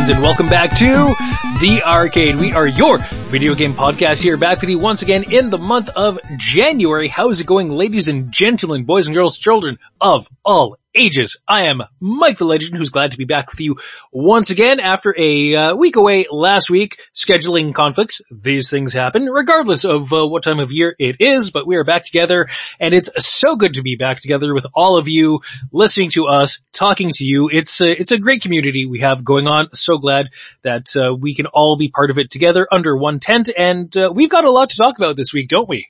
Friends 0.00 0.16
and 0.16 0.22
welcome 0.22 0.48
back 0.48 0.70
to 0.78 1.14
The 1.60 1.82
Arcade. 1.84 2.36
We 2.36 2.54
are 2.54 2.66
your 2.66 2.96
video 3.28 3.54
game 3.54 3.74
podcast 3.74 4.22
here 4.22 4.38
back 4.38 4.62
with 4.62 4.70
you 4.70 4.78
once 4.78 5.02
again 5.02 5.30
in 5.30 5.50
the 5.50 5.58
month 5.58 5.90
of 5.90 6.18
January. 6.38 7.08
How's 7.08 7.38
it 7.38 7.46
going 7.46 7.68
ladies 7.68 8.08
and 8.08 8.32
gentlemen, 8.32 8.84
boys 8.84 9.08
and 9.08 9.14
girls, 9.14 9.36
children 9.36 9.78
of 10.00 10.26
all 10.42 10.78
ages. 10.94 11.36
I 11.46 11.66
am 11.66 11.82
Mike 12.00 12.38
the 12.38 12.44
Legend 12.44 12.76
who's 12.76 12.90
glad 12.90 13.12
to 13.12 13.18
be 13.18 13.24
back 13.24 13.50
with 13.50 13.60
you 13.60 13.76
once 14.12 14.50
again 14.50 14.80
after 14.80 15.14
a 15.16 15.54
uh, 15.54 15.76
week 15.76 15.96
away 15.96 16.26
last 16.30 16.70
week. 16.70 17.00
Scheduling 17.14 17.72
conflicts, 17.72 18.20
these 18.30 18.70
things 18.70 18.92
happen 18.92 19.26
regardless 19.26 19.84
of 19.84 20.12
uh, 20.12 20.26
what 20.26 20.42
time 20.42 20.58
of 20.60 20.72
year 20.72 20.94
it 20.98 21.16
is, 21.20 21.50
but 21.50 21.66
we 21.66 21.76
are 21.76 21.84
back 21.84 22.04
together 22.04 22.48
and 22.78 22.94
it's 22.94 23.10
so 23.18 23.56
good 23.56 23.74
to 23.74 23.82
be 23.82 23.96
back 23.96 24.20
together 24.20 24.52
with 24.54 24.66
all 24.74 24.96
of 24.96 25.08
you 25.08 25.40
listening 25.72 26.10
to 26.10 26.26
us, 26.26 26.60
talking 26.72 27.10
to 27.14 27.24
you. 27.24 27.48
It's 27.52 27.80
a, 27.80 27.90
it's 27.90 28.12
a 28.12 28.18
great 28.18 28.42
community 28.42 28.86
we 28.86 29.00
have 29.00 29.24
going 29.24 29.46
on. 29.46 29.72
So 29.74 29.98
glad 29.98 30.30
that 30.62 30.94
uh, 30.96 31.14
we 31.14 31.34
can 31.34 31.46
all 31.46 31.76
be 31.76 31.88
part 31.88 32.10
of 32.10 32.18
it 32.18 32.30
together 32.30 32.66
under 32.70 32.96
one 32.96 33.20
tent 33.20 33.48
and 33.56 33.94
uh, 33.96 34.12
we've 34.14 34.30
got 34.30 34.44
a 34.44 34.50
lot 34.50 34.70
to 34.70 34.76
talk 34.76 34.98
about 34.98 35.16
this 35.16 35.32
week, 35.32 35.48
don't 35.48 35.68
we? 35.68 35.88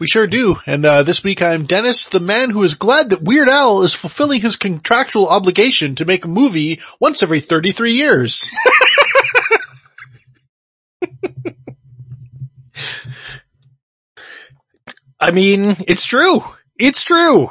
We 0.00 0.06
sure 0.06 0.28
do. 0.28 0.56
And 0.64 0.86
uh, 0.86 1.02
this 1.02 1.24
week 1.24 1.42
I'm 1.42 1.64
Dennis, 1.64 2.06
the 2.06 2.20
man 2.20 2.50
who 2.50 2.62
is 2.62 2.76
glad 2.76 3.10
that 3.10 3.22
Weird 3.22 3.48
Al 3.48 3.82
is 3.82 3.94
fulfilling 3.94 4.40
his 4.40 4.54
contractual 4.56 5.26
obligation 5.28 5.96
to 5.96 6.04
make 6.04 6.24
a 6.24 6.28
movie 6.28 6.78
once 7.00 7.20
every 7.24 7.40
33 7.40 7.94
years. 7.94 8.48
I 15.20 15.32
mean, 15.32 15.76
it's 15.88 16.06
true. 16.06 16.44
It's 16.78 17.02
true. 17.02 17.50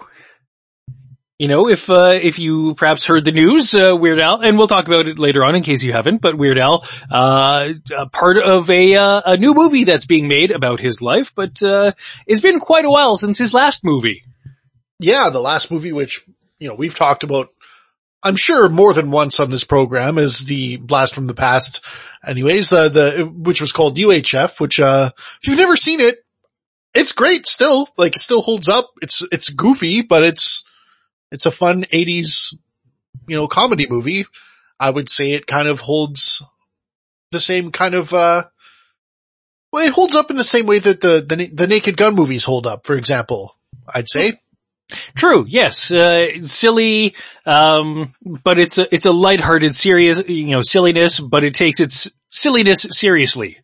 You 1.40 1.48
know, 1.48 1.70
if 1.70 1.88
uh, 1.88 2.18
if 2.20 2.40
you 2.40 2.74
perhaps 2.74 3.06
heard 3.06 3.24
the 3.24 3.32
news, 3.32 3.76
uh, 3.76 3.96
Weird 3.96 4.20
Al, 4.20 4.42
and 4.42 4.58
we'll 4.58 4.66
talk 4.66 4.88
about 4.88 5.08
it 5.08 5.20
later 5.20 5.44
on 5.44 5.54
in 5.54 5.62
case 5.62 5.84
you 5.84 5.94
haven't. 5.94 6.20
But 6.20 6.36
Weird 6.36 6.58
Al, 6.58 6.84
uh, 7.12 7.74
part 8.12 8.38
of 8.38 8.68
a 8.72 8.96
uh, 8.96 9.22
a 9.24 9.38
new 9.38 9.54
movie 9.54 9.84
that's 9.84 10.08
being 10.08 10.28
made 10.28 10.50
about 10.50 10.80
his 10.80 11.00
life, 11.00 11.36
but 11.36 11.62
uh, 11.62 11.92
it's 12.26 12.42
been 12.42 12.60
quite 12.60 12.86
a 12.86 12.90
while 12.90 13.18
since 13.18 13.38
his 13.38 13.54
last 13.54 13.86
movie. 13.86 14.24
Yeah, 15.00 15.30
the 15.30 15.40
last 15.40 15.70
movie, 15.70 15.92
which 15.92 16.22
you 16.58 16.70
know 16.70 16.74
we've 16.74 16.96
talked 16.96 17.22
about, 17.22 17.50
I'm 18.24 18.36
sure 18.36 18.68
more 18.68 18.94
than 18.94 19.12
once 19.12 19.40
on 19.40 19.52
this 19.52 19.64
program, 19.64 20.18
is 20.18 20.44
the 20.46 20.78
Blast 20.78 21.14
from 21.14 21.28
the 21.28 21.36
Past. 21.36 21.86
Anyways, 22.26 22.70
the 22.70 22.90
the 22.90 23.26
which 23.32 23.62
was 23.62 23.74
called 23.74 23.96
UHF, 23.96 24.60
which 24.60 24.80
uh, 24.80 25.12
if 25.16 25.48
you've 25.48 25.60
never 25.60 25.78
seen 25.78 26.00
it, 26.00 26.16
it's 26.96 27.12
great 27.12 27.46
still. 27.46 27.90
Like 27.96 28.16
it 28.16 28.22
still 28.22 28.42
holds 28.42 28.68
up. 28.68 28.90
It's 29.04 29.22
it's 29.32 29.50
goofy, 29.50 30.02
but 30.02 30.24
it's 30.24 30.66
it's 31.32 31.46
a 31.46 31.52
fun 31.52 31.84
80s, 31.84 32.56
you 33.28 33.36
know, 33.36 33.48
comedy 33.48 33.88
movie. 33.88 34.26
I 34.80 34.90
would 34.90 35.10
say 35.10 35.34
it 35.34 35.48
kind 35.48 35.68
of 35.68 35.80
holds 35.80 36.46
the 37.32 37.40
same 37.40 37.72
kind 37.72 37.94
of, 37.96 38.14
uh, 38.14 38.44
well, 39.72 39.86
it 39.86 39.94
holds 39.94 40.16
up 40.16 40.30
in 40.30 40.38
the 40.38 40.44
same 40.44 40.66
way 40.66 40.80
that 40.80 41.02
the, 41.02 41.22
the, 41.22 41.48
the 41.48 41.68
Naked 41.68 41.98
Gun 41.98 42.16
movies 42.16 42.44
hold 42.44 42.68
up, 42.68 42.86
for 42.86 42.96
example, 42.96 43.56
I'd 43.94 44.10
say. 44.10 44.40
True, 45.16 45.46
yes, 45.48 45.92
uh, 45.92 46.42
silly, 46.44 47.14
um, 47.46 48.14
but 48.24 48.58
it's 48.58 48.78
a, 48.78 48.94
it's 48.94 49.04
a 49.04 49.12
lighthearted, 49.12 49.76
serious, 49.76 50.24
you 50.28 50.48
know, 50.48 50.62
silliness, 50.62 51.20
but 51.20 51.44
it 51.44 51.54
takes 51.54 51.82
its 51.82 52.10
silliness 52.30 52.86
seriously. 52.92 53.60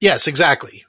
Yes, 0.00 0.28
exactly. 0.28 0.84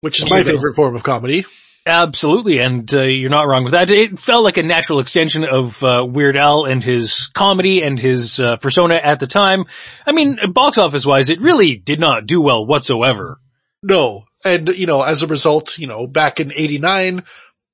Which 0.00 0.18
is 0.18 0.28
my 0.28 0.42
favorite 0.42 0.74
form 0.74 0.96
of 0.96 1.04
comedy. 1.04 1.44
Absolutely, 1.88 2.58
and 2.58 2.92
uh, 2.92 3.02
you're 3.02 3.30
not 3.30 3.46
wrong 3.46 3.62
with 3.62 3.72
that. 3.72 3.92
It 3.92 4.18
felt 4.18 4.44
like 4.44 4.56
a 4.56 4.64
natural 4.64 4.98
extension 4.98 5.44
of 5.44 5.80
uh, 5.84 6.04
Weird 6.04 6.36
Al 6.36 6.64
and 6.64 6.82
his 6.82 7.28
comedy 7.28 7.80
and 7.80 7.96
his 7.96 8.40
uh, 8.40 8.56
persona 8.56 8.96
at 8.96 9.20
the 9.20 9.28
time. 9.28 9.66
I 10.04 10.10
mean, 10.10 10.36
box 10.52 10.78
office 10.78 11.06
wise, 11.06 11.30
it 11.30 11.40
really 11.40 11.76
did 11.76 12.00
not 12.00 12.26
do 12.26 12.40
well 12.40 12.66
whatsoever. 12.66 13.38
No, 13.84 14.24
and 14.44 14.68
you 14.70 14.86
know, 14.86 15.00
as 15.00 15.22
a 15.22 15.28
result, 15.28 15.78
you 15.78 15.86
know, 15.86 16.08
back 16.08 16.40
in 16.40 16.52
'89, 16.52 17.22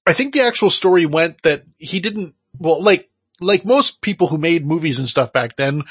I 0.07 0.13
think 0.13 0.35
the 0.35 0.43
actual 0.43 0.69
story 0.69 1.07
went 1.07 1.41
that 1.45 1.63
he 1.79 1.99
didn't. 1.99 2.35
Well, 2.59 2.83
like 2.83 3.09
like 3.41 3.65
most 3.65 4.03
people 4.03 4.27
who 4.27 4.37
made 4.37 4.67
movies 4.67 4.99
and 4.99 5.09
stuff 5.09 5.33
back 5.33 5.57
then, 5.57 5.85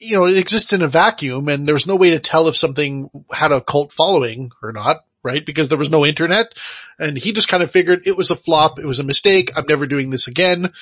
you 0.00 0.16
know, 0.16 0.24
it 0.24 0.38
exists 0.38 0.72
in 0.72 0.80
a 0.80 0.88
vacuum, 0.88 1.48
and 1.48 1.68
there's 1.68 1.86
no 1.86 1.96
way 1.96 2.10
to 2.10 2.18
tell 2.18 2.48
if 2.48 2.56
something 2.56 3.10
had 3.30 3.52
a 3.52 3.60
cult 3.60 3.92
following 3.92 4.50
or 4.62 4.72
not 4.72 5.04
right? 5.22 5.44
Because 5.44 5.68
there 5.68 5.78
was 5.78 5.90
no 5.90 6.04
internet 6.04 6.54
and 6.98 7.16
he 7.16 7.32
just 7.32 7.48
kind 7.48 7.62
of 7.62 7.70
figured 7.70 8.06
it 8.06 8.16
was 8.16 8.30
a 8.30 8.36
flop. 8.36 8.78
It 8.78 8.86
was 8.86 8.98
a 8.98 9.04
mistake. 9.04 9.50
I'm 9.56 9.66
never 9.68 9.86
doing 9.86 10.10
this 10.10 10.28
again 10.28 10.72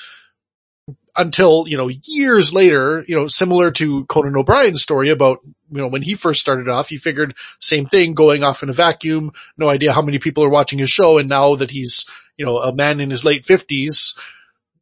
until, 1.16 1.66
you 1.66 1.76
know, 1.76 1.90
years 2.04 2.54
later, 2.54 3.04
you 3.06 3.16
know, 3.16 3.26
similar 3.26 3.70
to 3.72 4.04
Conan 4.06 4.36
O'Brien's 4.36 4.82
story 4.82 5.10
about, 5.10 5.40
you 5.70 5.78
know, 5.78 5.88
when 5.88 6.02
he 6.02 6.14
first 6.14 6.40
started 6.40 6.68
off, 6.68 6.88
he 6.88 6.96
figured 6.96 7.34
same 7.58 7.86
thing 7.86 8.14
going 8.14 8.42
off 8.44 8.62
in 8.62 8.70
a 8.70 8.72
vacuum, 8.72 9.32
no 9.56 9.68
idea 9.68 9.92
how 9.92 10.02
many 10.02 10.18
people 10.18 10.44
are 10.44 10.50
watching 10.50 10.78
his 10.78 10.90
show. 10.90 11.18
And 11.18 11.28
now 11.28 11.56
that 11.56 11.70
he's, 11.70 12.06
you 12.36 12.46
know, 12.46 12.58
a 12.58 12.74
man 12.74 13.00
in 13.00 13.10
his 13.10 13.24
late 13.24 13.44
fifties, 13.44 14.14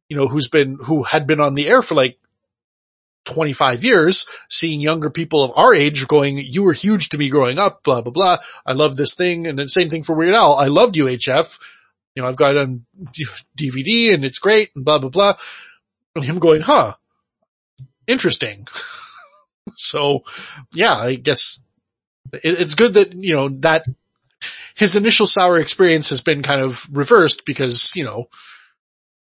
you 0.07 0.17
know, 0.17 0.27
who's 0.27 0.47
been, 0.47 0.77
who 0.81 1.03
had 1.03 1.27
been 1.27 1.41
on 1.41 1.53
the 1.53 1.67
air 1.67 1.81
for 1.81 1.95
like 1.95 2.17
25 3.29 3.83
years, 3.83 4.27
seeing 4.49 4.81
younger 4.81 5.09
people 5.09 5.43
of 5.43 5.51
our 5.55 5.73
age 5.73 6.07
going, 6.07 6.37
you 6.37 6.63
were 6.63 6.73
huge 6.73 7.09
to 7.09 7.17
me 7.17 7.29
growing 7.29 7.59
up, 7.59 7.83
blah, 7.83 8.01
blah, 8.01 8.11
blah. 8.11 8.37
I 8.65 8.73
love 8.73 8.95
this 8.95 9.15
thing. 9.15 9.47
And 9.47 9.57
the 9.57 9.67
same 9.67 9.89
thing 9.89 10.03
for 10.03 10.15
Weird 10.15 10.33
Al. 10.33 10.55
I 10.55 10.67
loved 10.67 10.95
UHF. 10.95 11.59
You 12.15 12.23
know, 12.23 12.29
I've 12.29 12.35
got 12.35 12.55
it 12.55 12.57
on 12.57 12.85
DVD 13.57 14.13
and 14.13 14.25
it's 14.25 14.39
great 14.39 14.71
and 14.75 14.83
blah, 14.83 14.99
blah, 14.99 15.09
blah. 15.09 15.35
And 16.15 16.25
him 16.25 16.39
going, 16.39 16.61
huh, 16.61 16.93
interesting. 18.07 18.67
so 19.77 20.23
yeah, 20.73 20.95
I 20.95 21.15
guess 21.15 21.59
it's 22.33 22.75
good 22.75 22.95
that, 22.95 23.13
you 23.13 23.33
know, 23.33 23.49
that 23.59 23.85
his 24.75 24.95
initial 24.95 25.27
sour 25.27 25.59
experience 25.59 26.09
has 26.09 26.21
been 26.21 26.41
kind 26.41 26.61
of 26.61 26.87
reversed 26.91 27.45
because, 27.45 27.95
you 27.95 28.03
know, 28.03 28.29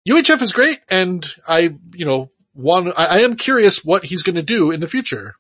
UHF 0.08 0.42
is 0.42 0.54
great 0.54 0.80
and 0.90 1.26
I, 1.48 1.76
you 1.94 2.06
know, 2.06 2.30
one, 2.56 2.92
I, 2.98 3.06
I 3.06 3.20
am 3.20 3.36
curious 3.36 3.84
what 3.86 4.06
he's 4.06 4.24
going 4.24 4.36
to 4.36 4.42
do 4.42 4.72
in 4.72 4.80
the 4.80 4.88
future. 4.88 5.36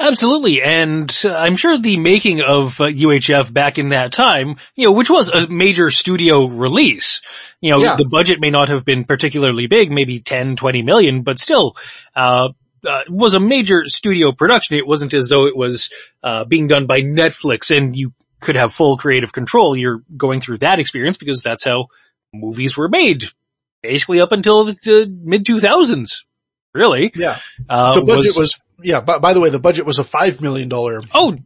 Absolutely, 0.00 0.62
and 0.62 1.10
I'm 1.24 1.56
sure 1.56 1.76
the 1.76 1.96
making 1.98 2.40
of 2.40 2.80
uh, 2.80 2.84
UHF 2.84 3.52
back 3.52 3.78
in 3.78 3.90
that 3.90 4.12
time, 4.12 4.56
you 4.74 4.86
know, 4.86 4.92
which 4.92 5.10
was 5.10 5.28
a 5.28 5.48
major 5.48 5.90
studio 5.90 6.46
release, 6.46 7.20
you 7.60 7.70
know, 7.70 7.82
yeah. 7.82 7.96
the 7.96 8.06
budget 8.06 8.40
may 8.40 8.50
not 8.50 8.68
have 8.68 8.84
been 8.84 9.04
particularly 9.04 9.66
big, 9.66 9.90
maybe 9.90 10.20
10, 10.20 10.56
20 10.56 10.82
million, 10.82 11.22
but 11.22 11.38
still, 11.38 11.76
uh, 12.16 12.50
uh, 12.88 13.02
was 13.08 13.34
a 13.34 13.40
major 13.40 13.84
studio 13.86 14.32
production. 14.32 14.76
It 14.76 14.86
wasn't 14.86 15.14
as 15.14 15.28
though 15.28 15.46
it 15.46 15.56
was, 15.56 15.90
uh, 16.22 16.44
being 16.44 16.66
done 16.66 16.86
by 16.86 17.02
Netflix 17.02 17.74
and 17.74 17.94
you 17.94 18.12
could 18.40 18.56
have 18.56 18.72
full 18.72 18.96
creative 18.96 19.32
control. 19.32 19.76
You're 19.76 20.02
going 20.16 20.40
through 20.40 20.58
that 20.58 20.80
experience 20.80 21.16
because 21.16 21.42
that's 21.42 21.64
how 21.64 21.86
movies 22.32 22.76
were 22.76 22.88
made, 22.88 23.24
basically 23.82 24.20
up 24.20 24.32
until 24.32 24.64
the 24.64 25.06
mid 25.22 25.44
2000s. 25.44 26.24
Really? 26.74 27.12
Yeah. 27.14 27.38
Uh, 27.68 27.94
the 27.94 28.04
budget 28.04 28.36
was, 28.36 28.58
was 28.58 28.60
yeah, 28.82 29.00
by, 29.00 29.18
by, 29.18 29.34
the 29.34 29.40
way, 29.40 29.50
the 29.50 29.58
budget 29.58 29.86
was 29.86 29.98
a 29.98 30.04
five 30.04 30.40
million 30.40 30.68
dollar 30.68 31.00
oh 31.14 31.36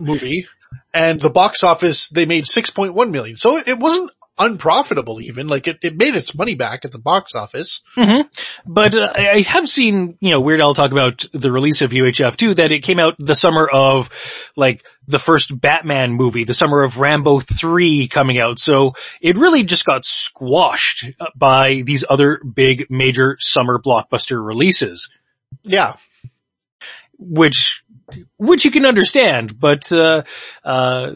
movie, 0.00 0.46
and 0.92 1.20
the 1.20 1.30
box 1.30 1.62
office 1.64 2.08
they 2.08 2.26
made 2.26 2.46
six 2.46 2.70
point 2.70 2.94
one 2.94 3.10
million. 3.10 3.36
So 3.36 3.56
it 3.56 3.78
wasn't 3.78 4.10
unprofitable 4.38 5.20
even. 5.20 5.46
Like 5.46 5.68
it, 5.68 5.78
it 5.82 5.96
made 5.96 6.14
its 6.16 6.34
money 6.34 6.54
back 6.54 6.84
at 6.84 6.92
the 6.92 6.98
box 6.98 7.34
office. 7.34 7.82
Mm-hmm. 7.96 8.28
But 8.66 8.94
uh, 8.94 9.12
I 9.14 9.40
have 9.42 9.68
seen, 9.68 10.16
you 10.20 10.30
know, 10.30 10.40
Weird 10.40 10.60
Al 10.60 10.74
talk 10.74 10.92
about 10.92 11.24
the 11.32 11.52
release 11.52 11.82
of 11.82 11.90
UHF 11.90 12.36
too, 12.36 12.54
that 12.54 12.72
it 12.72 12.80
came 12.80 12.98
out 12.98 13.16
the 13.18 13.34
summer 13.34 13.68
of 13.68 14.10
like 14.56 14.84
the 15.06 15.18
first 15.18 15.58
Batman 15.58 16.12
movie, 16.12 16.44
the 16.44 16.54
summer 16.54 16.82
of 16.82 16.98
Rambo 16.98 17.40
3 17.40 18.08
coming 18.08 18.38
out. 18.38 18.58
So 18.58 18.94
it 19.20 19.36
really 19.36 19.64
just 19.64 19.84
got 19.84 20.04
squashed 20.04 21.10
by 21.36 21.82
these 21.84 22.04
other 22.08 22.38
big 22.38 22.86
major 22.90 23.36
summer 23.38 23.78
blockbuster 23.78 24.44
releases. 24.44 25.10
Yeah. 25.62 25.96
Which, 27.18 27.84
which 28.36 28.64
you 28.64 28.70
can 28.70 28.84
understand, 28.86 29.58
but, 29.58 29.92
uh, 29.92 30.22
uh, 30.64 31.12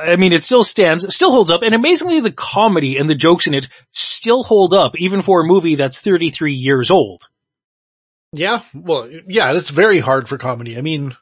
I 0.00 0.16
mean, 0.16 0.32
it 0.32 0.42
still 0.42 0.64
stands, 0.64 1.04
it 1.04 1.12
still 1.12 1.30
holds 1.30 1.50
up, 1.50 1.62
and 1.62 1.74
amazingly 1.74 2.20
the 2.20 2.32
comedy 2.32 2.96
and 2.96 3.08
the 3.08 3.14
jokes 3.14 3.46
in 3.46 3.54
it 3.54 3.68
still 3.90 4.42
hold 4.42 4.74
up, 4.74 4.96
even 4.98 5.22
for 5.22 5.40
a 5.40 5.46
movie 5.46 5.76
that's 5.76 6.00
33 6.00 6.54
years 6.54 6.90
old. 6.90 7.28
Yeah, 8.32 8.60
well, 8.74 9.08
yeah, 9.26 9.52
that's 9.52 9.70
very 9.70 9.98
hard 9.98 10.28
for 10.28 10.38
comedy. 10.38 10.78
I 10.78 10.82
mean, 10.82 11.16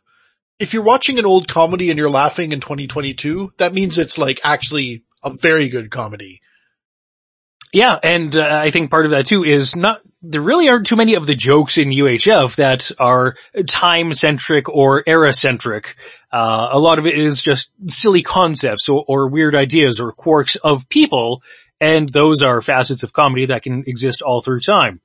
if 0.59 0.75
you're 0.75 0.83
watching 0.83 1.19
an 1.19 1.27
old 1.27 1.49
comedy 1.49 1.91
and 1.91 1.99
you're 1.99 2.11
laughing 2.11 2.53
in 2.53 2.61
2022, 2.61 3.55
that 3.59 3.73
means 3.73 3.99
it's 3.99 4.19
like 4.19 4.41
actually 4.45 5.05
a 5.23 5.31
very 5.31 5.69
good 5.69 5.91
comedy. 5.91 6.41
Yeah, 7.73 7.99
and 8.03 8.35
uh, 8.35 8.61
I 8.63 8.71
think 8.71 8.91
part 8.91 9.05
of 9.05 9.13
that 9.13 9.27
too 9.27 9.45
is 9.45 9.77
not, 9.77 10.01
there 10.23 10.41
really 10.41 10.69
aren't 10.69 10.87
too 10.87 10.97
many 10.97 11.15
of 11.15 11.26
the 11.26 11.35
jokes 11.35 11.79
in 11.79 11.91
UHF 11.91 12.56
that 12.56 12.91
are 12.99 13.37
time 13.69 14.12
centric 14.12 14.69
or 14.69 15.05
era 15.06 15.32
centric. 15.32 15.97
Uh, 16.32 16.69
a 16.73 16.79
lot 16.79 16.99
of 16.99 17.06
it 17.06 17.19
is 17.19 17.43
just 17.43 17.70
silly 17.87 18.23
concepts 18.23 18.88
or, 18.88 19.05
or 19.06 19.29
weird 19.29 19.55
ideas 19.55 20.00
or 20.00 20.12
quirks 20.12 20.56
of 20.56 20.88
people, 20.88 21.43
and 21.81 22.09
those 22.09 22.43
are 22.43 22.61
facets 22.61 23.05
of 23.05 23.12
comedy 23.12 23.47
that 23.47 23.62
can 23.62 23.85
exist 23.87 24.23
all 24.23 24.41
through 24.41 24.61
time. 24.61 25.00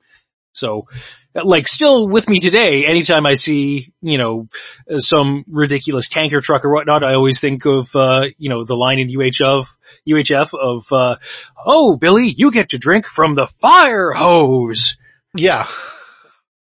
So, 0.52 0.86
like 1.34 1.66
still 1.66 2.08
with 2.08 2.28
me 2.28 2.38
today. 2.38 2.86
Anytime 2.86 3.26
I 3.26 3.34
see, 3.34 3.92
you 4.00 4.18
know, 4.18 4.46
some 4.98 5.44
ridiculous 5.48 6.08
tanker 6.08 6.40
truck 6.40 6.64
or 6.64 6.72
whatnot, 6.72 7.02
I 7.02 7.14
always 7.14 7.40
think 7.40 7.66
of, 7.66 7.94
uh, 7.96 8.26
you 8.38 8.48
know, 8.48 8.64
the 8.64 8.76
line 8.76 9.00
in 9.00 9.08
UHF, 9.08 9.66
UHF 10.08 10.54
of, 10.54 10.82
uh, 10.92 11.16
oh, 11.66 11.96
Billy, 11.96 12.32
you 12.36 12.52
get 12.52 12.68
to 12.70 12.78
drink 12.78 13.06
from 13.06 13.34
the 13.34 13.48
fire 13.48 14.12
hose. 14.12 14.96
Yeah. 15.34 15.66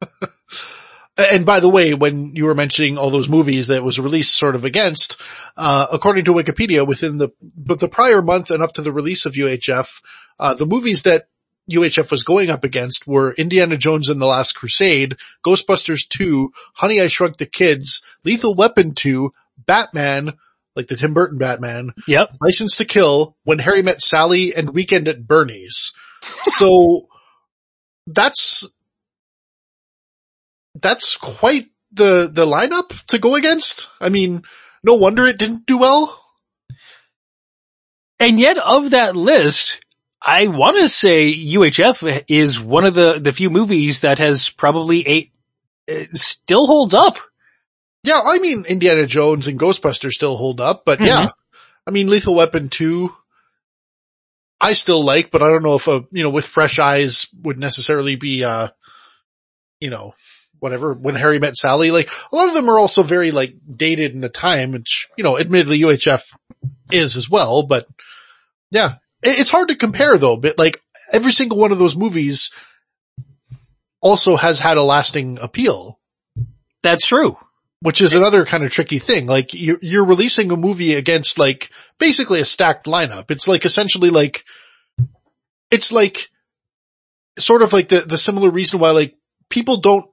and 1.17 1.45
by 1.45 1.59
the 1.59 1.69
way, 1.69 1.93
when 1.93 2.35
you 2.35 2.45
were 2.45 2.55
mentioning 2.55 2.97
all 2.97 3.09
those 3.09 3.29
movies 3.29 3.67
that 3.67 3.83
was 3.83 3.99
released 3.99 4.35
sort 4.35 4.55
of 4.55 4.65
against, 4.65 5.21
uh, 5.57 5.87
according 5.91 6.25
to 6.25 6.33
Wikipedia, 6.33 6.85
within 6.85 7.17
the, 7.17 7.29
but 7.41 7.79
the 7.79 7.87
prior 7.87 8.21
month 8.21 8.51
and 8.51 8.61
up 8.61 8.73
to 8.73 8.81
the 8.81 8.91
release 8.91 9.25
of 9.25 9.33
UHF, 9.33 10.01
uh, 10.39 10.53
the 10.53 10.65
movies 10.65 11.03
that 11.03 11.27
UHF 11.71 12.11
was 12.11 12.23
going 12.23 12.49
up 12.49 12.63
against 12.63 13.07
were 13.07 13.33
Indiana 13.33 13.77
Jones 13.77 14.09
and 14.09 14.21
the 14.21 14.25
Last 14.25 14.53
Crusade, 14.53 15.17
Ghostbusters 15.45 16.07
2, 16.07 16.51
Honey 16.73 17.01
I 17.01 17.07
Shrunk 17.07 17.37
the 17.37 17.45
Kids, 17.45 18.03
Lethal 18.23 18.53
Weapon 18.53 18.93
2, 18.93 19.31
Batman, 19.65 20.33
like 20.75 20.87
the 20.87 20.95
Tim 20.95 21.13
Burton 21.13 21.37
Batman, 21.37 21.91
Yep. 22.07 22.35
License 22.41 22.77
to 22.77 22.85
Kill, 22.85 23.35
When 23.43 23.59
Harry 23.59 23.81
Met 23.81 24.01
Sally, 24.01 24.53
and 24.53 24.71
Weekend 24.71 25.07
at 25.07 25.25
Bernie's. 25.25 25.93
So 26.43 27.07
that's 28.07 28.67
that's 30.81 31.17
quite 31.17 31.67
the 31.91 32.29
the 32.31 32.45
lineup 32.45 33.05
to 33.07 33.19
go 33.19 33.35
against. 33.35 33.89
I 33.99 34.09
mean, 34.09 34.43
no 34.83 34.95
wonder 34.95 35.25
it 35.25 35.37
didn't 35.37 35.65
do 35.65 35.77
well. 35.77 36.21
And 38.19 38.39
yet 38.39 38.57
of 38.57 38.91
that 38.91 39.15
list, 39.15 39.83
I 40.21 40.47
want 40.47 40.77
to 40.77 40.89
say 40.89 41.33
UHF 41.33 42.23
is 42.27 42.59
one 42.59 42.85
of 42.85 42.93
the, 42.93 43.19
the 43.19 43.33
few 43.33 43.49
movies 43.49 44.01
that 44.01 44.19
has 44.19 44.49
probably 44.49 45.05
eight, 45.05 45.31
uh, 45.91 46.05
still 46.13 46.65
holds 46.65 46.93
up. 46.93 47.17
Yeah, 48.03 48.21
I 48.23 48.39
mean 48.39 48.65
Indiana 48.67 49.05
Jones 49.05 49.47
and 49.47 49.59
Ghostbusters 49.59 50.11
still 50.11 50.37
hold 50.37 50.61
up, 50.61 50.83
but 50.85 51.01
yeah. 51.01 51.29
I 51.87 51.91
mean 51.91 52.07
Lethal 52.07 52.35
Weapon 52.35 52.69
2 52.69 53.13
I 54.65 54.73
still 54.73 55.03
like, 55.03 55.29
but 55.29 55.43
I 55.43 55.49
don't 55.49 55.61
know 55.61 55.75
if 55.75 55.87
a, 55.87 56.05
you 56.09 56.23
know, 56.23 56.31
with 56.31 56.45
fresh 56.45 56.79
eyes 56.79 57.27
would 57.43 57.59
necessarily 57.59 58.15
be 58.15 58.43
uh 58.43 58.69
you 59.79 59.91
know, 59.91 60.15
whatever, 60.57 60.93
when 60.93 61.13
Harry 61.13 61.37
met 61.37 61.55
Sally, 61.55 61.91
like 61.91 62.09
a 62.31 62.35
lot 62.35 62.47
of 62.47 62.55
them 62.55 62.67
are 62.69 62.79
also 62.79 63.03
very 63.03 63.29
like 63.29 63.53
dated 63.71 64.13
in 64.13 64.21
the 64.21 64.29
time, 64.29 64.71
which, 64.71 65.07
you 65.17 65.23
know, 65.23 65.37
admittedly 65.37 65.79
UHF 65.81 66.21
is 66.91 67.15
as 67.15 67.29
well, 67.29 67.61
but 67.63 67.87
yeah, 68.71 68.95
it's 69.21 69.51
hard 69.51 69.69
to 69.69 69.75
compare 69.75 70.17
though, 70.17 70.37
but 70.37 70.57
like 70.57 70.81
every 71.15 71.31
single 71.31 71.59
one 71.59 71.71
of 71.71 71.77
those 71.77 71.95
movies 71.95 72.49
also 74.01 74.35
has 74.35 74.59
had 74.59 74.77
a 74.77 74.83
lasting 74.83 75.37
appeal 75.39 75.99
That's 76.81 77.05
true. 77.05 77.37
Which 77.85 78.01
is 78.01 78.15
another 78.15 78.45
kind 78.45 78.63
of 78.63 78.71
tricky 78.71 78.97
thing. 78.97 79.27
Like 79.27 79.53
you're, 79.53 79.77
you're 79.79 80.05
releasing 80.05 80.49
a 80.49 80.55
movie 80.55 80.95
against 80.95 81.37
like 81.37 81.69
basically 81.99 82.41
a 82.41 82.45
stacked 82.45 82.87
lineup. 82.87 83.29
It's 83.29 83.47
like 83.47 83.63
essentially 83.63 84.09
like, 84.09 84.43
it's 85.69 85.91
like 85.91 86.31
sort 87.37 87.61
of 87.61 87.73
like 87.73 87.89
the, 87.89 87.99
the 87.99 88.17
similar 88.17 88.49
reason 88.49 88.79
why 88.79 88.89
like 88.89 89.15
people 89.51 89.77
don't 89.77 90.03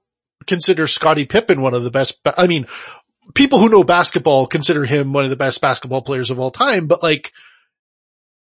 consider 0.47 0.87
Scottie 0.87 1.25
Pippen 1.25 1.63
one 1.63 1.73
of 1.73 1.83
the 1.83 1.91
best. 1.91 2.21
I 2.37 2.47
mean, 2.47 2.67
people 3.35 3.59
who 3.59 3.71
know 3.71 3.85
basketball 3.85 4.47
consider 4.47 4.85
him 4.85 5.15
one 5.15 5.25
of 5.25 5.31
the 5.31 5.37
best 5.37 5.63
basketball 5.63 6.03
players 6.03 6.31
of 6.31 6.39
all 6.39 6.51
time, 6.51 6.89
but 6.89 7.03
like 7.03 7.33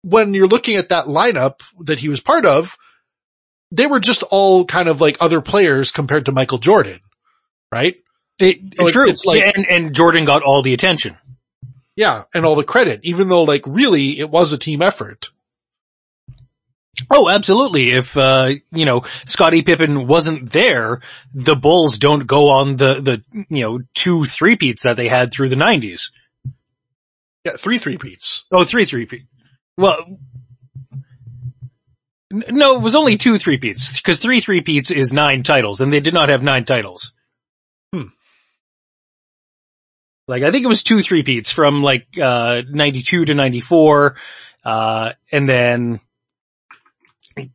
when 0.02 0.34
you're 0.34 0.46
looking 0.46 0.76
at 0.76 0.90
that 0.90 1.06
lineup 1.06 1.64
that 1.80 1.98
he 1.98 2.08
was 2.08 2.20
part 2.20 2.46
of, 2.46 2.76
they 3.72 3.88
were 3.88 3.98
just 3.98 4.22
all 4.30 4.64
kind 4.66 4.88
of 4.88 5.00
like 5.00 5.16
other 5.18 5.40
players 5.40 5.90
compared 5.90 6.26
to 6.26 6.32
Michael 6.32 6.58
Jordan, 6.58 7.00
right? 7.72 7.96
It, 8.38 8.76
true. 8.88 9.08
it's 9.08 9.24
like- 9.24 9.42
and, 9.56 9.66
and 9.68 9.94
Jordan 9.94 10.24
got 10.24 10.42
all 10.42 10.62
the 10.62 10.74
attention. 10.74 11.16
Yeah, 11.96 12.24
and 12.34 12.44
all 12.44 12.56
the 12.56 12.64
credit, 12.64 13.00
even 13.04 13.28
though 13.28 13.44
like 13.44 13.62
really 13.66 14.18
it 14.18 14.28
was 14.30 14.52
a 14.52 14.58
team 14.58 14.82
effort. 14.82 15.30
Oh, 17.10 17.28
absolutely. 17.28 17.90
If, 17.92 18.16
uh, 18.16 18.52
you 18.70 18.84
know, 18.86 19.02
Scottie 19.26 19.62
Pippen 19.62 20.06
wasn't 20.06 20.50
there, 20.52 21.00
the 21.34 21.54
Bulls 21.54 21.98
don't 21.98 22.26
go 22.26 22.48
on 22.48 22.76
the, 22.76 23.00
the, 23.00 23.22
you 23.50 23.62
know, 23.62 23.80
two 23.94 24.24
three-peats 24.24 24.82
that 24.84 24.96
they 24.96 25.06
had 25.08 25.30
through 25.30 25.50
the 25.50 25.56
nineties. 25.56 26.10
Yeah, 27.44 27.52
three 27.56 27.78
three 27.78 27.96
peats. 27.98 28.44
Oh, 28.50 28.64
three 28.64 28.86
three-peat. 28.86 29.24
Well, 29.76 30.18
n- 32.32 32.44
no, 32.48 32.76
it 32.76 32.82
was 32.82 32.94
only 32.94 33.16
two 33.18 33.38
three-peats, 33.38 33.96
because 33.98 34.18
three 34.18 34.40
three-peats 34.40 34.90
is 34.90 35.12
nine 35.12 35.42
titles, 35.42 35.80
and 35.80 35.92
they 35.92 36.00
did 36.00 36.14
not 36.14 36.28
have 36.30 36.42
nine 36.42 36.64
titles. 36.64 37.12
Hmm. 37.94 38.08
Like, 40.28 40.42
I 40.42 40.50
think 40.50 40.64
it 40.64 40.68
was 40.68 40.82
two 40.82 41.02
three-peats 41.02 41.50
from 41.50 41.82
like, 41.82 42.06
uh, 42.20 42.62
92 42.68 43.26
to 43.26 43.34
94, 43.34 44.16
uh, 44.64 45.12
and 45.30 45.48
then, 45.48 46.00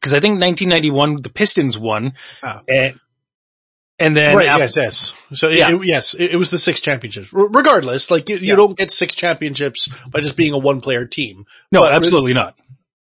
cause 0.02 0.14
I 0.14 0.20
think 0.22 0.40
1991, 0.40 1.18
the 1.22 1.30
Pistons 1.30 1.78
won, 1.78 2.14
Ah. 2.42 2.62
and, 2.70 2.98
and 4.00 4.16
then 4.16 4.36
right, 4.38 4.48
af- 4.48 4.60
yes, 4.60 4.78
yes. 4.78 5.14
So 5.34 5.50
it- 5.50 5.58
Yeah. 5.58 5.76
it- 5.76 5.86
yes, 5.86 6.14
it, 6.14 6.32
it 6.32 6.38
was 6.38 6.50
the 6.50 6.58
six 6.58 6.80
championships. 6.80 7.34
R- 7.34 7.50
regardless, 7.50 8.10
like 8.10 8.30
you, 8.30 8.38
you 8.38 8.48
Yeah. 8.48 8.56
don't 8.56 8.78
get 8.78 8.90
six 8.90 9.16
championships 9.16 9.90
by 10.10 10.22
just 10.22 10.38
being 10.38 10.54
a 10.54 10.58
one 10.58 10.80
player 10.82 11.06
team. 11.06 11.46
no, 11.72 11.82
but- 11.82 11.94
absolutely 11.94 12.34
not. 12.34 12.56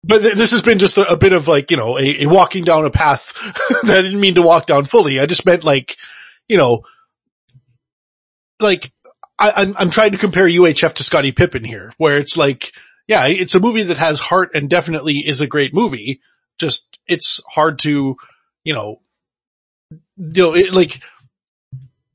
But 0.03 0.19
th- 0.21 0.35
this 0.35 0.51
has 0.51 0.61
been 0.61 0.77
just 0.77 0.97
a, 0.97 1.13
a 1.13 1.17
bit 1.17 1.33
of 1.33 1.47
like, 1.47 1.71
you 1.71 1.77
know, 1.77 1.97
a, 1.97 2.23
a 2.23 2.25
walking 2.27 2.63
down 2.63 2.85
a 2.85 2.91
path 2.91 3.33
that 3.83 3.97
I 3.97 4.01
didn't 4.03 4.19
mean 4.21 4.35
to 4.35 4.41
walk 4.43 4.67
down 4.67 4.85
fully. 4.85 5.19
I 5.19 5.25
just 5.25 5.45
meant 5.45 5.63
like, 5.63 5.97
you 6.47 6.55
know, 6.57 6.83
like 8.61 8.91
I, 9.39 9.51
I'm, 9.55 9.75
I'm 9.77 9.89
trying 9.89 10.11
to 10.11 10.17
compare 10.17 10.47
UHF 10.47 10.95
to 10.95 11.03
Scottie 11.03 11.31
Pippen 11.31 11.63
here, 11.63 11.93
where 11.97 12.17
it's 12.17 12.37
like, 12.37 12.71
yeah, 13.07 13.27
it's 13.27 13.55
a 13.55 13.59
movie 13.59 13.83
that 13.83 13.97
has 13.97 14.19
heart 14.19 14.51
and 14.53 14.69
definitely 14.69 15.15
is 15.15 15.41
a 15.41 15.47
great 15.47 15.73
movie. 15.73 16.21
Just, 16.59 16.97
it's 17.07 17.41
hard 17.47 17.79
to, 17.79 18.17
you 18.63 18.73
know, 18.73 19.01
you 19.91 20.43
know, 20.43 20.55
it, 20.55 20.73
like, 20.73 21.01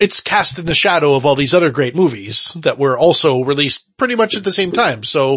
it's 0.01 0.21
cast 0.21 0.59
in 0.59 0.67
the 0.67 0.75
shadow 0.75 1.15
of 1.15 1.25
all 1.25 1.37
these 1.37 1.55
other 1.55 1.71
great 1.71 1.95
movies 1.95 2.53
that 2.57 2.79
were 2.79 2.99
also 2.99 3.45
released 3.45 3.97
pretty 3.97 4.17
much 4.17 4.37
at 4.37 4.43
the 4.43 4.53
same 4.53 4.73
time. 4.73 5.05
So 5.05 5.37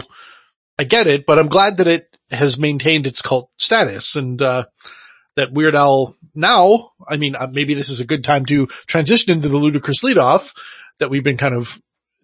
I 0.80 0.84
get 0.84 1.08
it, 1.08 1.26
but 1.26 1.38
I'm 1.38 1.48
glad 1.48 1.78
that 1.78 1.88
it 1.88 2.18
has 2.32 2.58
maintained 2.58 3.06
its 3.06 3.22
cult 3.22 3.52
status 3.60 4.16
and, 4.16 4.42
uh, 4.42 4.66
that 5.36 5.52
Weird 5.52 5.76
Al 5.76 6.16
now, 6.34 6.92
I 7.08 7.18
mean, 7.18 7.36
uh, 7.36 7.48
maybe 7.52 7.74
this 7.74 7.90
is 7.90 8.00
a 8.00 8.06
good 8.06 8.24
time 8.24 8.46
to 8.48 8.68
transition 8.88 9.32
into 9.34 9.50
the 9.50 9.58
ludicrous 9.58 10.04
leadoff 10.04 10.54
that 11.00 11.10
we've 11.10 11.24
been 11.24 11.38
kind 11.38 11.56
of 11.56 11.80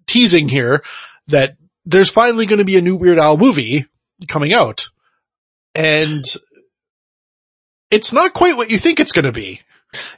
teasing 0.07 0.49
here 0.49 0.83
that 1.27 1.55
there's 1.85 2.09
finally 2.09 2.45
going 2.45 2.59
to 2.59 2.65
be 2.65 2.77
a 2.77 2.81
new 2.81 2.95
Weird 2.95 3.17
Al 3.17 3.37
movie 3.37 3.85
coming 4.27 4.53
out 4.53 4.89
and 5.75 6.23
it's 7.89 8.13
not 8.13 8.33
quite 8.33 8.57
what 8.57 8.69
you 8.71 8.77
think 8.77 8.99
it's 8.99 9.11
going 9.11 9.25
to 9.25 9.31
be. 9.31 9.61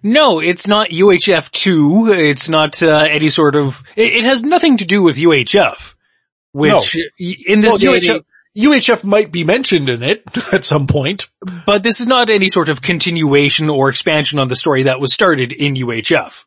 No, 0.03 0.39
it's 0.39 0.67
not 0.67 0.89
UHF 0.89 1.51
2. 1.51 2.11
It's 2.11 2.47
not 2.47 2.81
uh, 2.83 3.05
any 3.09 3.29
sort 3.29 3.55
of, 3.55 3.83
it, 3.95 4.13
it 4.13 4.23
has 4.23 4.43
nothing 4.43 4.77
to 4.77 4.85
do 4.85 5.01
with 5.01 5.17
UHF. 5.17 5.95
Which, 6.51 6.95
y- 7.19 7.35
in 7.47 7.61
this 7.61 7.81
Well, 7.81 7.93
UHF, 7.95 8.23
UHF 8.55 9.03
might 9.03 9.31
be 9.31 9.43
mentioned 9.43 9.89
in 9.89 10.03
it 10.03 10.23
at 10.53 10.63
some 10.63 10.85
point. 10.85 11.29
but 11.65 11.81
this 11.81 12.01
is 12.01 12.07
not 12.07 12.29
any 12.29 12.49
sort 12.49 12.69
of 12.69 12.81
continuation 12.81 13.69
or 13.69 13.89
expansion 13.89 14.37
on 14.37 14.47
the 14.47 14.55
story 14.55 14.83
that 14.83 14.99
was 14.99 15.11
started 15.13 15.51
in 15.51 15.73
UHF. 15.73 16.45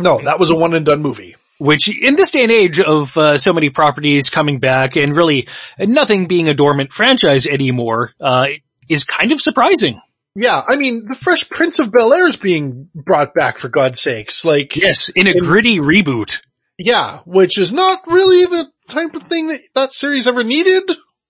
No, 0.00 0.18
that 0.20 0.38
was 0.38 0.50
a 0.50 0.54
one 0.56 0.74
and 0.74 0.86
done 0.86 1.02
movie. 1.02 1.34
Which, 1.58 1.88
in 1.88 2.14
this 2.14 2.30
day 2.30 2.44
and 2.44 2.52
age 2.52 2.78
of 2.78 3.16
uh, 3.16 3.36
so 3.36 3.52
many 3.52 3.70
properties 3.70 4.30
coming 4.30 4.60
back 4.60 4.96
and 4.96 5.16
really 5.16 5.48
nothing 5.80 6.26
being 6.26 6.48
a 6.48 6.54
dormant 6.54 6.92
franchise 6.92 7.46
anymore, 7.48 8.12
uh, 8.20 8.46
is 8.88 9.02
kind 9.04 9.32
of 9.32 9.40
surprising. 9.40 10.00
Yeah, 10.36 10.62
I 10.68 10.76
mean, 10.76 11.06
the 11.08 11.16
Fresh 11.16 11.50
Prince 11.50 11.80
of 11.80 11.90
Bel 11.90 12.14
Air 12.14 12.28
is 12.28 12.36
being 12.36 12.88
brought 12.94 13.34
back 13.34 13.58
for 13.58 13.68
God's 13.68 14.00
sakes. 14.00 14.44
Like, 14.44 14.76
Yes, 14.76 15.08
in 15.08 15.26
a 15.26 15.34
gritty 15.34 15.78
reboot. 15.78 16.42
yeah, 16.78 17.18
which 17.26 17.58
is 17.58 17.72
not 17.72 18.06
really 18.06 18.44
the 18.44 18.70
type 18.88 19.16
of 19.16 19.24
thing 19.24 19.48
that 19.48 19.58
that 19.74 19.92
series 19.92 20.28
ever 20.28 20.44
needed. 20.44 20.84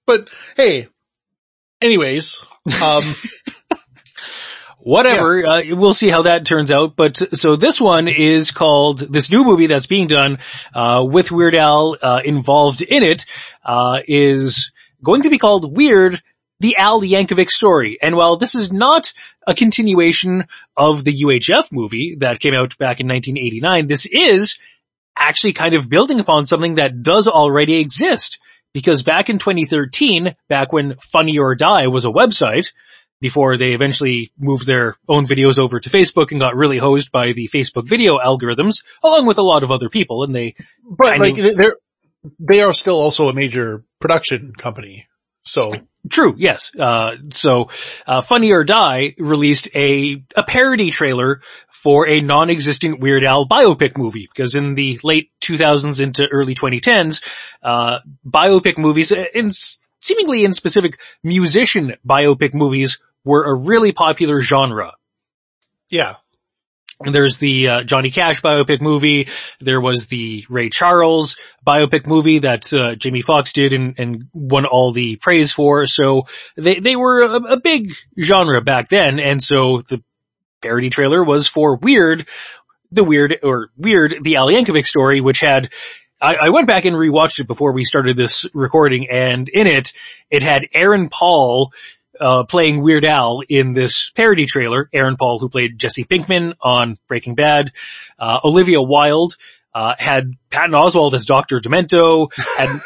But 0.07 0.29
hey, 0.59 0.89
anyways, 1.81 2.43
um, 2.83 3.15
Whatever, 4.89 5.45
uh, 5.45 5.63
we'll 5.73 5.93
see 5.93 6.09
how 6.09 6.23
that 6.23 6.47
turns 6.47 6.71
out. 6.71 6.97
But 6.97 7.19
so 7.37 7.57
this 7.57 7.79
one 7.79 8.09
is 8.09 8.51
called 8.51 9.01
this 9.01 9.31
new 9.31 9.45
movie 9.45 9.67
that's 9.67 9.87
being 9.87 10.07
done 10.07 10.39
uh, 10.75 11.05
with 11.07 11.31
Weird 11.31 11.55
Al 11.55 11.99
uh, 12.01 12.23
involved 12.25 12.81
in 12.81 13.03
it 13.03 13.27
uh, 13.63 14.01
is 14.09 14.73
going 15.05 15.25
to 15.25 15.29
be 15.29 15.37
called 15.37 15.77
Weird: 15.77 16.23
The 16.61 16.79
Al 16.79 17.03
Yankovic 17.03 17.51
Story. 17.51 17.99
And 18.01 18.17
while 18.17 18.39
this 18.39 18.55
is 18.55 18.73
not 18.73 19.13
a 19.47 19.53
continuation 19.53 20.47
of 20.75 21.05
the 21.05 21.13
UHF 21.13 21.71
movie 21.71 22.17
that 22.21 22.41
came 22.41 22.55
out 22.55 22.79
back 22.79 22.99
in 22.99 23.09
1989, 23.09 23.89
this 23.89 24.07
is 24.07 24.59
actually 25.19 25.53
kind 25.53 25.75
of 25.75 25.91
building 25.91 26.19
upon 26.19 26.47
something 26.47 26.77
that 26.77 27.03
does 27.03 27.29
already 27.29 27.75
exist. 27.75 28.39
Because 28.73 29.03
back 29.03 29.29
in 29.29 29.39
2013, 29.39 30.35
back 30.49 30.73
when 30.73 30.97
Funny 30.97 31.39
or 31.39 31.55
Die 31.55 31.89
was 31.89 32.07
a 32.07 32.11
website, 32.11 32.73
before 33.21 33.57
they 33.57 33.73
eventually 33.73 34.33
moved 34.39 34.67
their 34.67 34.97
own 35.09 35.25
videos 35.25 35.59
over 35.59 35.81
to 35.81 35.91
Facebook 35.91 36.31
and 36.31 36.41
got 36.41 36.57
really 36.57 36.79
hosed 36.79 37.11
by 37.11 37.33
the 37.33 37.49
Facebook 37.49 37.89
video 37.89 38.19
algorithms, 38.19 38.85
along 39.03 39.27
with 39.27 39.39
a 39.39 39.43
lot 39.43 39.63
of 39.63 39.71
other 39.71 39.89
people. 39.89 40.23
And 40.23 40.35
they, 40.35 40.55
But 40.89 41.19
like 41.19 41.39
of- 41.39 41.57
they're, 41.57 41.77
they 42.39 42.61
are 42.61 42.73
still 42.73 43.01
also 43.01 43.29
a 43.29 43.35
major 43.35 43.85
production 44.01 44.53
company. 44.57 45.07
So 45.43 45.73
true, 46.11 46.35
yes. 46.37 46.73
Uh, 46.79 47.17
so, 47.31 47.69
uh, 48.07 48.21
Funny 48.21 48.53
or 48.53 48.65
Die 48.65 49.15
released 49.19 49.69
a, 49.75 50.23
a 50.37 50.43
parody 50.43 50.91
trailer 50.91 51.41
for 51.71 52.07
a 52.07 52.21
non-existent 52.21 53.01
Weird 53.01 53.25
Al 53.25 53.49
biopic 53.49 53.97
movie, 53.97 54.29
because 54.31 54.55
in 54.55 54.75
the 54.75 55.01
late 55.03 55.31
2000s 55.41 56.01
into 56.01 56.27
early 56.29 56.55
2010s, 56.55 57.23
uh, 57.63 58.01
biopic 58.27 58.77
movies, 58.77 59.11
uh, 59.11 59.25
in, 59.35 59.51
seemingly 60.01 60.45
in 60.45 60.53
specific 60.53 61.01
musician 61.23 61.95
biopic 62.07 62.53
movies 62.53 62.99
were 63.29 63.45
a 63.45 63.55
really 63.55 63.93
popular 63.93 64.41
genre. 64.41 64.95
yeah, 65.91 66.17
And 67.05 67.15
there's 67.15 67.37
the 67.37 67.69
uh, 67.69 67.83
Johnny 67.85 68.11
Cash 68.11 68.41
biopic 68.43 68.81
movie. 68.81 69.29
There 69.61 69.81
was 69.81 70.07
the 70.07 70.45
Ray 70.49 70.69
Charles 70.71 71.37
biopic 71.65 72.07
movie 72.07 72.41
that 72.41 72.73
uh, 72.75 72.95
Jamie 72.97 73.21
Foxx 73.23 73.53
did 73.53 73.73
and, 73.73 73.95
and 73.99 74.25
won 74.33 74.67
all 74.67 74.93
the 74.93 75.17
praise 75.17 75.53
for. 75.53 75.87
So 75.87 76.23
they 76.57 76.81
they 76.81 76.97
were 76.97 77.21
a, 77.21 77.35
a 77.53 77.61
big 77.61 77.93
genre 78.19 78.61
back 78.63 78.89
then, 78.89 79.21
and 79.21 79.43
so 79.43 79.81
the 79.89 80.03
parody 80.61 80.91
trailer 80.91 81.23
was 81.23 81.47
for 81.47 81.77
Weird, 81.77 82.27
the 82.91 83.05
Weird 83.05 83.39
or 83.43 83.69
Weird 83.77 84.17
the 84.23 84.37
Al 84.37 84.49
Yankovic 84.49 84.87
story, 84.87 85.21
which 85.21 85.41
had. 85.41 85.69
I, 86.21 86.35
I 86.35 86.49
went 86.49 86.67
back 86.67 86.85
and 86.85 86.97
rewatched 86.97 87.39
it 87.39 87.47
before 87.47 87.71
we 87.73 87.85
started 87.85 88.17
this 88.17 88.45
recording, 88.53 89.09
and 89.09 89.49
in 89.49 89.69
it, 89.69 89.93
it 90.31 90.43
had 90.43 90.67
Aaron 90.75 91.11
Paul 91.11 91.73
uh, 92.21 92.45
playing 92.45 92.83
Weird 92.83 93.05
Al 93.05 93.43
in 93.49 93.73
this 93.73 94.11
parody 94.11 94.47
trailer. 94.47 94.89
Aaron 94.93 95.17
Paul, 95.17 95.39
who 95.39 95.49
played 95.49 95.79
Jesse 95.79 96.05
Pinkman 96.05 96.55
on 96.61 96.99
Breaking 97.09 97.35
Bad. 97.35 97.73
Uh, 98.19 98.41
Olivia 98.45 98.81
Wilde, 98.83 99.37
uh, 99.75 99.95
had 99.99 100.33
Patton 100.51 100.73
Oswalt 100.75 101.15
as 101.15 101.25
Dr. 101.25 101.61
Demento, 101.61 102.33
had, 102.57 102.69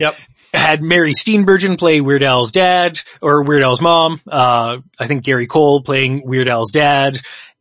Yep. 0.00 0.14
had 0.52 0.82
Mary 0.82 1.12
Steenburgen 1.12 1.78
play 1.78 2.00
Weird 2.00 2.22
Al's 2.22 2.52
dad, 2.52 3.00
or 3.22 3.42
Weird 3.44 3.62
Al's 3.62 3.80
mom. 3.80 4.20
Uh, 4.28 4.78
I 4.98 5.06
think 5.06 5.24
Gary 5.24 5.46
Cole 5.46 5.82
playing 5.82 6.22
Weird 6.26 6.48
Al's 6.48 6.70
dad. 6.70 7.18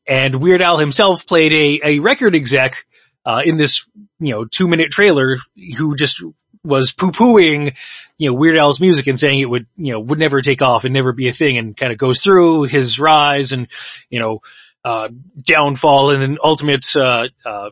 And 0.08 0.41
Weird 0.41 0.62
Al 0.62 0.77
himself 0.77 1.25
played 1.25 1.53
a, 1.53 1.79
a 1.96 2.00
record 2.00 2.36
exec, 2.36 2.86
uh, 3.25 3.41
in 3.44 3.58
this, 3.58 3.89
you 4.20 4.32
know, 4.34 4.46
two 4.46 4.67
minute 4.67 4.91
trailer 4.91 5.38
who 5.77 5.96
just 5.96 6.24
was 6.63 6.91
poo-pooing, 6.91 7.75
you 8.17 8.29
know, 8.29 8.34
Weird 8.36 8.57
Al's 8.57 8.79
music 8.79 9.07
and 9.07 9.19
saying 9.19 9.39
it 9.39 9.50
would, 9.50 9.67
you 9.75 9.91
know, 9.93 10.00
would 10.00 10.19
never 10.19 10.41
take 10.41 10.62
off 10.62 10.86
and 10.86 10.93
never 10.93 11.12
be 11.12 11.27
a 11.27 11.34
thing 11.34 11.57
and 11.57 11.75
kind 11.75 11.91
of 11.91 11.98
goes 11.98 12.22
through 12.22 12.63
his 12.63 13.00
rise 13.00 13.51
and, 13.51 13.67
you 14.10 14.19
know, 14.19 14.39
uh, 14.84 15.10
downfall 15.41 16.12
and 16.12 16.22
then 16.22 16.38
ultimate, 16.43 16.86
uh, 16.95 17.27
uh, 17.45 17.69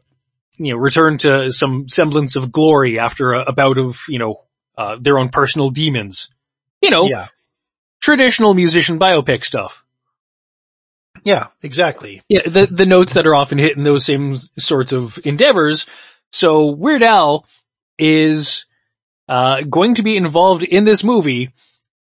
you 0.57 0.73
know, 0.73 0.79
return 0.79 1.17
to 1.19 1.51
some 1.51 1.87
semblance 1.87 2.35
of 2.35 2.51
glory 2.51 2.99
after 2.99 3.33
a, 3.33 3.43
a 3.43 3.51
bout 3.53 3.77
of, 3.77 4.01
you 4.09 4.19
know, 4.19 4.41
uh, 4.77 4.97
their 4.99 5.19
own 5.19 5.29
personal 5.29 5.69
demons. 5.69 6.29
You 6.81 6.89
know, 6.89 7.05
yeah, 7.05 7.27
traditional 8.01 8.53
musician 8.53 8.99
biopic 8.99 9.45
stuff. 9.45 9.85
yeah, 11.23 11.47
exactly. 11.61 12.21
Yeah, 12.27 12.41
the, 12.41 12.67
the 12.69 12.85
notes 12.85 13.13
that 13.13 13.25
are 13.27 13.35
often 13.35 13.57
hit 13.57 13.77
in 13.77 13.83
those 13.83 14.03
same 14.05 14.35
sorts 14.57 14.91
of 14.91 15.17
endeavors. 15.25 15.85
So 16.31 16.65
Weird 16.71 17.03
Al 17.03 17.45
is, 17.97 18.65
uh, 19.33 19.63
going 19.63 19.95
to 19.95 20.03
be 20.03 20.15
involved 20.15 20.63
in 20.63 20.83
this 20.83 21.03
movie, 21.03 21.51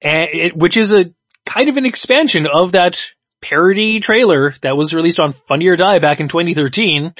and 0.02 0.30
it, 0.32 0.56
which 0.56 0.78
is 0.78 0.90
a 0.90 1.14
kind 1.46 1.68
of 1.68 1.76
an 1.76 1.86
expansion 1.86 2.48
of 2.48 2.72
that 2.72 3.12
parody 3.42 4.00
trailer 4.00 4.54
that 4.62 4.78
was 4.78 4.94
released 4.94 5.20
on 5.20 5.34
Funny 5.34 5.68
or 5.68 5.76
Die 5.76 6.00
back 6.00 6.22
in 6.22 6.30
2013. 6.30 7.14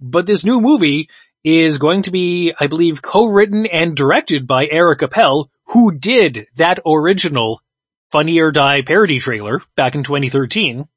But 0.00 0.26
this 0.26 0.44
new 0.44 0.60
movie 0.60 1.08
is 1.44 1.78
going 1.78 2.02
to 2.02 2.10
be, 2.10 2.52
I 2.58 2.66
believe, 2.66 3.00
co-written 3.00 3.64
and 3.66 3.94
directed 3.94 4.48
by 4.48 4.66
Eric 4.68 5.02
Appel, 5.02 5.48
who 5.66 5.92
did 5.92 6.48
that 6.56 6.80
original 6.84 7.60
Funny 8.10 8.40
or 8.40 8.50
Die 8.50 8.82
parody 8.82 9.20
trailer 9.20 9.62
back 9.76 9.94
in 9.94 10.02
2013. 10.02 10.88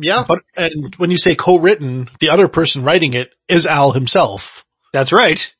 Yeah. 0.00 0.24
But- 0.26 0.44
and 0.56 0.94
when 0.96 1.10
you 1.10 1.18
say 1.18 1.34
co-written, 1.34 2.08
the 2.20 2.30
other 2.30 2.48
person 2.48 2.84
writing 2.84 3.12
it 3.12 3.34
is 3.48 3.66
Al 3.66 3.92
himself. 3.92 4.64
That's 4.94 5.12
right. 5.12 5.54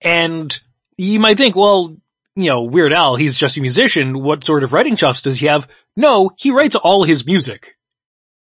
And 0.00 0.58
you 1.00 1.20
might 1.20 1.38
think, 1.38 1.56
well, 1.56 1.96
you 2.36 2.48
know, 2.48 2.62
Weird 2.62 2.92
Al, 2.92 3.16
he's 3.16 3.36
just 3.36 3.56
a 3.56 3.60
musician. 3.60 4.22
What 4.22 4.44
sort 4.44 4.62
of 4.62 4.72
writing 4.72 4.96
chops 4.96 5.22
does 5.22 5.40
he 5.40 5.46
have? 5.46 5.68
No, 5.96 6.30
he 6.38 6.50
writes 6.50 6.74
all 6.74 7.04
his 7.04 7.26
music. 7.26 7.76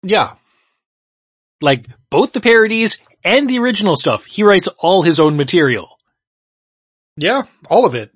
Yeah. 0.03 0.33
Like 1.61 1.85
both 2.09 2.33
the 2.33 2.41
parodies 2.41 2.99
and 3.23 3.49
the 3.49 3.59
original 3.59 3.95
stuff. 3.95 4.25
He 4.25 4.43
writes 4.43 4.67
all 4.79 5.01
his 5.01 5.19
own 5.19 5.37
material. 5.37 5.97
Yeah. 7.17 7.43
All 7.69 7.85
of 7.85 7.95
it. 7.95 8.11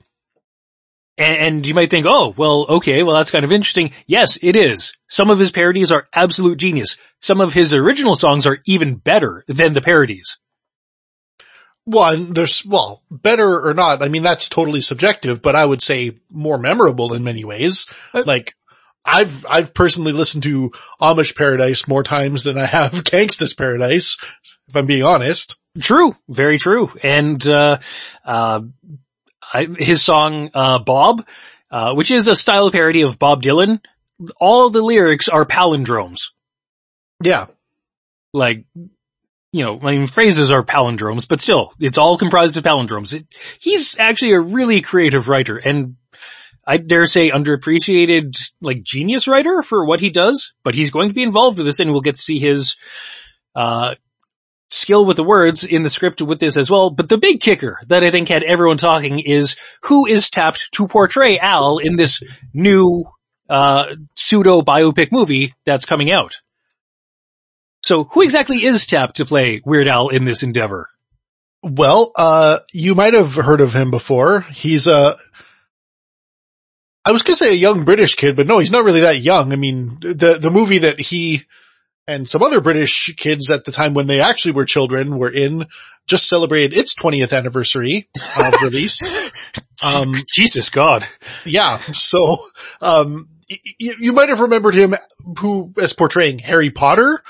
And, 1.17 1.37
and 1.37 1.65
you 1.65 1.73
might 1.73 1.89
think, 1.89 2.05
oh, 2.07 2.33
well, 2.37 2.65
okay, 2.69 3.01
well 3.03 3.15
that's 3.15 3.31
kind 3.31 3.43
of 3.43 3.51
interesting. 3.51 3.91
Yes, 4.05 4.37
it 4.41 4.55
is. 4.55 4.93
Some 5.09 5.29
of 5.29 5.39
his 5.39 5.51
parodies 5.51 5.91
are 5.91 6.07
absolute 6.13 6.59
genius. 6.59 6.97
Some 7.21 7.41
of 7.41 7.53
his 7.53 7.73
original 7.73 8.15
songs 8.15 8.45
are 8.45 8.59
even 8.65 8.95
better 8.95 9.43
than 9.47 9.73
the 9.73 9.81
parodies. 9.81 10.37
Well, 11.87 12.17
there's, 12.17 12.65
well, 12.65 13.01
better 13.09 13.65
or 13.65 13.73
not, 13.73 14.03
I 14.03 14.09
mean, 14.09 14.21
that's 14.21 14.49
totally 14.49 14.81
subjective, 14.81 15.41
but 15.41 15.55
I 15.55 15.65
would 15.65 15.81
say 15.81 16.19
more 16.29 16.57
memorable 16.57 17.13
in 17.13 17.23
many 17.23 17.45
ways. 17.45 17.87
Uh, 18.13 18.23
Like, 18.25 18.55
I've, 19.05 19.45
I've 19.49 19.73
personally 19.73 20.11
listened 20.11 20.43
to 20.43 20.73
Amish 21.01 21.33
Paradise 21.33 21.87
more 21.87 22.03
times 22.03 22.43
than 22.43 22.57
I 22.57 22.65
have 22.65 22.91
Gangsta's 23.05 23.53
Paradise, 23.53 24.17
if 24.67 24.75
I'm 24.75 24.85
being 24.85 25.03
honest. 25.03 25.57
True, 25.79 26.13
very 26.27 26.57
true. 26.57 26.91
And, 27.01 27.47
uh, 27.47 27.79
uh, 28.25 28.61
I, 29.53 29.67
his 29.79 30.01
song, 30.01 30.49
uh, 30.53 30.79
Bob, 30.79 31.25
uh, 31.71 31.93
which 31.93 32.11
is 32.11 32.27
a 32.27 32.35
style 32.35 32.69
parody 32.69 33.03
of 33.03 33.17
Bob 33.17 33.41
Dylan, 33.41 33.79
all 34.41 34.69
the 34.69 34.81
lyrics 34.81 35.29
are 35.29 35.45
palindromes. 35.45 36.31
Yeah. 37.23 37.45
Like, 38.33 38.65
you 39.57 39.63
know, 39.63 39.79
I 39.81 39.97
mean, 39.97 40.07
phrases 40.07 40.51
are 40.51 40.63
palindromes, 40.63 41.27
but 41.27 41.41
still, 41.41 41.73
it's 41.79 41.97
all 41.97 42.17
comprised 42.17 42.57
of 42.57 42.63
palindromes. 42.63 43.13
It, 43.13 43.25
he's 43.59 43.97
actually 43.97 44.33
a 44.33 44.39
really 44.39 44.81
creative 44.81 45.27
writer 45.27 45.57
and 45.57 45.95
I 46.69 46.77
dare 46.77 47.05
say 47.05 47.31
underappreciated, 47.31 48.35
like 48.59 48.83
genius 48.83 49.27
writer 49.27 49.63
for 49.63 49.85
what 49.85 50.01
he 50.01 50.09
does, 50.09 50.53
but 50.63 50.75
he's 50.75 50.91
going 50.91 51.07
to 51.07 51.15
be 51.15 51.23
involved 51.23 51.57
with 51.57 51.65
this 51.65 51.79
and 51.79 51.91
we'll 51.91 52.01
get 52.01 52.15
to 52.15 52.21
see 52.21 52.39
his, 52.39 52.75
uh, 53.55 53.95
skill 54.69 55.05
with 55.05 55.15
the 55.15 55.23
words 55.23 55.63
in 55.63 55.81
the 55.81 55.89
script 55.89 56.21
with 56.21 56.39
this 56.39 56.57
as 56.57 56.69
well. 56.69 56.89
But 56.89 57.07
the 57.07 57.17
big 57.17 57.39
kicker 57.39 57.79
that 57.87 58.03
I 58.03 58.11
think 58.11 58.27
had 58.27 58.43
everyone 58.43 58.75
talking 58.75 59.19
is 59.19 59.55
who 59.83 60.05
is 60.05 60.29
tapped 60.29 60.73
to 60.73 60.87
portray 60.87 61.39
Al 61.39 61.77
in 61.77 61.95
this 61.95 62.21
new, 62.53 63.05
uh, 63.49 63.95
pseudo 64.15 64.61
biopic 64.61 65.13
movie 65.13 65.55
that's 65.65 65.85
coming 65.85 66.11
out. 66.11 66.41
So 67.87 68.03
who 68.03 68.21
exactly 68.21 68.65
is 68.65 68.85
tapped 68.85 69.15
to 69.15 69.25
play 69.25 69.61
Weird 69.65 69.87
Al 69.87 70.09
in 70.09 70.25
this 70.25 70.43
endeavor? 70.43 70.89
Well, 71.63 72.11
uh, 72.17 72.59
you 72.73 72.95
might 72.95 73.13
have 73.13 73.33
heard 73.33 73.61
of 73.61 73.71
him 73.71 73.91
before. 73.91 74.41
He's 74.41 74.87
a, 74.87 75.13
I 77.05 77.13
was 77.13 77.23
gonna 77.23 77.37
say 77.37 77.53
a 77.53 77.57
young 77.57 77.85
British 77.85 78.15
kid, 78.15 78.35
but 78.35 78.45
no, 78.45 78.59
he's 78.59 78.73
not 78.73 78.83
really 78.83 78.99
that 79.01 79.19
young. 79.21 79.53
I 79.53 79.55
mean, 79.55 79.97
the, 80.01 80.37
the 80.39 80.51
movie 80.51 80.79
that 80.79 80.99
he 80.99 81.43
and 82.09 82.27
some 82.27 82.43
other 82.43 82.59
British 82.59 83.15
kids 83.15 83.49
at 83.51 83.63
the 83.63 83.71
time 83.71 83.93
when 83.93 84.07
they 84.07 84.19
actually 84.19 84.51
were 84.51 84.65
children 84.65 85.17
were 85.17 85.31
in 85.31 85.65
just 86.07 86.27
celebrated 86.27 86.77
its 86.77 86.93
20th 86.95 87.35
anniversary 87.37 88.09
of 88.37 88.53
release. 88.63 88.99
Um, 89.95 90.11
Jesus 90.29 90.69
God. 90.71 91.07
yeah. 91.45 91.77
So, 91.77 92.37
um, 92.81 93.29
y- 93.49 93.57
y- 93.79 93.95
you 93.99 94.11
might 94.11 94.27
have 94.27 94.41
remembered 94.41 94.75
him 94.75 94.93
who 95.39 95.73
as 95.81 95.93
portraying 95.93 96.39
Harry 96.39 96.69
Potter, 96.69 97.21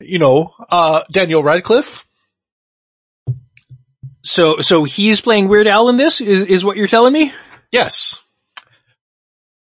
you 0.00 0.18
know, 0.18 0.54
uh, 0.70 1.02
Daniel 1.10 1.42
Radcliffe. 1.42 2.04
So, 4.22 4.58
so 4.60 4.84
he's 4.84 5.20
playing 5.20 5.48
Weird 5.48 5.66
Al 5.66 5.88
in 5.88 5.96
this 5.96 6.20
is, 6.20 6.44
is 6.44 6.64
what 6.64 6.76
you're 6.76 6.86
telling 6.86 7.12
me? 7.12 7.32
Yes. 7.72 8.20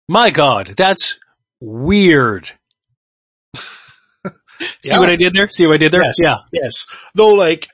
My 0.08 0.30
God, 0.30 0.74
that's 0.76 1.18
weird. 1.60 2.50
See 3.56 4.68
Yeah. 4.84 4.98
what 4.98 5.10
I 5.10 5.16
did 5.16 5.32
there? 5.32 5.48
See 5.48 5.66
what 5.66 5.74
I 5.74 5.78
did 5.78 5.92
there? 5.92 6.02
Yes. 6.02 6.16
Yeah. 6.20 6.36
Yes. 6.52 6.86
Though 7.14 7.34
like, 7.34 7.68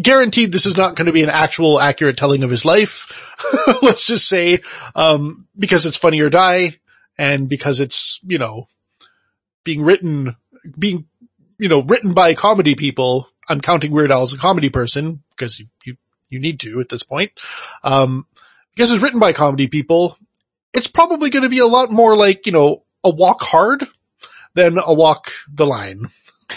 guaranteed 0.00 0.50
this 0.50 0.66
is 0.66 0.76
not 0.76 0.96
going 0.96 1.06
to 1.06 1.12
be 1.12 1.22
an 1.22 1.30
actual 1.30 1.78
accurate 1.78 2.16
telling 2.16 2.42
of 2.42 2.50
his 2.50 2.64
life. 2.64 3.34
Let's 3.82 4.06
just 4.06 4.26
say, 4.28 4.60
um, 4.94 5.46
because 5.56 5.86
it's 5.86 5.98
funny 5.98 6.20
or 6.20 6.30
die 6.30 6.78
and 7.18 7.48
because 7.48 7.80
it's, 7.80 8.18
you 8.24 8.38
know, 8.38 8.66
being 9.62 9.82
written, 9.82 10.36
being, 10.78 11.06
you 11.58 11.68
know, 11.68 11.82
written 11.82 12.14
by 12.14 12.34
comedy 12.34 12.74
people. 12.74 13.28
I'm 13.48 13.60
counting 13.60 13.92
Weird 13.92 14.10
Al 14.10 14.22
as 14.22 14.32
a 14.32 14.38
comedy 14.38 14.70
person 14.70 15.22
because 15.30 15.60
you, 15.60 15.66
you, 15.84 15.96
you 16.28 16.40
need 16.40 16.60
to 16.60 16.80
at 16.80 16.88
this 16.88 17.02
point. 17.02 17.32
Um, 17.82 18.26
because 18.74 18.90
it's 18.90 19.02
written 19.02 19.20
by 19.20 19.32
comedy 19.32 19.68
people. 19.68 20.18
it's 20.72 20.88
probably 20.88 21.30
going 21.30 21.44
to 21.44 21.48
be 21.48 21.60
a 21.60 21.66
lot 21.66 21.92
more 21.92 22.16
like, 22.16 22.46
you 22.46 22.52
know, 22.52 22.84
a 23.04 23.10
walk 23.10 23.42
hard 23.42 23.86
than 24.54 24.78
a 24.84 24.92
walk 24.92 25.30
the 25.52 25.66
line. 25.66 26.10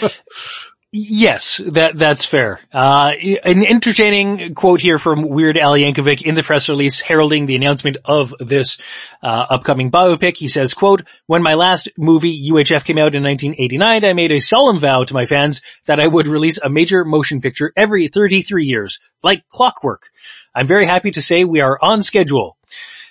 Yes, 0.90 1.60
that 1.66 1.98
that's 1.98 2.24
fair. 2.24 2.60
Uh, 2.72 3.12
an 3.44 3.66
entertaining 3.66 4.54
quote 4.54 4.80
here 4.80 4.98
from 4.98 5.28
Weird 5.28 5.58
Al 5.58 5.74
Yankovic 5.74 6.22
in 6.22 6.34
the 6.34 6.42
press 6.42 6.66
release 6.66 6.98
heralding 6.98 7.44
the 7.44 7.56
announcement 7.56 7.98
of 8.06 8.34
this 8.40 8.78
uh, 9.22 9.46
upcoming 9.50 9.90
biopic. 9.90 10.38
He 10.38 10.48
says, 10.48 10.72
"quote 10.72 11.02
When 11.26 11.42
my 11.42 11.54
last 11.54 11.90
movie 11.98 12.50
UHF 12.50 12.86
came 12.86 12.96
out 12.96 13.14
in 13.14 13.22
1989, 13.22 14.02
I 14.02 14.14
made 14.14 14.32
a 14.32 14.40
solemn 14.40 14.78
vow 14.78 15.04
to 15.04 15.12
my 15.12 15.26
fans 15.26 15.60
that 15.84 16.00
I 16.00 16.06
would 16.06 16.26
release 16.26 16.56
a 16.56 16.70
major 16.70 17.04
motion 17.04 17.42
picture 17.42 17.70
every 17.76 18.08
33 18.08 18.64
years, 18.64 18.98
like 19.22 19.46
clockwork. 19.50 20.08
I'm 20.54 20.66
very 20.66 20.86
happy 20.86 21.10
to 21.10 21.20
say 21.20 21.44
we 21.44 21.60
are 21.60 21.78
on 21.82 22.00
schedule." 22.00 22.56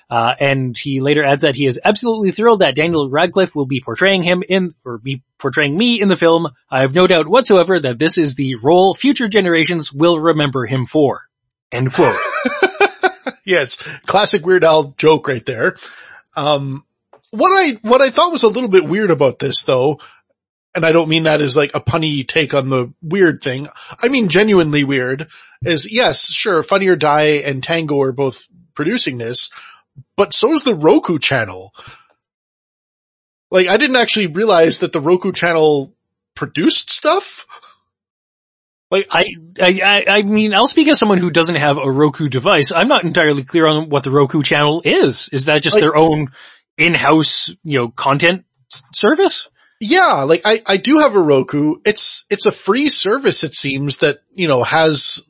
Uh, 0.10 0.34
and 0.40 0.78
he 0.78 1.02
later 1.02 1.24
adds 1.24 1.42
that 1.42 1.56
he 1.56 1.66
is 1.66 1.80
absolutely 1.84 2.32
thrilled 2.32 2.60
that 2.60 2.76
Daniel 2.76 3.10
Radcliffe 3.10 3.56
will 3.56 3.66
be 3.66 3.82
portraying 3.82 4.24
him 4.24 4.42
in, 4.48 4.72
or 4.86 4.98
be 4.98 5.22
portraying 5.38 5.78
me 5.78 6.02
in 6.02 6.08
the 6.08 6.16
film. 6.16 6.48
I 6.70 6.82
have 6.82 6.96
no 6.96 7.08
doubt 7.08 7.28
whatsoever 7.28 7.80
that 7.80 8.00
this 8.00 8.18
is 8.18 8.36
the 8.36 8.56
role 8.56 8.94
future 8.94 9.28
generations 9.28 9.92
will 9.92 10.18
remember 10.20 10.66
him 10.66 10.86
for. 10.86 11.24
End 11.72 11.94
quote. 11.94 12.16
yes, 13.46 13.76
classic 14.06 14.46
Weird 14.46 14.64
Al 14.64 14.94
joke 14.98 15.28
right 15.28 15.46
there. 15.46 15.76
Um, 16.36 16.86
what 17.32 17.50
I, 17.50 17.78
what 17.82 18.02
I 18.02 18.10
thought 18.10 18.32
was 18.32 18.44
a 18.44 18.50
little 18.50 18.70
bit 18.70 18.86
weird 18.86 19.12
about 19.12 19.40
this 19.40 19.64
though, 19.64 20.00
and 20.74 20.86
I 20.86 20.94
don't 20.94 21.10
mean 21.10 21.24
that 21.24 21.42
as 21.42 21.58
like 21.58 21.76
a 21.76 21.82
punny 21.82 22.26
take 22.26 22.54
on 22.54 22.70
the 22.70 22.94
weird 23.02 23.42
thing. 23.42 23.68
I 24.02 24.08
mean 24.08 24.30
genuinely 24.30 24.86
weird 24.86 25.28
is 25.64 25.92
yes, 25.92 26.32
sure, 26.32 26.64
Funny 26.64 26.88
or 26.88 26.96
Die 26.96 27.42
and 27.46 27.62
Tango 27.62 28.00
are 28.02 28.14
both 28.14 28.48
producing 28.74 29.18
this, 29.18 29.50
but 30.16 30.34
so 30.34 30.54
is 30.54 30.64
the 30.64 30.76
Roku 30.76 31.20
channel. 31.20 31.74
Like 33.52 33.68
I 33.68 33.78
didn't 33.78 33.98
actually 33.98 34.28
realize 34.28 34.80
that 34.80 34.92
the 34.92 35.02
Roku 35.02 35.32
channel 35.32 35.94
produced 36.36 36.92
stuff. 36.92 37.46
Like 38.90 39.08
I, 39.12 39.26
I, 39.62 40.06
I 40.08 40.22
mean, 40.22 40.54
I'll 40.54 40.68
speak 40.68 40.88
as 40.88 40.98
someone 40.98 41.18
who 41.18 41.30
doesn't 41.30 41.56
have 41.56 41.78
a 41.78 41.92
Roku 41.92 42.30
device. 42.30 42.72
I'm 42.72 42.88
not 42.88 43.04
entirely 43.04 43.44
clear 43.44 43.68
on 43.68 43.90
what 43.90 44.04
the 44.04 44.12
Roku 44.12 44.44
channel 44.44 44.82
is. 44.86 45.30
Is 45.34 45.46
that 45.46 45.62
just 45.62 45.76
like, 45.76 45.82
their 45.82 45.96
own 45.96 46.30
in-house, 46.78 47.54
you 47.64 47.80
know, 47.80 47.90
content 47.90 48.46
service? 48.94 49.50
Yeah, 49.82 50.24
like 50.24 50.42
I, 50.46 50.62
I 50.66 50.78
do 50.78 51.00
have 51.00 51.16
a 51.16 51.22
Roku. 51.22 51.76
It's, 51.86 52.26
it's 52.30 52.46
a 52.46 52.52
free 52.52 52.88
service, 52.88 53.44
it 53.44 53.56
seems 53.56 53.98
that, 53.98 54.20
you 54.32 54.48
know, 54.48 54.64
has, 54.64 55.22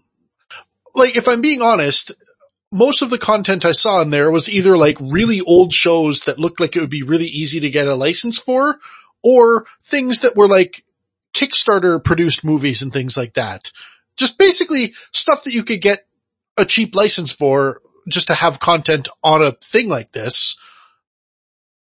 like 0.93 1.15
if 1.15 1.27
I'm 1.27 1.41
being 1.41 1.62
honest, 1.63 2.12
most 2.71 3.01
of 3.01 3.09
the 3.09 3.17
content 3.17 3.65
I 3.65 3.71
saw 3.71 4.01
in 4.01 4.09
there 4.09 4.29
was 4.29 4.50
either 4.50 4.77
like 4.77 4.97
really 5.00 5.41
old 5.41 5.74
shows 5.74 6.21
that 6.21 6.39
looked 6.39 6.59
like 6.59 6.75
it 6.75 6.81
would 6.81 6.89
be 6.89 7.03
really 7.03 7.25
easy 7.25 7.62
to 7.62 7.69
get 7.69 7.88
a 7.88 7.95
license 7.95 8.38
for, 8.38 8.77
or 9.24 9.65
things 9.83 10.21
that 10.21 10.36
were 10.36 10.47
like 10.47 10.83
Kickstarter 11.36 12.03
produced 12.03 12.43
movies 12.43 12.81
and 12.81 12.91
things 12.91 13.17
like 13.17 13.33
that. 13.36 13.71
Just 14.18 14.37
basically 14.37 14.94
stuff 15.11 15.44
that 15.44 15.53
you 15.53 15.63
could 15.63 15.81
get 15.81 16.07
a 16.57 16.65
cheap 16.65 16.96
license 16.96 17.31
for 17.31 17.81
just 18.09 18.27
to 18.27 18.33
have 18.33 18.59
content 18.59 19.07
on 19.24 19.44
a 19.44 19.51
thing 19.51 19.87
like 19.87 20.11
this. 20.11 20.57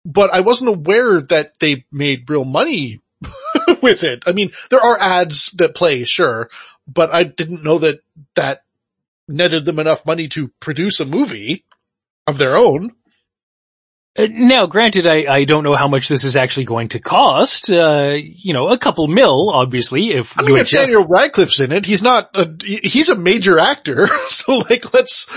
But 0.03 0.33
I 0.33 0.41
wasn't 0.41 0.75
aware 0.75 1.21
that 1.21 1.59
they 1.59 1.85
made 1.91 2.29
real 2.29 2.45
money 2.45 3.01
with 3.81 4.03
it. 4.03 4.23
I 4.27 4.33
mean, 4.33 4.51
there 4.69 4.81
are 4.81 5.01
ads 5.01 5.47
that 5.51 5.73
play, 5.73 6.03
sure, 6.03 6.49
but 6.87 7.15
I 7.15 7.23
didn't 7.23 7.63
know 7.63 7.79
that 7.79 8.01
that 8.35 8.64
netted 9.27 9.65
them 9.65 9.79
enough 9.79 10.05
money 10.05 10.27
to 10.29 10.51
produce 10.59 10.99
a 10.99 11.05
movie 11.05 11.65
of 12.27 12.37
their 12.37 12.55
own. 12.55 12.91
Uh, 14.17 14.27
now, 14.31 14.65
granted, 14.65 15.05
I, 15.05 15.25
I 15.31 15.43
don't 15.43 15.63
know 15.63 15.75
how 15.75 15.89
much 15.89 16.07
this 16.07 16.23
is 16.23 16.37
actually 16.37 16.65
going 16.65 16.87
to 16.89 16.99
cost. 16.99 17.71
Uh, 17.71 18.15
you 18.17 18.53
know, 18.53 18.69
a 18.69 18.77
couple 18.77 19.07
mil, 19.07 19.49
obviously. 19.49 20.11
If 20.11 20.39
I 20.39 20.43
mean, 20.43 20.57
if 20.57 20.69
Daniel 20.69 21.05
Radcliffe's 21.05 21.59
in 21.59 21.73
it, 21.73 21.85
he's 21.85 22.01
not. 22.01 22.29
A, 22.33 22.49
he's 22.63 23.09
a 23.09 23.15
major 23.15 23.59
actor, 23.59 24.07
so 24.27 24.59
like, 24.69 24.93
let's 24.93 25.27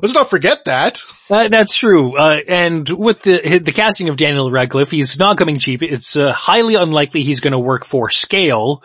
Let's 0.00 0.14
not 0.14 0.30
forget 0.30 0.64
that. 0.64 1.00
Uh, 1.28 1.48
that's 1.48 1.76
true. 1.76 2.16
Uh, 2.16 2.40
and 2.48 2.88
with 2.88 3.22
the 3.22 3.58
the 3.58 3.72
casting 3.72 4.08
of 4.08 4.16
Daniel 4.16 4.50
Radcliffe, 4.50 4.90
he's 4.90 5.18
not 5.18 5.36
coming 5.36 5.58
cheap. 5.58 5.82
It's 5.82 6.16
uh, 6.16 6.32
highly 6.32 6.76
unlikely 6.76 7.22
he's 7.22 7.40
going 7.40 7.52
to 7.52 7.58
work 7.58 7.84
for 7.84 8.08
scale. 8.08 8.82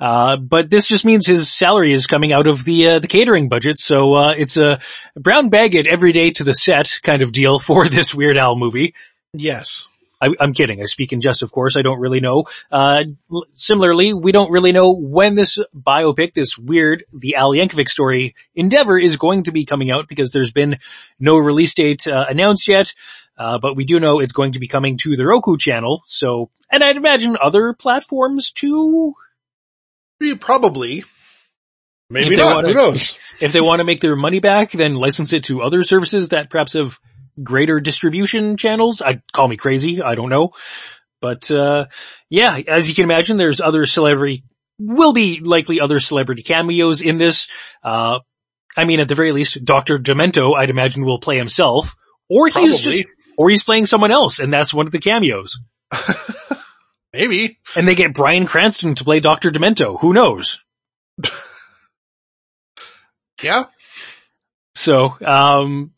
Uh, 0.00 0.36
but 0.36 0.70
this 0.70 0.88
just 0.88 1.04
means 1.04 1.26
his 1.26 1.50
salary 1.50 1.92
is 1.92 2.06
coming 2.06 2.32
out 2.32 2.46
of 2.46 2.64
the 2.64 2.88
uh, 2.88 2.98
the 2.98 3.08
catering 3.08 3.48
budget. 3.48 3.78
So 3.78 4.14
uh, 4.14 4.34
it's 4.36 4.56
a 4.56 4.80
brown 5.14 5.50
bag 5.50 5.74
it 5.74 5.86
every 5.86 6.12
day 6.12 6.30
to 6.32 6.44
the 6.44 6.54
set 6.54 7.00
kind 7.02 7.22
of 7.22 7.32
deal 7.32 7.58
for 7.58 7.88
this 7.88 8.14
Weird 8.14 8.36
Al 8.36 8.56
movie. 8.56 8.94
Yes. 9.32 9.88
I, 10.20 10.34
am 10.40 10.52
kidding. 10.52 10.80
I 10.80 10.84
speak 10.84 11.12
in 11.12 11.20
jest, 11.20 11.42
of 11.42 11.52
course. 11.52 11.76
I 11.76 11.82
don't 11.82 12.00
really 12.00 12.20
know. 12.20 12.44
Uh, 12.70 13.04
similarly, 13.54 14.12
we 14.12 14.32
don't 14.32 14.50
really 14.50 14.72
know 14.72 14.94
when 14.94 15.34
this 15.34 15.58
biopic, 15.74 16.34
this 16.34 16.58
weird, 16.58 17.04
the 17.12 17.36
Al 17.36 17.52
Yankovic 17.52 17.88
story 17.88 18.34
endeavor 18.54 18.98
is 18.98 19.16
going 19.16 19.44
to 19.44 19.52
be 19.52 19.64
coming 19.64 19.90
out 19.90 20.08
because 20.08 20.30
there's 20.32 20.52
been 20.52 20.78
no 21.18 21.36
release 21.36 21.74
date 21.74 22.06
uh, 22.08 22.26
announced 22.28 22.68
yet. 22.68 22.94
Uh, 23.36 23.58
but 23.58 23.76
we 23.76 23.84
do 23.84 24.00
know 24.00 24.18
it's 24.18 24.32
going 24.32 24.52
to 24.52 24.58
be 24.58 24.66
coming 24.66 24.96
to 24.98 25.14
the 25.14 25.24
Roku 25.24 25.56
channel. 25.56 26.02
So, 26.06 26.50
and 26.70 26.82
I'd 26.82 26.96
imagine 26.96 27.36
other 27.40 27.72
platforms 27.72 28.50
too. 28.50 29.14
Yeah, 30.20 30.34
probably. 30.40 31.04
Maybe 32.10 32.36
not. 32.36 32.56
Wanna, 32.56 32.68
Who 32.68 32.74
knows? 32.74 33.18
If 33.40 33.52
they 33.52 33.60
want 33.60 33.80
to 33.80 33.84
make 33.84 34.00
their 34.00 34.16
money 34.16 34.40
back, 34.40 34.72
then 34.72 34.94
license 34.94 35.32
it 35.34 35.44
to 35.44 35.62
other 35.62 35.84
services 35.84 36.30
that 36.30 36.50
perhaps 36.50 36.72
have 36.72 36.98
greater 37.42 37.80
distribution 37.80 38.56
channels. 38.56 39.02
I 39.02 39.22
call 39.32 39.48
me 39.48 39.56
crazy. 39.56 40.02
I 40.02 40.14
don't 40.14 40.28
know. 40.28 40.52
But, 41.20 41.50
uh, 41.50 41.86
yeah, 42.30 42.58
as 42.68 42.88
you 42.88 42.94
can 42.94 43.04
imagine, 43.04 43.36
there's 43.36 43.60
other 43.60 43.86
celebrity, 43.86 44.44
will 44.78 45.12
be 45.12 45.40
likely 45.40 45.80
other 45.80 45.98
celebrity 45.98 46.42
cameos 46.42 47.00
in 47.00 47.18
this. 47.18 47.48
Uh, 47.82 48.20
I 48.76 48.84
mean, 48.84 49.00
at 49.00 49.08
the 49.08 49.16
very 49.16 49.32
least, 49.32 49.62
Dr. 49.64 49.98
Demento, 49.98 50.56
I'd 50.56 50.70
imagine 50.70 51.04
will 51.04 51.18
play 51.18 51.36
himself 51.36 51.96
or 52.30 52.46
he's 52.46 52.80
just, 52.80 53.04
or 53.36 53.50
he's 53.50 53.64
playing 53.64 53.86
someone 53.86 54.12
else 54.12 54.38
and 54.38 54.52
that's 54.52 54.72
one 54.72 54.86
of 54.86 54.92
the 54.92 55.00
cameos. 55.00 55.58
Maybe. 57.12 57.58
And 57.76 57.88
they 57.88 57.94
get 57.94 58.14
Bryan 58.14 58.46
Cranston 58.46 58.94
to 58.96 59.04
play 59.04 59.18
Dr. 59.18 59.50
Demento. 59.50 59.98
Who 59.98 60.12
knows? 60.12 60.62
yeah. 63.42 63.64
So, 64.74 65.16
um, 65.24 65.92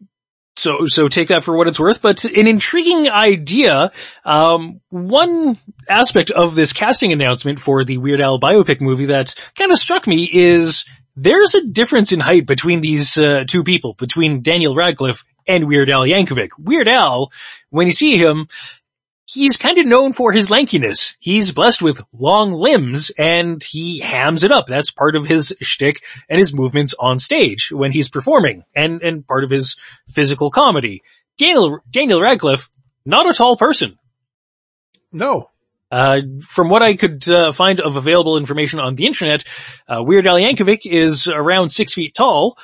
so, 0.61 0.87
so 0.87 1.09
take 1.09 1.29
that 1.29 1.43
for 1.43 1.57
what 1.57 1.69
it's 1.69 1.81
worth, 1.81 2.03
but 2.03 2.25
an 2.25 2.47
intriguing 2.47 3.09
idea. 3.09 3.91
Um, 4.25 4.81
one 4.91 5.59
aspect 5.89 6.31
of 6.31 6.55
this 6.55 6.73
casting 6.73 7.13
announcement 7.13 7.59
for 7.59 7.85
the 7.85 7.99
Weird 7.99 8.21
Al 8.21 8.39
biopic 8.39 8.81
movie 8.81 9.07
that 9.07 9.35
kind 9.57 9.73
of 9.73 9.79
struck 9.79 10.07
me 10.07 10.29
is 10.33 10.85
there's 11.17 11.55
a 11.55 11.67
difference 11.67 12.13
in 12.13 12.21
height 12.21 12.47
between 12.47 12.81
these 12.81 13.19
uh, 13.19 13.45
two 13.47 13.65
people, 13.65 13.95
between 13.95 14.43
Daniel 14.43 14.75
Radcliffe 14.75 15.25
and 15.47 15.67
Weird 15.67 15.91
Al 15.91 16.03
Yankovic. 16.03 16.51
Weird 16.59 16.89
Al, 16.89 17.33
when 17.71 17.87
you 17.87 17.93
see 17.93 18.17
him, 18.17 18.49
he's 19.33 19.57
kind 19.57 19.79
of 19.79 19.87
known 19.87 20.13
for 20.13 20.33
his 20.33 20.51
lankiness. 20.51 21.17
He's 21.21 21.53
blessed 21.53 21.83
with 21.83 22.01
long 22.13 22.53
limbs 22.53 23.11
and 23.17 23.63
he 23.63 24.01
hams 24.01 24.45
it 24.45 24.53
up. 24.53 24.67
That's 24.67 24.91
part 24.91 25.17
of 25.17 25.27
his 25.27 25.55
shtick 25.61 26.03
and 26.29 26.39
his 26.39 26.55
movements 26.55 26.95
on 26.99 27.19
stage 27.19 27.71
when 27.73 27.93
he's 27.93 28.09
performing 28.09 28.65
and, 28.75 29.03
and 29.03 29.27
part 29.27 29.45
of 29.45 29.51
his 29.51 29.77
physical 30.09 30.51
comedy. 30.51 31.03
Daniel, 31.39 31.81
Daniel 31.91 32.21
Radcliffe, 32.21 32.71
not 33.05 33.29
a 33.29 33.33
tall 33.33 33.57
person. 33.57 33.99
No. 35.13 35.51
Uh, 35.91 36.23
from 36.47 36.69
what 36.69 36.83
I 36.83 36.95
could 36.95 37.29
uh, 37.29 37.53
find 37.53 37.81
of 37.81 37.97
available 37.97 38.37
information 38.37 38.79
on 38.79 38.95
the 38.95 39.07
internet, 39.07 39.45
uh, 39.89 40.03
Weird 40.03 40.27
Al 40.27 40.37
Yankovic 40.37 40.81
is 40.85 41.27
around 41.27 41.71
six 41.71 41.93
feet 41.93 42.15
tall. 42.15 42.57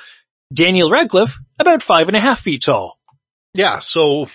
Daniel 0.53 0.89
Radcliffe, 0.89 1.39
about 1.59 1.83
five 1.83 2.07
and 2.07 2.15
a 2.15 2.21
half 2.21 2.39
feet 2.39 2.61
tall. 2.63 2.97
Yeah, 3.53 3.79
so 3.79 4.27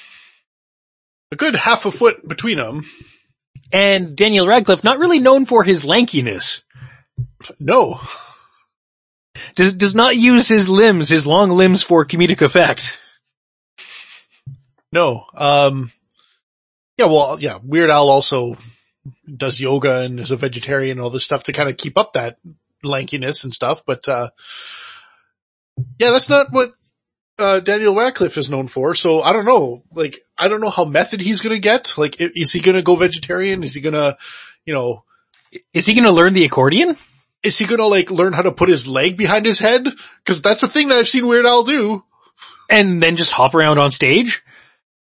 a 1.32 1.36
good 1.36 1.56
half 1.56 1.86
a 1.86 1.90
foot 1.90 2.26
between 2.28 2.58
them. 2.58 2.84
And 3.72 4.14
Daniel 4.14 4.46
Radcliffe, 4.46 4.84
not 4.84 4.98
really 4.98 5.18
known 5.18 5.46
for 5.46 5.64
his 5.64 5.84
lankiness. 5.84 6.62
No. 7.58 8.00
Does, 9.54 9.74
does 9.74 9.94
not 9.94 10.14
use 10.14 10.46
his 10.46 10.68
limbs, 10.68 11.08
his 11.08 11.26
long 11.26 11.50
limbs 11.50 11.82
for 11.82 12.04
comedic 12.04 12.42
effect. 12.42 13.00
No. 14.92 15.24
Um, 15.34 15.90
yeah, 16.98 17.06
well, 17.06 17.38
yeah, 17.40 17.58
Weird 17.62 17.88
Al 17.88 18.10
also 18.10 18.56
does 19.34 19.58
yoga 19.58 20.00
and 20.00 20.20
is 20.20 20.30
a 20.30 20.36
vegetarian 20.36 20.98
and 20.98 21.00
all 21.00 21.10
this 21.10 21.24
stuff 21.24 21.44
to 21.44 21.52
kind 21.52 21.70
of 21.70 21.78
keep 21.78 21.96
up 21.96 22.12
that 22.12 22.36
lankiness 22.84 23.44
and 23.44 23.54
stuff, 23.54 23.84
but, 23.86 24.06
uh, 24.06 24.28
yeah, 25.98 26.10
that's 26.10 26.28
not 26.28 26.48
what 26.50 26.72
uh, 27.42 27.60
Daniel 27.60 27.94
Radcliffe 27.94 28.38
is 28.38 28.50
known 28.50 28.68
for. 28.68 28.94
So 28.94 29.20
I 29.20 29.32
don't 29.32 29.44
know, 29.44 29.82
like, 29.92 30.18
I 30.38 30.48
don't 30.48 30.60
know 30.60 30.70
how 30.70 30.84
method 30.84 31.20
he's 31.20 31.42
going 31.42 31.54
to 31.54 31.60
get. 31.60 31.98
Like, 31.98 32.20
is 32.20 32.52
he 32.52 32.60
going 32.60 32.76
to 32.76 32.82
go 32.82 32.96
vegetarian? 32.96 33.62
Is 33.62 33.74
he 33.74 33.80
going 33.80 33.94
to, 33.94 34.16
you 34.64 34.72
know, 34.72 35.04
is 35.74 35.86
he 35.86 35.94
going 35.94 36.06
to 36.06 36.12
learn 36.12 36.32
the 36.32 36.44
accordion? 36.44 36.96
Is 37.42 37.58
he 37.58 37.66
going 37.66 37.80
to 37.80 37.86
like 37.86 38.10
learn 38.10 38.32
how 38.32 38.42
to 38.42 38.52
put 38.52 38.68
his 38.68 38.86
leg 38.86 39.16
behind 39.16 39.44
his 39.44 39.58
head? 39.58 39.86
Cause 40.24 40.42
that's 40.42 40.62
a 40.62 40.68
thing 40.68 40.88
that 40.88 40.98
I've 40.98 41.08
seen 41.08 41.26
Weird 41.26 41.44
Al 41.44 41.64
do. 41.64 42.04
And 42.70 43.02
then 43.02 43.16
just 43.16 43.32
hop 43.32 43.54
around 43.54 43.78
on 43.78 43.90
stage? 43.90 44.42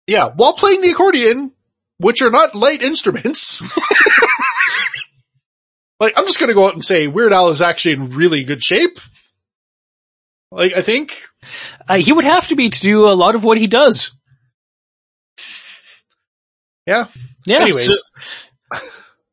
Yeah, 0.07 0.31
while 0.35 0.53
playing 0.53 0.83
the 0.83 0.91
accordion, 0.91 1.53
which 1.99 2.21
are 2.21 2.31
not 2.31 2.55
light 2.55 2.83
instruments. 2.83 3.63
like, 6.01 6.19
I'm 6.19 6.27
just 6.27 6.41
gonna 6.41 6.55
go 6.55 6.67
out 6.67 6.75
and 6.75 6.85
say 6.85 7.07
Weird 7.07 7.33
Al 7.33 7.49
is 7.49 7.63
actually 7.63 7.93
in 7.93 8.11
really 8.11 8.45
good 8.45 8.63
shape. 8.63 8.99
Like, 10.55 10.73
I 10.77 10.83
think. 10.83 11.21
Uh, 11.89 11.97
he 11.97 12.13
would 12.13 12.25
have 12.25 12.49
to 12.49 12.57
be 12.57 12.71
to 12.71 12.81
do 12.81 13.09
a 13.09 13.15
lot 13.15 13.35
of 13.35 13.43
what 13.43 13.59
he 13.59 13.67
does. 13.67 14.13
Yeah. 16.87 17.07
Yeah. 17.45 17.63
Anyways. 17.63 17.87
So, 17.87 18.79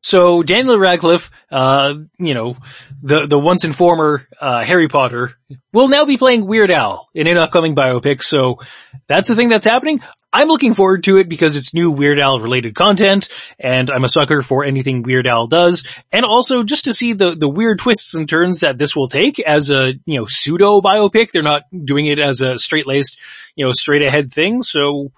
so 0.02 0.42
Daniel 0.42 0.78
Radcliffe, 0.78 1.30
uh, 1.50 1.94
you 2.18 2.34
know, 2.34 2.56
the, 3.02 3.26
the 3.26 3.38
once 3.38 3.64
and 3.64 3.74
former, 3.74 4.26
uh, 4.40 4.64
Harry 4.64 4.88
Potter 4.88 5.36
will 5.72 5.88
now 5.88 6.04
be 6.04 6.16
playing 6.16 6.46
Weird 6.46 6.70
Al 6.70 7.08
in 7.14 7.26
an 7.26 7.36
upcoming 7.36 7.74
biopic. 7.74 8.22
So 8.22 8.60
that's 9.08 9.28
the 9.28 9.34
thing 9.34 9.48
that's 9.48 9.64
happening. 9.64 10.00
I'm 10.32 10.48
looking 10.48 10.72
forward 10.72 11.04
to 11.04 11.18
it 11.18 11.28
because 11.28 11.56
it's 11.56 11.74
new 11.74 11.90
Weird 11.90 12.18
Al 12.18 12.38
related 12.38 12.74
content 12.74 13.28
and 13.58 13.90
I'm 13.90 14.04
a 14.04 14.08
sucker 14.08 14.40
for 14.40 14.64
anything 14.64 15.02
Weird 15.02 15.26
Al 15.26 15.46
does. 15.46 15.86
And 16.10 16.24
also 16.24 16.62
just 16.62 16.84
to 16.84 16.94
see 16.94 17.12
the, 17.12 17.34
the 17.34 17.48
weird 17.48 17.80
twists 17.80 18.14
and 18.14 18.28
turns 18.28 18.60
that 18.60 18.78
this 18.78 18.96
will 18.96 19.08
take 19.08 19.38
as 19.40 19.70
a, 19.70 19.92
you 20.06 20.18
know, 20.18 20.24
pseudo 20.24 20.80
biopic. 20.80 21.32
They're 21.32 21.42
not 21.42 21.64
doing 21.84 22.06
it 22.06 22.18
as 22.18 22.40
a 22.40 22.58
straight 22.58 22.86
laced, 22.86 23.18
you 23.56 23.66
know, 23.66 23.72
straight 23.72 24.02
ahead 24.02 24.30
thing. 24.30 24.62
So 24.62 25.12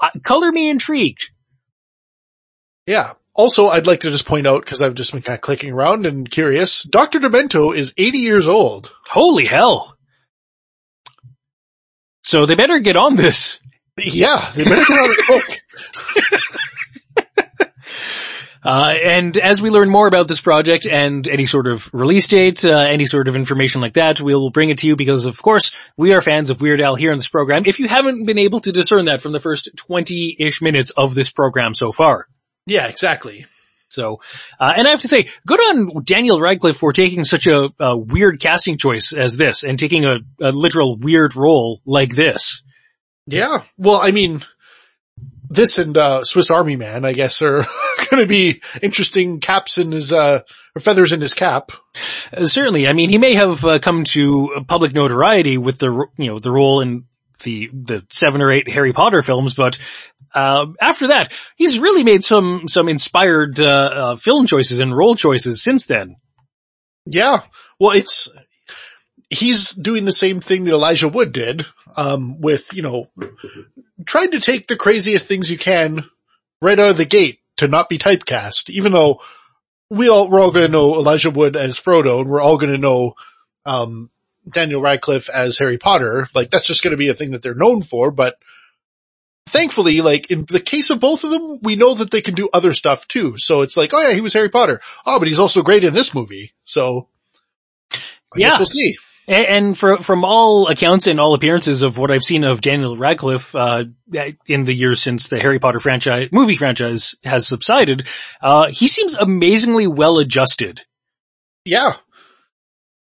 uh, 0.00 0.10
color 0.22 0.50
me 0.50 0.70
intrigued. 0.70 1.30
Yeah. 2.86 3.12
Also, 3.36 3.68
I'd 3.68 3.86
like 3.86 4.00
to 4.00 4.10
just 4.10 4.26
point 4.26 4.46
out, 4.46 4.64
cause 4.64 4.80
I've 4.80 4.94
just 4.94 5.12
been 5.12 5.20
kind 5.22 5.36
of 5.36 5.42
clicking 5.42 5.72
around 5.72 6.06
and 6.06 6.28
curious, 6.30 6.82
Dr. 6.82 7.20
Demento 7.20 7.76
is 7.76 7.92
80 7.98 8.18
years 8.18 8.48
old. 8.48 8.92
Holy 9.04 9.44
hell. 9.44 9.96
So 12.22 12.46
they 12.46 12.54
better 12.54 12.78
get 12.78 12.96
on 12.96 13.14
this. 13.14 13.60
Yeah, 13.98 14.44
they 14.54 14.64
better 14.64 14.84
get 14.84 14.98
on 14.98 15.10
it 15.10 15.26
quick. 15.26 15.62
Uh, 18.66 18.96
and 19.04 19.36
as 19.38 19.62
we 19.62 19.70
learn 19.70 19.88
more 19.88 20.08
about 20.08 20.26
this 20.26 20.40
project 20.40 20.86
and 20.86 21.28
any 21.28 21.46
sort 21.46 21.68
of 21.68 21.88
release 21.94 22.26
date, 22.26 22.64
uh, 22.64 22.70
any 22.70 23.06
sort 23.06 23.28
of 23.28 23.36
information 23.36 23.80
like 23.80 23.92
that, 23.92 24.20
we'll 24.20 24.50
bring 24.50 24.70
it 24.70 24.78
to 24.78 24.88
you 24.88 24.96
because 24.96 25.24
of 25.24 25.40
course 25.40 25.72
we 25.96 26.12
are 26.12 26.20
fans 26.20 26.50
of 26.50 26.60
Weird 26.60 26.80
Al 26.80 26.96
here 26.96 27.12
in 27.12 27.18
this 27.18 27.28
program. 27.28 27.62
If 27.64 27.78
you 27.78 27.86
haven't 27.86 28.26
been 28.26 28.38
able 28.38 28.58
to 28.62 28.72
discern 28.72 29.04
that 29.04 29.22
from 29.22 29.30
the 29.30 29.38
first 29.38 29.68
20-ish 29.76 30.60
minutes 30.60 30.90
of 30.90 31.14
this 31.14 31.30
program 31.30 31.74
so 31.74 31.92
far. 31.92 32.26
Yeah, 32.66 32.86
exactly. 32.88 33.46
So, 33.88 34.20
uh, 34.58 34.74
and 34.76 34.86
I 34.86 34.90
have 34.90 35.00
to 35.00 35.08
say, 35.08 35.28
good 35.46 35.60
on 35.60 36.02
Daniel 36.04 36.40
Radcliffe 36.40 36.76
for 36.76 36.92
taking 36.92 37.24
such 37.24 37.46
a, 37.46 37.68
a 37.78 37.96
weird 37.96 38.40
casting 38.40 38.78
choice 38.78 39.12
as 39.12 39.36
this 39.36 39.62
and 39.62 39.78
taking 39.78 40.04
a, 40.04 40.18
a 40.40 40.50
literal 40.50 40.96
weird 40.96 41.36
role 41.36 41.80
like 41.86 42.14
this. 42.14 42.62
Yeah. 43.26 43.62
Well, 43.78 44.00
I 44.02 44.10
mean, 44.10 44.42
this 45.48 45.78
and, 45.78 45.96
uh, 45.96 46.24
Swiss 46.24 46.50
Army 46.50 46.76
Man, 46.76 47.04
I 47.04 47.12
guess, 47.12 47.42
are 47.42 47.64
going 48.10 48.22
to 48.22 48.26
be 48.26 48.60
interesting 48.82 49.38
caps 49.38 49.78
in 49.78 49.92
his, 49.92 50.12
uh, 50.12 50.40
or 50.74 50.80
feathers 50.80 51.12
in 51.12 51.20
his 51.20 51.34
cap. 51.34 51.70
Uh, 52.36 52.44
certainly. 52.44 52.88
I 52.88 52.92
mean, 52.92 53.08
he 53.08 53.18
may 53.18 53.34
have 53.34 53.64
uh, 53.64 53.78
come 53.78 54.02
to 54.12 54.64
public 54.66 54.94
notoriety 54.94 55.58
with 55.58 55.78
the, 55.78 56.06
you 56.16 56.26
know, 56.26 56.38
the 56.40 56.50
role 56.50 56.80
in 56.80 57.04
the, 57.40 57.70
the 57.72 58.04
seven 58.10 58.42
or 58.42 58.50
eight 58.50 58.70
Harry 58.70 58.92
Potter 58.92 59.22
films, 59.22 59.54
but, 59.54 59.78
uh, 60.34 60.66
after 60.80 61.08
that, 61.08 61.32
he's 61.56 61.78
really 61.78 62.04
made 62.04 62.22
some, 62.22 62.68
some 62.68 62.88
inspired, 62.88 63.60
uh, 63.60 63.66
uh, 63.66 64.16
film 64.16 64.46
choices 64.46 64.80
and 64.80 64.96
role 64.96 65.14
choices 65.14 65.62
since 65.62 65.86
then. 65.86 66.16
Yeah. 67.06 67.42
Well, 67.78 67.96
it's, 67.96 68.28
he's 69.30 69.72
doing 69.72 70.04
the 70.04 70.12
same 70.12 70.40
thing 70.40 70.64
that 70.64 70.72
Elijah 70.72 71.08
Wood 71.08 71.32
did, 71.32 71.64
um, 71.96 72.40
with, 72.40 72.74
you 72.74 72.82
know, 72.82 73.08
trying 74.04 74.32
to 74.32 74.40
take 74.40 74.66
the 74.66 74.76
craziest 74.76 75.26
things 75.26 75.50
you 75.50 75.58
can 75.58 76.04
right 76.60 76.78
out 76.78 76.90
of 76.90 76.96
the 76.96 77.04
gate 77.04 77.38
to 77.58 77.68
not 77.68 77.88
be 77.88 77.98
typecast, 77.98 78.70
even 78.70 78.92
though 78.92 79.20
we 79.88 80.08
all, 80.08 80.28
we're 80.28 80.40
all 80.40 80.50
going 80.50 80.66
to 80.66 80.72
know 80.72 80.94
Elijah 80.94 81.30
Wood 81.30 81.56
as 81.56 81.80
Frodo 81.80 82.20
and 82.20 82.28
we're 82.28 82.42
all 82.42 82.58
going 82.58 82.72
to 82.72 82.78
know, 82.78 83.14
um, 83.64 84.10
Daniel 84.48 84.80
Radcliffe 84.80 85.28
as 85.28 85.58
Harry 85.58 85.78
Potter. 85.78 86.28
Like 86.34 86.50
that's 86.50 86.66
just 86.66 86.82
going 86.82 86.92
to 86.92 86.96
be 86.96 87.08
a 87.08 87.14
thing 87.14 87.32
that 87.32 87.42
they're 87.42 87.54
known 87.54 87.82
for, 87.82 88.10
but 88.10 88.36
thankfully, 89.46 90.00
like 90.00 90.30
in 90.30 90.44
the 90.48 90.60
case 90.60 90.90
of 90.90 91.00
both 91.00 91.24
of 91.24 91.30
them, 91.30 91.58
we 91.62 91.76
know 91.76 91.94
that 91.94 92.10
they 92.10 92.20
can 92.20 92.34
do 92.34 92.48
other 92.52 92.74
stuff 92.74 93.06
too. 93.08 93.38
So 93.38 93.62
it's 93.62 93.76
like, 93.76 93.92
oh 93.94 94.00
yeah, 94.08 94.14
he 94.14 94.20
was 94.20 94.32
Harry 94.34 94.48
Potter. 94.48 94.80
Oh, 95.04 95.18
but 95.18 95.28
he's 95.28 95.38
also 95.38 95.62
great 95.62 95.84
in 95.84 95.94
this 95.94 96.14
movie. 96.14 96.52
So 96.64 97.08
I 97.92 97.98
Yeah. 98.36 98.48
guess 98.50 98.58
we'll 98.58 98.66
see. 98.66 98.96
And, 99.28 99.46
and 99.46 99.78
for, 99.78 99.98
from 99.98 100.24
all 100.24 100.68
accounts 100.68 101.08
and 101.08 101.18
all 101.18 101.34
appearances 101.34 101.82
of 101.82 101.98
what 101.98 102.10
I've 102.12 102.22
seen 102.22 102.44
of 102.44 102.60
Daniel 102.60 102.96
Radcliffe, 102.96 103.54
uh, 103.56 103.84
in 104.46 104.64
the 104.64 104.74
years 104.74 105.02
since 105.02 105.28
the 105.28 105.40
Harry 105.40 105.58
Potter 105.58 105.80
franchise, 105.80 106.28
movie 106.30 106.54
franchise 106.54 107.16
has 107.24 107.46
subsided, 107.48 108.06
uh, 108.40 108.68
he 108.68 108.86
seems 108.86 109.14
amazingly 109.14 109.88
well 109.88 110.18
adjusted. 110.18 110.82
Yeah. 111.64 111.94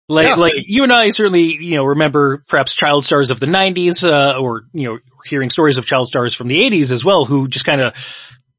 Like, 0.09 0.25
Yeah. 0.27 0.35
like 0.35 0.53
you 0.67 0.83
and 0.83 0.91
I 0.91 1.11
certainly, 1.11 1.55
you 1.61 1.75
know, 1.75 1.85
remember 1.85 2.43
perhaps 2.47 2.75
child 2.75 3.05
stars 3.05 3.29
of 3.29 3.39
the 3.39 3.45
nineties, 3.45 4.03
uh, 4.03 4.37
or, 4.39 4.63
you 4.73 4.89
know, 4.89 4.99
hearing 5.25 5.49
stories 5.51 5.77
of 5.77 5.85
child 5.85 6.07
stars 6.07 6.33
from 6.33 6.47
the 6.47 6.61
eighties 6.61 6.91
as 6.91 7.05
well 7.05 7.25
who 7.25 7.47
just 7.47 7.65
kind 7.65 7.79
of, 7.79 7.93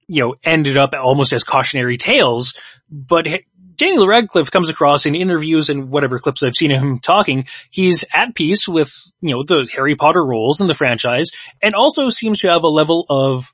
you 0.06 0.20
know, 0.22 0.36
ended 0.44 0.76
up 0.76 0.94
almost 0.94 1.32
as 1.32 1.42
cautionary 1.44 1.96
tales. 1.96 2.54
But 2.88 3.26
Daniel 3.74 4.06
Radcliffe 4.06 4.50
comes 4.50 4.68
across 4.68 5.06
in 5.06 5.14
interviews 5.16 5.68
and 5.70 5.90
whatever 5.90 6.18
clips 6.20 6.42
I've 6.42 6.54
seen 6.54 6.70
of 6.70 6.80
him 6.82 6.98
talking, 7.00 7.46
he's 7.70 8.04
at 8.14 8.34
peace 8.34 8.68
with, 8.68 8.92
you 9.20 9.34
know, 9.34 9.42
the 9.42 9.68
Harry 9.74 9.96
Potter 9.96 10.24
roles 10.24 10.60
in 10.60 10.66
the 10.68 10.74
franchise 10.74 11.30
and 11.62 11.74
also 11.74 12.10
seems 12.10 12.40
to 12.40 12.50
have 12.50 12.62
a 12.62 12.68
level 12.68 13.06
of, 13.08 13.52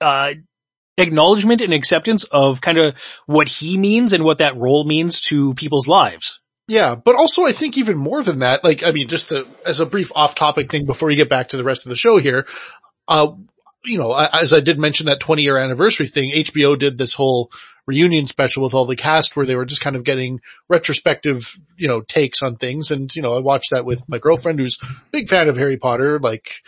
uh, 0.00 0.34
acknowledgement 0.96 1.60
and 1.60 1.72
acceptance 1.74 2.22
of 2.24 2.60
kind 2.60 2.78
of 2.78 2.94
what 3.26 3.48
he 3.48 3.76
means 3.76 4.12
and 4.12 4.24
what 4.24 4.38
that 4.38 4.56
role 4.56 4.84
means 4.84 5.20
to 5.22 5.52
people's 5.54 5.88
lives. 5.88 6.40
Yeah, 6.66 6.94
but 6.94 7.14
also 7.14 7.44
I 7.44 7.52
think 7.52 7.76
even 7.76 7.98
more 7.98 8.22
than 8.22 8.38
that, 8.38 8.64
like, 8.64 8.82
I 8.82 8.92
mean, 8.92 9.08
just 9.08 9.28
to, 9.28 9.46
as 9.66 9.80
a 9.80 9.86
brief 9.86 10.10
off 10.14 10.34
topic 10.34 10.70
thing 10.70 10.86
before 10.86 11.08
we 11.08 11.16
get 11.16 11.28
back 11.28 11.50
to 11.50 11.56
the 11.56 11.64
rest 11.64 11.84
of 11.84 11.90
the 11.90 11.96
show 11.96 12.16
here, 12.16 12.46
uh, 13.06 13.32
you 13.84 13.98
know, 13.98 14.14
as 14.14 14.54
I 14.54 14.60
did 14.60 14.78
mention 14.78 15.06
that 15.06 15.20
20 15.20 15.42
year 15.42 15.58
anniversary 15.58 16.06
thing, 16.06 16.30
HBO 16.32 16.78
did 16.78 16.96
this 16.96 17.14
whole 17.14 17.50
reunion 17.86 18.26
special 18.26 18.62
with 18.62 18.72
all 18.72 18.86
the 18.86 18.96
cast 18.96 19.36
where 19.36 19.44
they 19.44 19.56
were 19.56 19.66
just 19.66 19.82
kind 19.82 19.94
of 19.94 20.04
getting 20.04 20.40
retrospective, 20.70 21.54
you 21.76 21.86
know, 21.86 22.00
takes 22.00 22.42
on 22.42 22.56
things. 22.56 22.90
And, 22.90 23.14
you 23.14 23.20
know, 23.20 23.36
I 23.36 23.40
watched 23.40 23.72
that 23.72 23.84
with 23.84 24.08
my 24.08 24.16
girlfriend 24.16 24.58
who's 24.58 24.78
a 24.82 24.86
big 25.12 25.28
fan 25.28 25.48
of 25.50 25.58
Harry 25.58 25.76
Potter. 25.76 26.18
Like, 26.18 26.62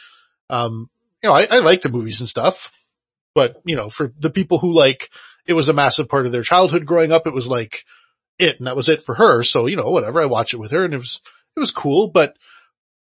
um, 0.51 0.91
you 1.23 1.31
know, 1.31 1.35
I, 1.35 1.47
I 1.51 1.59
like 1.61 1.81
the 1.81 1.89
movies 1.89 2.21
and 2.21 2.29
stuff, 2.29 2.71
but 3.35 3.63
you 3.65 3.77
know, 3.77 3.89
for 3.89 4.13
the 4.19 4.31
people 4.31 4.59
who 4.59 4.75
like, 4.75 5.09
it 5.47 5.55
was 5.55 5.71
a 5.71 5.75
massive 5.75 6.09
part 6.09 6.27
of 6.27 6.33
their 6.33 6.43
childhood 6.43 6.85
growing 6.85 7.13
up, 7.13 7.27
it 7.27 7.35
was 7.35 7.49
like 7.49 7.85
it 8.39 8.59
and 8.59 8.67
that 8.67 8.77
was 8.77 8.89
it 8.89 9.03
for 9.03 9.15
her. 9.15 9.43
So, 9.43 9.67
you 9.67 9.77
know, 9.77 9.91
whatever, 9.91 10.21
I 10.21 10.27
watch 10.27 10.55
it 10.55 10.59
with 10.59 10.73
her 10.73 10.85
and 10.85 10.95
it 10.95 10.99
was, 10.99 11.21
it 11.57 11.61
was 11.61 11.73
cool, 11.73 12.11
but 12.11 12.37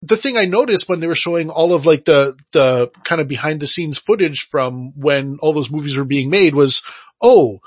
the 0.03 0.17
thing 0.17 0.37
I 0.37 0.45
noticed 0.45 0.89
when 0.89 1.01
they 1.01 1.07
were 1.07 1.15
showing 1.15 1.49
all 1.49 1.73
of 1.73 1.87
like 1.87 2.05
the, 2.05 2.39
the 2.53 2.91
kind 3.05 3.21
of 3.21 3.29
behind 3.29 3.61
the 3.61 3.67
scenes 3.67 3.97
footage 3.99 4.43
from 4.43 4.93
when 4.97 5.39
all 5.41 5.55
those 5.55 5.71
movies 5.71 5.97
were 5.97 6.05
being 6.05 6.29
made 6.29 6.55
was, 6.55 6.83
oh, 7.23 7.61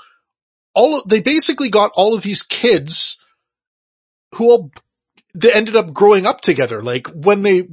all 0.74 0.98
of, 0.98 1.08
they 1.08 1.20
basically 1.20 1.68
got 1.68 1.90
all 1.96 2.14
of 2.14 2.22
these 2.22 2.42
kids 2.42 3.18
who 4.36 4.50
all, 4.50 4.70
they 5.34 5.52
ended 5.52 5.74
up 5.74 5.92
growing 5.92 6.26
up 6.26 6.40
together. 6.40 6.80
Like 6.80 7.08
when 7.08 7.42
they, 7.42 7.68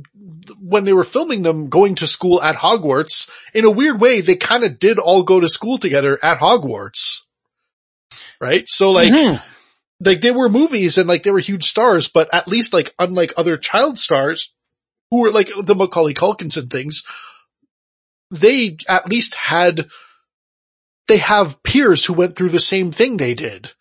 when 0.59 0.83
they 0.83 0.93
were 0.93 1.03
filming 1.03 1.43
them 1.43 1.69
going 1.69 1.95
to 1.95 2.07
school 2.07 2.41
at 2.41 2.55
Hogwarts, 2.55 3.29
in 3.53 3.65
a 3.65 3.71
weird 3.71 4.01
way, 4.01 4.21
they 4.21 4.35
kind 4.35 4.63
of 4.63 4.79
did 4.79 4.97
all 4.97 5.21
go 5.21 5.39
to 5.39 5.49
school 5.49 5.77
together 5.77 6.17
at 6.23 6.39
Hogwarts. 6.39 7.21
Right? 8.41 8.67
So 8.67 8.91
like, 8.91 9.13
Mhm. 9.13 9.41
Like 9.99 10.21
they 10.21 10.31
were 10.31 10.49
movies 10.49 10.97
and 10.97 11.07
like 11.07 11.23
they 11.23 11.31
were 11.31 11.39
huge 11.39 11.63
stars, 11.63 12.07
but 12.07 12.33
at 12.33 12.47
least 12.47 12.73
like 12.73 12.93
unlike 12.99 13.33
other 13.37 13.57
child 13.57 13.99
stars 13.99 14.53
who 15.11 15.21
were 15.21 15.31
like 15.31 15.49
the 15.63 15.75
Macaulay 15.75 16.13
Culkins 16.13 16.57
and 16.57 16.69
things, 16.69 17.03
they 18.31 18.77
at 18.89 19.09
least 19.09 19.35
had, 19.35 19.87
they 21.07 21.17
have 21.17 21.61
peers 21.63 22.03
who 22.03 22.13
went 22.13 22.35
through 22.35 22.49
the 22.49 22.59
same 22.59 22.91
thing 22.91 23.17
they 23.17 23.35
did, 23.35 23.71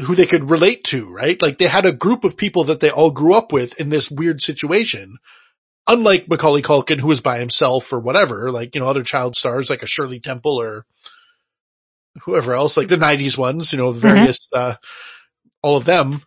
who 0.00 0.14
they 0.14 0.26
could 0.26 0.50
relate 0.50 0.84
to, 0.84 1.12
right? 1.12 1.40
Like 1.42 1.58
they 1.58 1.66
had 1.66 1.84
a 1.84 1.92
group 1.92 2.24
of 2.24 2.36
people 2.36 2.64
that 2.64 2.80
they 2.80 2.90
all 2.90 3.10
grew 3.10 3.34
up 3.34 3.52
with 3.52 3.80
in 3.80 3.88
this 3.88 4.10
weird 4.10 4.40
situation. 4.40 5.18
Unlike 5.88 6.28
Macaulay 6.28 6.62
Culkin 6.62 6.98
who 6.98 7.08
was 7.08 7.20
by 7.20 7.38
himself 7.38 7.92
or 7.92 8.00
whatever, 8.00 8.50
like, 8.50 8.74
you 8.74 8.80
know, 8.80 8.88
other 8.88 9.04
child 9.04 9.36
stars 9.36 9.70
like 9.70 9.82
a 9.82 9.86
Shirley 9.86 10.18
Temple 10.18 10.60
or 10.60 10.84
whoever 12.22 12.54
else, 12.54 12.76
like 12.76 12.88
the 12.88 12.96
nineties 12.96 13.36
ones, 13.36 13.72
you 13.72 13.78
know, 13.78 13.92
the 13.92 14.00
various, 14.00 14.48
uh, 14.52 14.74
all 15.66 15.76
of 15.76 15.84
them 15.84 16.22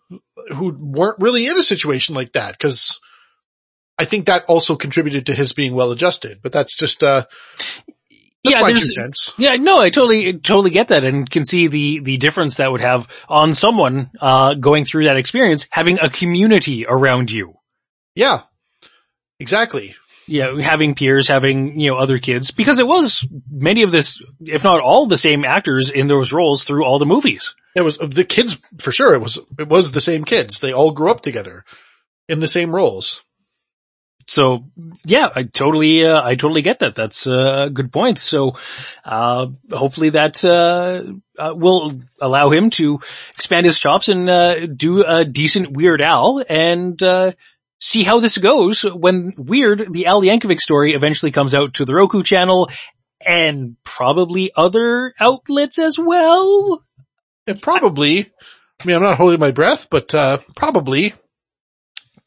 who 0.53 0.75
weren't 0.77 1.21
really 1.21 1.47
in 1.47 1.57
a 1.57 1.63
situation 1.63 2.13
like 2.13 2.33
that 2.33 2.51
because 2.51 2.99
I 3.97 4.03
think 4.03 4.25
that 4.25 4.43
also 4.49 4.75
contributed 4.75 5.27
to 5.27 5.33
his 5.33 5.53
being 5.53 5.73
well 5.73 5.91
adjusted, 5.91 6.39
but 6.43 6.51
that's 6.51 6.77
just, 6.77 7.03
uh, 7.03 7.23
that's 8.43 8.57
Yeah, 8.57 8.59
my 8.59 8.73
two 8.73 8.81
cents. 8.81 9.33
Yeah, 9.37 9.55
no, 9.55 9.79
I 9.79 9.91
totally, 9.91 10.33
totally 10.33 10.71
get 10.71 10.89
that 10.89 11.05
and 11.05 11.29
can 11.29 11.45
see 11.45 11.67
the, 11.67 11.99
the 11.99 12.17
difference 12.17 12.57
that 12.57 12.69
would 12.69 12.81
have 12.81 13.07
on 13.29 13.53
someone, 13.53 14.11
uh, 14.19 14.55
going 14.55 14.83
through 14.83 15.05
that 15.05 15.15
experience, 15.15 15.69
having 15.71 15.99
a 16.01 16.09
community 16.09 16.85
around 16.85 17.31
you. 17.31 17.53
Yeah, 18.15 18.41
exactly. 19.39 19.95
Yeah, 20.27 20.59
having 20.59 20.95
peers, 20.95 21.29
having, 21.29 21.79
you 21.79 21.91
know, 21.91 21.97
other 21.97 22.19
kids, 22.19 22.51
because 22.51 22.77
it 22.79 22.85
was 22.85 23.25
many 23.49 23.83
of 23.83 23.91
this, 23.91 24.21
if 24.41 24.65
not 24.65 24.81
all 24.81 25.05
the 25.05 25.17
same 25.17 25.45
actors 25.45 25.89
in 25.89 26.07
those 26.07 26.33
roles 26.33 26.65
through 26.65 26.83
all 26.83 26.99
the 26.99 27.05
movies. 27.05 27.55
It 27.75 27.81
was 27.81 27.97
the 27.97 28.25
kids 28.25 28.59
for 28.81 28.91
sure. 28.91 29.13
It 29.13 29.21
was, 29.21 29.39
it 29.57 29.67
was 29.67 29.91
the 29.91 29.99
same 29.99 30.23
kids. 30.23 30.59
They 30.59 30.73
all 30.73 30.91
grew 30.91 31.11
up 31.11 31.21
together 31.21 31.63
in 32.27 32.39
the 32.39 32.47
same 32.47 32.73
roles. 32.73 33.23
So 34.29 34.65
yeah, 35.07 35.29
I 35.35 35.41
totally, 35.41 36.05
uh, 36.05 36.23
I 36.23 36.35
totally 36.35 36.61
get 36.61 36.79
that. 36.79 36.93
That's 36.93 37.25
a 37.25 37.71
good 37.73 37.91
point. 37.91 38.19
So, 38.19 38.53
uh, 39.03 39.47
hopefully 39.71 40.11
that, 40.11 40.45
uh, 40.45 41.03
uh 41.41 41.55
will 41.55 41.99
allow 42.21 42.51
him 42.51 42.69
to 42.71 42.99
expand 43.31 43.65
his 43.65 43.79
chops 43.79 44.07
and, 44.07 44.29
uh, 44.29 44.67
do 44.67 45.03
a 45.03 45.25
decent 45.25 45.75
Weird 45.75 45.99
Al 46.01 46.43
and, 46.47 47.01
uh, 47.01 47.31
see 47.81 48.03
how 48.03 48.19
this 48.19 48.37
goes 48.37 48.83
when 48.83 49.33
Weird, 49.35 49.91
the 49.91 50.05
Al 50.05 50.21
Yankovic 50.21 50.59
story 50.59 50.93
eventually 50.93 51.31
comes 51.31 51.55
out 51.55 51.73
to 51.75 51.85
the 51.85 51.95
Roku 51.95 52.21
channel 52.21 52.69
and 53.25 53.77
probably 53.83 54.51
other 54.55 55.15
outlets 55.19 55.79
as 55.79 55.97
well. 55.97 56.83
Yeah, 57.49 57.55
probably. 57.59 58.31
I 58.81 58.85
mean, 58.85 58.95
I'm 58.95 59.01
not 59.01 59.17
holding 59.17 59.39
my 59.39 59.49
breath, 59.49 59.87
but, 59.89 60.13
uh, 60.13 60.37
probably. 60.55 61.13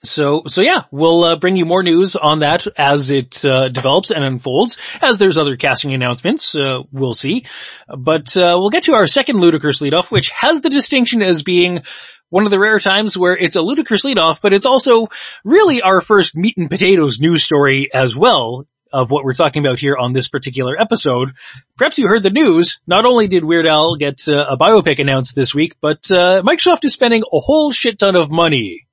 So, 0.05 0.43
so 0.49 0.63
yeah, 0.63 0.83
we'll 0.91 1.23
uh, 1.23 1.37
bring 1.37 1.55
you 1.55 1.65
more 1.65 1.85
news 1.85 2.17
on 2.17 2.41
that 2.41 2.67
as 2.77 3.09
it 3.09 3.45
uh, 3.45 3.69
develops 3.69 4.11
and 4.11 4.25
unfolds. 4.25 4.77
As 5.01 5.19
there's 5.19 5.39
other 5.39 5.57
casting 5.57 5.95
announcements, 5.95 6.57
uh, 6.57 6.81
we'll 6.91 7.15
see. 7.15 7.45
But 7.87 8.37
uh, 8.37 8.57
we'll 8.59 8.71
get 8.71 8.83
to 8.85 8.95
our 8.95 9.07
second 9.07 9.39
ludicrous 9.39 9.81
leadoff, 9.81 10.11
which 10.11 10.31
has 10.33 10.61
the 10.61 10.71
distinction 10.71 11.23
as 11.23 11.45
being 11.45 11.83
one 12.31 12.45
of 12.45 12.51
the 12.51 12.59
rare 12.59 12.81
times 12.81 13.17
where 13.17 13.37
it's 13.37 13.55
a 13.55 13.61
ludicrous 13.61 14.05
leadoff, 14.05 14.41
but 14.43 14.53
it's 14.53 14.67
also 14.67 15.07
really 15.45 15.83
our 15.83 16.01
first 16.01 16.37
meat 16.37 16.57
and 16.57 16.69
potatoes 16.69 17.21
news 17.21 17.45
story 17.45 17.89
as 17.95 18.19
well 18.19 18.67
of 18.93 19.11
what 19.11 19.25
we're 19.25 19.33
talking 19.33 19.65
about 19.65 19.79
here 19.79 19.97
on 19.97 20.13
this 20.13 20.29
particular 20.29 20.81
episode. 20.81 21.33
Perhaps 21.77 21.99
you 21.99 22.09
heard 22.09 22.23
the 22.23 22.31
news. 22.31 22.81
Not 22.87 23.05
only 23.05 23.29
did 23.29 23.45
Weird 23.45 23.67
Al 23.67 23.97
get 23.97 24.21
uh, 24.29 24.47
a 24.49 24.57
biopic 24.57 24.99
announced 24.99 25.35
this 25.35 25.55
week, 25.55 25.77
but 25.81 26.01
uh, 26.13 26.43
Microsoft 26.43 26.85
is 26.85 26.93
spending 26.93 27.23
a 27.23 27.39
whole 27.39 27.73
shit 27.73 27.99
ton 27.99 28.17
of 28.17 28.31
money 28.31 28.87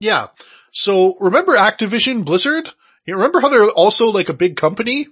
yeah. 0.00 0.28
So 0.70 1.16
remember 1.20 1.52
Activision 1.52 2.24
Blizzard? 2.24 2.70
You 3.04 3.16
remember 3.16 3.40
how 3.40 3.48
they're 3.48 3.68
also 3.70 4.10
like 4.10 4.28
a 4.28 4.34
big 4.34 4.56
company? 4.56 5.06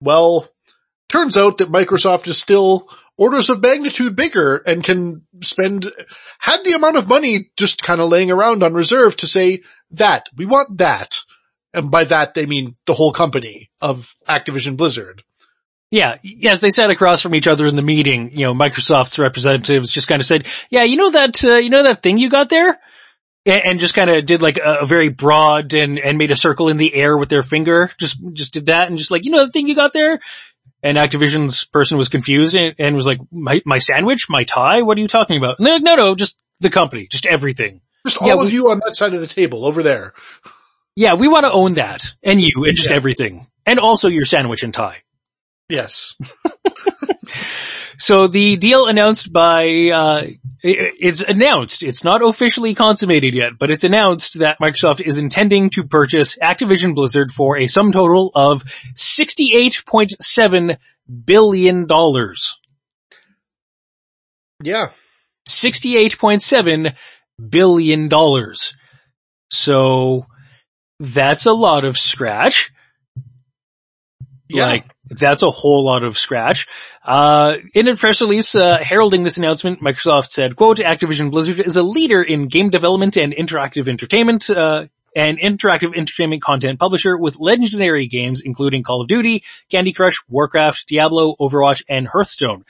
Well, 0.00 0.48
turns 1.08 1.38
out 1.38 1.58
that 1.58 1.72
Microsoft 1.72 2.26
is 2.28 2.40
still 2.40 2.88
orders 3.16 3.48
of 3.48 3.62
magnitude 3.62 4.16
bigger 4.16 4.56
and 4.56 4.84
can 4.84 5.26
spend, 5.42 5.86
had 6.38 6.64
the 6.64 6.72
amount 6.72 6.96
of 6.96 7.08
money 7.08 7.50
just 7.56 7.82
kind 7.82 8.00
of 8.00 8.10
laying 8.10 8.30
around 8.30 8.62
on 8.62 8.74
reserve 8.74 9.16
to 9.18 9.26
say 9.26 9.62
that, 9.92 10.28
we 10.36 10.46
want 10.46 10.78
that. 10.78 11.20
And 11.78 11.90
by 11.90 12.04
that 12.04 12.34
they 12.34 12.46
mean 12.46 12.76
the 12.86 12.94
whole 12.94 13.12
company 13.12 13.70
of 13.80 14.14
Activision 14.28 14.76
Blizzard. 14.76 15.22
Yeah, 15.90 16.18
yes, 16.22 16.60
they 16.60 16.68
sat 16.68 16.90
across 16.90 17.22
from 17.22 17.34
each 17.34 17.48
other 17.48 17.66
in 17.66 17.74
the 17.74 17.82
meeting. 17.82 18.30
You 18.32 18.46
know, 18.46 18.54
Microsoft's 18.54 19.18
representatives 19.18 19.90
just 19.90 20.06
kind 20.06 20.20
of 20.20 20.26
said, 20.26 20.46
"Yeah, 20.68 20.82
you 20.82 20.96
know 20.96 21.10
that, 21.10 21.42
uh, 21.42 21.54
you 21.54 21.70
know 21.70 21.84
that 21.84 22.02
thing 22.02 22.18
you 22.18 22.28
got 22.28 22.50
there? 22.50 22.78
and, 23.48 23.78
just 23.78 23.94
kind 23.94 24.10
of 24.10 24.24
did 24.26 24.42
like 24.42 24.56
a, 24.58 24.78
a, 24.80 24.86
very 24.86 25.08
broad 25.08 25.74
and, 25.74 25.98
and 25.98 26.18
made 26.18 26.30
a 26.30 26.36
circle 26.36 26.68
in 26.68 26.76
the 26.76 26.94
air 26.94 27.16
with 27.16 27.28
their 27.28 27.42
finger. 27.42 27.90
Just, 27.98 28.20
just 28.32 28.52
did 28.52 28.66
that 28.66 28.88
and 28.88 28.98
just 28.98 29.10
like, 29.10 29.24
you 29.24 29.30
know 29.30 29.44
the 29.44 29.52
thing 29.52 29.66
you 29.66 29.74
got 29.74 29.92
there? 29.92 30.18
And 30.82 30.96
Activision's 30.96 31.64
person 31.64 31.98
was 31.98 32.08
confused 32.08 32.56
and, 32.56 32.74
and 32.78 32.94
was 32.94 33.06
like, 33.06 33.20
my, 33.32 33.62
my 33.64 33.78
sandwich, 33.78 34.26
my 34.28 34.44
tie? 34.44 34.82
What 34.82 34.96
are 34.98 35.00
you 35.00 35.08
talking 35.08 35.36
about? 35.36 35.58
And 35.58 35.66
they're 35.66 35.74
like, 35.74 35.82
no, 35.82 35.94
no, 35.96 36.14
just 36.14 36.38
the 36.60 36.70
company, 36.70 37.06
just 37.06 37.26
everything. 37.26 37.80
Just 38.06 38.20
all 38.20 38.28
yeah, 38.28 38.34
of 38.34 38.46
we, 38.46 38.52
you 38.52 38.70
on 38.70 38.80
that 38.84 38.94
side 38.94 39.14
of 39.14 39.20
the 39.20 39.26
table 39.26 39.64
over 39.64 39.82
there. 39.82 40.12
Yeah, 40.98 41.14
we 41.14 41.28
want 41.28 41.44
to 41.44 41.52
own 41.52 41.74
that 41.74 42.16
and 42.24 42.40
you 42.40 42.64
and 42.64 42.74
just 42.74 42.90
yeah. 42.90 42.96
everything. 42.96 43.46
And 43.64 43.78
also 43.78 44.08
your 44.08 44.24
sandwich 44.24 44.64
and 44.64 44.74
tie. 44.74 44.96
Yes. 45.68 46.16
so 47.98 48.26
the 48.26 48.56
deal 48.56 48.88
announced 48.88 49.32
by, 49.32 49.90
uh, 49.94 50.26
it's 50.60 51.20
announced, 51.20 51.84
it's 51.84 52.02
not 52.02 52.20
officially 52.20 52.74
consummated 52.74 53.36
yet, 53.36 53.52
but 53.60 53.70
it's 53.70 53.84
announced 53.84 54.40
that 54.40 54.58
Microsoft 54.60 55.00
is 55.00 55.18
intending 55.18 55.70
to 55.70 55.84
purchase 55.84 56.36
Activision 56.36 56.96
Blizzard 56.96 57.30
for 57.30 57.56
a 57.56 57.68
sum 57.68 57.92
total 57.92 58.32
of 58.34 58.64
$68.7 58.64 60.78
billion. 61.24 61.86
Yeah. 64.64 64.88
$68.7 65.48 66.96
billion. 67.48 68.10
So 69.52 70.26
that's 71.00 71.46
a 71.46 71.52
lot 71.52 71.84
of 71.84 71.96
scratch. 71.96 72.72
Yeah. 74.48 74.66
Like, 74.66 74.86
that's 75.10 75.42
a 75.42 75.50
whole 75.50 75.84
lot 75.84 76.04
of 76.04 76.16
scratch. 76.16 76.66
Uh, 77.04 77.56
in 77.74 77.88
a 77.88 77.96
press 77.96 78.20
release, 78.20 78.54
uh, 78.54 78.78
heralding 78.78 79.22
this 79.22 79.36
announcement, 79.36 79.82
Microsoft 79.82 80.28
said, 80.28 80.56
quote, 80.56 80.78
Activision 80.78 81.30
Blizzard 81.30 81.60
is 81.66 81.76
a 81.76 81.82
leader 81.82 82.22
in 82.22 82.48
game 82.48 82.70
development 82.70 83.16
and 83.16 83.34
interactive 83.34 83.88
entertainment, 83.88 84.48
uh, 84.48 84.86
and 85.14 85.38
interactive 85.38 85.96
entertainment 85.96 86.42
content 86.42 86.78
publisher 86.78 87.16
with 87.16 87.40
legendary 87.40 88.06
games 88.06 88.42
including 88.44 88.82
Call 88.82 89.00
of 89.00 89.08
Duty, 89.08 89.42
Candy 89.70 89.92
Crush, 89.92 90.22
Warcraft, 90.28 90.86
Diablo, 90.86 91.34
Overwatch, 91.40 91.82
and 91.88 92.06
Hearthstone. 92.06 92.64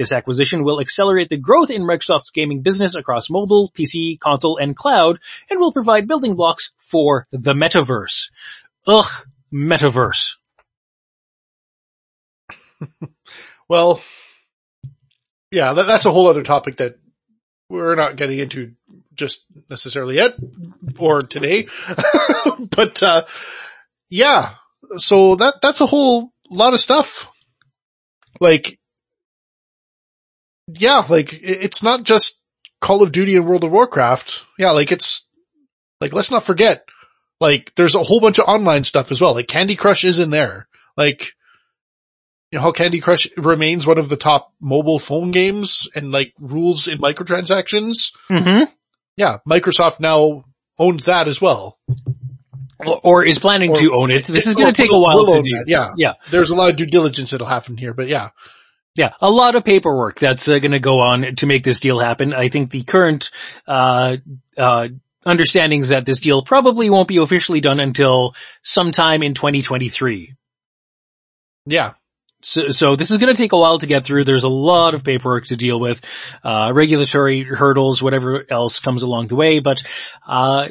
This 0.00 0.14
acquisition 0.14 0.64
will 0.64 0.80
accelerate 0.80 1.28
the 1.28 1.36
growth 1.36 1.68
in 1.68 1.82
Microsoft's 1.82 2.30
gaming 2.30 2.62
business 2.62 2.94
across 2.94 3.28
mobile, 3.28 3.70
PC, 3.70 4.18
console, 4.18 4.56
and 4.56 4.74
cloud, 4.74 5.18
and 5.50 5.60
will 5.60 5.74
provide 5.74 6.08
building 6.08 6.36
blocks 6.36 6.72
for 6.78 7.26
the 7.30 7.52
metaverse. 7.52 8.30
Ugh, 8.86 9.26
metaverse. 9.52 10.38
well, 13.68 14.00
yeah, 15.50 15.74
that, 15.74 15.86
that's 15.86 16.06
a 16.06 16.10
whole 16.10 16.28
other 16.28 16.44
topic 16.44 16.78
that 16.78 16.96
we're 17.68 17.94
not 17.94 18.16
getting 18.16 18.38
into 18.38 18.72
just 19.12 19.44
necessarily 19.68 20.14
yet 20.14 20.34
or 20.98 21.20
today, 21.20 21.66
but, 22.70 23.02
uh, 23.02 23.24
yeah, 24.08 24.54
so 24.96 25.36
that, 25.36 25.56
that's 25.60 25.82
a 25.82 25.86
whole 25.86 26.32
lot 26.50 26.72
of 26.72 26.80
stuff. 26.80 27.30
Like, 28.40 28.79
yeah, 30.78 31.04
like 31.08 31.30
it's 31.32 31.82
not 31.82 32.04
just 32.04 32.40
Call 32.80 33.02
of 33.02 33.12
Duty 33.12 33.36
and 33.36 33.46
World 33.46 33.64
of 33.64 33.70
Warcraft. 33.70 34.46
Yeah, 34.58 34.70
like 34.70 34.92
it's, 34.92 35.26
like 36.00 36.12
let's 36.12 36.30
not 36.30 36.44
forget, 36.44 36.88
like 37.40 37.74
there's 37.74 37.94
a 37.94 38.02
whole 38.02 38.20
bunch 38.20 38.38
of 38.38 38.48
online 38.48 38.84
stuff 38.84 39.10
as 39.12 39.20
well. 39.20 39.34
Like 39.34 39.48
Candy 39.48 39.76
Crush 39.76 40.04
is 40.04 40.18
in 40.18 40.30
there. 40.30 40.68
Like, 40.96 41.32
you 42.50 42.58
know 42.58 42.62
how 42.62 42.72
Candy 42.72 43.00
Crush 43.00 43.28
remains 43.36 43.86
one 43.86 43.98
of 43.98 44.08
the 44.08 44.16
top 44.16 44.52
mobile 44.60 44.98
phone 44.98 45.30
games 45.30 45.88
and 45.94 46.10
like 46.10 46.32
rules 46.40 46.88
in 46.88 46.98
microtransactions. 46.98 48.12
Mm-hmm. 48.28 48.70
Yeah, 49.16 49.38
Microsoft 49.48 50.00
now 50.00 50.44
owns 50.78 51.04
that 51.06 51.28
as 51.28 51.40
well. 51.40 51.78
Or, 53.02 53.24
is 53.26 53.38
planning 53.38 53.72
or, 53.72 53.76
to 53.76 53.94
own 53.94 54.10
it. 54.10 54.24
This 54.24 54.46
is 54.46 54.54
going 54.54 54.72
to 54.72 54.82
take 54.82 54.90
a 54.90 54.98
while 54.98 55.26
to 55.26 55.42
do. 55.42 55.50
That, 55.50 55.64
yeah. 55.66 55.90
Yeah. 55.98 56.14
There's 56.30 56.48
a 56.48 56.54
lot 56.54 56.70
of 56.70 56.76
due 56.76 56.86
diligence 56.86 57.32
that'll 57.32 57.46
happen 57.46 57.76
here, 57.76 57.92
but 57.92 58.08
yeah. 58.08 58.30
Yeah, 58.96 59.12
a 59.20 59.30
lot 59.30 59.54
of 59.54 59.64
paperwork 59.64 60.18
that's 60.18 60.48
uh, 60.48 60.58
going 60.58 60.72
to 60.72 60.80
go 60.80 61.00
on 61.00 61.36
to 61.36 61.46
make 61.46 61.62
this 61.62 61.80
deal 61.80 61.98
happen. 61.98 62.34
I 62.34 62.48
think 62.48 62.70
the 62.70 62.82
current 62.82 63.30
uh, 63.66 64.16
uh, 64.58 64.88
understandings 65.24 65.90
that 65.90 66.04
this 66.04 66.20
deal 66.20 66.42
probably 66.42 66.90
won't 66.90 67.08
be 67.08 67.18
officially 67.18 67.60
done 67.60 67.78
until 67.78 68.34
sometime 68.62 69.22
in 69.22 69.34
2023. 69.34 70.34
Yeah, 71.66 71.92
so, 72.42 72.70
so 72.70 72.96
this 72.96 73.10
is 73.10 73.18
going 73.18 73.34
to 73.34 73.40
take 73.40 73.52
a 73.52 73.58
while 73.58 73.78
to 73.78 73.86
get 73.86 74.04
through. 74.04 74.24
There's 74.24 74.44
a 74.44 74.48
lot 74.48 74.94
of 74.94 75.04
paperwork 75.04 75.46
to 75.46 75.56
deal 75.56 75.78
with, 75.78 76.04
uh, 76.42 76.72
regulatory 76.74 77.42
hurdles, 77.42 78.02
whatever 78.02 78.44
else 78.50 78.80
comes 78.80 79.02
along 79.02 79.26
the 79.28 79.36
way. 79.36 79.60
But, 79.60 79.82
uh, 80.26 80.68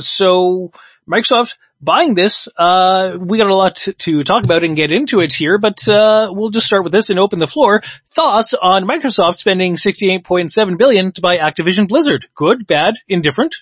so 0.00 0.72
Microsoft 1.08 1.56
buying 1.84 2.14
this, 2.14 2.48
uh, 2.56 3.18
we 3.20 3.38
got 3.38 3.48
a 3.48 3.54
lot 3.54 3.76
to, 3.76 3.92
to, 3.92 4.24
talk 4.24 4.44
about 4.44 4.64
and 4.64 4.74
get 4.76 4.92
into 4.92 5.20
it 5.20 5.32
here, 5.32 5.58
but, 5.58 5.86
uh, 5.88 6.32
we'll 6.32 6.50
just 6.50 6.66
start 6.66 6.84
with 6.84 6.92
this 6.92 7.10
and 7.10 7.18
open 7.18 7.38
the 7.38 7.46
floor. 7.46 7.82
Thoughts 8.08 8.54
on 8.54 8.84
Microsoft 8.84 9.36
spending 9.36 9.74
68.7 9.74 10.78
billion 10.78 11.12
to 11.12 11.20
buy 11.20 11.38
Activision 11.38 11.86
Blizzard? 11.88 12.26
Good, 12.34 12.66
bad, 12.66 12.94
indifferent? 13.08 13.54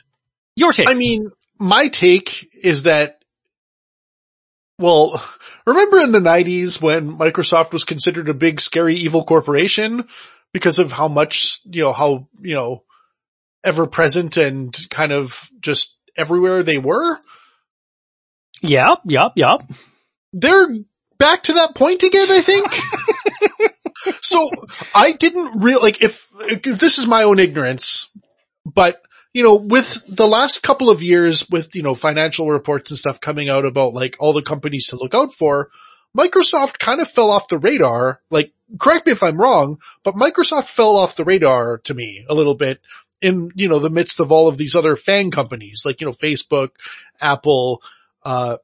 Your 0.56 0.72
take. 0.72 0.88
I 0.88 0.94
mean, 0.94 1.28
my 1.58 1.88
take 1.88 2.48
is 2.62 2.84
that 2.84 3.22
well, 4.78 5.22
remember 5.66 5.98
in 5.98 6.12
the 6.12 6.20
nineties 6.20 6.80
when 6.82 7.18
Microsoft 7.18 7.72
was 7.72 7.84
considered 7.84 8.28
a 8.28 8.34
big 8.34 8.60
scary 8.60 8.96
evil 8.96 9.24
corporation 9.24 10.06
because 10.52 10.78
of 10.78 10.92
how 10.92 11.08
much, 11.08 11.60
you 11.64 11.82
know, 11.82 11.92
how, 11.92 12.28
you 12.40 12.54
know, 12.54 12.84
ever 13.64 13.86
present 13.86 14.36
and 14.36 14.76
kind 14.90 15.12
of 15.12 15.48
just 15.60 15.96
everywhere 16.16 16.62
they 16.62 16.78
were? 16.78 17.18
Yeah, 18.62 18.94
yep, 19.04 19.32
yep. 19.36 19.62
They're 20.32 20.68
back 21.18 21.44
to 21.44 21.54
that 21.54 21.74
point 21.74 22.02
again, 22.02 22.30
I 22.30 22.40
think. 22.40 22.72
so 24.22 24.48
I 24.94 25.12
didn't 25.12 25.60
really, 25.62 25.82
like 25.82 26.02
if, 26.02 26.26
if 26.40 26.62
this 26.78 26.98
is 26.98 27.06
my 27.06 27.24
own 27.24 27.38
ignorance, 27.38 28.10
but 28.64 29.02
you 29.32 29.42
know, 29.42 29.54
with 29.54 30.04
the 30.14 30.26
last 30.26 30.62
couple 30.62 30.90
of 30.90 31.02
years 31.02 31.48
with, 31.48 31.74
you 31.74 31.82
know, 31.82 31.94
financial 31.94 32.48
reports 32.48 32.90
and 32.90 32.98
stuff 32.98 33.20
coming 33.20 33.48
out 33.48 33.64
about 33.64 33.94
like 33.94 34.16
all 34.20 34.32
the 34.32 34.42
companies 34.42 34.88
to 34.88 34.96
look 34.96 35.14
out 35.14 35.32
for, 35.32 35.70
Microsoft 36.16 36.78
kind 36.78 37.00
of 37.00 37.08
fell 37.08 37.30
off 37.30 37.48
the 37.48 37.58
radar. 37.58 38.20
Like, 38.30 38.52
correct 38.78 39.06
me 39.06 39.12
if 39.12 39.22
I'm 39.22 39.40
wrong, 39.40 39.78
but 40.04 40.14
Microsoft 40.14 40.68
fell 40.68 40.96
off 40.96 41.16
the 41.16 41.24
radar 41.24 41.78
to 41.84 41.94
me 41.94 42.24
a 42.28 42.34
little 42.34 42.54
bit 42.54 42.80
in, 43.22 43.50
you 43.54 43.68
know, 43.68 43.78
the 43.78 43.90
midst 43.90 44.20
of 44.20 44.30
all 44.30 44.48
of 44.48 44.58
these 44.58 44.74
other 44.74 44.96
FANG 44.96 45.30
companies 45.30 45.82
like, 45.86 46.00
you 46.00 46.06
know, 46.06 46.12
Facebook, 46.12 46.70
Apple, 47.20 47.82
uh, 48.24 48.56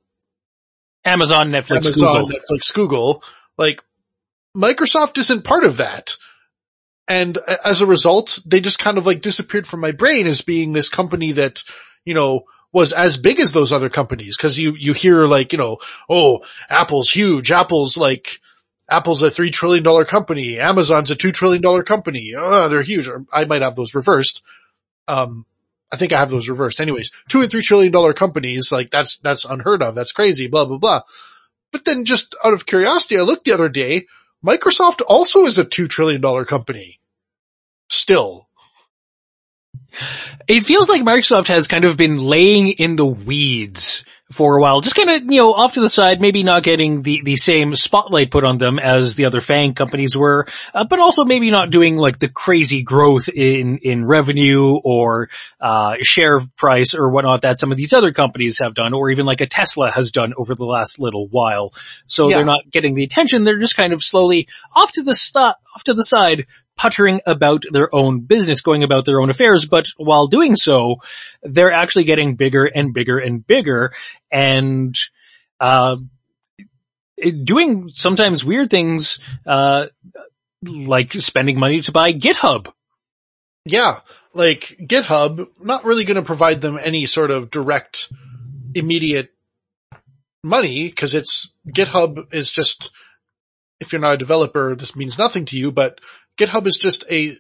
Amazon, 1.05 1.51
Netflix, 1.51 1.87
Amazon, 1.87 2.25
Google. 2.25 2.38
Netflix, 2.38 2.75
Google. 2.75 3.23
Like, 3.57 3.83
Microsoft 4.57 5.18
isn't 5.18 5.44
part 5.44 5.64
of 5.64 5.79
that. 5.79 6.16
And 7.07 7.38
as 7.64 7.81
a 7.81 7.87
result, 7.87 8.38
they 8.44 8.61
just 8.61 8.79
kind 8.79 8.99
of 8.99 9.07
like 9.07 9.23
disappeared 9.23 9.66
from 9.66 9.81
my 9.81 9.92
brain 9.92 10.27
as 10.27 10.42
being 10.42 10.73
this 10.73 10.90
company 10.90 11.33
that, 11.33 11.62
you 12.05 12.12
know, 12.12 12.42
was 12.71 12.92
as 12.92 13.16
big 13.16 13.40
as 13.40 13.53
those 13.53 13.73
other 13.73 13.88
companies. 13.88 14.37
Cause 14.37 14.59
you, 14.59 14.75
you 14.79 14.92
hear 14.92 15.27
like, 15.27 15.53
you 15.53 15.59
know, 15.59 15.79
oh, 16.11 16.40
Apple's 16.68 17.09
huge. 17.09 17.51
Apple's 17.51 17.97
like, 17.97 18.40
Apple's 18.90 19.23
a 19.23 19.31
three 19.31 19.51
trillion 19.51 19.85
dollar 19.85 20.05
company. 20.05 20.59
Amazon's 20.59 21.11
a 21.11 21.16
two 21.16 21.33
trillion 21.33 21.62
dollar 21.62 21.83
company. 21.83 22.35
Oh, 22.37 22.68
they're 22.68 22.83
huge. 22.83 23.09
Or 23.09 23.25
I 23.33 23.47
might 23.47 23.62
have 23.62 23.75
those 23.75 23.94
reversed. 23.94 24.44
Um, 25.07 25.47
I 25.92 25.96
think 25.96 26.12
I 26.12 26.18
have 26.18 26.31
those 26.31 26.48
reversed. 26.48 26.81
Anyways, 26.81 27.11
two 27.29 27.40
and 27.40 27.51
three 27.51 27.62
trillion 27.62 27.92
dollar 27.92 28.12
companies, 28.12 28.70
like 28.72 28.90
that's, 28.90 29.18
that's 29.18 29.44
unheard 29.44 29.83
of. 29.83 29.94
That's 29.94 30.12
crazy, 30.12 30.46
blah, 30.46 30.66
blah, 30.66 30.79
blah. 30.79 31.01
But 31.72 31.85
then 31.85 32.05
just 32.05 32.35
out 32.44 32.53
of 32.55 32.66
curiosity, 32.66 33.18
I 33.18 33.22
looked 33.22 33.44
the 33.44 33.53
other 33.53 33.68
day, 33.68 34.07
Microsoft 34.44 35.03
also 35.07 35.44
is 35.46 35.59
a 35.59 35.64
two 35.64 35.88
trillion 35.88 36.20
dollar 36.20 36.44
company. 36.44 37.01
Still. 37.90 38.48
It 40.46 40.64
feels 40.64 40.88
like 40.88 41.03
Microsoft 41.03 41.48
has 41.48 41.66
kind 41.66 41.85
of 41.85 41.96
been 41.96 42.18
laying 42.18 42.68
in 42.68 42.96
the 42.96 43.07
weeds 43.07 44.05
for 44.31 44.59
a 44.59 44.61
while, 44.61 44.81
just 44.81 44.95
kind 44.95 45.09
of, 45.09 45.23
you 45.23 45.38
know, 45.38 45.55
off 45.55 45.73
to 45.75 45.81
the 45.81 45.88
side, 45.88 46.21
maybe 46.21 46.43
not 46.43 46.62
getting 46.62 47.01
the, 47.01 47.23
the 47.25 47.37
same 47.37 47.75
spotlight 47.75 48.31
put 48.31 48.45
on 48.45 48.59
them 48.59 48.79
as 48.79 49.17
the 49.17 49.25
other 49.25 49.41
FANG 49.41 49.73
companies 49.73 50.14
were, 50.14 50.47
uh, 50.75 50.85
but 50.85 51.01
also 51.01 51.25
maybe 51.25 51.51
not 51.51 51.71
doing 51.71 51.97
like 51.97 52.19
the 52.19 52.29
crazy 52.29 52.83
growth 52.83 53.31
in, 53.31 53.79
in 53.79 54.05
revenue 54.05 54.75
or, 54.85 55.31
uh, 55.61 55.97
share 56.03 56.41
price 56.57 56.95
or 56.95 57.11
whatnot 57.11 57.41
that 57.43 57.59
some 57.59 57.71
of 57.73 57.79
these 57.79 57.95
other 57.95 58.12
companies 58.12 58.59
have 58.62 58.75
done, 58.75 58.93
or 58.93 59.11
even 59.11 59.25
like 59.25 59.41
a 59.41 59.47
Tesla 59.47 59.91
has 59.91 60.11
done 60.12 60.35
over 60.37 60.55
the 60.55 60.64
last 60.67 61.01
little 61.01 61.27
while. 61.29 61.73
So 62.07 62.29
Yeah. 62.29 62.37
they're 62.37 62.45
not 62.45 62.71
getting 62.71 62.93
the 62.95 63.05
attention, 63.05 63.45
they're 63.45 63.59
just 63.59 63.77
kind 63.77 63.95
of 63.95 64.03
slowly 64.05 64.47
off 64.77 64.93
to 64.93 65.03
the 65.03 65.14
st- 65.14 65.55
off 65.75 65.85
to 65.85 65.95
the 65.95 66.03
side, 66.05 66.47
puttering 66.79 67.21
about 67.27 67.64
their 67.71 67.95
own 67.95 68.21
business, 68.21 68.62
going 68.62 68.83
about 68.83 69.05
their 69.05 69.21
own 69.21 69.29
affairs, 69.29 69.67
but 69.67 69.87
while 69.99 70.29
doing 70.29 70.57
so, 70.57 70.97
they're 71.43 71.73
actually 71.73 72.05
getting 72.05 72.37
bigger 72.37 72.64
and 72.64 72.95
bigger 72.95 73.19
and 73.19 73.47
bigger 73.47 73.93
and, 74.31 74.97
uh, 75.61 75.97
doing 77.45 77.88
sometimes 77.88 78.45
weird 78.45 78.71
things, 78.71 79.19
uh, 79.45 79.88
like 80.64 81.12
spending 81.12 81.59
money 81.59 81.81
to 81.81 81.93
buy 81.93 82.12
GitHub. 82.12 82.73
Yeah. 83.64 84.01
Like 84.33 84.77
GitHub, 84.81 85.49
not 85.61 85.85
really 85.85 86.05
going 86.05 86.17
to 86.17 86.23
provide 86.23 86.61
them 86.61 86.79
any 86.83 87.07
sort 87.07 87.31
of 87.31 87.51
direct, 87.51 88.12
immediate 88.75 89.33
money 90.45 90.88
because 90.88 91.14
it's 91.14 91.53
GitHub 91.67 92.33
is 92.33 92.53
just, 92.53 92.91
if 93.81 93.93
you're 93.93 94.01
not 94.01 94.14
a 94.14 94.19
developer, 94.19 94.75
this 94.75 94.95
means 94.95 95.19
nothing 95.19 95.45
to 95.47 95.59
you, 95.59 95.73
but 95.73 96.01
GitHub 96.38 96.66
is 96.66 96.79
just 96.79 97.05
a 97.11 97.33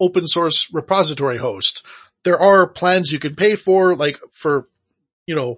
open 0.00 0.26
source 0.26 0.72
repository 0.72 1.36
host. 1.36 1.84
There 2.24 2.38
are 2.38 2.66
plans 2.66 3.12
you 3.12 3.18
can 3.18 3.36
pay 3.36 3.54
for, 3.54 3.94
like 3.94 4.18
for, 4.32 4.66
you 5.26 5.34
know, 5.34 5.56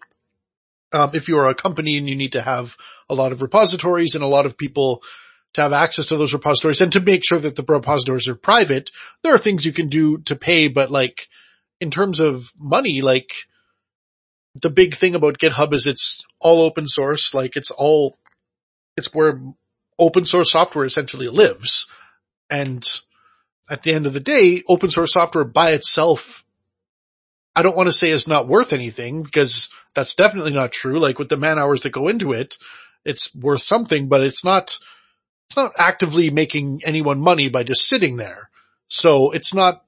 um, 0.93 1.11
if 1.15 1.29
you 1.29 1.39
are 1.39 1.49
a 1.49 1.55
company 1.55 1.97
and 1.97 2.09
you 2.09 2.17
need 2.17 2.33
to 2.33 2.43
have 2.43 2.77
a 3.09 3.15
lot 3.15 3.33
of 3.33 3.41
repositories 3.41 4.15
and 4.15 4.23
a 4.23 4.29
lot 4.29 4.47
of 4.47 4.59
people 4.59 5.03
to 5.55 5.63
have 5.63 5.73
access 5.73 6.07
to 6.07 6.17
those 6.17 6.33
repositories 6.33 6.81
and 6.81 6.93
to 6.93 7.01
make 7.01 7.25
sure 7.25 7.39
that 7.39 7.57
the 7.57 7.65
repositories 7.67 8.29
are 8.29 8.35
private, 8.35 8.91
there 9.23 9.35
are 9.35 9.39
things 9.39 9.65
you 9.65 9.73
can 9.73 9.89
do 9.89 10.19
to 10.19 10.37
pay, 10.37 10.69
but 10.69 10.91
like 10.91 11.29
in 11.81 11.91
terms 11.91 12.21
of 12.21 12.53
money, 12.59 13.01
like 13.01 13.33
the 14.55 14.71
big 14.71 14.95
thing 14.95 15.15
about 15.15 15.39
GitHub 15.39 15.73
is 15.73 15.87
it's 15.87 16.25
all 16.41 16.63
open 16.63 16.87
source. 16.87 17.33
Like 17.33 17.57
it's 17.57 17.71
all, 17.71 18.17
it's 18.97 19.15
where 19.15 19.41
open 19.99 20.27
source 20.27 20.53
software 20.53 20.85
essentially 20.85 21.29
lives. 21.29 21.87
And 22.53 22.87
at 23.71 23.83
the 23.83 23.95
end 23.95 24.05
of 24.05 24.13
the 24.13 24.21
day, 24.21 24.63
open 24.69 24.91
source 24.91 25.15
software 25.15 25.45
by 25.45 25.71
itself, 25.71 26.45
I 27.57 27.63
don't 27.63 27.77
want 27.77 27.87
to 27.87 27.95
say 27.95 28.11
is 28.11 28.29
not 28.29 28.47
worth 28.47 28.75
anything 28.75 29.23
because 29.23 29.71
that's 29.95 30.15
definitely 30.15 30.53
not 30.53 30.71
true. 30.71 31.01
Like 31.01 31.19
with 31.19 31.31
the 31.31 31.39
man 31.39 31.59
hours 31.59 31.81
that 31.83 31.91
go 31.91 32.09
into 32.09 32.33
it, 32.33 32.59
it's 33.07 33.35
worth 33.35 33.63
something, 33.63 34.09
but 34.09 34.21
it's 34.21 34.45
not, 34.45 34.79
it's 35.49 35.57
not 35.57 35.73
actively 35.79 36.29
making 36.29 36.83
anyone 36.85 37.23
money 37.23 37.49
by 37.49 37.63
just 37.63 37.89
sitting 37.89 38.19
there. 38.19 38.51
So 38.89 39.31
it's 39.31 39.55
not, 39.55 39.83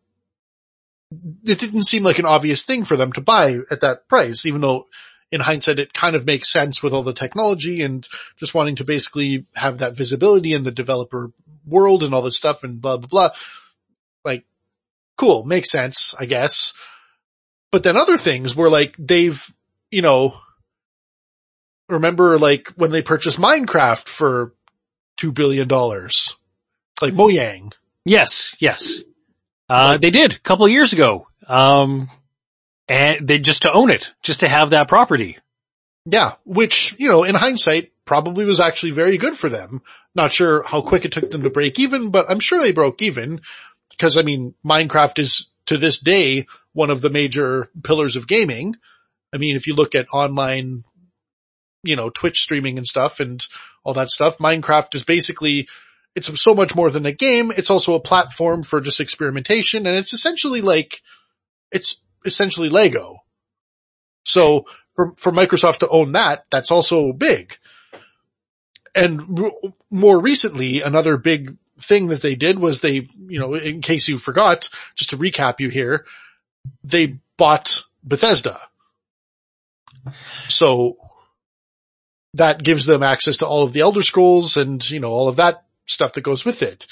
it 1.44 1.58
didn't 1.58 1.84
seem 1.84 2.02
like 2.02 2.18
an 2.18 2.24
obvious 2.24 2.64
thing 2.64 2.84
for 2.84 2.96
them 2.96 3.12
to 3.12 3.20
buy 3.20 3.58
at 3.70 3.82
that 3.82 4.08
price, 4.08 4.46
even 4.46 4.62
though 4.62 4.86
in 5.30 5.42
hindsight 5.42 5.78
it 5.78 5.92
kind 5.92 6.16
of 6.16 6.24
makes 6.24 6.50
sense 6.50 6.82
with 6.82 6.94
all 6.94 7.02
the 7.02 7.12
technology 7.12 7.82
and 7.82 8.08
just 8.36 8.54
wanting 8.54 8.76
to 8.76 8.84
basically 8.84 9.44
have 9.54 9.78
that 9.78 9.96
visibility 9.96 10.54
in 10.54 10.64
the 10.64 10.70
developer 10.70 11.30
world 11.66 12.02
and 12.02 12.14
all 12.14 12.22
this 12.22 12.36
stuff 12.36 12.64
and 12.64 12.80
blah, 12.80 12.96
blah, 12.96 13.08
blah. 13.08 13.30
Like, 14.24 14.44
cool, 15.16 15.44
makes 15.44 15.70
sense, 15.70 16.14
I 16.18 16.26
guess. 16.26 16.74
But 17.70 17.82
then 17.82 17.96
other 17.96 18.16
things 18.16 18.54
were 18.54 18.70
like, 18.70 18.94
they've, 18.98 19.44
you 19.90 20.02
know, 20.02 20.38
remember 21.88 22.38
like 22.38 22.68
when 22.76 22.90
they 22.90 23.02
purchased 23.02 23.38
Minecraft 23.38 24.06
for 24.06 24.54
two 25.16 25.32
billion 25.32 25.68
dollars, 25.68 26.34
like 27.02 27.14
Mojang. 27.14 27.72
Yes, 28.04 28.54
yes. 28.60 28.98
Uh, 29.68 29.96
they 29.98 30.10
did 30.10 30.32
a 30.34 30.38
couple 30.38 30.66
of 30.66 30.72
years 30.72 30.92
ago. 30.92 31.26
Um, 31.46 32.08
and 32.88 33.26
they 33.26 33.38
just 33.38 33.62
to 33.62 33.72
own 33.72 33.90
it, 33.90 34.12
just 34.22 34.40
to 34.40 34.48
have 34.48 34.70
that 34.70 34.88
property. 34.88 35.38
Yeah, 36.06 36.32
which, 36.44 36.94
you 36.98 37.08
know, 37.08 37.24
in 37.24 37.34
hindsight 37.34 37.92
probably 38.04 38.44
was 38.44 38.60
actually 38.60 38.92
very 38.92 39.16
good 39.18 39.36
for 39.36 39.48
them. 39.48 39.82
Not 40.14 40.32
sure 40.32 40.62
how 40.62 40.82
quick 40.82 41.04
it 41.04 41.12
took 41.12 41.30
them 41.30 41.42
to 41.42 41.50
break 41.50 41.78
even, 41.78 42.10
but 42.10 42.26
I'm 42.28 42.40
sure 42.40 42.60
they 42.60 42.72
broke 42.72 43.02
even 43.02 43.40
because 43.90 44.16
I 44.16 44.22
mean, 44.22 44.54
Minecraft 44.64 45.18
is 45.18 45.50
to 45.66 45.76
this 45.76 45.98
day 45.98 46.46
one 46.72 46.90
of 46.90 47.00
the 47.00 47.10
major 47.10 47.70
pillars 47.82 48.16
of 48.16 48.28
gaming. 48.28 48.76
I 49.32 49.38
mean, 49.38 49.56
if 49.56 49.66
you 49.66 49.74
look 49.74 49.94
at 49.94 50.06
online, 50.12 50.84
you 51.82 51.96
know, 51.96 52.10
Twitch 52.10 52.40
streaming 52.40 52.78
and 52.78 52.86
stuff 52.86 53.20
and 53.20 53.44
all 53.82 53.94
that 53.94 54.10
stuff, 54.10 54.38
Minecraft 54.38 54.94
is 54.94 55.04
basically, 55.04 55.68
it's 56.14 56.30
so 56.42 56.54
much 56.54 56.76
more 56.76 56.90
than 56.90 57.06
a 57.06 57.12
game. 57.12 57.50
It's 57.50 57.70
also 57.70 57.94
a 57.94 58.00
platform 58.00 58.62
for 58.62 58.80
just 58.80 59.00
experimentation 59.00 59.86
and 59.86 59.96
it's 59.96 60.12
essentially 60.12 60.60
like, 60.60 61.00
it's 61.72 62.02
essentially 62.24 62.68
Lego. 62.68 63.18
So 64.26 64.66
for, 64.94 65.14
for 65.20 65.32
Microsoft 65.32 65.78
to 65.78 65.88
own 65.88 66.12
that, 66.12 66.46
that's 66.50 66.70
also 66.70 67.12
big. 67.12 67.56
And 68.94 69.52
more 69.90 70.20
recently, 70.20 70.82
another 70.82 71.16
big 71.16 71.56
thing 71.78 72.06
that 72.08 72.22
they 72.22 72.36
did 72.36 72.58
was 72.58 72.80
they, 72.80 73.08
you 73.18 73.40
know, 73.40 73.54
in 73.54 73.80
case 73.80 74.08
you 74.08 74.18
forgot, 74.18 74.68
just 74.94 75.10
to 75.10 75.18
recap 75.18 75.58
you 75.58 75.68
here, 75.68 76.06
they 76.84 77.18
bought 77.36 77.84
Bethesda. 78.04 78.56
So 80.48 80.96
that 82.34 82.62
gives 82.62 82.86
them 82.86 83.02
access 83.02 83.38
to 83.38 83.46
all 83.46 83.64
of 83.64 83.72
the 83.72 83.80
Elder 83.80 84.02
Scrolls 84.02 84.56
and, 84.56 84.88
you 84.88 85.00
know, 85.00 85.10
all 85.10 85.28
of 85.28 85.36
that 85.36 85.64
stuff 85.86 86.12
that 86.12 86.22
goes 86.22 86.44
with 86.44 86.62
it. 86.62 86.86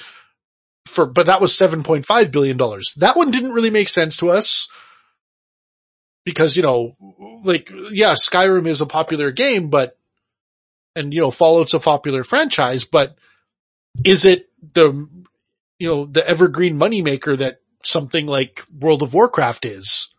For, 0.86 1.06
but 1.06 1.26
that 1.26 1.40
was 1.40 1.56
$7.5 1.56 2.32
billion. 2.32 2.56
That 2.56 3.16
one 3.16 3.30
didn't 3.30 3.52
really 3.52 3.70
make 3.70 3.88
sense 3.88 4.16
to 4.18 4.30
us 4.30 4.68
because, 6.24 6.56
you 6.56 6.62
know, 6.62 6.96
like, 7.44 7.70
yeah, 7.90 8.14
Skyrim 8.14 8.66
is 8.66 8.80
a 8.80 8.86
popular 8.86 9.30
game, 9.30 9.68
but, 9.68 9.96
and, 10.94 11.12
you 11.12 11.20
know, 11.20 11.30
Fallout's 11.30 11.74
a 11.74 11.80
popular 11.80 12.24
franchise, 12.24 12.84
but 12.84 13.16
is 14.04 14.24
it 14.24 14.48
the, 14.74 15.08
you 15.78 15.88
know, 15.88 16.06
the 16.06 16.26
evergreen 16.26 16.78
moneymaker 16.78 17.38
that 17.38 17.60
something 17.82 18.26
like 18.26 18.64
World 18.78 19.02
of 19.02 19.14
Warcraft 19.14 19.64
is? 19.64 20.12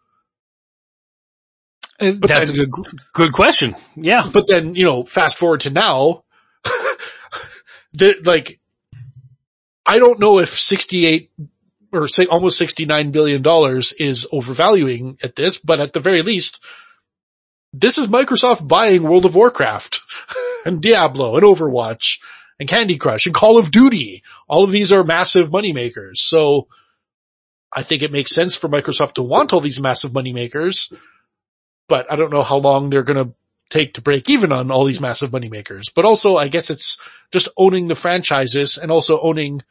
Uh, 2.00 2.12
That's 2.20 2.52
then- 2.52 2.62
a 2.62 2.66
good, 2.66 3.00
good 3.14 3.34
question. 3.34 3.76
Yeah. 3.96 4.30
But 4.32 4.48
then, 4.48 4.76
you 4.76 4.86
know, 4.86 5.04
fast 5.04 5.38
forward 5.38 5.62
to 5.62 5.70
now, 5.70 6.24
the, 7.94 8.22
like, 8.26 8.60
I 9.86 10.00
don't 10.00 10.20
know 10.20 10.40
if 10.40 10.60
68 10.60 11.32
or 11.92 12.08
say 12.08 12.26
almost 12.26 12.58
69 12.58 13.12
billion 13.12 13.42
dollars 13.42 13.94
is 13.94 14.28
overvaluing 14.32 15.18
at 15.24 15.36
this, 15.36 15.58
but 15.60 15.80
at 15.80 15.94
the 15.94 16.00
very 16.00 16.22
least, 16.24 16.64
this 17.72 17.98
is 17.98 18.08
Microsoft 18.08 18.68
buying 18.68 19.04
World 19.04 19.26
of 19.26 19.36
Warcraft 19.36 20.02
and 20.66 20.82
Diablo 20.82 21.36
and 21.36 21.46
Overwatch 21.46 22.20
and 22.60 22.70
Candy 22.70 22.98
Crush 22.98 23.26
and 23.26 23.36
Call 23.36 23.58
of 23.58 23.72
Duty. 23.72 24.24
All 24.48 24.64
of 24.64 24.72
these 24.72 24.92
are 24.92 25.04
massive 25.04 25.50
moneymakers. 25.50 26.18
So 26.18 26.68
I 27.72 27.82
think 27.82 28.02
it 28.02 28.12
makes 28.12 28.34
sense 28.34 28.56
for 28.56 28.70
Microsoft 28.70 29.14
to 29.14 29.24
want 29.24 29.54
all 29.54 29.60
these 29.60 29.80
massive 29.80 30.14
money 30.14 30.34
makers, 30.34 30.94
but 31.88 32.12
I 32.12 32.16
don't 32.16 32.32
know 32.32 32.44
how 32.44 32.58
long 32.58 32.90
they're 32.90 33.04
going 33.04 33.26
to 33.26 33.34
take 33.70 33.96
to 33.96 34.02
break 34.02 34.30
even 34.30 34.52
on 34.52 34.70
all 34.70 34.86
these 34.86 35.02
massive 35.02 35.32
money 35.32 35.50
makers. 35.50 35.90
But 35.90 36.06
also, 36.06 36.38
I 36.38 36.48
guess 36.48 36.70
it's 36.70 37.00
just 37.32 37.48
owning 37.58 37.88
the 37.88 37.96
franchises 37.96 38.78
and 38.78 38.92
also 38.92 39.20
owning, 39.20 39.64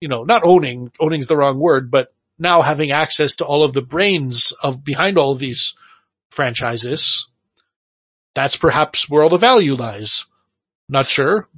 you 0.00 0.08
know, 0.08 0.24
not 0.24 0.42
owning, 0.44 0.90
owning 0.98 1.20
is 1.20 1.26
the 1.26 1.36
wrong 1.36 1.60
word, 1.60 1.90
but 1.90 2.12
now 2.38 2.62
having 2.62 2.90
access 2.90 3.36
to 3.36 3.44
all 3.44 3.62
of 3.62 3.72
the 3.72 3.82
brains 3.82 4.52
of 4.62 4.84
behind 4.84 5.18
all 5.18 5.30
of 5.30 5.38
these 5.38 5.76
franchises. 6.30 7.28
That's 8.36 8.56
perhaps 8.56 9.08
where 9.08 9.22
all 9.22 9.30
the 9.30 9.38
value 9.38 9.76
lies. 9.76 10.26
Not 10.90 11.08
sure. 11.08 11.48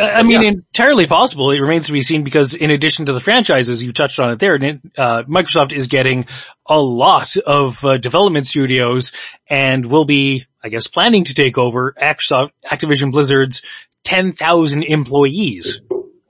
I 0.00 0.22
mean, 0.22 0.42
yeah. 0.42 0.48
entirely 0.48 1.06
possible. 1.06 1.50
It 1.50 1.60
remains 1.60 1.88
to 1.88 1.92
be 1.92 2.00
seen 2.00 2.22
because 2.22 2.54
in 2.54 2.70
addition 2.70 3.04
to 3.06 3.12
the 3.12 3.20
franchises, 3.20 3.84
you 3.84 3.92
touched 3.92 4.18
on 4.18 4.30
it 4.30 4.38
there, 4.38 4.54
uh, 4.54 5.24
Microsoft 5.24 5.74
is 5.74 5.88
getting 5.88 6.24
a 6.64 6.80
lot 6.80 7.36
of 7.36 7.84
uh, 7.84 7.98
development 7.98 8.46
studios 8.46 9.12
and 9.46 9.84
will 9.84 10.06
be, 10.06 10.46
I 10.64 10.70
guess, 10.70 10.86
planning 10.86 11.24
to 11.24 11.34
take 11.34 11.58
over 11.58 11.92
Activision 12.00 13.12
Blizzard's 13.12 13.60
10,000 14.04 14.84
employees. 14.84 15.82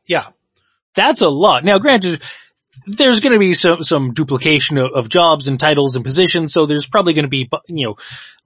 Yeah. 0.09 0.25
That's 0.97 1.21
a 1.21 1.29
lot. 1.29 1.65
Now 1.65 1.79
granted, 1.79 2.23
there's 2.89 3.21
going 3.21 3.35
to 3.35 3.39
be 3.39 3.55
some, 3.55 3.85
some 3.85 4.15
duplication 4.15 4.79
of, 4.79 4.91
of 4.93 5.09
jobs 5.09 5.47
and 5.47 5.61
titles 5.61 5.95
and 5.95 6.05
positions, 6.05 6.53
so 6.53 6.67
there's 6.67 6.89
probably 6.89 7.13
going 7.13 7.25
to 7.25 7.29
be, 7.29 7.49
you 7.69 7.87
know, 7.87 7.97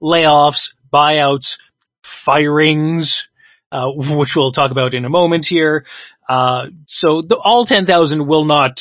layoffs, 0.01 0.73
buyouts, 0.93 1.59
firings, 2.03 3.29
uh, 3.71 3.91
which 3.95 4.35
we'll 4.35 4.51
talk 4.51 4.71
about 4.71 4.93
in 4.93 5.05
a 5.05 5.09
moment 5.09 5.45
here. 5.45 5.85
Uh, 6.27 6.69
so 6.87 7.21
the, 7.21 7.37
all 7.37 7.65
10,000 7.65 8.25
will 8.27 8.45
not 8.45 8.79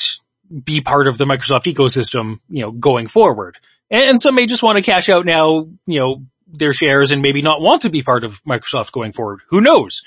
be 0.64 0.80
part 0.80 1.06
of 1.06 1.18
the 1.18 1.24
Microsoft 1.24 1.72
ecosystem, 1.72 2.40
you 2.48 2.60
know, 2.60 2.70
going 2.70 3.06
forward. 3.06 3.58
And, 3.90 4.10
and 4.10 4.20
some 4.20 4.34
may 4.34 4.46
just 4.46 4.62
want 4.62 4.76
to 4.76 4.82
cash 4.82 5.08
out 5.08 5.24
now, 5.24 5.68
you 5.86 5.98
know, 5.98 6.22
their 6.46 6.72
shares 6.72 7.10
and 7.10 7.22
maybe 7.22 7.40
not 7.40 7.62
want 7.62 7.82
to 7.82 7.90
be 7.90 8.02
part 8.02 8.24
of 8.24 8.42
Microsoft 8.44 8.92
going 8.92 9.12
forward. 9.12 9.40
Who 9.48 9.60
knows? 9.60 10.02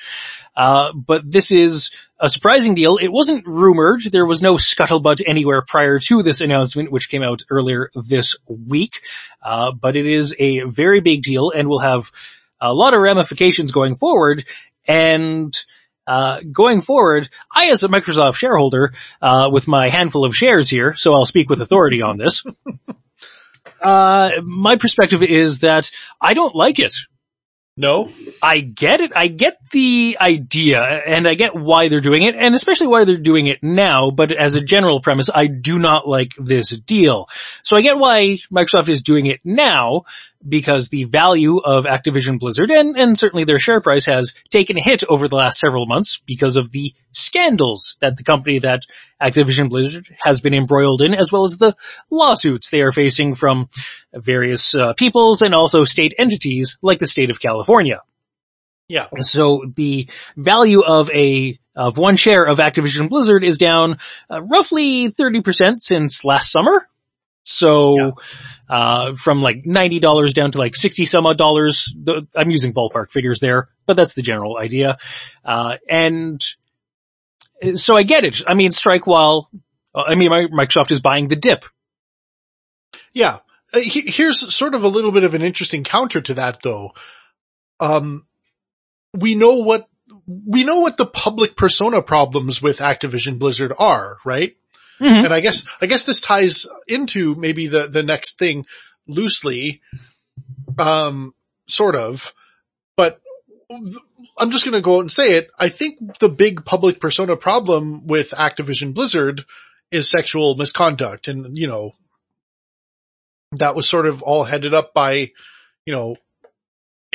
Uh, 0.55 0.93
but 0.93 1.29
this 1.29 1.51
is 1.51 1.91
a 2.19 2.29
surprising 2.29 2.75
deal. 2.75 2.97
It 2.97 3.11
wasn't 3.11 3.45
rumored. 3.45 4.01
There 4.03 4.25
was 4.25 4.41
no 4.41 4.55
scuttlebutt 4.55 5.21
anywhere 5.25 5.61
prior 5.61 5.99
to 5.99 6.23
this 6.23 6.41
announcement, 6.41 6.91
which 6.91 7.09
came 7.09 7.23
out 7.23 7.43
earlier 7.49 7.91
this 7.93 8.35
week. 8.47 9.01
Uh, 9.41 9.71
but 9.71 9.95
it 9.95 10.07
is 10.07 10.35
a 10.39 10.61
very 10.61 11.01
big 11.01 11.23
deal 11.23 11.51
and 11.51 11.67
will 11.67 11.79
have 11.79 12.11
a 12.59 12.73
lot 12.73 12.93
of 12.93 13.01
ramifications 13.01 13.71
going 13.71 13.95
forward. 13.95 14.45
And 14.87 15.53
uh, 16.07 16.41
going 16.51 16.81
forward, 16.81 17.29
I 17.53 17.67
as 17.67 17.83
a 17.83 17.87
Microsoft 17.87 18.35
shareholder, 18.35 18.93
uh, 19.21 19.49
with 19.51 19.67
my 19.67 19.89
handful 19.89 20.25
of 20.25 20.35
shares 20.35 20.69
here, 20.69 20.93
so 20.93 21.13
I'll 21.13 21.25
speak 21.25 21.49
with 21.49 21.61
authority 21.61 22.01
on 22.01 22.17
this. 22.17 22.43
uh, 23.81 24.31
my 24.43 24.75
perspective 24.75 25.23
is 25.23 25.61
that 25.61 25.91
I 26.21 26.33
don't 26.33 26.55
like 26.55 26.79
it. 26.79 26.93
No. 27.77 28.09
I 28.41 28.59
get 28.61 29.01
it. 29.01 29.11
I 29.15 29.27
get 29.27 29.57
the 29.75 30.17
idea 30.21 30.81
and 30.81 31.27
I 31.27 31.33
get 31.33 31.53
why 31.53 31.89
they're 31.89 31.99
doing 31.99 32.23
it 32.23 32.33
and 32.33 32.55
especially 32.55 32.87
why 32.87 33.03
they're 33.03 33.17
doing 33.17 33.47
it 33.47 33.61
now, 33.61 34.09
but 34.09 34.31
as 34.31 34.53
a 34.53 34.61
general 34.61 35.01
premise, 35.01 35.29
I 35.35 35.47
do 35.47 35.77
not 35.77 36.07
like 36.07 36.31
this 36.37 36.69
deal. 36.69 37.27
So 37.61 37.75
I 37.75 37.81
get 37.81 37.97
why 37.97 38.37
Microsoft 38.49 38.87
is 38.87 39.01
doing 39.01 39.25
it 39.25 39.41
now, 39.43 40.03
because 40.47 40.87
the 40.87 41.03
value 41.03 41.57
of 41.57 41.83
Activision 41.83 42.39
Blizzard 42.39 42.71
and, 42.71 42.97
and 42.97 43.17
certainly 43.17 43.43
their 43.43 43.59
share 43.59 43.81
price 43.81 44.05
has 44.05 44.33
taken 44.49 44.77
a 44.77 44.81
hit 44.81 45.03
over 45.09 45.27
the 45.27 45.35
last 45.35 45.59
several 45.59 45.87
months 45.87 46.21
because 46.25 46.55
of 46.55 46.71
the 46.71 46.93
scandals 47.11 47.97
that 47.99 48.15
the 48.15 48.23
company 48.23 48.59
that 48.59 48.83
Activision 49.21 49.69
Blizzard 49.69 50.07
has 50.23 50.39
been 50.39 50.53
embroiled 50.53 51.01
in 51.01 51.13
as 51.13 51.33
well 51.33 51.43
as 51.43 51.57
the 51.57 51.75
lawsuits 52.09 52.71
they 52.71 52.79
are 52.79 52.93
facing 52.93 53.35
from 53.35 53.67
various 54.13 54.73
uh, 54.73 54.93
peoples 54.93 55.41
and 55.41 55.53
also 55.53 55.83
state 55.83 56.13
entities 56.17 56.77
like 56.81 56.99
the 56.99 57.07
state 57.07 57.29
of 57.29 57.41
California. 57.41 57.99
Yeah. 58.87 59.07
So 59.19 59.63
the 59.75 60.07
value 60.37 60.81
of 60.81 61.09
a 61.11 61.59
of 61.75 61.97
one 61.97 62.15
share 62.15 62.45
of 62.45 62.59
Activision 62.59 63.09
Blizzard 63.09 63.43
is 63.43 63.57
down 63.57 63.97
uh, 64.29 64.41
roughly 64.49 65.11
30% 65.11 65.79
since 65.79 66.23
last 66.23 66.51
summer. 66.51 66.87
So 67.43 67.97
yeah 67.97 68.11
uh, 68.69 69.13
from 69.13 69.41
like 69.41 69.63
$90 69.63 70.33
down 70.33 70.51
to 70.51 70.57
like 70.57 70.75
60 70.75 71.05
some 71.05 71.25
odd 71.25 71.37
dollars. 71.37 71.93
The, 71.95 72.27
I'm 72.35 72.49
using 72.49 72.73
ballpark 72.73 73.11
figures 73.11 73.39
there, 73.39 73.69
but 73.85 73.95
that's 73.95 74.13
the 74.13 74.21
general 74.21 74.57
idea. 74.57 74.97
Uh, 75.43 75.77
and 75.89 76.43
so 77.75 77.95
I 77.95 78.03
get 78.03 78.25
it. 78.25 78.41
I 78.47 78.53
mean, 78.53 78.71
strike 78.71 79.07
while, 79.07 79.49
I 79.93 80.15
mean, 80.15 80.31
Microsoft 80.31 80.91
is 80.91 81.01
buying 81.01 81.27
the 81.27 81.35
dip. 81.35 81.65
Yeah. 83.13 83.37
Uh, 83.73 83.79
here's 83.83 84.53
sort 84.53 84.75
of 84.75 84.83
a 84.83 84.87
little 84.87 85.11
bit 85.11 85.23
of 85.23 85.33
an 85.33 85.41
interesting 85.41 85.83
counter 85.83 86.21
to 86.21 86.33
that 86.35 86.61
though. 86.61 86.91
Um, 87.79 88.25
we 89.15 89.35
know 89.35 89.57
what, 89.61 89.87
we 90.27 90.63
know 90.63 90.79
what 90.79 90.97
the 90.97 91.05
public 91.05 91.55
persona 91.55 92.01
problems 92.01 92.61
with 92.61 92.77
Activision 92.79 93.39
Blizzard 93.39 93.73
are, 93.77 94.17
right? 94.25 94.55
Mm-hmm. 94.99 95.25
And 95.25 95.33
I 95.33 95.39
guess, 95.39 95.65
I 95.81 95.87
guess 95.87 96.05
this 96.05 96.21
ties 96.21 96.67
into 96.87 97.35
maybe 97.35 97.67
the, 97.67 97.87
the 97.87 98.03
next 98.03 98.39
thing 98.39 98.65
loosely, 99.07 99.81
um, 100.79 101.33
sort 101.67 101.95
of, 101.95 102.33
but 102.95 103.19
I'm 104.37 104.51
just 104.51 104.65
going 104.65 104.75
to 104.75 104.81
go 104.81 104.97
out 104.97 105.01
and 105.01 105.11
say 105.11 105.37
it. 105.37 105.49
I 105.59 105.69
think 105.69 106.19
the 106.19 106.29
big 106.29 106.65
public 106.65 106.99
persona 106.99 107.35
problem 107.35 108.05
with 108.07 108.31
Activision 108.31 108.93
Blizzard 108.93 109.43
is 109.91 110.09
sexual 110.09 110.55
misconduct. 110.55 111.27
And, 111.27 111.57
you 111.57 111.67
know, 111.67 111.91
that 113.53 113.75
was 113.75 113.87
sort 113.87 114.05
of 114.05 114.21
all 114.21 114.43
headed 114.43 114.73
up 114.73 114.93
by, 114.93 115.31
you 115.85 115.93
know, 115.93 116.15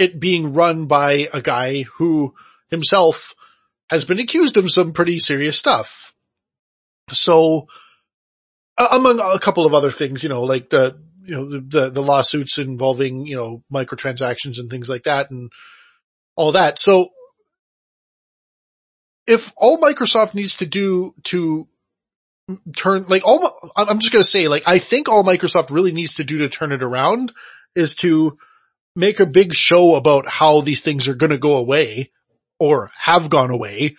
it 0.01 0.19
being 0.19 0.55
run 0.55 0.87
by 0.87 1.29
a 1.35 1.43
guy 1.43 1.83
who 1.83 2.35
himself 2.71 3.35
has 3.91 4.05
been 4.05 4.19
accused 4.19 4.57
of 4.57 4.71
some 4.71 4.93
pretty 4.93 5.19
serious 5.19 5.59
stuff. 5.59 6.15
So, 7.11 7.69
among 8.79 9.21
a 9.21 9.39
couple 9.39 9.67
of 9.67 9.75
other 9.75 9.91
things, 9.91 10.23
you 10.23 10.29
know, 10.29 10.43
like 10.43 10.71
the, 10.71 10.99
you 11.25 11.35
know, 11.35 11.61
the, 11.61 11.91
the 11.91 12.03
lawsuits 12.03 12.57
involving, 12.57 13.27
you 13.27 13.37
know, 13.37 13.63
microtransactions 13.71 14.59
and 14.59 14.71
things 14.71 14.89
like 14.89 15.03
that 15.03 15.31
and 15.31 15.51
all 16.35 16.53
that. 16.53 16.79
So 16.79 17.11
if 19.27 19.53
all 19.57 19.79
Microsoft 19.79 20.35
needs 20.35 20.57
to 20.59 20.67
do 20.67 21.15
to 21.25 21.69
turn, 22.75 23.05
like 23.09 23.27
all, 23.27 23.55
I'm 23.77 23.99
just 23.99 24.13
going 24.13 24.23
to 24.23 24.29
say, 24.29 24.49
like, 24.49 24.67
I 24.67 24.79
think 24.79 25.09
all 25.09 25.25
Microsoft 25.25 25.71
really 25.71 25.93
needs 25.93 26.15
to 26.15 26.25
do 26.25 26.39
to 26.39 26.49
turn 26.49 26.73
it 26.73 26.83
around 26.83 27.33
is 27.75 27.97
to 27.97 28.39
make 28.97 29.21
a 29.21 29.27
big 29.27 29.55
show 29.55 29.95
about 29.95 30.27
how 30.29 30.61
these 30.61 30.83
things 30.83 31.09
are 31.09 31.15
going 31.15 31.31
to 31.31 31.39
go 31.39 31.57
away 31.57 32.11
or 32.59 32.91
have 32.99 33.31
gone 33.31 33.51
away 33.51 33.97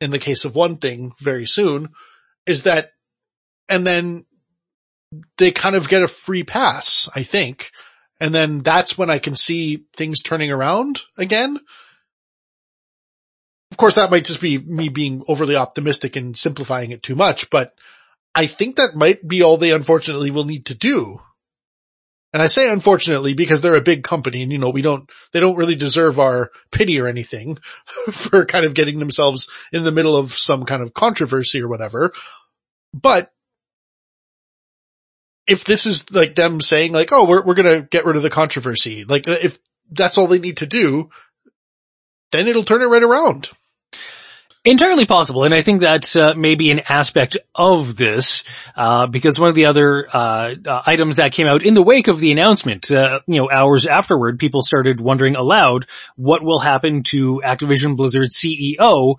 in 0.00 0.10
the 0.10 0.18
case 0.18 0.44
of 0.44 0.56
one 0.56 0.76
thing 0.76 1.12
very 1.20 1.46
soon 1.46 1.88
is 2.46 2.64
that, 2.64 2.90
and 3.68 3.86
then 3.86 4.26
they 5.38 5.52
kind 5.52 5.76
of 5.76 5.88
get 5.88 6.02
a 6.02 6.08
free 6.08 6.42
pass, 6.42 7.08
I 7.14 7.22
think. 7.22 7.70
And 8.20 8.34
then 8.34 8.60
that's 8.60 8.96
when 8.96 9.10
I 9.10 9.18
can 9.18 9.36
see 9.36 9.84
things 9.94 10.22
turning 10.22 10.50
around 10.50 11.00
again. 11.18 11.58
Of 13.70 13.76
course, 13.76 13.94
that 13.94 14.10
might 14.10 14.24
just 14.24 14.40
be 14.40 14.58
me 14.58 14.88
being 14.88 15.22
overly 15.28 15.56
optimistic 15.56 16.16
and 16.16 16.36
simplifying 16.36 16.90
it 16.90 17.02
too 17.02 17.14
much, 17.14 17.48
but 17.48 17.74
I 18.34 18.46
think 18.46 18.76
that 18.76 18.94
might 18.94 19.26
be 19.26 19.42
all 19.42 19.56
they 19.56 19.72
unfortunately 19.72 20.30
will 20.30 20.44
need 20.44 20.66
to 20.66 20.74
do. 20.74 21.20
And 22.32 22.42
I 22.42 22.46
say 22.46 22.70
unfortunately 22.72 23.34
because 23.34 23.60
they're 23.60 23.74
a 23.74 23.82
big 23.82 24.02
company 24.02 24.42
and 24.42 24.50
you 24.50 24.58
know, 24.58 24.70
we 24.70 24.82
don't, 24.82 25.10
they 25.32 25.40
don't 25.40 25.56
really 25.56 25.74
deserve 25.74 26.18
our 26.18 26.50
pity 26.70 27.00
or 27.00 27.06
anything 27.06 27.56
for 28.10 28.46
kind 28.46 28.64
of 28.64 28.74
getting 28.74 28.98
themselves 28.98 29.50
in 29.72 29.82
the 29.82 29.92
middle 29.92 30.16
of 30.16 30.32
some 30.32 30.64
kind 30.64 30.82
of 30.82 30.94
controversy 30.94 31.60
or 31.60 31.68
whatever. 31.68 32.12
But 32.94 33.30
if 35.46 35.64
this 35.64 35.86
is 35.86 36.10
like 36.12 36.34
them 36.34 36.60
saying 36.60 36.92
like, 36.92 37.10
oh, 37.12 37.26
we're, 37.26 37.44
we're 37.44 37.54
going 37.54 37.80
to 37.80 37.86
get 37.88 38.06
rid 38.06 38.16
of 38.16 38.22
the 38.22 38.30
controversy, 38.30 39.04
like 39.04 39.26
if 39.26 39.58
that's 39.90 40.16
all 40.16 40.26
they 40.26 40.38
need 40.38 40.58
to 40.58 40.66
do, 40.66 41.10
then 42.30 42.46
it'll 42.46 42.64
turn 42.64 42.82
it 42.82 42.86
right 42.86 43.02
around. 43.02 43.50
Entirely 44.64 45.06
possible, 45.06 45.42
and 45.42 45.52
I 45.52 45.62
think 45.62 45.80
that 45.80 46.16
uh, 46.16 46.34
may 46.36 46.54
be 46.54 46.70
an 46.70 46.82
aspect 46.88 47.36
of 47.52 47.96
this, 47.96 48.44
uh, 48.76 49.08
because 49.08 49.36
one 49.36 49.48
of 49.48 49.56
the 49.56 49.66
other 49.66 50.06
uh, 50.06 50.54
uh 50.64 50.82
items 50.86 51.16
that 51.16 51.32
came 51.32 51.48
out 51.48 51.66
in 51.66 51.74
the 51.74 51.82
wake 51.82 52.06
of 52.06 52.20
the 52.20 52.30
announcement, 52.30 52.88
uh, 52.92 53.18
you 53.26 53.40
know, 53.40 53.50
hours 53.50 53.88
afterward, 53.88 54.38
people 54.38 54.62
started 54.62 55.00
wondering 55.00 55.34
aloud 55.34 55.86
what 56.14 56.44
will 56.44 56.60
happen 56.60 57.02
to 57.02 57.42
Activision 57.44 57.96
Blizzard 57.96 58.28
CEO 58.28 59.16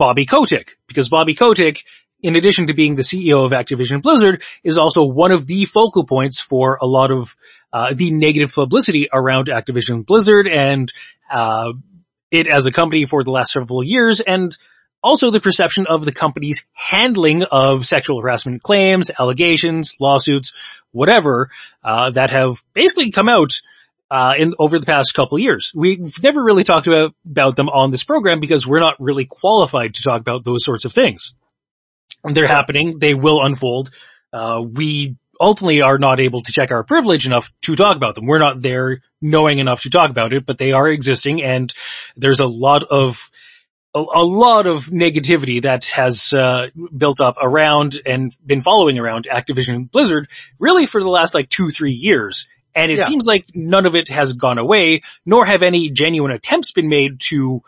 Bobby 0.00 0.26
Kotick, 0.26 0.76
because 0.88 1.08
Bobby 1.08 1.36
Kotick, 1.36 1.84
in 2.20 2.34
addition 2.34 2.66
to 2.66 2.74
being 2.74 2.96
the 2.96 3.02
CEO 3.02 3.44
of 3.44 3.52
Activision 3.52 4.02
Blizzard, 4.02 4.42
is 4.64 4.78
also 4.78 5.04
one 5.04 5.30
of 5.30 5.46
the 5.46 5.64
focal 5.64 6.04
points 6.04 6.42
for 6.42 6.76
a 6.82 6.86
lot 6.86 7.12
of 7.12 7.36
uh, 7.72 7.94
the 7.94 8.10
negative 8.10 8.52
publicity 8.52 9.08
around 9.12 9.46
Activision 9.46 10.04
Blizzard 10.04 10.48
and 10.48 10.92
it 12.32 12.48
as 12.48 12.66
a 12.66 12.72
company 12.72 13.04
for 13.04 13.22
the 13.22 13.30
last 13.30 13.52
several 13.52 13.84
years 13.84 14.20
and 14.20 14.56
also 15.02 15.30
the 15.30 15.40
perception 15.40 15.86
of 15.86 16.04
the 16.04 16.12
company's 16.12 16.66
handling 16.72 17.42
of 17.44 17.86
sexual 17.86 18.20
harassment 18.20 18.62
claims, 18.62 19.10
allegations, 19.18 19.96
lawsuits, 20.00 20.54
whatever, 20.92 21.50
uh, 21.84 22.10
that 22.10 22.30
have 22.30 22.56
basically 22.72 23.10
come 23.10 23.28
out 23.28 23.60
uh, 24.10 24.34
in 24.38 24.54
over 24.58 24.78
the 24.78 24.86
past 24.86 25.14
couple 25.14 25.36
of 25.36 25.42
years. 25.42 25.72
We've 25.74 26.12
never 26.22 26.42
really 26.42 26.64
talked 26.64 26.86
about, 26.86 27.14
about 27.28 27.56
them 27.56 27.68
on 27.68 27.90
this 27.90 28.04
program 28.04 28.40
because 28.40 28.66
we're 28.66 28.80
not 28.80 28.96
really 29.00 29.26
qualified 29.28 29.94
to 29.94 30.02
talk 30.02 30.20
about 30.20 30.44
those 30.44 30.64
sorts 30.64 30.84
of 30.84 30.92
things. 30.92 31.34
They're 32.24 32.46
happening. 32.46 32.98
They 32.98 33.14
will 33.14 33.42
unfold. 33.42 33.90
Uh, 34.32 34.62
we 34.64 35.16
ultimately 35.42 35.82
are 35.82 35.98
not 35.98 36.20
able 36.20 36.40
to 36.40 36.52
check 36.52 36.70
our 36.70 36.84
privilege 36.84 37.26
enough 37.26 37.52
to 37.62 37.74
talk 37.76 37.96
about 37.96 38.14
them. 38.14 38.26
We're 38.26 38.38
not 38.38 38.62
there 38.62 39.02
knowing 39.20 39.58
enough 39.58 39.82
to 39.82 39.90
talk 39.90 40.10
about 40.10 40.32
it, 40.32 40.46
but 40.46 40.56
they 40.56 40.72
are 40.72 40.88
existing 40.88 41.42
and 41.42 41.72
there's 42.16 42.40
a 42.40 42.46
lot 42.46 42.84
of 42.84 43.28
a, 43.94 43.98
a 43.98 44.24
lot 44.24 44.66
of 44.66 44.86
negativity 44.86 45.60
that 45.62 45.84
has 45.86 46.32
uh, 46.32 46.68
built 46.96 47.20
up 47.20 47.36
around 47.42 48.00
and 48.06 48.32
been 48.46 48.62
following 48.62 48.98
around 48.98 49.26
Activision 49.30 49.90
Blizzard 49.90 50.28
really 50.58 50.86
for 50.86 51.02
the 51.02 51.10
last 51.10 51.34
like 51.34 51.50
two, 51.50 51.68
three 51.70 51.92
years. 51.92 52.46
And 52.74 52.90
it 52.90 52.98
Yeah. 52.98 53.04
seems 53.04 53.26
like 53.26 53.44
none 53.54 53.84
of 53.84 53.94
it 53.94 54.08
has 54.08 54.32
gone 54.32 54.56
away, 54.58 55.02
nor 55.26 55.44
have 55.44 55.62
any 55.62 55.90
genuine 55.90 56.30
attempts 56.32 56.72
been 56.72 56.88
made 56.88 57.20
to 57.28 57.60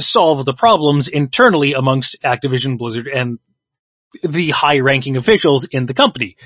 solve 0.00 0.44
the 0.46 0.54
problems 0.54 1.08
internally 1.08 1.74
amongst 1.74 2.16
Activision 2.22 2.78
Blizzard 2.78 3.06
and 3.08 3.38
the 4.22 4.50
high 4.50 4.80
ranking 4.80 5.16
officials 5.18 5.66
in 5.66 5.84
the 5.84 5.94
company. 5.94 6.36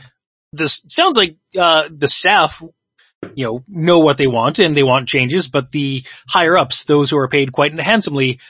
This 0.52 0.82
sounds 0.88 1.16
like, 1.16 1.36
uh, 1.58 1.88
the 1.90 2.08
staff, 2.08 2.62
you 3.34 3.44
know, 3.44 3.64
know 3.68 4.00
what 4.00 4.16
they 4.16 4.26
want 4.26 4.58
and 4.58 4.76
they 4.76 4.82
want 4.82 5.08
changes, 5.08 5.48
but 5.48 5.70
the 5.70 6.04
higher 6.28 6.58
ups, 6.58 6.84
those 6.84 7.10
who 7.10 7.18
are 7.18 7.28
paid 7.28 7.52
quite 7.52 7.80
handsomely, 7.80 8.40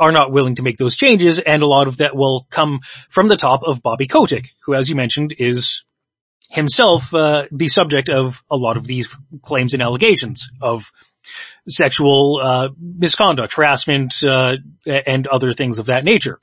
are 0.00 0.12
not 0.12 0.32
willing 0.32 0.56
to 0.56 0.62
make 0.62 0.76
those 0.76 0.96
changes, 0.96 1.38
and 1.38 1.62
a 1.62 1.66
lot 1.66 1.86
of 1.86 1.98
that 1.98 2.16
will 2.16 2.46
come 2.50 2.80
from 3.08 3.28
the 3.28 3.36
top 3.36 3.62
of 3.62 3.82
Bobby 3.82 4.06
Kotick, 4.06 4.50
who, 4.64 4.74
as 4.74 4.88
you 4.88 4.96
mentioned, 4.96 5.34
is 5.38 5.84
himself 6.50 7.14
uh, 7.14 7.46
the 7.50 7.68
subject 7.68 8.08
of 8.08 8.42
a 8.50 8.56
lot 8.56 8.76
of 8.76 8.86
these 8.86 9.16
claims 9.42 9.72
and 9.72 9.82
allegations 9.82 10.50
of 10.60 10.90
sexual 11.68 12.40
uh, 12.42 12.68
misconduct, 12.78 13.54
harassment, 13.54 14.22
uh, 14.24 14.56
and 14.86 15.26
other 15.26 15.52
things 15.52 15.78
of 15.78 15.86
that 15.86 16.04
nature. 16.04 16.40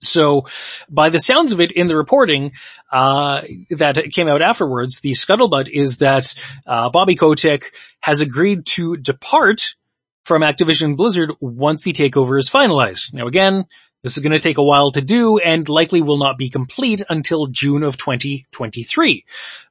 So, 0.00 0.46
by 0.88 1.10
the 1.10 1.18
sounds 1.18 1.52
of 1.52 1.60
it 1.60 1.72
in 1.72 1.86
the 1.86 1.96
reporting 1.96 2.52
uh, 2.90 3.42
that 3.70 3.96
came 4.12 4.28
out 4.28 4.42
afterwards, 4.42 5.00
the 5.00 5.10
scuttlebutt 5.10 5.68
is 5.68 5.98
that 5.98 6.34
uh, 6.66 6.90
Bobby 6.90 7.14
Kotick 7.14 7.74
has 8.00 8.20
agreed 8.20 8.66
to 8.66 8.96
depart 8.96 9.76
from 10.24 10.42
Activision 10.42 10.96
Blizzard 10.96 11.32
once 11.40 11.82
the 11.82 11.92
takeover 11.92 12.38
is 12.38 12.48
finalized. 12.48 13.12
Now 13.12 13.26
again, 13.26 13.64
this 14.02 14.16
is 14.16 14.22
going 14.22 14.32
to 14.32 14.40
take 14.40 14.58
a 14.58 14.64
while 14.64 14.90
to 14.92 15.00
do 15.00 15.38
and 15.38 15.68
likely 15.68 16.02
will 16.02 16.18
not 16.18 16.36
be 16.36 16.50
complete 16.50 17.02
until 17.08 17.46
June 17.46 17.82
of 17.82 17.96
2023. 17.96 19.24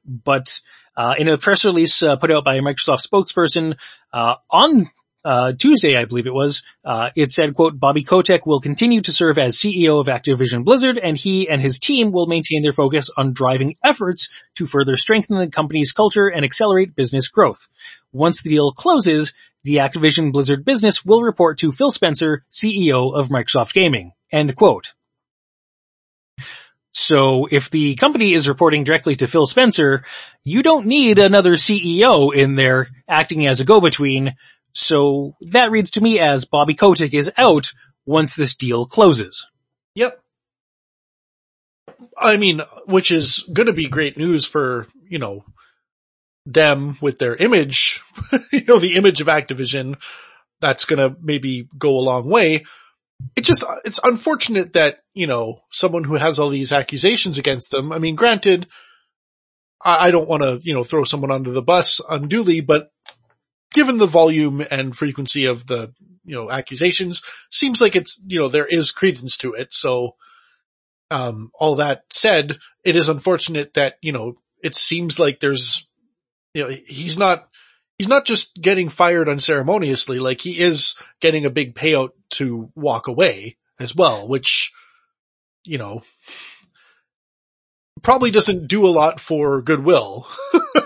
But 0.04 0.60
uh, 0.96 1.14
in 1.18 1.28
a 1.28 1.38
press 1.38 1.64
release 1.64 2.02
uh, 2.02 2.16
put 2.16 2.30
out 2.30 2.44
by 2.44 2.56
a 2.56 2.62
Microsoft 2.62 3.06
spokesperson 3.06 3.76
uh, 4.12 4.36
on 4.50 4.86
uh, 5.24 5.52
Tuesday, 5.52 5.96
I 5.96 6.04
believe 6.04 6.26
it 6.26 6.34
was, 6.34 6.62
uh, 6.84 7.10
it 7.14 7.32
said, 7.32 7.54
quote, 7.54 7.78
Bobby 7.78 8.02
Kotick 8.02 8.46
will 8.46 8.60
continue 8.60 9.00
to 9.02 9.12
serve 9.12 9.38
as 9.38 9.56
CEO 9.56 10.00
of 10.00 10.06
Activision 10.06 10.64
Blizzard 10.64 10.98
and 10.98 11.16
he 11.16 11.48
and 11.48 11.62
his 11.62 11.78
team 11.78 12.12
will 12.12 12.26
maintain 12.26 12.62
their 12.62 12.72
focus 12.72 13.08
on 13.16 13.32
driving 13.32 13.76
efforts 13.84 14.28
to 14.56 14.66
further 14.66 14.96
strengthen 14.96 15.36
the 15.36 15.48
company's 15.48 15.92
culture 15.92 16.26
and 16.26 16.44
accelerate 16.44 16.96
business 16.96 17.28
growth. 17.28 17.68
Once 18.12 18.42
the 18.42 18.50
deal 18.50 18.72
closes, 18.72 19.32
the 19.64 19.76
Activision 19.76 20.32
Blizzard 20.32 20.64
business 20.64 21.04
will 21.04 21.22
report 21.22 21.58
to 21.58 21.72
Phil 21.72 21.90
Spencer, 21.90 22.44
CEO 22.50 23.14
of 23.14 23.28
Microsoft 23.28 23.72
Gaming. 23.72 24.12
End 24.30 24.54
quote. 24.56 24.94
So 26.94 27.48
if 27.50 27.70
the 27.70 27.94
company 27.94 28.34
is 28.34 28.48
reporting 28.48 28.84
directly 28.84 29.16
to 29.16 29.26
Phil 29.26 29.46
Spencer, 29.46 30.04
you 30.44 30.62
don't 30.62 30.86
need 30.86 31.18
another 31.18 31.52
CEO 31.52 32.34
in 32.34 32.54
there 32.54 32.88
acting 33.08 33.46
as 33.46 33.60
a 33.60 33.64
go-between. 33.64 34.34
So 34.72 35.34
that 35.52 35.70
reads 35.70 35.90
to 35.92 36.00
me 36.00 36.18
as 36.18 36.44
Bobby 36.44 36.74
Kotick 36.74 37.14
is 37.14 37.30
out 37.36 37.72
once 38.06 38.34
this 38.34 38.54
deal 38.54 38.86
closes. 38.86 39.46
Yep. 39.94 40.18
I 42.18 42.36
mean, 42.36 42.60
which 42.86 43.10
is 43.10 43.48
going 43.52 43.66
to 43.66 43.72
be 43.72 43.88
great 43.88 44.16
news 44.16 44.46
for, 44.46 44.86
you 45.08 45.18
know, 45.18 45.44
them 46.46 46.96
with 47.00 47.18
their 47.18 47.36
image, 47.36 48.02
you 48.52 48.64
know, 48.64 48.78
the 48.78 48.96
image 48.96 49.20
of 49.20 49.26
Activision. 49.28 49.96
That's 50.60 50.84
going 50.84 50.98
to 50.98 51.16
maybe 51.20 51.68
go 51.76 51.98
a 51.98 52.00
long 52.00 52.28
way. 52.28 52.64
It 53.36 53.42
just, 53.42 53.64
it's 53.84 54.00
unfortunate 54.02 54.72
that, 54.72 55.00
you 55.14 55.26
know, 55.26 55.60
someone 55.70 56.04
who 56.04 56.14
has 56.14 56.38
all 56.38 56.48
these 56.48 56.72
accusations 56.72 57.38
against 57.38 57.70
them, 57.70 57.92
I 57.92 57.98
mean, 57.98 58.14
granted, 58.14 58.66
I, 59.84 60.08
I 60.08 60.10
don't 60.10 60.28
want 60.28 60.42
to, 60.42 60.60
you 60.62 60.74
know, 60.74 60.84
throw 60.84 61.04
someone 61.04 61.30
under 61.30 61.50
the 61.50 61.62
bus 61.62 62.00
unduly, 62.08 62.60
but 62.60 62.90
given 63.72 63.98
the 63.98 64.06
volume 64.06 64.62
and 64.70 64.96
frequency 64.96 65.46
of 65.46 65.66
the, 65.66 65.92
you 66.24 66.36
know, 66.36 66.50
accusations, 66.50 67.22
seems 67.50 67.80
like 67.80 67.96
it's, 67.96 68.20
you 68.26 68.38
know, 68.38 68.48
there 68.48 68.66
is 68.66 68.92
credence 68.92 69.36
to 69.38 69.54
it. 69.54 69.74
So, 69.74 70.16
um, 71.10 71.50
all 71.58 71.76
that 71.76 72.04
said, 72.10 72.58
it 72.84 72.96
is 72.96 73.08
unfortunate 73.08 73.74
that, 73.74 73.96
you 74.00 74.12
know, 74.12 74.36
it 74.62 74.76
seems 74.76 75.18
like 75.18 75.40
there's, 75.40 75.88
you 76.54 76.64
know, 76.64 76.70
he's 76.70 77.18
not, 77.18 77.48
he's 77.98 78.08
not 78.08 78.24
just 78.24 78.56
getting 78.60 78.88
fired 78.88 79.28
unceremoniously, 79.28 80.18
like 80.18 80.40
he 80.40 80.58
is 80.58 80.96
getting 81.20 81.44
a 81.44 81.50
big 81.50 81.74
payout 81.74 82.10
to 82.30 82.70
walk 82.74 83.08
away 83.08 83.56
as 83.78 83.94
well, 83.94 84.26
which, 84.26 84.72
you 85.64 85.78
know, 85.78 86.02
probably 88.02 88.30
doesn't 88.30 88.68
do 88.68 88.86
a 88.86 88.88
lot 88.88 89.20
for 89.20 89.62
goodwill. 89.62 90.26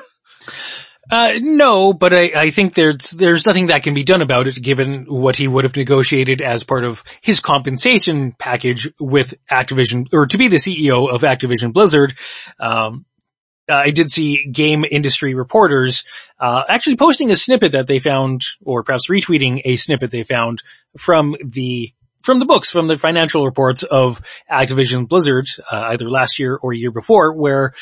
Uh, 1.10 1.34
no, 1.40 1.92
but 1.92 2.12
I, 2.12 2.32
I 2.34 2.50
think 2.50 2.74
there's, 2.74 3.12
there's 3.12 3.46
nothing 3.46 3.66
that 3.66 3.82
can 3.82 3.94
be 3.94 4.02
done 4.02 4.22
about 4.22 4.48
it 4.48 4.60
given 4.60 5.04
what 5.04 5.36
he 5.36 5.46
would 5.46 5.64
have 5.64 5.76
negotiated 5.76 6.40
as 6.40 6.64
part 6.64 6.84
of 6.84 7.04
his 7.20 7.40
compensation 7.40 8.32
package 8.32 8.90
with 8.98 9.34
Activision, 9.48 10.12
or 10.12 10.26
to 10.26 10.38
be 10.38 10.48
the 10.48 10.56
CEO 10.56 11.08
of 11.08 11.22
Activision 11.22 11.72
Blizzard. 11.72 12.14
Um, 12.58 13.04
I 13.68 13.90
did 13.90 14.10
see 14.10 14.46
game 14.50 14.84
industry 14.88 15.34
reporters, 15.34 16.04
uh, 16.38 16.64
actually 16.68 16.96
posting 16.96 17.30
a 17.30 17.36
snippet 17.36 17.72
that 17.72 17.86
they 17.86 17.98
found, 17.98 18.42
or 18.64 18.82
perhaps 18.82 19.08
retweeting 19.10 19.62
a 19.64 19.76
snippet 19.76 20.10
they 20.10 20.22
found 20.22 20.62
from 20.96 21.36
the 21.42 21.92
from 22.20 22.40
the 22.40 22.44
books, 22.44 22.72
from 22.72 22.88
the 22.88 22.96
financial 22.96 23.44
reports 23.44 23.84
of 23.84 24.20
Activision 24.50 25.06
Blizzard, 25.06 25.46
uh, 25.70 25.90
either 25.90 26.10
last 26.10 26.40
year 26.40 26.58
or 26.60 26.72
year 26.72 26.90
before, 26.90 27.32
where 27.32 27.72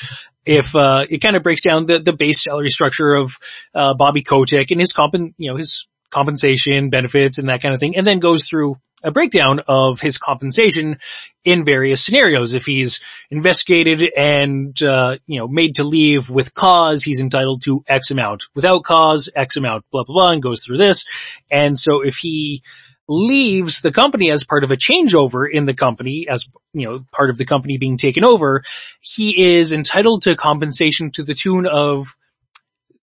if 0.47 0.75
uh, 0.77 1.05
it 1.09 1.19
kind 1.19 1.37
of 1.37 1.43
breaks 1.43 1.63
down 1.63 1.87
the, 1.87 1.99
the 1.99 2.13
base 2.13 2.43
salary 2.43 2.71
structure 2.71 3.15
of 3.15 3.33
uh, 3.75 3.95
Bobby 3.95 4.23
Kotick 4.23 4.71
and 4.71 4.81
his 4.81 4.93
comp, 4.93 5.15
you 5.15 5.51
know, 5.51 5.57
his 5.57 5.87
compensation, 6.11 6.91
benefits, 6.91 7.39
and 7.39 7.49
that 7.49 7.63
kind 7.63 7.75
of 7.75 7.81
thing, 7.81 7.97
and 7.97 8.07
then 8.07 8.19
goes 8.19 8.49
through 8.49 8.77
a 9.03 9.11
breakdown 9.11 9.61
of 9.69 10.01
his 10.01 10.17
compensation 10.17 10.99
in 11.45 11.65
various 11.65 12.03
scenarios. 12.03 12.55
If 12.55 12.65
he's 12.65 13.01
investigated 13.31 14.11
and 14.17 14.81
uh, 14.83 15.19
you 15.27 15.39
know 15.39 15.47
made 15.47 15.77
to 15.77 15.85
leave 15.85 16.31
with 16.31 16.55
cause, 16.55 17.03
he's 17.03 17.21
entitled 17.21 17.63
to 17.65 17.85
X 17.87 18.11
amount. 18.11 18.45
Without 18.55 18.83
cause, 18.83 19.31
X 19.35 19.57
amount. 19.57 19.85
Blah 19.91 20.05
blah 20.05 20.15
blah, 20.15 20.31
and 20.31 20.43
goes 20.43 20.65
through 20.65 20.79
this. 20.79 21.05
And 21.51 21.79
so 21.79 22.01
if 22.01 22.17
he 22.17 22.63
leaves 23.09 23.83
the 23.83 23.91
company 23.91 24.31
as 24.31 24.45
part 24.45 24.65
of 24.65 24.71
a 24.71 24.77
changeover 24.77 25.47
in 25.51 25.67
the 25.67 25.75
company, 25.75 26.27
as, 26.29 26.49
you 26.73 26.87
know, 26.87 27.05
part 27.13 27.31
of 27.31 27.37
the 27.37 27.45
company 27.45 27.77
being 27.77 27.99
taken 27.99 28.25
over, 28.25 28.63
he 29.01 29.57
is 29.57 29.73
entitled 29.73 30.23
to 30.23 30.35
compensation 30.37 31.11
to 31.11 31.23
the 31.23 31.35
tune 31.35 31.67
of, 31.67 32.09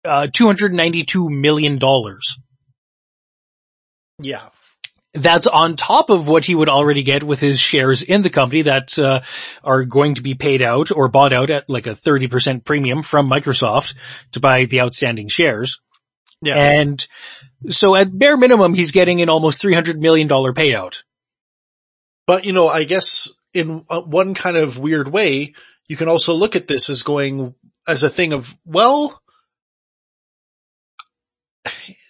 uh, 0.05 0.27
$292 0.27 1.29
million. 1.29 1.79
Yeah. 4.21 4.49
That's 5.13 5.47
on 5.47 5.77
top 5.77 6.11
of 6.11 6.27
what 6.27 6.45
he 6.45 6.55
would 6.55 6.69
already 6.69 7.05
get 7.05 7.23
with 7.23 7.39
his 7.39 7.61
shares 7.61 8.03
in 8.03 8.23
the 8.23 8.31
company 8.31 8.63
that, 8.63 8.99
uh, 8.99 9.21
are 9.63 9.85
going 9.85 10.17
to 10.17 10.23
be 10.23 10.35
paid 10.35 10.61
out 10.61 10.91
or 10.91 11.09
bought 11.09 11.33
out 11.33 11.51
at 11.51 11.69
like 11.69 11.87
a 11.87 11.91
30% 11.91 12.65
premium 12.65 13.03
from 13.03 13.31
Microsoft 13.31 13.95
to 14.33 14.41
buy 14.41 14.65
the 14.65 14.81
outstanding 14.81 15.29
shares. 15.29 15.79
Yeah. 16.43 16.57
And 16.57 17.07
so 17.69 17.95
at 17.95 18.17
bare 18.17 18.37
minimum, 18.37 18.75
he's 18.75 18.93
getting 18.93 19.21
an 19.21 19.29
almost 19.29 19.63
$300 19.63 19.97
million 19.97 20.29
payout. 20.29 21.03
But 22.27 22.45
you 22.45 22.53
know, 22.53 22.69
I 22.69 22.85
guess 22.85 23.29
in 23.53 23.85
uh, 23.91 24.03
one 24.03 24.35
kind 24.35 24.57
of 24.57 24.79
weird 24.79 25.09
way, 25.09 25.55
you 25.87 25.97
can 25.97 26.09
also 26.09 26.35
look 26.35 26.57
at 26.57 26.69
this 26.69 26.91
as 26.91 27.03
going 27.03 27.55
as 27.87 28.03
a 28.03 28.09
thing 28.09 28.33
of, 28.33 28.57
well, 28.65 29.21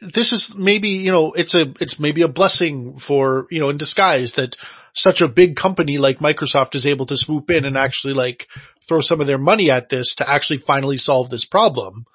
this 0.01 0.33
is 0.33 0.55
maybe, 0.57 0.91
you 0.91 1.11
know, 1.11 1.33
it's 1.33 1.55
a, 1.55 1.63
it's 1.81 1.99
maybe 1.99 2.23
a 2.23 2.29
blessing 2.29 2.99
for, 2.99 3.47
you 3.51 3.61
know, 3.61 3.71
in 3.71 3.77
disguise 3.77 4.35
that 4.35 4.57
such 4.93 5.21
a 5.21 5.29
big 5.29 5.57
company 5.57 5.99
like 5.99 6.19
Microsoft 6.19 6.75
is 6.75 6.87
able 6.87 7.07
to 7.07 7.17
swoop 7.17 7.51
in 7.51 7.65
and 7.65 7.77
actually 7.77 8.15
like 8.15 8.49
throw 8.81 9.01
some 9.01 9.21
of 9.21 9.27
their 9.27 9.39
money 9.39 9.71
at 9.71 9.89
this 9.89 10.17
to 10.17 10.31
actually 10.31 10.59
finally 10.59 10.97
solve 10.97 11.31
this 11.31 11.45
problem. 11.45 12.07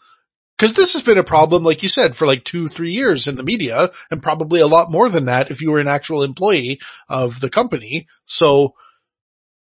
Cause 0.60 0.74
this 0.74 0.94
has 0.94 1.04
been 1.04 1.18
a 1.18 1.24
problem, 1.24 1.64
like 1.64 1.84
you 1.84 1.90
said, 1.90 2.16
for 2.16 2.28
like 2.28 2.44
two, 2.44 2.68
three 2.68 2.92
years 2.92 3.28
in 3.28 3.36
the 3.36 3.44
media 3.44 3.90
and 4.12 4.22
probably 4.22 4.60
a 4.60 4.68
lot 4.68 4.92
more 4.92 5.10
than 5.10 5.26
that 5.26 5.52
if 5.52 5.62
you 5.62 5.72
were 5.72 5.80
an 5.80 5.88
actual 5.88 6.22
employee 6.22 6.82
of 7.08 7.40
the 7.40 7.50
company. 7.50 8.08
So 8.26 8.74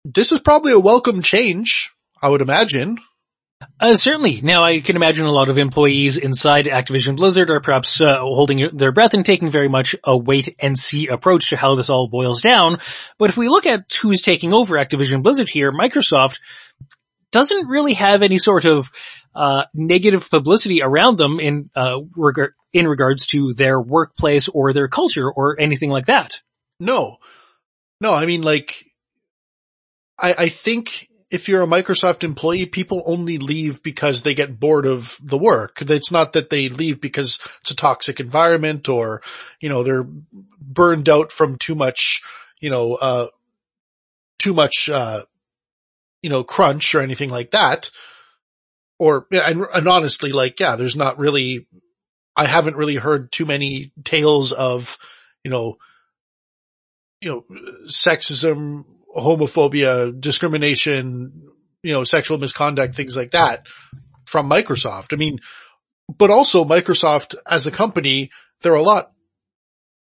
this 0.06 0.32
is 0.32 0.40
probably 0.40 0.72
a 0.72 0.80
welcome 0.80 1.22
change, 1.22 1.92
I 2.22 2.30
would 2.30 2.42
imagine. 2.42 3.00
Uh, 3.80 3.96
certainly. 3.96 4.40
Now 4.42 4.64
I 4.64 4.80
can 4.82 4.96
imagine 4.96 5.26
a 5.26 5.32
lot 5.32 5.50
of 5.50 5.58
employees 5.58 6.18
inside 6.18 6.66
Activision 6.66 7.18
Blizzard 7.18 7.50
are 7.50 7.60
perhaps 7.60 8.00
uh, 8.00 8.20
holding 8.20 8.70
their 8.74 8.92
breath 8.92 9.14
and 9.14 9.26
taking 9.26 9.50
very 9.50 9.68
much 9.68 9.96
a 10.04 10.16
wait 10.16 10.56
and 10.60 10.78
see 10.78 11.08
approach 11.08 11.50
to 11.50 11.58
how 11.58 11.76
this 11.76 11.90
all 11.90 12.08
boils 12.08 12.42
down. 12.42 12.78
But 13.18 13.30
if 13.30 13.38
we 13.38 13.50
look 13.50 13.66
at 13.66 13.92
who's 14.02 14.22
taking 14.22 14.54
over 14.54 14.76
Activision 14.76 15.24
Blizzard 15.24 15.50
here, 15.50 15.72
Microsoft 15.72 16.40
doesn't 17.32 17.68
really 17.68 17.94
have 17.94 18.22
any 18.22 18.38
sort 18.38 18.66
of 18.66 18.92
uh, 19.36 19.66
negative 19.74 20.30
publicity 20.30 20.82
around 20.82 21.18
them 21.18 21.40
in 21.40 21.70
uh, 21.76 22.00
reg- 22.16 22.54
in 22.74 22.88
regards 22.88 23.28
to 23.28 23.54
their 23.54 23.82
workplace 23.82 24.48
or 24.50 24.74
their 24.74 24.88
culture 24.88 25.30
or 25.32 25.60
anything 25.60 25.90
like 25.90 26.08
that. 26.08 26.42
No, 26.80 27.18
no. 28.02 28.14
I 28.14 28.26
mean, 28.26 28.42
like, 28.42 28.86
I, 30.20 30.36
I 30.38 30.50
think 30.50 31.08
if 31.30 31.48
you're 31.48 31.64
a 31.64 31.68
Microsoft 31.68 32.24
employee, 32.24 32.66
people 32.66 33.04
only 33.06 33.38
leave 33.38 33.84
because 33.84 34.24
they 34.24 34.34
get 34.34 34.60
bored 34.60 34.86
of 34.86 35.18
the 35.22 35.38
work. 35.38 35.82
It's 35.82 36.12
not 36.12 36.34
that 36.34 36.50
they 36.50 36.70
leave 36.70 37.02
because 37.02 37.40
it's 37.62 37.72
a 37.72 37.76
toxic 37.76 38.20
environment 38.20 38.88
or, 38.88 39.22
you 39.60 39.70
know, 39.70 39.84
they're 39.84 40.08
burned 40.62 41.10
out 41.10 41.32
from 41.32 41.58
too 41.58 41.76
much, 41.76 42.22
you 42.60 42.70
know, 42.70 42.94
uh, 42.96 43.28
too 44.40 44.54
much, 44.54 44.90
uh, 44.90 45.22
you 46.28 46.34
know, 46.34 46.44
crunch 46.44 46.94
or 46.94 47.00
anything 47.00 47.30
like 47.30 47.52
that. 47.52 47.90
Or, 49.00 49.28
and, 49.32 49.66
and 49.74 49.88
honestly, 49.88 50.34
like, 50.34 50.60
yeah, 50.60 50.76
there's 50.76 50.98
not 50.98 51.20
really, 51.20 51.70
I 52.36 52.44
haven't 52.44 52.76
really 52.76 52.96
heard 52.96 53.32
too 53.32 53.46
many 53.46 53.94
tales 54.04 54.52
of, 54.52 54.98
you 55.46 55.52
know, 55.52 55.78
you 57.22 57.30
know, 57.30 57.46
sexism 57.86 58.84
homophobia, 59.16 60.20
discrimination, 60.20 61.48
you 61.82 61.94
know, 61.94 62.04
sexual 62.04 62.40
misconduct, 62.40 62.94
things 62.94 63.16
like 63.16 63.32
that 63.32 63.66
from 64.26 64.50
Microsoft. 64.50 65.14
I 65.14 65.16
mean, 65.16 65.40
but 66.10 66.30
also 66.30 66.66
Microsoft 66.66 67.36
as 67.50 67.68
a 67.68 67.72
company, 67.72 68.32
they're 68.64 68.74
a 68.74 68.82
lot, 68.82 69.14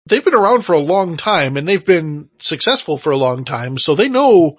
they've 0.09 0.25
been 0.25 0.35
around 0.35 0.63
for 0.63 0.73
a 0.73 0.79
long 0.79 1.19
time 1.19 1.59
and 1.59 1.69
they've 1.69 1.85
been 1.85 2.31
successful 2.39 2.97
for 2.97 3.11
a 3.11 3.19
long 3.19 3.45
time. 3.45 3.77
So 3.77 3.95
they 3.95 4.09
know, 4.09 4.57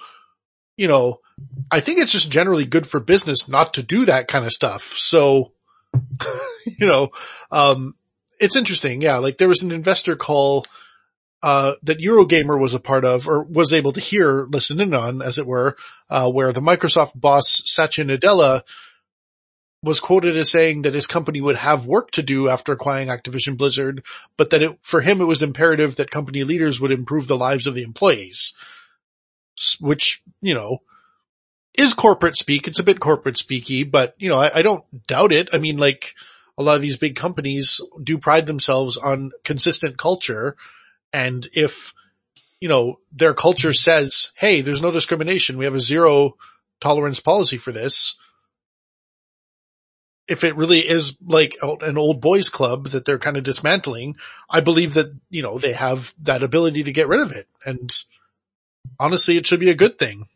you 0.77 0.87
know, 0.87 1.21
I 1.71 1.79
think 1.79 1.99
it's 1.99 2.11
just 2.11 2.31
generally 2.31 2.65
good 2.65 2.87
for 2.87 2.99
business 2.99 3.47
not 3.49 3.73
to 3.75 3.83
do 3.83 4.05
that 4.05 4.27
kind 4.27 4.45
of 4.45 4.51
stuff. 4.51 4.93
So, 4.95 5.51
you 6.65 6.87
know, 6.87 7.11
um, 7.51 7.95
it's 8.39 8.55
interesting. 8.55 9.01
Yeah. 9.01 9.17
Like 9.17 9.37
there 9.37 9.47
was 9.47 9.63
an 9.63 9.71
investor 9.71 10.15
call, 10.15 10.65
uh, 11.43 11.73
that 11.83 11.99
Eurogamer 11.99 12.59
was 12.59 12.73
a 12.73 12.79
part 12.79 13.05
of 13.05 13.27
or 13.27 13.43
was 13.43 13.73
able 13.73 13.91
to 13.91 13.99
hear, 13.99 14.45
listen 14.49 14.79
in 14.79 14.93
on, 14.93 15.21
as 15.21 15.37
it 15.37 15.45
were, 15.45 15.75
uh, 16.09 16.29
where 16.29 16.51
the 16.51 16.61
Microsoft 16.61 17.11
boss 17.19 17.61
Satya 17.65 18.05
Nadella 18.05 18.61
was 19.83 19.99
quoted 19.99 20.35
as 20.35 20.49
saying 20.49 20.81
that 20.81 20.95
his 20.95 21.05
company 21.05 21.41
would 21.41 21.57
have 21.57 21.85
work 21.85 22.09
to 22.11 22.23
do 22.23 22.49
after 22.49 22.71
acquiring 22.71 23.09
Activision 23.09 23.57
Blizzard, 23.57 24.03
but 24.37 24.49
that 24.49 24.63
it, 24.63 24.79
for 24.81 25.01
him 25.01 25.21
it 25.21 25.25
was 25.25 25.43
imperative 25.43 25.97
that 25.97 26.09
company 26.09 26.43
leaders 26.43 26.81
would 26.81 26.91
improve 26.91 27.27
the 27.27 27.37
lives 27.37 27.67
of 27.67 27.75
the 27.75 27.83
employees. 27.83 28.55
Which, 29.79 30.21
you 30.41 30.53
know, 30.53 30.79
is 31.77 31.93
corporate 31.93 32.37
speak. 32.37 32.67
It's 32.67 32.79
a 32.79 32.83
bit 32.83 32.99
corporate 32.99 33.35
speaky, 33.35 33.89
but 33.89 34.15
you 34.17 34.29
know, 34.29 34.37
I, 34.37 34.51
I 34.55 34.61
don't 34.61 34.83
doubt 35.07 35.31
it. 35.31 35.49
I 35.53 35.57
mean, 35.57 35.77
like, 35.77 36.15
a 36.57 36.63
lot 36.63 36.75
of 36.75 36.81
these 36.81 36.97
big 36.97 37.15
companies 37.15 37.81
do 38.01 38.17
pride 38.17 38.47
themselves 38.47 38.97
on 38.97 39.31
consistent 39.43 39.97
culture 39.97 40.55
and 41.15 41.47
if, 41.53 41.93
you 42.59 42.67
know, 42.67 42.97
their 43.13 43.33
culture 43.33 43.71
says, 43.71 44.33
Hey, 44.35 44.59
there's 44.59 44.81
no 44.81 44.91
discrimination. 44.91 45.57
We 45.57 45.63
have 45.63 45.73
a 45.73 45.79
zero 45.79 46.35
tolerance 46.81 47.21
policy 47.21 47.57
for 47.57 47.71
this. 47.71 48.17
If 50.27 50.43
it 50.43 50.57
really 50.57 50.79
is 50.79 51.17
like 51.25 51.55
an 51.61 51.97
old 51.97 52.19
boys 52.19 52.49
club 52.49 52.87
that 52.87 53.05
they're 53.05 53.19
kind 53.19 53.37
of 53.37 53.43
dismantling, 53.43 54.17
I 54.49 54.59
believe 54.59 54.95
that, 54.95 55.15
you 55.29 55.41
know, 55.41 55.57
they 55.57 55.71
have 55.71 56.13
that 56.23 56.43
ability 56.43 56.83
to 56.83 56.91
get 56.91 57.07
rid 57.07 57.21
of 57.21 57.31
it. 57.31 57.47
And 57.65 57.89
honestly, 58.99 59.37
it 59.37 59.47
should 59.47 59.61
be 59.61 59.69
a 59.69 59.75
good 59.75 59.97
thing. 59.97 60.27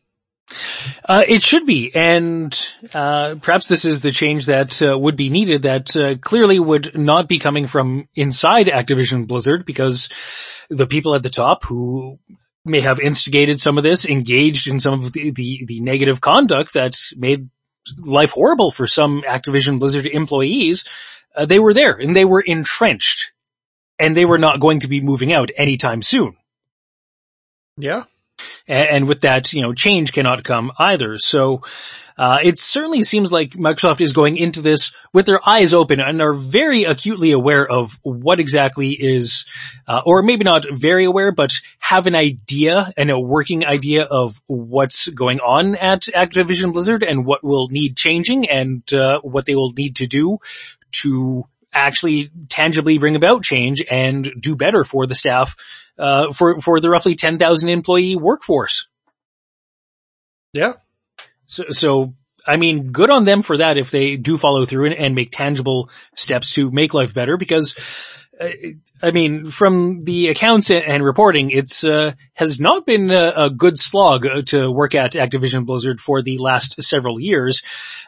Uh, 1.08 1.24
it 1.28 1.44
should 1.44 1.66
be, 1.66 1.92
and 1.96 2.58
uh, 2.94 3.36
perhaps 3.42 3.68
this 3.68 3.86
is 3.86 4.02
the 4.02 4.12
change 4.12 4.48
that 4.48 4.82
uh, 4.82 4.98
would 4.98 5.16
be 5.16 5.30
needed. 5.30 5.64
That 5.64 5.96
uh, 5.96 6.16
clearly 6.16 6.60
would 6.60 6.98
not 6.98 7.28
be 7.28 7.40
coming 7.40 7.68
from 7.68 8.08
inside 8.16 8.68
Activision 8.68 9.28
Blizzard, 9.28 9.66
because 9.66 10.10
the 10.70 10.88
people 10.88 11.14
at 11.16 11.24
the 11.24 11.30
top 11.30 11.66
who 11.66 12.20
may 12.66 12.82
have 12.82 13.00
instigated 13.00 13.60
some 13.60 13.78
of 13.78 13.84
this, 13.84 14.06
engaged 14.06 14.68
in 14.68 14.80
some 14.80 14.94
of 14.94 15.14
the 15.14 15.32
the, 15.32 15.66
the 15.66 15.82
negative 15.82 16.20
conduct 16.20 16.74
that 16.74 16.96
made 17.16 17.50
life 17.98 18.32
horrible 18.32 18.72
for 18.72 18.88
some 18.88 19.24
Activision 19.28 19.80
Blizzard 19.80 20.06
employees, 20.06 20.86
uh, 21.36 21.46
they 21.46 21.60
were 21.60 21.74
there 21.74 21.94
and 21.94 22.16
they 22.16 22.26
were 22.26 22.42
entrenched, 22.42 23.34
and 24.00 24.16
they 24.16 24.26
were 24.26 24.38
not 24.38 24.60
going 24.60 24.80
to 24.80 24.88
be 24.88 25.02
moving 25.02 25.32
out 25.32 25.52
anytime 25.58 26.02
soon. 26.02 26.36
Yeah. 27.78 28.04
And 28.68 29.08
with 29.08 29.22
that, 29.22 29.54
you 29.54 29.62
know, 29.62 29.74
change 29.74 30.14
cannot 30.14 30.44
come 30.44 30.72
either. 30.78 31.18
So, 31.18 31.62
uh, 32.20 32.40
it 32.44 32.60
certainly 32.60 33.02
seems 33.02 33.32
like 33.32 33.52
Microsoft 33.52 34.02
is 34.02 34.12
going 34.12 34.36
into 34.36 34.62
this 34.62 34.92
with 35.14 35.26
their 35.26 35.40
eyes 35.48 35.74
open 35.74 36.02
and 36.02 36.22
are 36.22 36.34
very 36.34 36.84
acutely 36.84 37.32
aware 37.32 37.66
of 37.66 37.98
what 38.04 38.42
exactly 38.42 38.92
is, 38.92 39.46
uh, 39.88 40.02
or 40.06 40.22
maybe 40.22 40.44
not 40.44 40.66
very 40.70 41.06
aware, 41.06 41.32
but 41.32 41.54
have 41.80 42.08
an 42.08 42.16
idea 42.16 42.92
and 42.98 43.10
a 43.10 43.18
working 43.18 43.66
idea 43.66 44.04
of 44.04 44.34
what's 44.48 45.08
going 45.08 45.40
on 45.40 45.76
at 45.76 46.02
Activision 46.14 46.74
Blizzard 46.74 47.04
and 47.04 47.26
what 47.26 47.42
will 47.42 47.70
need 47.70 47.96
changing 47.96 48.50
and, 48.50 48.94
uh, 48.94 49.22
what 49.22 49.46
they 49.46 49.56
will 49.56 49.72
need 49.72 49.96
to 49.96 50.06
do 50.06 50.40
to 50.92 51.46
actually 51.72 52.32
tangibly 52.50 52.98
bring 52.98 53.16
about 53.16 53.44
change 53.44 53.82
and 53.90 54.30
do 54.42 54.58
better 54.58 54.84
for 54.84 55.08
the 55.08 55.16
staff 55.16 55.56
uh, 56.00 56.32
for, 56.32 56.60
for 56.60 56.80
the 56.80 56.90
roughly 56.90 57.16
10,000 57.16 57.70
employee 57.70 58.16
workforce. 58.16 58.88
Yeah. 60.54 60.74
So, 61.46 61.66
so, 61.72 62.14
I 62.48 62.58
mean, 62.58 62.92
good 62.92 63.12
on 63.12 63.26
them 63.26 63.42
for 63.42 63.58
that 63.58 63.78
if 63.78 63.92
they 63.92 64.16
do 64.16 64.38
follow 64.38 64.66
through 64.66 64.86
and, 64.86 64.96
and 64.96 65.16
make 65.16 65.32
tangible 65.32 65.90
steps 66.16 66.54
to 66.54 66.72
make 66.72 66.94
life 66.94 67.14
better 67.14 67.38
because, 67.38 67.76
uh, 68.40 68.50
I 69.02 69.12
mean, 69.12 69.46
from 69.46 70.06
the 70.06 70.30
accounts 70.30 70.72
and 70.72 71.04
reporting, 71.04 71.52
it's, 71.52 71.84
uh, 71.84 72.14
has 72.34 72.60
not 72.60 72.86
been 72.86 73.12
a, 73.12 73.34
a, 73.36 73.50
good 73.50 73.78
slog 73.78 74.26
to 74.48 74.72
work 74.72 74.96
at 74.96 75.14
Activision 75.14 75.66
Blizzard 75.66 76.00
for 76.00 76.22
the 76.22 76.38
last 76.38 76.82
several 76.82 77.20
years. 77.20 77.62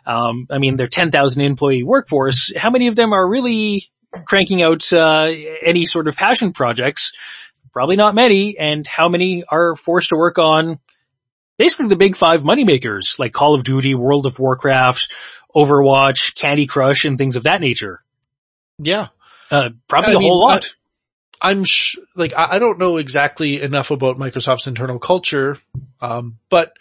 Um, 0.05 0.47
I 0.49 0.57
mean, 0.57 0.77
their 0.77 0.87
10,000 0.87 1.41
employee 1.43 1.83
workforce, 1.83 2.53
how 2.55 2.69
many 2.69 2.87
of 2.87 2.95
them 2.95 3.13
are 3.13 3.27
really 3.27 3.83
cranking 4.25 4.61
out, 4.61 4.91
uh, 4.93 5.31
any 5.61 5.85
sort 5.85 6.07
of 6.07 6.15
passion 6.15 6.53
projects? 6.53 7.11
Probably 7.71 7.95
not 7.95 8.15
many. 8.15 8.57
And 8.57 8.85
how 8.85 9.09
many 9.09 9.43
are 9.43 9.75
forced 9.75 10.09
to 10.09 10.17
work 10.17 10.37
on 10.37 10.79
basically 11.57 11.87
the 11.87 11.95
big 11.95 12.15
five 12.15 12.43
moneymakers 12.43 13.19
like 13.19 13.33
Call 13.33 13.53
of 13.53 13.63
Duty, 13.63 13.95
World 13.95 14.25
of 14.25 14.39
Warcraft, 14.39 15.11
Overwatch, 15.55 16.35
Candy 16.39 16.65
Crush, 16.65 17.05
and 17.05 17.17
things 17.17 17.35
of 17.35 17.43
that 17.43 17.61
nature. 17.61 17.99
Yeah. 18.79 19.07
Uh, 19.49 19.69
probably 19.87 20.13
I 20.13 20.15
a 20.15 20.19
mean, 20.19 20.29
whole 20.29 20.41
lot. 20.41 20.73
I, 21.41 21.51
am 21.51 21.63
sh- 21.63 21.97
like, 22.15 22.33
I, 22.37 22.55
I, 22.55 22.59
don't 22.59 22.79
know 22.79 22.97
exactly 22.97 23.61
enough 23.61 23.91
about 23.91 24.17
Microsoft's 24.17 24.67
internal 24.67 24.99
culture, 24.99 25.57
um, 25.99 26.37
but 26.49 26.73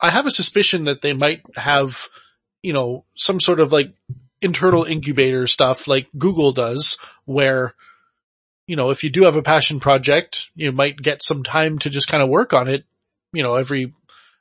I 0.00 0.10
have 0.10 0.26
a 0.26 0.30
suspicion 0.30 0.84
that 0.84 1.00
they 1.00 1.12
might 1.12 1.42
have, 1.56 2.08
you 2.62 2.72
know, 2.72 3.04
some 3.14 3.40
sort 3.40 3.60
of 3.60 3.72
like 3.72 3.92
internal 4.42 4.84
incubator 4.84 5.46
stuff 5.46 5.86
like 5.88 6.08
Google 6.16 6.52
does 6.52 6.98
where 7.24 7.74
you 8.70 8.76
know, 8.76 8.90
if 8.90 9.02
you 9.02 9.10
do 9.10 9.24
have 9.24 9.34
a 9.34 9.42
passion 9.42 9.80
project, 9.80 10.48
you 10.54 10.70
might 10.70 10.96
get 10.96 11.24
some 11.24 11.42
time 11.42 11.80
to 11.80 11.90
just 11.90 12.06
kind 12.06 12.22
of 12.22 12.28
work 12.28 12.52
on 12.52 12.68
it, 12.68 12.84
you 13.32 13.42
know, 13.42 13.56
every, 13.56 13.92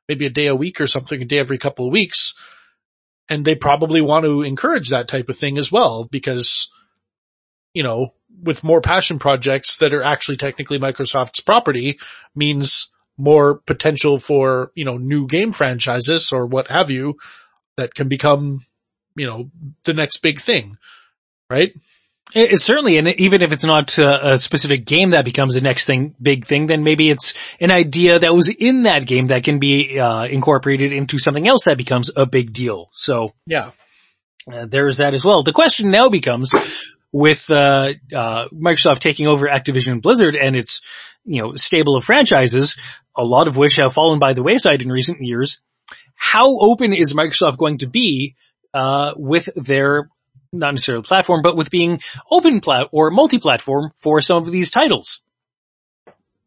maybe 0.08 0.28
a 0.28 0.30
day 0.30 0.46
a 0.46 0.56
week 0.56 0.80
or 0.80 0.86
something, 0.86 1.20
a 1.20 1.26
day 1.26 1.40
every 1.40 1.58
couple 1.58 1.88
of 1.88 1.92
weeks. 1.92 2.36
And 3.28 3.44
they 3.44 3.56
probably 3.56 4.02
want 4.02 4.26
to 4.26 4.44
encourage 4.44 4.90
that 4.90 5.08
type 5.08 5.30
of 5.30 5.36
thing 5.36 5.58
as 5.58 5.72
well 5.72 6.04
because, 6.04 6.72
you 7.74 7.82
know, 7.82 8.14
with 8.44 8.64
more 8.64 8.82
passion 8.82 9.18
projects 9.18 9.78
that 9.78 9.96
are 9.96 10.04
actually 10.04 10.38
technically 10.38 10.78
Microsoft's 10.78 11.42
property 11.42 11.98
means 12.36 12.92
more 13.18 13.56
potential 13.56 14.20
for, 14.20 14.72
you 14.76 14.86
know, 14.86 14.98
new 14.98 15.26
game 15.26 15.52
franchises 15.54 16.32
or 16.32 16.46
what 16.46 16.68
have 16.68 16.92
you 16.92 17.18
that 17.78 17.96
can 17.96 18.08
become, 18.08 18.64
you 19.16 19.26
know, 19.26 19.50
the 19.86 19.96
next 19.96 20.18
big 20.18 20.40
thing, 20.40 20.78
right? 21.50 21.74
It, 22.36 22.62
certainly, 22.62 22.98
and 22.98 23.08
even 23.08 23.42
if 23.42 23.52
it's 23.52 23.66
not 23.66 23.98
a, 23.98 24.34
a 24.34 24.38
specific 24.38 24.86
game 24.86 25.12
that 25.12 25.26
becomes 25.26 25.56
the 25.56 25.62
next 25.62 25.86
thing, 25.86 26.14
big 26.22 26.46
thing, 26.46 26.68
then 26.68 26.84
maybe 26.84 27.10
it's 27.10 27.34
an 27.60 27.72
idea 27.72 28.20
that 28.20 28.34
was 28.34 28.50
in 28.50 28.84
that 28.84 29.08
game 29.08 29.28
that 29.28 29.44
can 29.44 29.58
be 29.58 30.00
uh, 30.00 30.26
incorporated 30.26 30.94
into 30.94 31.18
something 31.18 31.48
else 31.48 31.64
that 31.66 31.78
becomes 31.78 32.12
a 32.16 32.28
big 32.28 32.54
deal. 32.54 32.90
So 32.94 33.34
yeah, 33.48 33.72
uh, 34.52 34.68
there's 34.68 34.98
that 34.98 35.16
as 35.16 35.26
well. 35.26 35.42
The 35.42 35.54
question 35.54 35.90
now 35.90 36.10
becomes, 36.10 36.52
with 37.12 37.50
uh, 37.50 37.94
uh, 38.14 38.48
Microsoft 38.50 39.00
taking 39.00 39.28
over 39.28 39.48
Activision 39.48 40.02
Blizzard 40.02 40.36
and 40.36 40.56
its 40.56 40.82
you 41.24 41.42
know 41.42 41.56
stable 41.56 41.96
of 41.96 42.04
franchises, 42.04 42.78
a 43.16 43.24
lot 43.24 43.48
of 43.48 43.58
which 43.58 43.78
have 43.78 43.94
fallen 43.94 44.20
by 44.20 44.34
the 44.34 44.44
wayside 44.44 44.82
in 44.82 44.92
recent 44.92 45.20
years. 45.22 45.62
How 46.16 46.60
open 46.60 46.94
is 46.94 47.14
Microsoft 47.14 47.58
going 47.58 47.80
to 47.80 47.88
be 47.88 48.36
uh, 48.74 49.14
with 49.16 49.50
their 49.56 50.10
not 50.52 50.74
necessarily 50.74 51.04
platform, 51.04 51.41
but 51.41 51.56
with 51.56 51.70
being 51.70 52.02
open 52.30 52.60
plat 52.60 52.88
or 52.91 53.12
multi-platform 53.12 53.91
for 53.95 54.22
some 54.22 54.38
of 54.38 54.52
these 54.52 54.72
titles? 54.72 55.22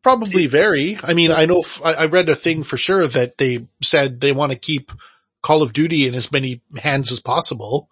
Probably 0.02 0.46
very. 0.46 0.98
I 1.02 1.14
mean, 1.14 1.30
I 1.30 1.44
know 1.44 1.60
f- 1.60 1.80
I 1.84 1.92
I 1.92 2.04
read 2.06 2.28
a 2.28 2.34
thing 2.34 2.64
for 2.64 2.76
sure 2.76 3.06
that 3.06 3.38
they 3.38 3.66
said 3.82 4.20
they 4.20 4.32
want 4.32 4.50
to 4.50 4.58
keep 4.58 4.90
Call 5.42 5.62
of 5.62 5.72
Duty 5.72 6.08
in 6.08 6.14
as 6.14 6.32
many 6.32 6.60
hands 6.76 7.12
as 7.12 7.20
possible. 7.20 7.88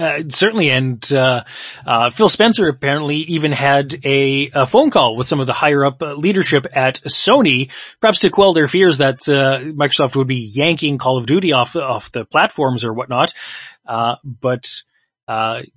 Uh, 0.00 0.22
certainly, 0.30 0.70
and 0.70 1.12
uh, 1.12 1.44
uh, 1.84 2.08
Phil 2.08 2.30
Spencer 2.30 2.68
apparently 2.68 3.16
even 3.16 3.52
had 3.52 3.94
a, 4.02 4.50
a, 4.54 4.66
phone 4.66 4.90
call 4.90 5.14
with 5.14 5.26
some 5.26 5.40
of 5.40 5.46
the 5.46 5.52
higher 5.52 5.84
up 5.84 6.02
uh, 6.02 6.14
leadership 6.14 6.66
at 6.72 6.94
Sony, 7.02 7.70
perhaps 8.00 8.20
to 8.20 8.30
quell 8.30 8.54
their 8.54 8.66
fears 8.66 8.96
that 8.98 9.28
uh, 9.28 9.60
Microsoft 9.60 10.16
would 10.16 10.26
be 10.26 10.50
yanking 10.54 10.96
Call 10.96 11.18
of 11.18 11.26
Duty 11.26 11.52
off 11.52 11.76
off 11.76 12.10
the 12.12 12.24
platforms 12.24 12.82
or 12.82 12.94
whatnot. 12.94 13.34
Uh, 13.84 14.16
but 14.24 14.82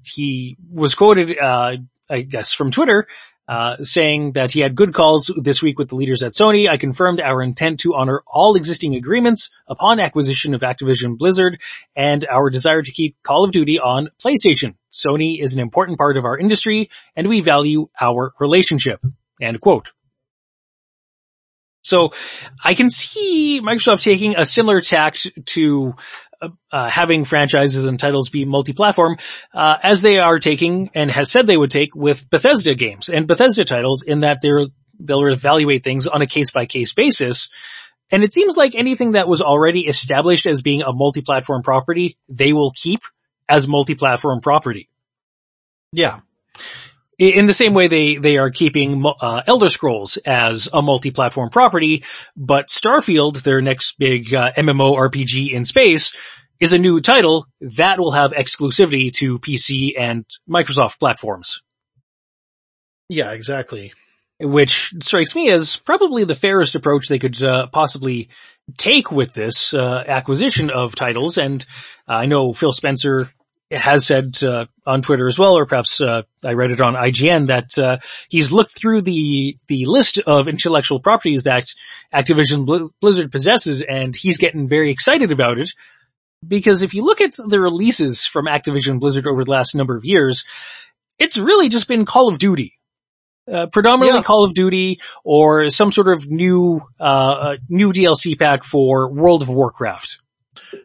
he 0.06 0.56
was 0.72 0.96
quoted, 0.96 1.38
I 1.38 2.22
guess, 2.26 2.54
from 2.54 2.72
Twitter 2.72 3.08
uh, 3.48 3.78
saying 3.84 4.34
that 4.34 4.52
he 4.52 4.62
had 4.62 4.76
good 4.76 4.94
calls 4.94 5.32
this 5.36 5.62
week 5.62 5.78
with 5.78 5.90
the 5.90 5.96
leaders 5.96 6.24
at 6.24 6.32
Sony. 6.32 6.70
I 6.70 6.78
confirmed 6.78 7.20
our 7.20 7.42
intent 7.42 7.82
to 7.82 7.94
honor 7.96 8.22
all 8.28 8.56
existing 8.56 8.96
agreements 8.96 9.50
upon 9.68 10.00
acquisition 10.00 10.54
of 10.54 10.62
Activision 10.62 11.18
Blizzard 11.18 11.60
and 11.96 12.26
our 12.30 12.50
desire 12.50 12.82
to 12.82 12.92
keep 12.92 13.22
Call 13.24 13.44
of 13.44 13.52
Duty 13.52 13.80
on 13.80 14.10
PlayStation. 14.24 14.76
Sony 14.92 15.42
is 15.42 15.56
an 15.56 15.62
important 15.62 15.98
part 15.98 16.18
of 16.18 16.26
our 16.26 16.38
industry 16.38 16.90
and 17.16 17.28
we 17.28 17.42
value 17.42 17.90
our 18.00 18.34
relationship. 18.40 19.02
End 19.42 19.60
quote. 19.60 19.92
So 21.84 22.14
I 22.64 22.76
can 22.76 22.90
see 22.90 23.60
Microsoft 23.62 24.04
taking 24.04 24.38
a 24.38 24.46
similar 24.46 24.80
tact 24.80 25.28
to 25.48 25.96
uh, 26.72 26.90
having 26.90 27.24
franchises 27.24 27.86
and 27.86 28.00
titles 28.00 28.30
be 28.30 28.46
multi-platform, 28.46 29.18
uh, 29.54 29.78
as 29.84 30.02
they 30.02 30.20
are 30.20 30.40
taking 30.40 30.90
and 30.94 31.12
has 31.12 31.32
said 31.32 31.48
they 31.48 31.58
would 31.58 31.72
take 31.72 31.96
with 31.96 32.30
Bethesda 32.30 32.76
games 32.76 33.10
and 33.10 33.28
Bethesda 33.28 33.66
titles 33.66 34.04
in 34.04 34.22
that 34.22 34.40
they're, 34.42 34.66
they'll 35.00 35.26
evaluate 35.28 35.84
things 35.84 36.08
on 36.08 36.22
a 36.22 36.28
case 36.28 36.52
by 36.52 36.66
case 36.66 36.94
basis. 36.94 37.50
And 38.12 38.24
it 38.24 38.34
seems 38.34 38.56
like 38.56 38.76
anything 38.76 39.12
that 39.12 39.28
was 39.28 39.42
already 39.42 39.88
established 39.88 40.46
as 40.46 40.62
being 40.62 40.84
a 40.84 40.94
multi-platform 40.94 41.64
property, 41.64 42.18
they 42.30 42.54
will 42.54 42.72
keep 42.72 43.00
as 43.50 43.68
multi-platform 43.68 44.42
property. 44.42 44.90
Yeah. 45.92 46.20
In 47.24 47.46
the 47.46 47.54
same 47.54 47.74
way 47.74 47.88
they, 47.88 48.18
they 48.18 48.38
are 48.38 48.50
keeping, 48.50 49.02
uh, 49.06 49.44
Elder 49.48 49.70
Scrolls 49.70 50.18
as 50.26 50.68
a 50.74 50.82
multi-platform 50.82 51.52
property, 51.52 52.04
but 52.36 52.68
Starfield, 52.68 53.44
their 53.44 53.62
next 53.62 53.98
big, 53.98 54.34
uh, 54.34 54.52
MMO 54.58 54.98
RPG 54.98 55.54
in 55.54 55.64
space, 55.64 56.14
is 56.60 56.74
a 56.74 56.78
new 56.78 57.00
title 57.00 57.48
that 57.78 57.98
will 57.98 58.12
have 58.12 58.34
exclusivity 58.34 59.10
to 59.14 59.40
PC 59.40 59.94
and 59.98 60.26
Microsoft 60.50 61.00
platforms. 61.00 61.62
Yeah, 63.08 63.32
exactly. 63.32 63.94
Which 64.42 64.94
strikes 65.02 65.34
me 65.34 65.50
as 65.50 65.78
probably 65.78 66.26
the 66.26 66.36
fairest 66.36 66.76
approach 66.76 67.08
they 67.08 67.20
could 67.20 67.42
uh, 67.42 67.68
possibly 67.68 68.28
take 68.78 69.14
with 69.14 69.32
this 69.32 69.74
uh, 69.74 70.04
acquisition 70.06 70.70
of 70.70 70.94
titles. 70.94 71.38
And 71.38 71.66
uh, 72.06 72.16
I 72.16 72.26
know 72.26 72.52
Phil 72.52 72.74
Spencer 72.74 73.32
has 73.74 74.06
said 74.06 74.44
uh, 74.44 74.66
on 74.86 75.02
Twitter 75.02 75.28
as 75.28 75.38
well, 75.38 75.58
or 75.58 75.66
perhaps 75.66 76.02
uh, 76.02 76.24
I 76.44 76.54
read 76.54 76.72
it 76.72 76.82
on 76.82 76.96
IGN 76.96 77.48
that 77.48 77.78
uh, 77.78 77.98
he's 78.30 78.52
looked 78.52 78.78
through 78.78 79.02
the 79.02 79.58
the 79.68 79.86
list 79.86 80.20
of 80.20 80.48
intellectual 80.48 81.00
properties 81.00 81.44
that 81.44 81.66
Activision 82.14 82.92
Blizzard 83.02 83.32
possesses, 83.32 83.82
and 83.82 84.16
he's 84.16 84.38
getting 84.38 84.68
very 84.68 84.92
excited 84.92 85.32
about 85.32 85.60
it 85.60 85.72
because 86.48 86.82
if 86.82 86.94
you 86.94 87.04
look 87.04 87.22
at 87.22 87.34
the 87.38 87.60
releases 87.60 88.26
from 88.26 88.46
Activision 88.46 89.00
Blizzard 89.00 89.28
over 89.28 89.44
the 89.44 89.52
last 89.52 89.76
number 89.76 89.96
of 89.96 90.06
years, 90.06 90.46
it's 91.20 91.38
really 91.38 91.70
just 91.70 91.88
been 91.88 92.06
Call 92.06 92.30
of 92.30 92.40
Duty. 92.40 92.78
Uh, 93.52 93.68
predominantly 93.68 94.20
yeah. 94.20 94.24
Call 94.24 94.46
of 94.46 94.54
Duty 94.54 95.02
or 95.26 95.70
some 95.70 95.92
sort 95.92 96.08
of 96.08 96.30
new, 96.30 96.80
uh, 96.98 97.04
uh 97.04 97.56
new 97.68 97.92
DLC 97.92 98.40
pack 98.40 98.64
for 98.64 99.12
World 99.12 99.42
of 99.42 99.50
Warcraft. 99.50 100.22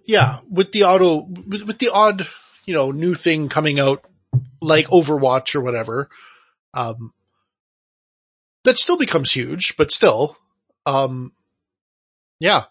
Yeah, 0.05 0.39
with 0.51 0.72
the 0.72 0.84
auto, 0.84 1.24
with, 1.24 1.62
with 1.62 1.78
the 1.78 1.91
odd, 1.91 2.26
you 2.69 2.75
know, 2.75 2.91
new 2.91 3.14
thing 3.14 3.49
coming 3.49 3.81
out 3.81 4.05
like 4.61 4.89
Overwatch 4.89 5.55
or 5.57 5.62
whatever, 5.62 6.11
um, 6.75 7.14
that 8.64 8.79
still 8.79 8.99
becomes 8.99 9.33
huge, 9.33 9.77
but 9.79 9.91
still, 9.91 10.37
um, 10.85 11.33
yeah. 12.41 12.64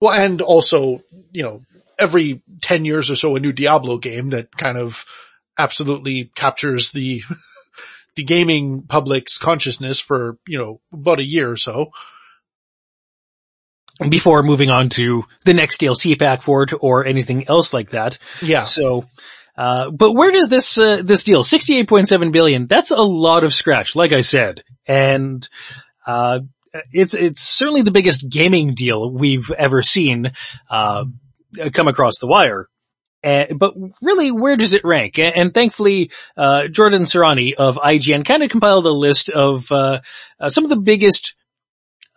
Well, 0.00 0.18
and 0.18 0.40
also, 0.40 1.02
you 1.30 1.42
know, 1.42 1.62
every 1.98 2.42
10 2.62 2.84
years 2.86 3.10
or 3.10 3.14
so 3.14 3.36
a 3.36 3.40
new 3.40 3.52
Diablo 3.52 3.98
game 3.98 4.30
that 4.30 4.56
kind 4.56 4.78
of 4.78 5.04
absolutely 5.58 6.30
captures 6.34 6.92
the, 6.92 7.22
the 8.16 8.24
gaming 8.24 8.82
public's 8.82 9.36
consciousness 9.36 10.00
for, 10.00 10.38
you 10.46 10.58
know, 10.58 10.80
about 10.92 11.20
a 11.20 11.24
year 11.24 11.50
or 11.50 11.58
so. 11.58 11.92
Before 14.08 14.42
moving 14.42 14.70
on 14.70 14.88
to 14.90 15.24
the 15.44 15.52
next 15.52 15.80
DLC 15.80 16.18
pack 16.18 16.40
for 16.40 16.62
it 16.62 16.72
or 16.80 17.04
anything 17.04 17.46
else 17.46 17.74
like 17.74 17.90
that. 17.90 18.18
Yeah. 18.40 18.64
So, 18.64 19.04
uh, 19.56 19.90
but 19.90 20.12
where 20.12 20.30
does 20.30 20.48
this, 20.48 20.78
uh, 20.78 21.02
this 21.04 21.24
deal, 21.24 21.42
68.7 21.42 22.32
billion, 22.32 22.66
that's 22.66 22.90
a 22.90 22.96
lot 22.96 23.44
of 23.44 23.52
scratch, 23.52 23.96
like 23.96 24.12
I 24.12 24.20
said. 24.20 24.62
And, 24.86 25.46
uh, 26.06 26.40
it's, 26.90 27.14
it's 27.14 27.42
certainly 27.42 27.82
the 27.82 27.90
biggest 27.90 28.28
gaming 28.28 28.72
deal 28.72 29.10
we've 29.10 29.50
ever 29.50 29.82
seen. 29.82 30.32
Uh, 30.70 31.04
come 31.72 31.88
across 31.88 32.18
the 32.18 32.26
wire. 32.26 32.68
But 33.22 33.74
really, 34.02 34.32
where 34.32 34.56
does 34.56 34.72
it 34.72 34.84
rank? 34.84 35.18
And, 35.18 35.36
and 35.36 35.54
thankfully, 35.54 36.10
uh, 36.36 36.68
Jordan 36.68 37.02
Sirani 37.02 37.54
of 37.54 37.76
IGN 37.76 38.24
kind 38.24 38.42
of 38.42 38.50
compiled 38.50 38.86
a 38.86 38.90
list 38.90 39.28
of 39.28 39.70
uh, 39.70 40.00
uh, 40.40 40.48
some 40.48 40.64
of 40.64 40.70
the 40.70 40.80
biggest 40.80 41.36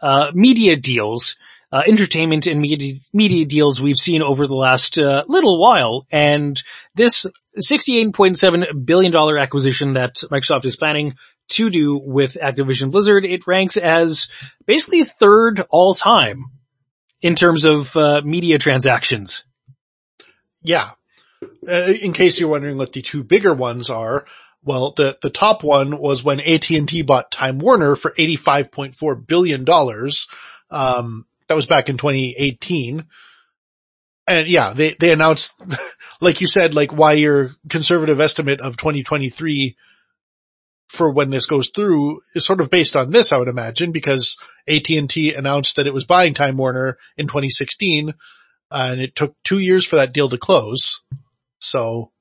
uh, 0.01 0.31
media 0.33 0.75
deals, 0.75 1.37
entertainment 1.73 2.47
and 2.47 2.61
media, 2.61 2.95
media 3.13 3.45
deals 3.45 3.81
we've 3.81 3.97
seen 3.97 4.21
over 4.21 4.47
the 4.47 4.55
last 4.55 4.97
little 4.97 5.59
while. 5.59 6.05
And 6.11 6.61
this 6.95 7.25
$68.7 7.57 8.85
billion 8.85 9.15
acquisition 9.15 9.93
that 9.93 10.15
Microsoft 10.31 10.65
is 10.65 10.75
planning 10.75 11.15
to 11.49 11.69
do 11.69 11.99
with 12.03 12.37
Activision 12.41 12.91
Blizzard, 12.91 13.25
it 13.25 13.47
ranks 13.47 13.77
as 13.77 14.27
basically 14.65 15.03
third 15.03 15.65
all 15.69 15.93
time 15.93 16.45
in 17.21 17.35
terms 17.35 17.65
of 17.65 17.95
uh, 17.95 18.21
media 18.23 18.57
transactions. 18.57 19.45
Yeah. 20.61 20.91
Uh, 21.67 21.93
in 22.01 22.13
case 22.13 22.39
you're 22.39 22.49
wondering 22.49 22.77
what 22.77 22.93
the 22.93 23.01
two 23.01 23.23
bigger 23.23 23.53
ones 23.53 23.89
are, 23.89 24.25
well, 24.63 24.93
the, 24.97 25.17
the 25.21 25.29
top 25.29 25.63
one 25.63 25.99
was 25.99 26.23
when 26.23 26.39
AT&T 26.39 27.03
bought 27.03 27.31
Time 27.31 27.59
Warner 27.59 27.95
for 27.95 28.11
$85.4 28.11 29.27
billion. 29.27 29.65
Um, 30.71 31.25
that 31.47 31.55
was 31.55 31.65
back 31.65 31.89
in 31.89 31.97
2018. 31.97 33.05
And 34.27 34.47
yeah, 34.47 34.73
they, 34.73 34.95
they 34.99 35.11
announced, 35.13 35.61
like 36.21 36.41
you 36.41 36.47
said, 36.47 36.73
like 36.73 36.91
why 36.91 37.13
your 37.13 37.51
conservative 37.69 38.19
estimate 38.19 38.61
of 38.61 38.77
2023 38.77 39.75
for 40.87 41.11
when 41.11 41.29
this 41.29 41.45
goes 41.45 41.69
through 41.69 42.21
is 42.33 42.45
sort 42.45 42.61
of 42.61 42.69
based 42.69 42.95
on 42.95 43.09
this, 43.09 43.33
I 43.33 43.37
would 43.37 43.47
imagine, 43.47 43.91
because 43.91 44.37
AT&T 44.67 45.33
announced 45.33 45.75
that 45.75 45.87
it 45.87 45.93
was 45.93 46.05
buying 46.05 46.33
Time 46.33 46.57
Warner 46.57 46.97
in 47.17 47.27
2016, 47.27 48.09
uh, 48.09 48.13
and 48.91 49.01
it 49.01 49.15
took 49.15 49.35
two 49.43 49.59
years 49.59 49.85
for 49.85 49.97
that 49.97 50.13
deal 50.13 50.29
to 50.29 50.37
close. 50.37 51.03
So, 51.59 52.11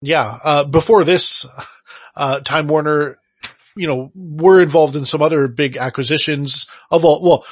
yeah, 0.00 0.38
uh, 0.42 0.64
before 0.64 1.04
this, 1.04 1.46
uh, 2.16 2.40
Time 2.40 2.66
Warner, 2.66 3.18
you 3.78 3.86
know, 3.86 4.10
were 4.14 4.60
involved 4.60 4.96
in 4.96 5.04
some 5.04 5.22
other 5.22 5.48
big 5.48 5.76
acquisitions 5.76 6.66
of 6.90 7.04
all, 7.04 7.22
well, 7.22 7.44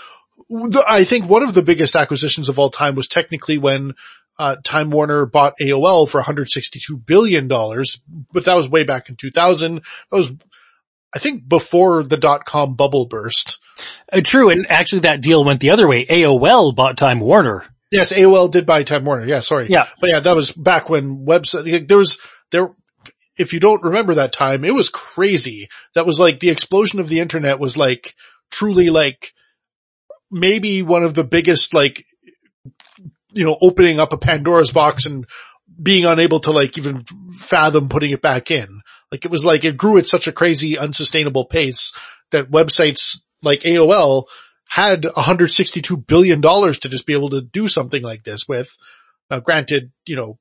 the, 0.48 0.84
I 0.86 1.04
think 1.04 1.28
one 1.28 1.42
of 1.42 1.54
the 1.54 1.62
biggest 1.62 1.96
acquisitions 1.96 2.48
of 2.48 2.58
all 2.58 2.70
time 2.70 2.94
was 2.94 3.08
technically 3.08 3.58
when 3.58 3.94
uh, 4.38 4.56
Time 4.62 4.90
Warner 4.90 5.26
bought 5.26 5.54
AOL 5.60 6.08
for 6.08 6.18
162 6.18 6.96
billion 6.98 7.48
dollars, 7.48 8.00
but 8.32 8.44
that 8.44 8.54
was 8.54 8.68
way 8.68 8.84
back 8.84 9.08
in 9.08 9.16
2000. 9.16 9.76
That 9.76 9.82
was, 10.10 10.32
I 11.14 11.18
think, 11.18 11.48
before 11.48 12.02
the 12.02 12.16
dot 12.16 12.44
com 12.44 12.74
bubble 12.74 13.06
burst. 13.06 13.58
Uh, 14.12 14.20
true, 14.22 14.50
and 14.50 14.66
actually 14.70 15.00
that 15.00 15.22
deal 15.22 15.44
went 15.44 15.60
the 15.60 15.70
other 15.70 15.88
way. 15.88 16.04
AOL 16.04 16.74
bought 16.74 16.96
Time 16.96 17.20
Warner. 17.20 17.64
Yes, 17.90 18.12
AOL 18.12 18.50
did 18.50 18.66
buy 18.66 18.82
Time 18.82 19.04
Warner. 19.04 19.26
Yeah, 19.26 19.40
sorry. 19.40 19.68
Yeah, 19.68 19.86
but 20.00 20.10
yeah, 20.10 20.20
that 20.20 20.36
was 20.36 20.52
back 20.52 20.90
when 20.90 21.24
website 21.24 21.88
there 21.88 21.98
was 21.98 22.18
there. 22.50 22.74
If 23.38 23.52
you 23.52 23.60
don't 23.60 23.82
remember 23.82 24.14
that 24.14 24.32
time, 24.32 24.64
it 24.64 24.74
was 24.74 24.88
crazy. 24.88 25.68
That 25.94 26.06
was 26.06 26.18
like 26.18 26.40
the 26.40 26.50
explosion 26.50 27.00
of 27.00 27.08
the 27.08 27.20
internet 27.20 27.58
was 27.58 27.76
like 27.76 28.14
truly 28.50 28.90
like 28.90 29.32
maybe 30.30 30.82
one 30.82 31.02
of 31.02 31.14
the 31.14 31.24
biggest 31.24 31.74
like 31.74 32.04
you 33.36 33.44
know, 33.44 33.58
opening 33.60 34.00
up 34.00 34.12
a 34.12 34.18
Pandora's 34.18 34.72
box 34.72 35.06
and 35.06 35.26
being 35.80 36.06
unable 36.06 36.40
to 36.40 36.52
like 36.52 36.78
even 36.78 37.04
fathom 37.32 37.88
putting 37.88 38.10
it 38.10 38.22
back 38.22 38.50
in. 38.50 38.80
Like 39.12 39.24
it 39.24 39.30
was 39.30 39.44
like 39.44 39.64
it 39.64 39.76
grew 39.76 39.98
at 39.98 40.06
such 40.06 40.26
a 40.26 40.32
crazy 40.32 40.78
unsustainable 40.78 41.44
pace 41.44 41.92
that 42.30 42.50
websites 42.50 43.18
like 43.42 43.60
AOL 43.60 44.24
had 44.68 45.04
162 45.04 45.96
billion 45.98 46.40
dollars 46.40 46.78
to 46.80 46.88
just 46.88 47.06
be 47.06 47.12
able 47.12 47.30
to 47.30 47.42
do 47.42 47.68
something 47.68 48.02
like 48.02 48.24
this 48.24 48.48
with. 48.48 48.76
Now 49.30 49.40
granted, 49.40 49.92
you 50.06 50.16
know, 50.16 50.38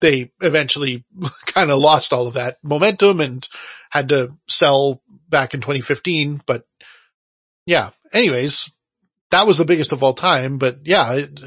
they 0.00 0.32
eventually 0.40 1.04
kind 1.46 1.70
of 1.70 1.78
lost 1.78 2.12
all 2.12 2.26
of 2.26 2.34
that 2.34 2.58
momentum 2.62 3.20
and 3.20 3.46
had 3.90 4.08
to 4.10 4.34
sell 4.48 5.02
back 5.28 5.54
in 5.54 5.60
2015, 5.60 6.42
but 6.46 6.64
yeah, 7.66 7.90
anyways, 8.12 8.70
that 9.30 9.46
was 9.46 9.58
the 9.58 9.64
biggest 9.64 9.92
of 9.92 10.02
all 10.02 10.14
time, 10.14 10.58
but 10.58 10.78
yeah, 10.84 11.12
it, 11.12 11.40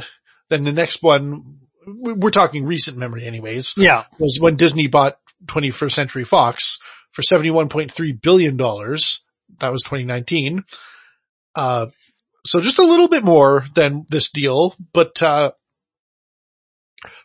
then 0.49 0.63
the 0.63 0.71
next 0.71 1.01
one, 1.01 1.59
we're 1.85 2.29
talking 2.29 2.65
recent 2.65 2.97
memory 2.97 3.25
anyways. 3.25 3.73
Yeah. 3.77 4.05
Was 4.19 4.37
when 4.39 4.55
Disney 4.55 4.87
bought 4.87 5.17
21st 5.47 5.91
Century 5.91 6.23
Fox 6.23 6.79
for 7.11 7.21
$71.3 7.21 8.21
billion. 8.21 8.57
That 8.57 9.71
was 9.71 9.83
2019. 9.83 10.63
Uh, 11.55 11.87
so 12.45 12.61
just 12.61 12.79
a 12.79 12.85
little 12.85 13.09
bit 13.09 13.23
more 13.23 13.65
than 13.75 14.05
this 14.09 14.29
deal, 14.31 14.75
but, 14.93 15.21
uh, 15.21 15.51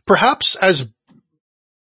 perhaps 0.06 0.56
as 0.56 0.92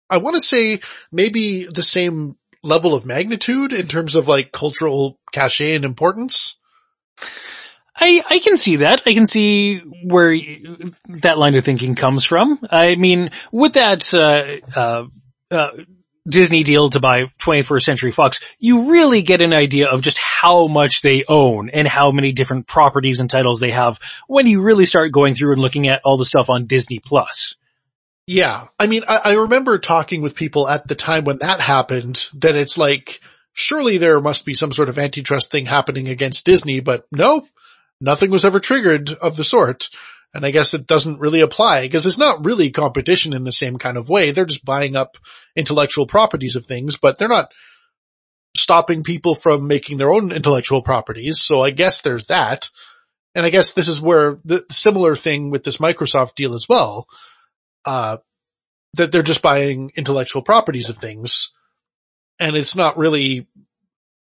I 0.10 0.18
want 0.18 0.36
to 0.36 0.42
say 0.42 0.80
maybe 1.12 1.66
the 1.66 1.84
same 1.84 2.36
level 2.64 2.94
of 2.94 3.06
magnitude 3.06 3.74
in 3.74 3.88
terms 3.88 4.16
of 4.16 4.28
like 4.28 4.52
cultural 4.52 5.20
cachet 5.32 5.76
and 5.76 5.86
importance. 5.86 6.58
I, 7.96 8.22
I 8.30 8.40
can 8.40 8.56
see 8.56 8.78
that. 8.78 9.04
I 9.06 9.14
can 9.14 9.26
see 9.26 9.80
where 10.04 10.38
that 11.22 11.38
line 11.38 11.56
of 11.56 11.66
thinking 11.66 11.96
comes 11.96 12.24
from. 12.24 12.60
I 12.72 12.96
mean, 12.96 13.32
with 13.52 13.74
that, 13.74 14.14
uh, 14.14 14.80
uh, 14.80 15.06
uh, 15.52 15.72
Disney 16.28 16.64
deal 16.64 16.90
to 16.90 17.00
buy 17.00 17.26
21st 17.26 17.82
Century 17.82 18.12
Fox, 18.12 18.40
you 18.60 18.92
really 18.92 19.22
get 19.22 19.42
an 19.42 19.54
idea 19.54 19.88
of 19.88 20.02
just 20.02 20.18
how 20.18 20.68
much 20.68 21.02
they 21.02 21.24
own 21.28 21.70
and 21.70 21.88
how 21.88 22.12
many 22.12 22.32
different 22.32 22.68
properties 22.68 23.20
and 23.20 23.30
titles 23.30 23.60
they 23.60 23.72
have 23.72 24.00
when 24.28 24.46
you 24.46 24.62
really 24.62 24.86
start 24.86 25.12
going 25.12 25.34
through 25.34 25.54
and 25.54 25.62
looking 25.62 25.88
at 25.88 26.02
all 26.04 26.18
the 26.18 26.26
stuff 26.26 26.50
on 26.50 26.68
Disney 26.68 27.00
Plus. 27.04 27.56
Yeah. 28.30 28.66
I 28.80 28.86
mean, 28.86 29.02
I, 29.08 29.22
I 29.26 29.34
remember 29.38 29.80
talking 29.80 30.22
with 30.22 30.36
people 30.36 30.70
at 30.70 30.88
the 30.88 30.94
time 30.94 31.24
when 31.24 31.40
that 31.40 31.60
happened 31.60 32.30
that 32.36 32.56
it's 32.56 32.78
like, 32.78 33.22
surely 33.54 33.98
there 33.98 34.22
must 34.22 34.46
be 34.46 34.54
some 34.54 34.72
sort 34.72 34.88
of 34.88 35.00
antitrust 35.00 35.50
thing 35.50 35.66
happening 35.66 36.10
against 36.10 36.46
Disney, 36.46 36.80
but 36.80 37.06
no, 37.12 37.48
nothing 38.00 38.30
was 38.30 38.46
ever 38.46 38.60
triggered 38.60 39.10
of 39.10 39.36
the 39.36 39.44
sort. 39.44 39.90
And 40.32 40.46
I 40.46 40.52
guess 40.52 40.76
it 40.76 40.86
doesn't 40.86 41.20
really 41.20 41.42
apply 41.42 41.82
because 41.82 42.06
it's 42.06 42.20
not 42.20 42.46
really 42.46 42.70
competition 42.70 43.34
in 43.34 43.46
the 43.46 43.52
same 43.52 43.80
kind 43.80 43.98
of 43.98 44.10
way. 44.10 44.30
They're 44.30 44.46
just 44.46 44.64
buying 44.64 44.96
up 44.96 45.18
intellectual 45.56 46.06
properties 46.06 46.56
of 46.56 46.68
things, 46.68 46.98
but 46.98 47.18
they're 47.18 47.28
not 47.28 47.52
stopping 48.56 49.02
people 49.02 49.34
from 49.34 49.66
making 49.66 49.98
their 49.98 50.14
own 50.14 50.32
intellectual 50.32 50.84
properties. 50.84 51.42
So 51.42 51.64
I 51.64 51.72
guess 51.72 52.02
there's 52.02 52.28
that. 52.28 52.70
And 53.34 53.44
I 53.44 53.50
guess 53.50 53.72
this 53.72 53.88
is 53.88 54.00
where 54.00 54.38
the 54.46 54.64
similar 54.70 55.16
thing 55.16 55.50
with 55.50 55.64
this 55.64 55.78
Microsoft 55.78 56.36
deal 56.36 56.54
as 56.54 56.68
well 56.70 57.08
uh, 57.90 58.18
that 58.94 59.12
they're 59.12 59.24
just 59.24 59.42
buying 59.42 59.92
intellectual 59.98 60.44
properties 60.44 60.90
of 60.90 60.98
things. 60.98 61.56
And 62.40 62.56
it's 62.56 62.76
not 62.76 62.98
really, 62.98 63.48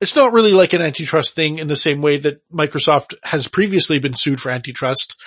it's 0.00 0.16
not 0.16 0.32
really 0.32 0.50
like 0.50 0.72
an 0.72 0.82
antitrust 0.82 1.36
thing 1.36 1.61
in 1.61 1.68
the 1.68 1.76
same 1.76 2.02
way 2.02 2.16
that 2.16 2.42
Microsoft 2.50 3.14
has 3.22 3.46
previously 3.46 4.00
been 4.00 4.16
sued 4.16 4.40
for 4.40 4.50
antitrust 4.50 5.22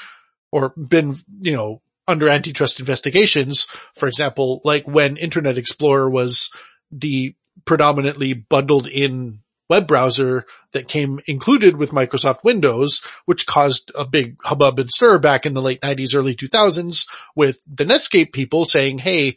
or 0.52 0.74
been, 0.76 1.16
you 1.40 1.54
know, 1.54 1.82
under 2.06 2.28
antitrust 2.28 2.82
investigations. 2.82 3.68
For 3.96 4.10
example, 4.10 4.60
like 4.66 4.86
when 4.86 5.16
Internet 5.16 5.58
Explorer 5.58 6.10
was 6.10 6.52
the 6.92 7.34
predominantly 7.64 8.34
bundled 8.34 8.88
in 8.88 9.40
web 9.70 9.88
browser 9.88 10.46
that 10.74 10.88
came 10.88 11.20
included 11.28 11.78
with 11.78 11.92
Microsoft 11.92 12.44
Windows, 12.44 13.02
which 13.26 13.46
caused 13.46 13.92
a 13.96 14.06
big 14.06 14.38
hubbub 14.44 14.80
and 14.80 14.90
stir 14.90 15.20
back 15.20 15.46
in 15.46 15.54
the 15.54 15.62
late 15.62 15.82
90s, 15.82 16.16
early 16.16 16.36
2000s 16.36 17.08
with 17.36 17.60
the 17.68 17.86
Netscape 17.86 18.32
people 18.32 18.66
saying, 18.66 19.00
hey, 19.00 19.36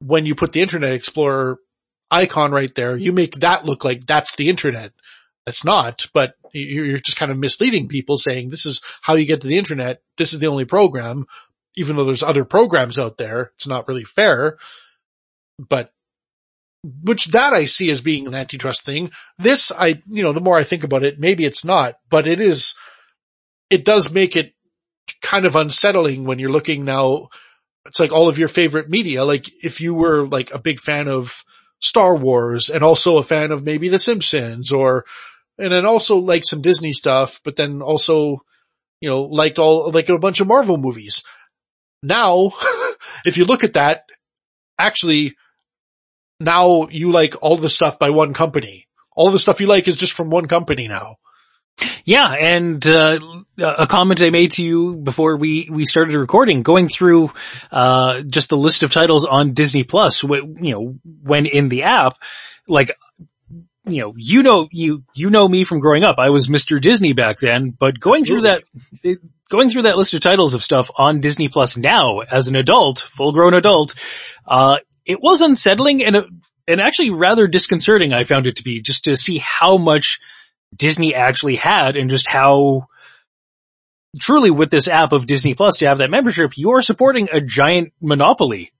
when 0.00 0.26
you 0.26 0.34
put 0.34 0.52
the 0.52 0.62
Internet 0.62 0.92
Explorer 0.92 1.58
icon 2.10 2.52
right 2.52 2.74
there, 2.74 2.96
you 2.96 3.12
make 3.12 3.34
that 3.36 3.64
look 3.64 3.84
like 3.84 4.06
that's 4.06 4.36
the 4.36 4.48
internet. 4.48 4.92
That's 5.46 5.64
not, 5.64 6.06
but 6.14 6.34
you're 6.52 6.98
just 6.98 7.18
kind 7.18 7.32
of 7.32 7.38
misleading 7.38 7.88
people 7.88 8.16
saying 8.16 8.50
this 8.50 8.66
is 8.66 8.80
how 9.02 9.14
you 9.14 9.26
get 9.26 9.40
to 9.42 9.48
the 9.48 9.58
internet. 9.58 10.00
This 10.16 10.32
is 10.32 10.38
the 10.38 10.46
only 10.46 10.64
program, 10.64 11.26
even 11.76 11.96
though 11.96 12.04
there's 12.04 12.22
other 12.22 12.44
programs 12.44 12.98
out 12.98 13.18
there. 13.18 13.52
It's 13.54 13.66
not 13.66 13.88
really 13.88 14.04
fair, 14.04 14.56
but 15.58 15.92
which 17.02 17.26
that 17.26 17.52
I 17.54 17.64
see 17.64 17.90
as 17.90 18.02
being 18.02 18.26
an 18.26 18.34
antitrust 18.34 18.84
thing. 18.84 19.10
This 19.38 19.72
I, 19.72 20.00
you 20.06 20.22
know, 20.22 20.32
the 20.32 20.40
more 20.40 20.58
I 20.58 20.64
think 20.64 20.84
about 20.84 21.02
it, 21.02 21.18
maybe 21.18 21.44
it's 21.44 21.64
not, 21.64 21.94
but 22.10 22.26
it 22.26 22.40
is, 22.40 22.76
it 23.70 23.84
does 23.84 24.12
make 24.12 24.36
it 24.36 24.52
kind 25.22 25.46
of 25.46 25.56
unsettling 25.56 26.24
when 26.24 26.38
you're 26.38 26.50
looking 26.50 26.84
now. 26.84 27.28
It's 27.86 28.00
like 28.00 28.12
all 28.12 28.28
of 28.28 28.38
your 28.38 28.48
favorite 28.48 28.90
media. 28.90 29.24
Like 29.24 29.46
if 29.64 29.80
you 29.80 29.94
were 29.94 30.26
like 30.26 30.52
a 30.52 30.58
big 30.58 30.78
fan 30.78 31.08
of 31.08 31.42
Star 31.80 32.14
Wars 32.14 32.68
and 32.68 32.82
also 32.82 33.16
a 33.16 33.22
fan 33.22 33.50
of 33.50 33.64
maybe 33.64 33.88
The 33.88 33.98
Simpsons 33.98 34.70
or, 34.70 35.04
and 35.58 35.72
then 35.72 35.86
also 35.86 36.16
like 36.16 36.44
some 36.44 36.60
Disney 36.60 36.92
stuff, 36.92 37.40
but 37.44 37.56
then 37.56 37.80
also, 37.80 38.38
you 39.00 39.08
know, 39.08 39.22
liked 39.22 39.58
all, 39.58 39.90
like 39.90 40.08
a 40.08 40.18
bunch 40.18 40.40
of 40.40 40.48
Marvel 40.48 40.76
movies. 40.76 41.22
Now, 42.02 42.52
if 43.24 43.38
you 43.38 43.44
look 43.46 43.64
at 43.64 43.74
that, 43.74 44.04
actually 44.78 45.36
now 46.44 46.88
you 46.88 47.12
like 47.12 47.42
all 47.42 47.56
the 47.56 47.70
stuff 47.70 47.98
by 47.98 48.10
one 48.10 48.34
company. 48.34 48.86
All 49.16 49.30
the 49.30 49.38
stuff 49.38 49.60
you 49.60 49.66
like 49.66 49.88
is 49.88 49.96
just 49.96 50.12
from 50.12 50.30
one 50.30 50.46
company 50.46 50.88
now. 50.88 51.16
Yeah, 52.04 52.30
and 52.32 52.86
uh, 52.86 53.18
a 53.58 53.86
comment 53.86 54.20
I 54.20 54.30
made 54.30 54.52
to 54.52 54.64
you 54.64 54.94
before 54.94 55.36
we 55.36 55.68
we 55.70 55.86
started 55.86 56.14
recording, 56.14 56.62
going 56.62 56.88
through 56.88 57.32
uh, 57.72 58.22
just 58.22 58.50
the 58.50 58.56
list 58.56 58.82
of 58.82 58.92
titles 58.92 59.24
on 59.24 59.54
Disney 59.54 59.82
Plus, 59.82 60.22
you 60.22 60.56
know, 60.60 60.94
when 61.22 61.46
in 61.46 61.68
the 61.68 61.82
app, 61.82 62.16
like 62.68 62.92
you 63.86 64.00
know, 64.00 64.12
you 64.16 64.42
know, 64.42 64.68
you, 64.70 65.04
you 65.14 65.30
know 65.30 65.46
me 65.46 65.64
from 65.64 65.80
growing 65.80 66.04
up. 66.04 66.18
I 66.18 66.30
was 66.30 66.48
Mr. 66.48 66.80
Disney 66.80 67.12
back 67.12 67.38
then, 67.38 67.70
but 67.70 68.00
going 68.00 68.22
Absolutely. 68.22 68.62
through 69.02 69.14
that, 69.14 69.20
going 69.50 69.68
through 69.68 69.82
that 69.82 69.98
list 69.98 70.14
of 70.14 70.22
titles 70.22 70.54
of 70.54 70.62
stuff 70.62 70.90
on 70.96 71.20
Disney 71.20 71.48
Plus 71.48 71.76
now 71.76 72.20
as 72.20 72.48
an 72.48 72.56
adult, 72.56 72.98
full 72.98 73.32
grown 73.32 73.52
adult, 73.52 73.94
uh, 74.46 74.78
it 75.06 75.20
was 75.20 75.40
unsettling 75.40 76.04
and, 76.04 76.42
and 76.66 76.80
actually 76.80 77.10
rather 77.10 77.46
disconcerting. 77.46 78.12
I 78.12 78.24
found 78.24 78.46
it 78.46 78.56
to 78.56 78.64
be 78.64 78.80
just 78.80 79.04
to 79.04 79.16
see 79.16 79.38
how 79.38 79.76
much 79.76 80.20
Disney 80.74 81.14
actually 81.14 81.56
had 81.56 81.96
and 81.96 82.10
just 82.10 82.30
how 82.30 82.88
truly 84.20 84.50
with 84.50 84.70
this 84.70 84.88
app 84.88 85.12
of 85.12 85.26
Disney 85.26 85.54
Plus 85.54 85.78
to 85.78 85.86
have 85.86 85.98
that 85.98 86.10
membership, 86.10 86.56
you're 86.56 86.82
supporting 86.82 87.28
a 87.32 87.40
giant 87.40 87.92
monopoly. 88.00 88.72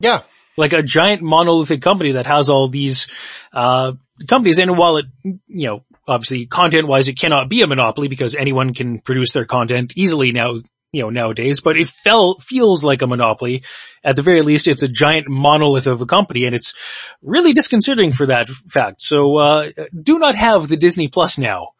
Yeah. 0.00 0.22
Like 0.56 0.72
a 0.72 0.82
giant 0.82 1.22
monolithic 1.22 1.80
company 1.82 2.12
that 2.12 2.26
has 2.26 2.50
all 2.50 2.68
these, 2.68 3.08
uh, 3.52 3.92
companies. 4.28 4.58
And 4.58 4.76
while 4.76 4.98
it, 4.98 5.06
you 5.24 5.68
know, 5.68 5.84
obviously 6.06 6.46
content 6.46 6.88
wise, 6.88 7.08
it 7.08 7.18
cannot 7.18 7.48
be 7.48 7.62
a 7.62 7.66
monopoly 7.66 8.08
because 8.08 8.34
anyone 8.34 8.74
can 8.74 8.98
produce 8.98 9.32
their 9.32 9.44
content 9.44 9.92
easily 9.96 10.32
now 10.32 10.60
you 10.92 11.02
know, 11.02 11.10
nowadays, 11.10 11.60
but 11.60 11.76
it 11.76 11.86
felt, 11.86 12.42
feels 12.42 12.82
like 12.82 13.02
a 13.02 13.06
monopoly. 13.06 13.62
At 14.02 14.16
the 14.16 14.22
very 14.22 14.40
least, 14.42 14.68
it's 14.68 14.82
a 14.82 14.88
giant 14.88 15.28
monolith 15.28 15.86
of 15.86 16.00
a 16.00 16.06
company 16.06 16.46
and 16.46 16.54
it's 16.54 16.74
really 17.22 17.52
disconcerting 17.52 18.12
for 18.12 18.26
that 18.26 18.48
fact. 18.48 19.02
So, 19.02 19.36
uh, 19.36 19.70
do 20.00 20.18
not 20.18 20.34
have 20.34 20.68
the 20.68 20.76
Disney 20.76 21.08
Plus 21.08 21.38
now. 21.38 21.70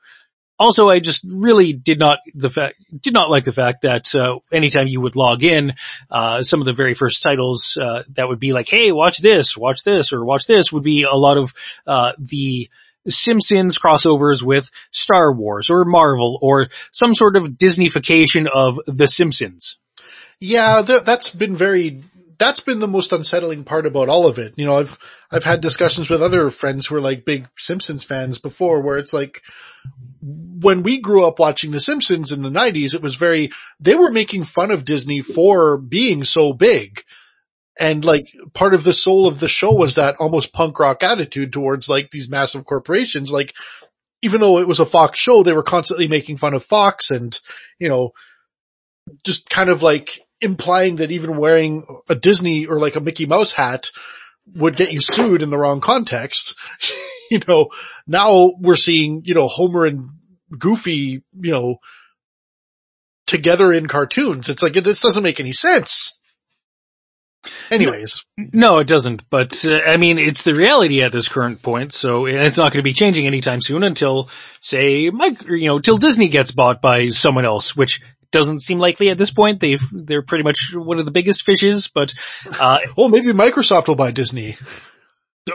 Also, 0.60 0.88
I 0.88 0.98
just 0.98 1.24
really 1.24 1.72
did 1.72 2.00
not 2.00 2.18
the 2.34 2.50
fact 2.50 2.74
did 3.00 3.14
not 3.14 3.30
like 3.30 3.44
the 3.44 3.52
fact 3.52 3.82
that 3.82 4.12
uh, 4.12 4.40
anytime 4.52 4.88
you 4.88 5.00
would 5.00 5.14
log 5.14 5.44
in, 5.44 5.74
uh, 6.10 6.42
some 6.42 6.60
of 6.60 6.66
the 6.66 6.72
very 6.72 6.94
first 6.94 7.22
titles 7.22 7.78
uh, 7.80 8.02
that 8.14 8.28
would 8.28 8.40
be 8.40 8.52
like, 8.52 8.68
"Hey, 8.68 8.90
watch 8.90 9.18
this, 9.18 9.56
watch 9.56 9.84
this, 9.84 10.12
or 10.12 10.24
watch 10.24 10.46
this," 10.48 10.72
would 10.72 10.82
be 10.82 11.04
a 11.04 11.14
lot 11.14 11.38
of 11.38 11.54
uh, 11.86 12.14
the 12.18 12.68
Simpsons 13.06 13.78
crossovers 13.78 14.42
with 14.42 14.70
Star 14.90 15.32
Wars 15.32 15.70
or 15.70 15.84
Marvel 15.84 16.38
or 16.42 16.68
some 16.92 17.14
sort 17.14 17.36
of 17.36 17.44
Disneyfication 17.50 18.46
of 18.46 18.80
The 18.86 19.06
Simpsons. 19.06 19.78
Yeah, 20.40 20.82
th- 20.82 21.02
that's 21.02 21.30
been 21.30 21.56
very, 21.56 22.02
that's 22.38 22.60
been 22.60 22.80
the 22.80 22.88
most 22.88 23.12
unsettling 23.12 23.64
part 23.64 23.86
about 23.86 24.08
all 24.08 24.26
of 24.26 24.38
it. 24.38 24.54
You 24.56 24.66
know, 24.66 24.76
I've, 24.76 24.98
I've 25.30 25.44
had 25.44 25.60
discussions 25.60 26.08
with 26.10 26.22
other 26.22 26.50
friends 26.50 26.86
who 26.86 26.96
are 26.96 27.00
like 27.00 27.24
big 27.24 27.48
Simpsons 27.56 28.04
fans 28.04 28.38
before 28.38 28.80
where 28.82 28.98
it's 28.98 29.12
like, 29.12 29.42
when 30.20 30.82
we 30.82 31.00
grew 31.00 31.24
up 31.24 31.38
watching 31.38 31.70
The 31.70 31.80
Simpsons 31.80 32.32
in 32.32 32.42
the 32.42 32.50
nineties, 32.50 32.94
it 32.94 33.02
was 33.02 33.14
very, 33.14 33.50
they 33.78 33.94
were 33.94 34.10
making 34.10 34.42
fun 34.44 34.70
of 34.70 34.84
Disney 34.84 35.20
for 35.20 35.78
being 35.78 36.24
so 36.24 36.52
big. 36.52 37.04
And 37.80 38.04
like 38.04 38.32
part 38.54 38.74
of 38.74 38.84
the 38.84 38.92
soul 38.92 39.26
of 39.26 39.38
the 39.40 39.48
show 39.48 39.72
was 39.72 39.94
that 39.94 40.16
almost 40.20 40.52
punk 40.52 40.78
rock 40.78 41.02
attitude 41.02 41.52
towards 41.52 41.88
like 41.88 42.10
these 42.10 42.28
massive 42.28 42.64
corporations. 42.64 43.32
Like 43.32 43.54
even 44.22 44.40
though 44.40 44.58
it 44.58 44.66
was 44.66 44.80
a 44.80 44.86
Fox 44.86 45.18
show, 45.18 45.42
they 45.42 45.52
were 45.52 45.62
constantly 45.62 46.08
making 46.08 46.38
fun 46.38 46.54
of 46.54 46.64
Fox 46.64 47.10
and, 47.10 47.38
you 47.78 47.88
know, 47.88 48.10
just 49.24 49.48
kind 49.48 49.70
of 49.70 49.82
like 49.82 50.20
implying 50.40 50.96
that 50.96 51.10
even 51.10 51.36
wearing 51.36 51.84
a 52.08 52.14
Disney 52.14 52.66
or 52.66 52.80
like 52.80 52.96
a 52.96 53.00
Mickey 53.00 53.26
Mouse 53.26 53.52
hat 53.52 53.90
would 54.54 54.76
get 54.76 54.92
you 54.92 55.00
sued 55.00 55.42
in 55.42 55.50
the 55.50 55.58
wrong 55.58 55.80
context. 55.80 56.56
you 57.30 57.40
know, 57.46 57.68
now 58.06 58.52
we're 58.58 58.76
seeing, 58.76 59.22
you 59.24 59.34
know, 59.34 59.48
Homer 59.48 59.84
and 59.84 60.10
Goofy, 60.58 61.22
you 61.40 61.52
know, 61.52 61.76
together 63.26 63.72
in 63.72 63.86
cartoons. 63.86 64.48
It's 64.48 64.62
like, 64.62 64.72
this 64.72 65.00
doesn't 65.00 65.22
make 65.22 65.38
any 65.38 65.52
sense. 65.52 66.17
Anyways. 67.70 68.24
No, 68.36 68.78
it 68.78 68.86
doesn't. 68.86 69.28
But 69.30 69.64
uh, 69.64 69.80
I 69.86 69.96
mean, 69.96 70.18
it's 70.18 70.42
the 70.42 70.54
reality 70.54 71.02
at 71.02 71.12
this 71.12 71.28
current 71.28 71.62
point. 71.62 71.92
So 71.92 72.26
it's 72.26 72.58
not 72.58 72.72
going 72.72 72.80
to 72.80 72.88
be 72.88 72.92
changing 72.92 73.26
anytime 73.26 73.60
soon 73.60 73.82
until, 73.82 74.28
say, 74.60 75.10
Mike, 75.10 75.46
you 75.46 75.66
know, 75.66 75.78
till 75.78 75.98
Disney 75.98 76.28
gets 76.28 76.50
bought 76.50 76.82
by 76.82 77.08
someone 77.08 77.44
else, 77.44 77.76
which 77.76 78.00
doesn't 78.30 78.60
seem 78.60 78.78
likely 78.78 79.08
at 79.10 79.18
this 79.18 79.30
point. 79.30 79.60
They've 79.60 79.82
they're 79.92 80.22
pretty 80.22 80.44
much 80.44 80.74
one 80.74 80.98
of 80.98 81.04
the 81.04 81.10
biggest 81.10 81.42
fishes. 81.42 81.88
But 81.88 82.14
uh, 82.60 82.80
well, 82.96 83.08
maybe 83.08 83.28
Microsoft 83.28 83.88
will 83.88 83.96
buy 83.96 84.10
Disney. 84.10 84.56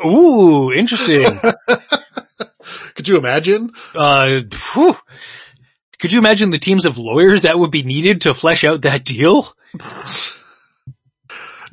Ooh, 0.05 0.71
interesting. 0.71 1.23
Could 2.95 3.07
you 3.07 3.17
imagine? 3.17 3.71
Uh, 3.93 4.39
phew. 4.51 4.95
could 5.99 6.13
you 6.13 6.19
imagine 6.19 6.49
the 6.49 6.59
teams 6.59 6.85
of 6.85 6.97
lawyers 6.97 7.41
that 7.41 7.59
would 7.59 7.71
be 7.71 7.83
needed 7.83 8.21
to 8.21 8.33
flesh 8.33 8.63
out 8.63 8.81
that 8.83 9.03
deal? 9.03 9.45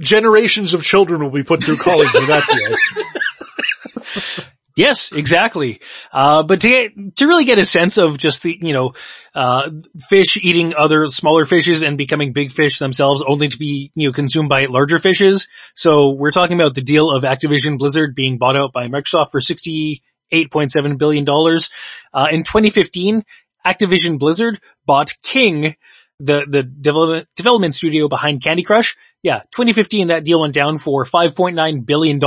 generations 0.01 0.75
of 0.75 0.83
children 0.83 1.23
will 1.23 1.31
be 1.31 1.45
put 1.45 1.63
through 1.63 1.77
college 1.77 2.13
with 2.13 2.27
that 2.27 2.47
deal. 2.49 4.45
Yes, 4.77 5.13
exactly. 5.13 5.81
Uh, 6.11 6.43
but 6.43 6.63
to 6.63 6.69
get, 6.69 7.17
to 7.17 7.27
really 7.27 7.45
get 7.45 7.59
a 7.59 7.67
sense 7.67 7.99
of 7.99 8.17
just 8.17 8.43
the, 8.43 8.57
you 8.63 8.73
know, 8.73 8.95
uh, 9.35 9.69
fish 10.09 10.39
eating 10.43 10.75
other 10.75 11.07
smaller 11.07 11.45
fishes 11.45 11.83
and 11.83 11.99
becoming 11.99 12.33
big 12.33 12.51
fish 12.51 12.79
themselves 12.79 13.23
only 13.27 13.49
to 13.49 13.59
be, 13.59 13.93
you 13.95 14.09
know, 14.09 14.13
consumed 14.13 14.49
by 14.49 14.65
larger 14.67 14.99
fishes. 14.99 15.49
So 15.75 16.11
we're 16.11 16.31
talking 16.31 16.59
about 16.59 16.75
the 16.75 16.81
deal 16.81 17.11
of 17.11 17.25
Activision 17.25 17.79
Blizzard 17.79 18.15
being 18.15 18.39
bought 18.39 18.57
out 18.57 18.73
by 18.73 18.89
Microsoft 18.89 19.33
for 19.33 19.41
$68.7 19.41 20.99
billion. 20.99 21.27
Uh, 21.29 22.29
in 22.31 22.45
2015, 22.45 23.23
Activision 23.67 24.19
Blizzard 24.19 24.61
bought 24.87 25.11
King, 25.23 25.77
the, 26.21 26.47
the 26.49 26.63
development, 26.63 27.29
development 27.37 27.75
studio 27.75 28.09
behind 28.09 28.43
Candy 28.43 28.63
Crush. 28.63 28.97
Yeah, 29.23 29.41
2015 29.53 30.09
that 30.09 30.25
deal 30.25 30.41
went 30.41 30.55
down 30.55 30.79
for 30.79 31.05
$5.9 31.05 31.87
billion. 31.87 32.21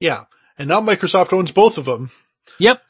Yeah. 0.00 0.24
And 0.58 0.68
now 0.68 0.80
Microsoft 0.80 1.32
owns 1.32 1.52
both 1.52 1.78
of 1.78 1.84
them. 1.84 2.10
Yep. 2.58 2.82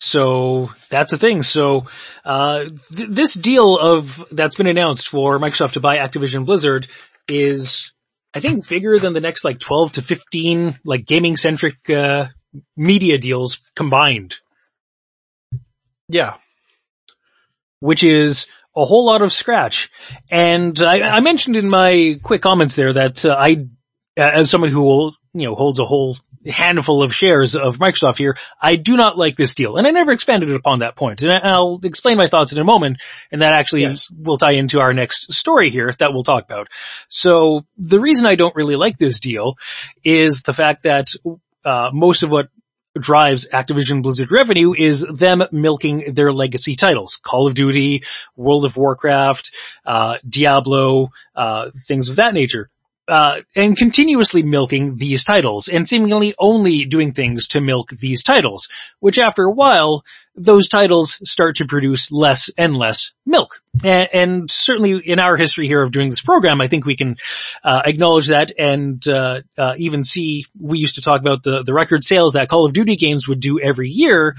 So 0.00 0.70
that's 0.90 1.10
the 1.10 1.16
thing. 1.16 1.42
So, 1.42 1.86
uh, 2.24 2.64
th- 2.94 3.08
this 3.08 3.34
deal 3.34 3.78
of, 3.78 4.26
that's 4.30 4.56
been 4.56 4.66
announced 4.66 5.08
for 5.08 5.38
Microsoft 5.38 5.72
to 5.72 5.80
buy 5.80 5.96
Activision 5.96 6.44
Blizzard 6.44 6.86
is, 7.28 7.92
I 8.34 8.40
think 8.40 8.68
bigger 8.68 8.98
than 8.98 9.14
the 9.14 9.22
next 9.22 9.44
like 9.44 9.58
12 9.58 9.92
to 9.92 10.02
15 10.02 10.78
like 10.84 11.06
gaming 11.06 11.38
centric, 11.38 11.88
uh, 11.88 12.26
media 12.76 13.16
deals 13.16 13.60
combined. 13.74 14.36
Yeah. 16.08 16.34
Which 17.80 18.04
is 18.04 18.46
a 18.76 18.84
whole 18.84 19.06
lot 19.06 19.22
of 19.22 19.32
scratch. 19.32 19.90
And 20.30 20.80
I, 20.80 21.00
I 21.00 21.20
mentioned 21.20 21.56
in 21.56 21.68
my 21.68 22.20
quick 22.22 22.42
comments 22.42 22.76
there 22.76 22.92
that 22.92 23.24
uh, 23.24 23.34
I, 23.38 23.66
as 24.16 24.50
someone 24.50 24.70
who 24.70 24.82
will, 24.82 25.14
you 25.32 25.46
know, 25.46 25.54
holds 25.54 25.80
a 25.80 25.84
whole 25.84 26.16
handful 26.46 27.02
of 27.02 27.14
shares 27.14 27.56
of 27.56 27.78
Microsoft 27.78 28.18
here, 28.18 28.36
I 28.60 28.76
do 28.76 28.96
not 28.96 29.18
like 29.18 29.36
this 29.36 29.54
deal. 29.54 29.76
And 29.76 29.86
I 29.86 29.90
never 29.90 30.12
expanded 30.12 30.50
upon 30.50 30.80
that 30.80 30.94
point. 30.94 31.22
And 31.22 31.32
I'll 31.32 31.80
explain 31.82 32.16
my 32.16 32.28
thoughts 32.28 32.52
in 32.52 32.58
a 32.58 32.64
moment. 32.64 33.02
And 33.32 33.42
that 33.42 33.52
actually 33.52 33.82
yes. 33.82 34.10
will 34.12 34.36
tie 34.36 34.52
into 34.52 34.80
our 34.80 34.92
next 34.92 35.32
story 35.32 35.70
here 35.70 35.92
that 35.98 36.12
we'll 36.12 36.22
talk 36.22 36.44
about. 36.44 36.68
So 37.08 37.66
the 37.76 37.98
reason 37.98 38.26
I 38.26 38.36
don't 38.36 38.54
really 38.54 38.76
like 38.76 38.98
this 38.98 39.20
deal 39.20 39.56
is 40.04 40.42
the 40.42 40.52
fact 40.52 40.84
that 40.84 41.08
uh, 41.64 41.90
most 41.92 42.22
of 42.22 42.30
what 42.30 42.48
drives 42.98 43.48
Activision 43.48 44.02
Blizzard 44.02 44.30
revenue 44.32 44.74
is 44.76 45.02
them 45.02 45.42
milking 45.52 46.14
their 46.14 46.32
legacy 46.32 46.76
titles. 46.76 47.16
Call 47.16 47.46
of 47.46 47.54
Duty, 47.54 48.04
World 48.36 48.64
of 48.64 48.76
Warcraft, 48.76 49.52
uh, 49.84 50.18
Diablo, 50.28 51.10
uh, 51.34 51.70
things 51.86 52.08
of 52.08 52.16
that 52.16 52.34
nature. 52.34 52.70
Uh, 53.08 53.40
and 53.54 53.76
continuously 53.76 54.42
milking 54.42 54.96
these 54.96 55.22
titles 55.22 55.68
and 55.68 55.88
seemingly 55.88 56.34
only 56.40 56.84
doing 56.84 57.12
things 57.12 57.46
to 57.46 57.60
milk 57.60 57.90
these 57.90 58.24
titles, 58.24 58.68
which 58.98 59.20
after 59.20 59.44
a 59.44 59.52
while, 59.52 60.02
those 60.36 60.68
titles 60.68 61.18
start 61.28 61.56
to 61.56 61.64
produce 61.64 62.12
less 62.12 62.50
and 62.56 62.76
less 62.76 63.12
milk. 63.24 63.62
And, 63.82 64.08
and 64.12 64.50
certainly 64.50 64.98
in 64.98 65.18
our 65.18 65.36
history 65.36 65.66
here 65.66 65.82
of 65.82 65.92
doing 65.92 66.10
this 66.10 66.22
program, 66.22 66.60
I 66.60 66.68
think 66.68 66.84
we 66.84 66.96
can, 66.96 67.16
uh, 67.64 67.82
acknowledge 67.84 68.28
that 68.28 68.52
and, 68.58 69.02
uh, 69.08 69.40
uh, 69.56 69.74
even 69.78 70.02
see, 70.02 70.44
we 70.58 70.78
used 70.78 70.96
to 70.96 71.02
talk 71.02 71.20
about 71.20 71.42
the, 71.42 71.62
the 71.62 71.72
record 71.72 72.04
sales 72.04 72.34
that 72.34 72.48
Call 72.48 72.66
of 72.66 72.74
Duty 72.74 72.96
games 72.96 73.26
would 73.26 73.40
do 73.40 73.58
every 73.58 73.88
year. 73.88 74.36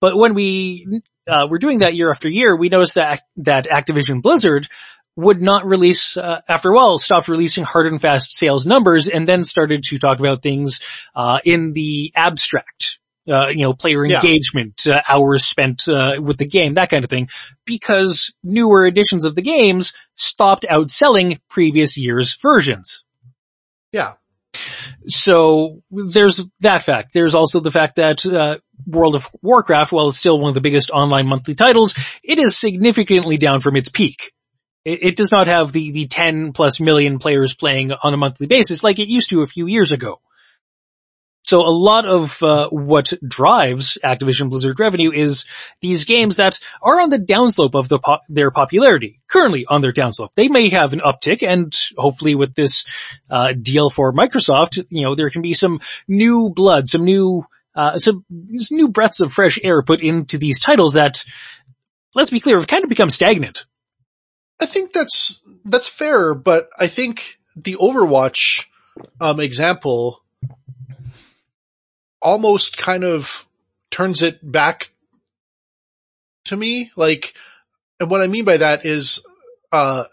But 0.00 0.16
when 0.16 0.34
we, 0.34 1.02
uh, 1.28 1.46
were 1.48 1.58
doing 1.58 1.78
that 1.78 1.94
year 1.94 2.10
after 2.10 2.28
year, 2.28 2.56
we 2.56 2.68
noticed 2.68 2.94
that, 2.96 3.22
that 3.36 3.66
Activision 3.66 4.22
Blizzard 4.22 4.68
would 5.16 5.42
not 5.42 5.66
release, 5.66 6.16
uh, 6.16 6.40
after 6.48 6.70
a 6.70 6.74
while, 6.74 6.98
stopped 6.98 7.28
releasing 7.28 7.64
hard 7.64 7.86
and 7.86 8.00
fast 8.00 8.32
sales 8.32 8.66
numbers 8.66 9.08
and 9.08 9.26
then 9.26 9.42
started 9.42 9.82
to 9.82 9.98
talk 9.98 10.20
about 10.20 10.42
things, 10.42 10.80
uh, 11.14 11.40
in 11.44 11.72
the 11.72 12.12
abstract. 12.14 12.97
Uh, 13.28 13.48
you 13.48 13.62
know, 13.62 13.74
player 13.74 14.06
yeah. 14.06 14.16
engagement, 14.16 14.86
uh, 14.86 15.02
hours 15.08 15.44
spent, 15.44 15.86
uh, 15.88 16.16
with 16.18 16.38
the 16.38 16.46
game, 16.46 16.74
that 16.74 16.88
kind 16.88 17.04
of 17.04 17.10
thing, 17.10 17.28
because 17.66 18.34
newer 18.42 18.86
editions 18.86 19.24
of 19.26 19.34
the 19.34 19.42
games 19.42 19.92
stopped 20.14 20.64
outselling 20.70 21.38
previous 21.50 21.98
year's 21.98 22.36
versions. 22.40 23.04
Yeah. 23.92 24.14
So 25.06 25.82
there's 25.90 26.46
that 26.60 26.82
fact. 26.82 27.12
There's 27.12 27.34
also 27.34 27.60
the 27.60 27.70
fact 27.70 27.96
that, 27.96 28.24
uh, 28.24 28.56
World 28.86 29.14
of 29.14 29.28
Warcraft, 29.42 29.92
while 29.92 30.08
it's 30.08 30.18
still 30.18 30.40
one 30.40 30.48
of 30.48 30.54
the 30.54 30.60
biggest 30.60 30.90
online 30.90 31.26
monthly 31.26 31.54
titles, 31.54 31.94
it 32.22 32.38
is 32.38 32.56
significantly 32.56 33.36
down 33.36 33.60
from 33.60 33.76
its 33.76 33.88
peak. 33.88 34.32
It, 34.84 35.02
it 35.02 35.16
does 35.16 35.32
not 35.32 35.46
have 35.46 35.72
the, 35.72 35.90
the 35.92 36.06
10 36.06 36.52
plus 36.52 36.80
million 36.80 37.18
players 37.18 37.54
playing 37.54 37.92
on 37.92 38.14
a 38.14 38.16
monthly 38.16 38.46
basis 38.46 38.82
like 38.82 38.98
it 38.98 39.08
used 39.08 39.30
to 39.30 39.42
a 39.42 39.46
few 39.46 39.66
years 39.66 39.92
ago. 39.92 40.20
So 41.48 41.62
a 41.62 41.72
lot 41.72 42.04
of 42.04 42.42
uh, 42.42 42.68
what 42.68 43.14
drives 43.26 43.96
Activision 44.04 44.50
Blizzard 44.50 44.78
revenue 44.78 45.10
is 45.10 45.46
these 45.80 46.04
games 46.04 46.36
that 46.36 46.60
are 46.82 47.00
on 47.00 47.08
the 47.08 47.18
downslope 47.18 47.74
of 47.74 47.88
the 47.88 47.98
po- 47.98 48.18
their 48.28 48.50
popularity. 48.50 49.18
Currently 49.30 49.64
on 49.64 49.80
their 49.80 49.94
downslope, 49.94 50.34
they 50.34 50.48
may 50.48 50.68
have 50.68 50.92
an 50.92 51.00
uptick, 51.00 51.42
and 51.42 51.74
hopefully 51.96 52.34
with 52.34 52.54
this 52.54 52.84
uh, 53.30 53.54
deal 53.54 53.88
for 53.88 54.12
Microsoft, 54.12 54.84
you 54.90 55.04
know 55.04 55.14
there 55.14 55.30
can 55.30 55.40
be 55.40 55.54
some 55.54 55.80
new 56.06 56.50
blood, 56.54 56.86
some 56.86 57.04
new 57.04 57.44
uh, 57.74 57.96
some, 57.96 58.26
new 58.28 58.90
breaths 58.90 59.20
of 59.20 59.32
fresh 59.32 59.58
air 59.64 59.82
put 59.82 60.02
into 60.02 60.36
these 60.36 60.60
titles 60.60 60.92
that, 60.94 61.24
let's 62.14 62.28
be 62.28 62.40
clear, 62.40 62.56
have 62.56 62.66
kind 62.66 62.84
of 62.84 62.90
become 62.90 63.08
stagnant. 63.08 63.64
I 64.60 64.66
think 64.66 64.92
that's, 64.92 65.40
that's 65.64 65.88
fair, 65.88 66.34
but 66.34 66.68
I 66.78 66.88
think 66.88 67.38
the 67.56 67.76
Overwatch, 67.76 68.66
um, 69.18 69.40
example 69.40 70.22
almost 72.20 72.76
kind 72.76 73.04
of 73.04 73.46
turns 73.90 74.22
it 74.22 74.38
back 74.42 74.90
to 76.46 76.56
me. 76.56 76.90
Like, 76.96 77.34
and 78.00 78.10
what 78.10 78.20
I 78.20 78.26
mean 78.26 78.44
by 78.44 78.56
that 78.56 78.84
is, 78.84 79.24
uh, 79.72 80.04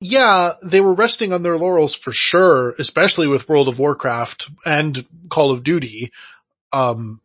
yeah, 0.00 0.52
they 0.64 0.80
were 0.80 0.94
resting 0.94 1.32
on 1.32 1.42
their 1.42 1.58
laurels 1.58 1.94
for 1.94 2.12
sure, 2.12 2.74
especially 2.78 3.28
with 3.28 3.48
World 3.48 3.68
of 3.68 3.78
Warcraft 3.78 4.50
and 4.64 5.04
Call 5.28 5.50
of 5.50 5.62
Duty. 5.62 6.10
Um, 6.72 7.20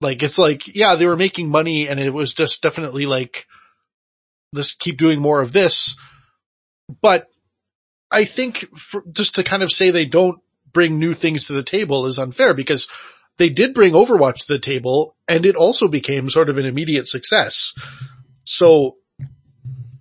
like 0.00 0.22
it's 0.22 0.38
like, 0.38 0.74
yeah, 0.74 0.96
they 0.96 1.06
were 1.06 1.16
making 1.16 1.50
money 1.50 1.88
and 1.88 2.00
it 2.00 2.12
was 2.12 2.34
just 2.34 2.62
definitely 2.62 3.06
like, 3.06 3.46
let's 4.52 4.74
keep 4.74 4.96
doing 4.96 5.20
more 5.20 5.40
of 5.40 5.52
this. 5.52 5.96
But 7.00 7.28
I 8.10 8.24
think 8.24 8.76
for, 8.76 9.04
just 9.12 9.36
to 9.36 9.44
kind 9.44 9.62
of 9.62 9.70
say 9.70 9.90
they 9.90 10.06
don't 10.06 10.40
bring 10.72 10.98
new 10.98 11.14
things 11.14 11.46
to 11.46 11.52
the 11.52 11.62
table 11.62 12.06
is 12.06 12.18
unfair 12.18 12.54
because 12.54 12.88
they 13.38 13.48
did 13.48 13.74
bring 13.74 13.92
Overwatch 13.92 14.46
to 14.46 14.52
the 14.52 14.58
table 14.58 15.16
and 15.26 15.46
it 15.46 15.56
also 15.56 15.88
became 15.88 16.28
sort 16.30 16.50
of 16.50 16.58
an 16.58 16.66
immediate 16.66 17.08
success. 17.08 17.72
So 18.44 18.96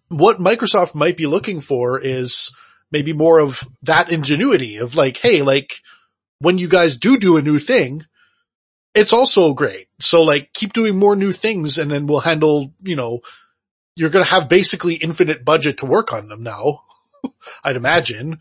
what 0.10 0.40
Microsoft 0.40 0.96
might 0.96 1.18
be 1.18 1.26
looking 1.26 1.62
for 1.62 2.00
is 2.00 2.56
maybe 2.92 3.14
more 3.14 3.40
of 3.40 3.64
that 3.84 4.12
ingenuity 4.12 4.78
of 4.78 4.96
like, 4.96 5.18
hey, 5.18 5.42
like 5.42 5.82
when 6.40 6.58
you 6.58 6.68
guys 6.68 6.98
do 6.98 7.18
do 7.18 7.38
a 7.38 7.42
new 7.42 7.60
thing, 7.60 8.06
it's 8.96 9.14
also 9.14 9.54
great. 9.54 9.88
So 10.02 10.24
like 10.24 10.52
keep 10.54 10.74
doing 10.74 10.98
more 10.98 11.16
new 11.16 11.32
things 11.32 11.78
and 11.78 11.92
then 11.92 12.08
we'll 12.08 12.20
handle, 12.20 12.74
you 12.82 12.96
know, 12.96 13.22
you're 13.96 14.10
going 14.10 14.26
to 14.26 14.32
have 14.32 14.50
basically 14.50 14.96
infinite 14.96 15.46
budget 15.46 15.80
to 15.80 15.86
work 15.86 16.12
on 16.14 16.28
them 16.28 16.44
now. 16.44 16.84
I'd 17.64 17.76
imagine. 17.76 18.40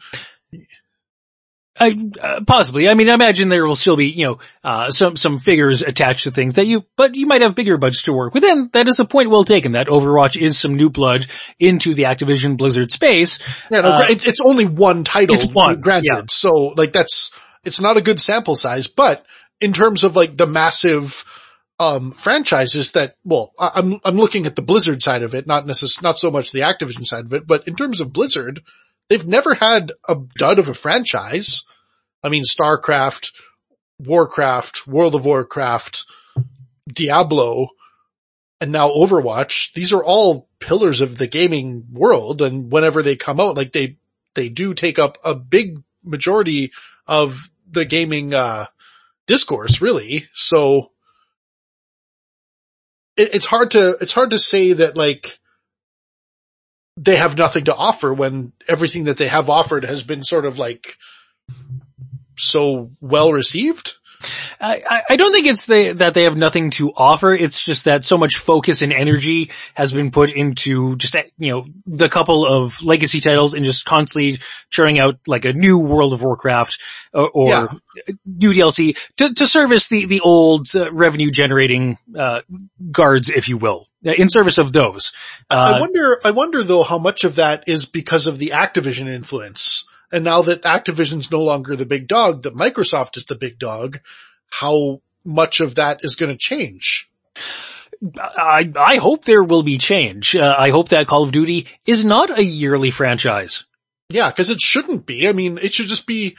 I, 1.80 1.96
uh, 2.20 2.40
possibly. 2.46 2.88
I 2.88 2.94
mean, 2.94 3.08
I 3.08 3.14
imagine 3.14 3.48
there 3.48 3.66
will 3.66 3.76
still 3.76 3.96
be, 3.96 4.06
you 4.06 4.24
know, 4.24 4.38
uh, 4.64 4.90
some, 4.90 5.16
some 5.16 5.38
figures 5.38 5.82
attached 5.82 6.24
to 6.24 6.30
things 6.30 6.54
that 6.54 6.66
you, 6.66 6.84
but 6.96 7.14
you 7.14 7.26
might 7.26 7.42
have 7.42 7.54
bigger 7.54 7.78
budgets 7.78 8.02
to 8.04 8.12
work 8.12 8.34
with. 8.34 8.44
And 8.44 8.70
that 8.72 8.88
is 8.88 8.98
a 9.00 9.04
point 9.04 9.30
well 9.30 9.44
taken 9.44 9.72
that 9.72 9.86
Overwatch 9.88 10.40
is 10.40 10.58
some 10.58 10.74
new 10.76 10.90
blood 10.90 11.26
into 11.58 11.94
the 11.94 12.04
Activision 12.04 12.56
Blizzard 12.56 12.90
space. 12.90 13.38
Yeah, 13.70 13.80
no, 13.82 13.88
Uh, 13.92 14.06
it's, 14.08 14.26
it's 14.26 14.40
only 14.40 14.66
one 14.66 15.04
title. 15.04 15.36
it's 15.36 15.46
one, 15.46 15.80
granted. 15.80 16.06
yeah. 16.12 16.22
So 16.28 16.50
like 16.76 16.92
that's, 16.92 17.32
it's 17.64 17.80
not 17.80 17.96
a 17.96 18.02
good 18.02 18.20
sample 18.20 18.56
size, 18.56 18.86
but 18.88 19.24
in 19.60 19.72
terms 19.72 20.04
of 20.04 20.16
like 20.16 20.36
the 20.36 20.46
massive, 20.46 21.24
um, 21.80 22.10
franchises 22.12 22.92
that, 22.92 23.14
well, 23.24 23.52
I- 23.58 23.70
I'm, 23.76 24.00
I'm 24.04 24.16
looking 24.16 24.46
at 24.46 24.56
the 24.56 24.62
Blizzard 24.62 25.02
side 25.02 25.22
of 25.22 25.34
it, 25.34 25.46
not 25.46 25.64
necess- 25.66 26.02
not 26.02 26.18
so 26.18 26.30
much 26.30 26.50
the 26.52 26.60
Activision 26.60 27.04
side 27.06 27.24
of 27.24 27.32
it, 27.32 27.46
but 27.46 27.68
in 27.68 27.76
terms 27.76 28.00
of 28.00 28.12
Blizzard, 28.12 28.62
they've 29.08 29.26
never 29.26 29.54
had 29.54 29.92
a 30.08 30.16
dud 30.36 30.58
of 30.58 30.68
a 30.68 30.74
franchise. 30.74 31.64
I 32.22 32.28
mean, 32.28 32.44
StarCraft, 32.44 33.32
Warcraft, 33.98 34.86
World 34.86 35.14
of 35.14 35.24
Warcraft, 35.24 36.04
Diablo, 36.88 37.68
and 38.60 38.72
now 38.72 38.88
Overwatch. 38.90 39.72
These 39.72 39.92
are 39.92 40.04
all 40.04 40.48
pillars 40.58 41.00
of 41.00 41.18
the 41.18 41.26
gaming 41.26 41.86
world. 41.92 42.42
And 42.42 42.70
whenever 42.70 43.02
they 43.02 43.16
come 43.16 43.40
out, 43.40 43.56
like 43.56 43.72
they, 43.72 43.96
they 44.34 44.48
do 44.48 44.74
take 44.74 44.98
up 44.98 45.18
a 45.24 45.34
big 45.34 45.82
majority 46.02 46.72
of 47.06 47.50
the 47.70 47.84
gaming, 47.84 48.34
uh, 48.34 48.66
discourse 49.26 49.80
really. 49.80 50.28
So 50.32 50.90
it, 53.16 53.34
it's 53.34 53.46
hard 53.46 53.72
to, 53.72 53.96
it's 54.00 54.14
hard 54.14 54.30
to 54.30 54.38
say 54.38 54.72
that 54.72 54.96
like 54.96 55.38
they 57.00 57.16
have 57.16 57.36
nothing 57.38 57.64
to 57.66 57.74
offer 57.74 58.12
when 58.12 58.52
everything 58.68 59.04
that 59.04 59.16
they 59.16 59.28
have 59.28 59.48
offered 59.48 59.84
has 59.84 60.02
been 60.02 60.22
sort 60.24 60.44
of 60.44 60.58
like 60.58 60.96
so 62.36 62.90
well 63.00 63.32
received. 63.32 63.94
I, 64.60 65.02
I- 65.10 65.16
don't 65.16 65.30
think 65.30 65.46
it's 65.46 65.66
the, 65.66 65.92
that 65.92 66.14
they 66.14 66.24
have 66.24 66.36
nothing 66.36 66.70
to 66.72 66.90
offer. 66.92 67.32
It's 67.32 67.64
just 67.64 67.84
that 67.84 68.04
so 68.04 68.18
much 68.18 68.36
focus 68.38 68.82
and 68.82 68.92
energy 68.92 69.50
has 69.74 69.92
been 69.92 70.10
put 70.10 70.32
into 70.32 70.96
just, 70.96 71.14
you 71.38 71.52
know, 71.52 71.66
the 71.86 72.08
couple 72.08 72.44
of 72.44 72.82
legacy 72.82 73.20
titles 73.20 73.54
and 73.54 73.64
just 73.64 73.84
constantly 73.84 74.40
churning 74.70 74.98
out 74.98 75.20
like 75.28 75.44
a 75.44 75.52
new 75.52 75.78
World 75.78 76.12
of 76.12 76.22
Warcraft 76.22 76.80
or, 77.14 77.30
or 77.30 77.48
Yeah. 77.48 77.66
new 78.26 78.50
DLC 78.52 78.96
to, 79.18 79.32
to 79.34 79.46
service 79.46 79.88
the, 79.88 80.06
the 80.06 80.20
old 80.20 80.66
uh, 80.74 80.90
revenue 80.90 81.30
generating, 81.30 81.96
uh, 82.16 82.40
guards, 82.90 83.28
if 83.28 83.48
you 83.48 83.56
will, 83.56 83.86
uh, 83.86 83.87
in 84.02 84.28
service 84.28 84.58
of 84.58 84.72
those. 84.72 85.12
I 85.50 85.76
Uh, 85.76 85.80
wonder, 85.80 86.20
I 86.24 86.30
wonder 86.30 86.62
though 86.62 86.82
how 86.82 86.98
much 86.98 87.24
of 87.24 87.36
that 87.36 87.64
is 87.66 87.86
because 87.86 88.26
of 88.26 88.38
the 88.38 88.50
Activision 88.54 89.08
influence. 89.08 89.86
And 90.10 90.24
now 90.24 90.42
that 90.42 90.62
Activision's 90.62 91.30
no 91.30 91.42
longer 91.42 91.76
the 91.76 91.84
big 91.86 92.08
dog, 92.08 92.42
that 92.42 92.54
Microsoft 92.54 93.16
is 93.16 93.24
the 93.26 93.34
big 93.36 93.58
dog, 93.58 94.00
how 94.50 95.02
much 95.24 95.60
of 95.60 95.74
that 95.74 96.00
is 96.02 96.16
going 96.16 96.30
to 96.30 96.38
change? 96.38 97.10
I, 98.16 98.72
I 98.76 98.96
hope 98.96 99.24
there 99.24 99.42
will 99.42 99.62
be 99.64 99.76
change. 99.76 100.36
Uh, 100.36 100.54
I 100.56 100.70
hope 100.70 100.90
that 100.90 101.08
Call 101.08 101.24
of 101.24 101.32
Duty 101.32 101.66
is 101.84 102.04
not 102.04 102.36
a 102.36 102.44
yearly 102.44 102.90
franchise. 102.90 103.66
Yeah, 104.08 104.30
cause 104.30 104.48
it 104.48 104.60
shouldn't 104.60 105.04
be. 105.04 105.28
I 105.28 105.32
mean, 105.32 105.58
it 105.60 105.74
should 105.74 105.88
just 105.88 106.06
be 106.06 106.36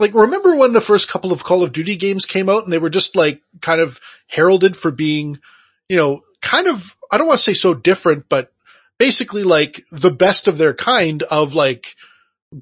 like, 0.00 0.14
remember 0.14 0.56
when 0.56 0.72
the 0.72 0.80
first 0.80 1.08
couple 1.08 1.32
of 1.32 1.44
Call 1.44 1.62
of 1.62 1.72
Duty 1.72 1.96
games 1.96 2.24
came 2.24 2.48
out 2.48 2.64
and 2.64 2.72
they 2.72 2.78
were 2.78 2.88
just 2.90 3.16
like 3.16 3.42
kind 3.60 3.80
of 3.80 4.00
heralded 4.28 4.76
for 4.76 4.90
being, 4.90 5.40
you 5.88 5.96
know, 5.96 6.22
kind 6.44 6.68
of, 6.68 6.96
I 7.10 7.18
don't 7.18 7.26
want 7.26 7.38
to 7.38 7.44
say 7.44 7.54
so 7.54 7.74
different, 7.74 8.28
but 8.28 8.52
basically 8.98 9.42
like 9.42 9.82
the 9.90 10.12
best 10.12 10.46
of 10.46 10.58
their 10.58 10.74
kind 10.74 11.22
of 11.22 11.54
like 11.54 11.96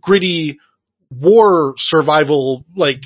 gritty 0.01 0.59
war 1.11 1.75
survival, 1.77 2.65
like, 2.75 3.05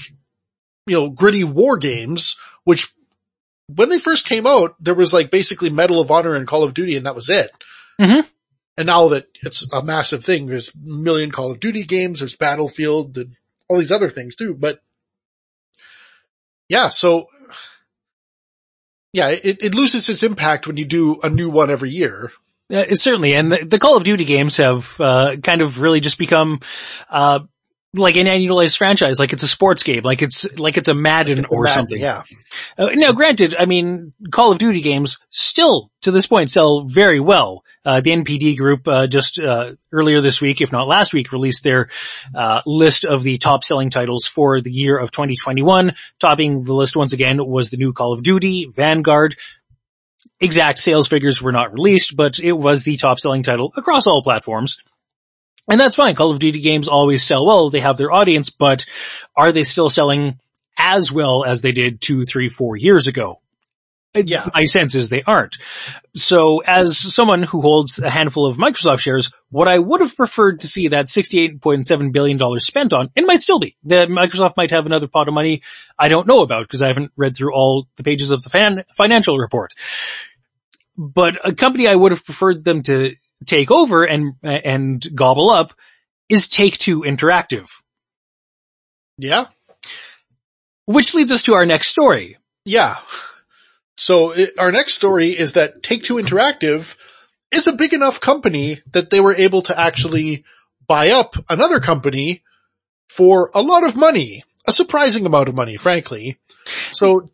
you 0.86 0.96
know, 0.96 1.10
gritty 1.10 1.42
war 1.44 1.78
games, 1.78 2.36
which 2.64 2.92
when 3.74 3.88
they 3.88 3.98
first 3.98 4.28
came 4.28 4.46
out, 4.46 4.76
there 4.78 4.94
was 4.94 5.12
like 5.12 5.30
basically 5.30 5.70
Medal 5.70 6.00
of 6.00 6.10
Honor 6.10 6.36
and 6.36 6.46
Call 6.46 6.62
of 6.62 6.74
Duty 6.74 6.96
and 6.96 7.06
that 7.06 7.16
was 7.16 7.28
it. 7.28 7.50
Mhm. 8.00 8.28
And 8.78 8.86
now 8.86 9.08
that 9.08 9.26
it's 9.42 9.66
a 9.72 9.82
massive 9.82 10.24
thing, 10.24 10.46
there's 10.46 10.68
a 10.74 10.78
million 10.78 11.30
Call 11.30 11.50
of 11.50 11.58
Duty 11.58 11.82
games, 11.82 12.20
there's 12.20 12.36
Battlefield 12.36 13.16
and 13.16 13.34
all 13.68 13.78
these 13.78 13.90
other 13.90 14.10
things 14.10 14.36
too, 14.36 14.54
but 14.54 14.80
yeah, 16.68 16.90
so 16.90 17.26
yeah, 19.16 19.30
it, 19.30 19.64
it 19.64 19.74
loses 19.74 20.10
its 20.10 20.22
impact 20.22 20.66
when 20.66 20.76
you 20.76 20.84
do 20.84 21.18
a 21.22 21.30
new 21.30 21.48
one 21.48 21.70
every 21.70 21.88
year. 21.88 22.32
Uh, 22.70 22.84
certainly, 22.94 23.32
and 23.32 23.50
the, 23.50 23.64
the 23.64 23.78
Call 23.78 23.96
of 23.96 24.04
Duty 24.04 24.26
games 24.26 24.58
have 24.58 25.00
uh, 25.00 25.36
kind 25.42 25.62
of 25.62 25.80
really 25.80 26.00
just 26.00 26.18
become 26.18 26.60
uh, 27.08 27.40
like 27.96 28.16
an 28.16 28.26
annualized 28.26 28.76
franchise, 28.76 29.18
like 29.18 29.32
it's 29.32 29.42
a 29.42 29.48
sports 29.48 29.82
game, 29.82 30.02
like 30.02 30.22
it's 30.22 30.58
like 30.58 30.76
it's 30.76 30.88
a 30.88 30.94
Madden 30.94 31.46
or 31.46 31.64
Madden, 31.64 31.74
something. 31.74 32.00
Yeah. 32.00 32.22
Uh, 32.76 32.90
now, 32.92 33.12
granted, 33.12 33.54
I 33.58 33.66
mean, 33.66 34.12
Call 34.30 34.52
of 34.52 34.58
Duty 34.58 34.80
games 34.80 35.18
still 35.30 35.90
to 36.02 36.10
this 36.10 36.26
point 36.26 36.50
sell 36.50 36.84
very 36.84 37.20
well. 37.20 37.64
Uh, 37.84 38.00
the 38.00 38.10
NPD 38.10 38.56
group 38.56 38.86
uh, 38.86 39.06
just 39.06 39.40
uh, 39.40 39.72
earlier 39.92 40.20
this 40.20 40.40
week, 40.40 40.60
if 40.60 40.72
not 40.72 40.86
last 40.86 41.12
week, 41.12 41.32
released 41.32 41.64
their 41.64 41.88
uh, 42.34 42.62
list 42.66 43.04
of 43.04 43.22
the 43.22 43.38
top 43.38 43.64
selling 43.64 43.90
titles 43.90 44.26
for 44.26 44.60
the 44.60 44.70
year 44.70 44.96
of 44.98 45.10
2021. 45.10 45.94
Topping 46.20 46.62
the 46.62 46.72
list 46.72 46.96
once 46.96 47.12
again 47.12 47.44
was 47.44 47.70
the 47.70 47.76
new 47.76 47.92
Call 47.92 48.12
of 48.12 48.22
Duty, 48.22 48.70
Vanguard. 48.72 49.36
Exact 50.40 50.78
sales 50.78 51.08
figures 51.08 51.40
were 51.40 51.52
not 51.52 51.72
released, 51.72 52.14
but 52.14 52.38
it 52.38 52.52
was 52.52 52.84
the 52.84 52.96
top 52.96 53.18
selling 53.18 53.42
title 53.42 53.72
across 53.76 54.06
all 54.06 54.22
platforms. 54.22 54.78
And 55.68 55.80
that's 55.80 55.96
fine. 55.96 56.14
Call 56.14 56.30
of 56.30 56.38
Duty 56.38 56.60
games 56.60 56.88
always 56.88 57.22
sell 57.24 57.46
well. 57.46 57.70
They 57.70 57.80
have 57.80 57.96
their 57.96 58.12
audience, 58.12 58.50
but 58.50 58.86
are 59.34 59.52
they 59.52 59.64
still 59.64 59.90
selling 59.90 60.38
as 60.78 61.10
well 61.10 61.44
as 61.44 61.62
they 61.62 61.72
did 61.72 62.00
two, 62.00 62.22
three, 62.24 62.48
four 62.48 62.76
years 62.76 63.08
ago? 63.08 63.40
Yeah. 64.24 64.48
My 64.54 64.64
sense 64.64 64.94
is 64.94 65.08
they 65.08 65.22
aren't. 65.26 65.58
So 66.14 66.60
as 66.60 66.96
someone 66.96 67.42
who 67.42 67.60
holds 67.60 67.98
a 67.98 68.08
handful 68.08 68.46
of 68.46 68.56
Microsoft 68.56 69.00
shares, 69.00 69.30
what 69.50 69.68
I 69.68 69.78
would 69.78 70.00
have 70.00 70.16
preferred 70.16 70.60
to 70.60 70.66
see 70.66 70.88
that 70.88 71.06
$68.7 71.06 72.12
billion 72.12 72.60
spent 72.60 72.94
on, 72.94 73.10
and 73.14 73.26
might 73.26 73.40
still 73.40 73.58
be, 73.58 73.76
that 73.84 74.08
Microsoft 74.08 74.56
might 74.56 74.70
have 74.70 74.86
another 74.86 75.08
pot 75.08 75.28
of 75.28 75.34
money 75.34 75.62
I 75.98 76.08
don't 76.08 76.26
know 76.26 76.40
about 76.40 76.62
because 76.62 76.82
I 76.82 76.88
haven't 76.88 77.12
read 77.16 77.36
through 77.36 77.54
all 77.54 77.88
the 77.96 78.04
pages 78.04 78.30
of 78.30 78.42
the 78.42 78.50
fan, 78.50 78.84
financial 78.96 79.36
report. 79.36 79.74
But 80.96 81.38
a 81.44 81.52
company 81.52 81.86
I 81.86 81.94
would 81.94 82.12
have 82.12 82.24
preferred 82.24 82.64
them 82.64 82.82
to 82.84 83.16
take 83.44 83.70
over 83.70 84.04
and, 84.04 84.34
and 84.42 85.04
gobble 85.14 85.50
up 85.50 85.74
is 86.28 86.48
Take-Two 86.48 87.02
Interactive. 87.02 87.68
Yeah. 89.18 89.46
Which 90.86 91.14
leads 91.14 91.32
us 91.32 91.42
to 91.44 91.54
our 91.54 91.66
next 91.66 91.88
story. 91.88 92.36
Yeah. 92.64 92.96
So 93.96 94.32
it, 94.32 94.58
our 94.58 94.72
next 94.72 94.94
story 94.94 95.28
is 95.30 95.54
that 95.54 95.82
Take-Two 95.82 96.14
Interactive 96.14 96.96
is 97.50 97.66
a 97.66 97.72
big 97.72 97.92
enough 97.92 98.20
company 98.20 98.82
that 98.92 99.10
they 99.10 99.20
were 99.20 99.34
able 99.34 99.62
to 99.62 99.78
actually 99.78 100.44
buy 100.86 101.10
up 101.10 101.36
another 101.48 101.80
company 101.80 102.42
for 103.08 103.50
a 103.54 103.60
lot 103.60 103.84
of 103.84 103.96
money, 103.96 104.44
a 104.66 104.72
surprising 104.72 105.26
amount 105.26 105.48
of 105.48 105.54
money, 105.54 105.76
frankly. 105.76 106.38
So, 106.92 107.30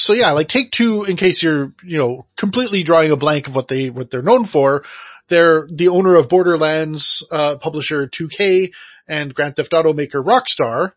so 0.00 0.12
yeah, 0.12 0.32
like 0.32 0.48
Take-Two, 0.48 1.04
in 1.04 1.16
case 1.16 1.42
you're, 1.42 1.72
you 1.82 1.98
know, 1.98 2.26
completely 2.36 2.82
drawing 2.82 3.10
a 3.10 3.16
blank 3.16 3.48
of 3.48 3.54
what 3.54 3.68
they, 3.68 3.90
what 3.90 4.10
they're 4.10 4.22
known 4.22 4.44
for, 4.44 4.84
they're 5.28 5.66
the 5.70 5.88
owner 5.88 6.16
of 6.16 6.28
Borderlands, 6.28 7.24
uh, 7.30 7.56
publisher 7.56 8.08
2K 8.08 8.72
and 9.08 9.34
Grand 9.34 9.56
Theft 9.56 9.72
Auto 9.72 9.92
maker 9.92 10.22
Rockstar. 10.22 10.92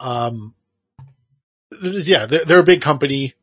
Um, 0.00 0.54
yeah, 1.80 2.26
they're, 2.26 2.44
they're 2.44 2.58
a 2.60 2.64
big 2.64 2.82
company. 2.82 3.34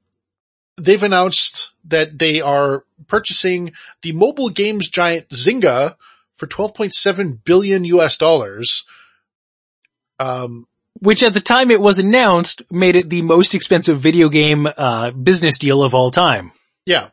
They've 0.77 1.03
announced 1.03 1.71
that 1.85 2.17
they 2.17 2.41
are 2.41 2.83
purchasing 3.07 3.73
the 4.01 4.11
mobile 4.13 4.49
games 4.49 4.89
giant 4.89 5.29
Zynga 5.29 5.95
for 6.37 6.47
12.7 6.47 7.43
billion 7.43 7.85
US 7.85 8.17
dollars. 8.17 8.85
Um, 10.19 10.67
Which 11.01 11.23
at 11.23 11.33
the 11.33 11.41
time 11.41 11.71
it 11.71 11.81
was 11.81 11.97
announced 11.99 12.61
made 12.71 12.95
it 12.95 13.09
the 13.09 13.23
most 13.23 13.55
expensive 13.55 13.99
video 13.99 14.29
game, 14.29 14.67
uh, 14.77 15.11
business 15.11 15.57
deal 15.57 15.81
of 15.83 15.93
all 15.95 16.11
time. 16.11 16.51
yeah, 16.85 17.09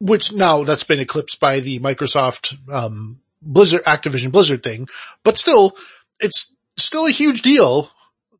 which 0.00 0.32
now 0.32 0.64
that's 0.64 0.84
been 0.84 1.00
eclipsed 1.00 1.40
by 1.40 1.60
the 1.60 1.80
Microsoft, 1.80 2.56
um, 2.72 3.20
Blizzard, 3.42 3.84
Activision 3.84 4.32
Blizzard 4.32 4.62
thing, 4.62 4.88
but 5.24 5.38
still, 5.38 5.76
it's 6.20 6.54
still 6.76 7.06
a 7.06 7.10
huge 7.10 7.42
deal. 7.42 7.90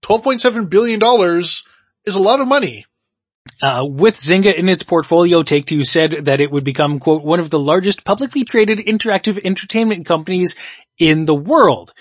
12.7 0.03 0.69
billion 0.71 0.99
dollars 1.01 1.67
is 2.05 2.15
a 2.15 2.23
lot 2.23 2.41
of 2.41 2.49
money. 2.49 2.85
Uh, 3.63 3.85
with 3.89 4.15
Zynga 4.15 4.55
in 4.55 4.69
its 4.69 4.83
portfolio, 4.83 5.43
Take-Two 5.43 5.83
said 5.83 6.27
that 6.27 6.41
it 6.41 6.51
would 6.51 6.65
become, 6.65 6.99
quote, 6.99 7.25
one 7.25 7.41
of 7.41 7.51
the 7.51 7.59
largest 7.59 8.05
publicly 8.05 8.45
traded 8.45 8.79
interactive 8.79 9.41
entertainment 9.43 10.07
companies 10.07 10.55
in 10.99 11.25
the 11.25 11.35
world. 11.35 11.93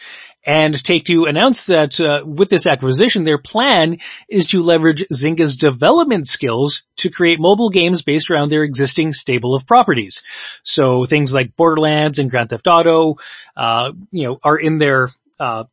And 0.48 0.82
Take-Two 0.82 1.26
announced 1.26 1.68
that 1.68 2.00
uh, 2.00 2.24
with 2.26 2.48
this 2.48 2.66
acquisition, 2.66 3.26
their 3.26 3.38
plan 3.38 3.98
is 4.30 4.48
to 4.52 4.62
leverage 4.64 5.04
Zynga's 5.14 5.58
development 5.58 6.26
skills 6.26 6.84
to 6.98 7.10
create 7.10 7.38
mobile 7.38 7.70
games 7.70 8.02
based 8.02 8.32
around 8.32 8.50
their 8.50 8.64
existing 8.64 9.12
stable 9.12 9.54
of 9.56 9.68
properties. 9.68 10.24
So 10.64 11.04
things 11.04 11.34
like 11.34 11.58
Borderlands 11.58 12.18
and 12.18 12.30
Grand 12.32 12.50
Theft 12.50 12.66
Auto, 12.66 13.16
uh, 13.58 13.92
you 14.12 14.24
know, 14.24 14.40
are 14.42 14.58
in 14.58 14.78
their 14.78 15.10
uh, 15.38 15.66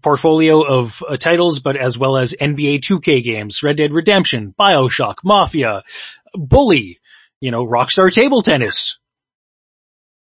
portfolio 0.00 0.62
of 0.62 1.02
uh, 1.06 1.18
titles, 1.18 1.60
but 1.60 1.76
as 1.76 1.98
well 1.98 2.16
as 2.16 2.32
NBA 2.40 2.80
2K 2.80 3.22
games, 3.22 3.62
Red 3.62 3.76
Dead 3.76 3.92
Redemption, 3.92 4.54
Bioshock, 4.58 5.16
Mafia, 5.22 5.82
Bully, 6.32 6.98
you 7.42 7.50
know, 7.50 7.66
Rockstar 7.66 8.10
Table 8.10 8.40
Tennis. 8.40 8.98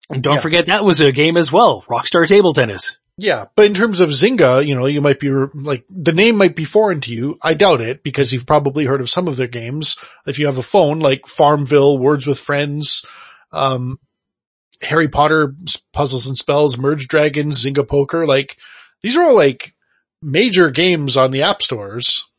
And 0.10 0.24
don't 0.24 0.36
Yeah. 0.36 0.40
forget 0.42 0.66
that 0.66 0.84
was 0.84 1.00
a 1.00 1.12
game 1.12 1.38
as 1.38 1.52
well, 1.52 1.84
Rockstar 1.84 2.28
Table 2.28 2.54
Tennis. 2.54 2.98
Yeah, 3.18 3.46
but 3.56 3.66
in 3.66 3.76
terms 3.76 4.00
of 4.00 4.10
Zynga, 4.10 4.66
you 4.66 4.74
know, 4.74 4.88
you 4.88 5.00
might 5.00 5.20
be 5.20 5.30
like, 5.30 5.86
the 5.90 6.14
name 6.14 6.36
might 6.36 6.56
be 6.56 6.64
foreign 6.66 7.00
to 7.02 7.14
you. 7.14 7.38
I 7.44 7.54
doubt 7.54 7.80
it 7.80 8.02
because 8.04 8.34
you've 8.34 8.48
probably 8.48 8.86
heard 8.86 9.02
of 9.02 9.10
some 9.10 9.28
of 9.28 9.38
their 9.38 9.48
games. 9.48 9.98
If 10.26 10.40
you 10.40 10.48
have 10.48 10.58
a 10.58 10.64
phone 10.64 11.00
like 11.00 11.28
Farmville, 11.28 12.00
Words 12.00 12.26
with 12.26 12.40
Friends, 12.40 13.06
um, 13.52 14.00
Harry 14.82 15.08
Potter 15.08 15.56
Puzzles 15.92 16.26
and 16.26 16.38
Spells, 16.38 16.78
Merge 16.78 17.08
Dragons, 17.08 17.64
Zynga 17.64 17.88
Poker, 17.88 18.26
like 18.26 18.58
these 19.04 19.16
are 19.16 19.24
all 19.24 19.36
like 19.36 19.76
major 20.22 20.72
games 20.72 21.16
on 21.16 21.30
the 21.30 21.44
app 21.44 21.62
stores. 21.62 22.30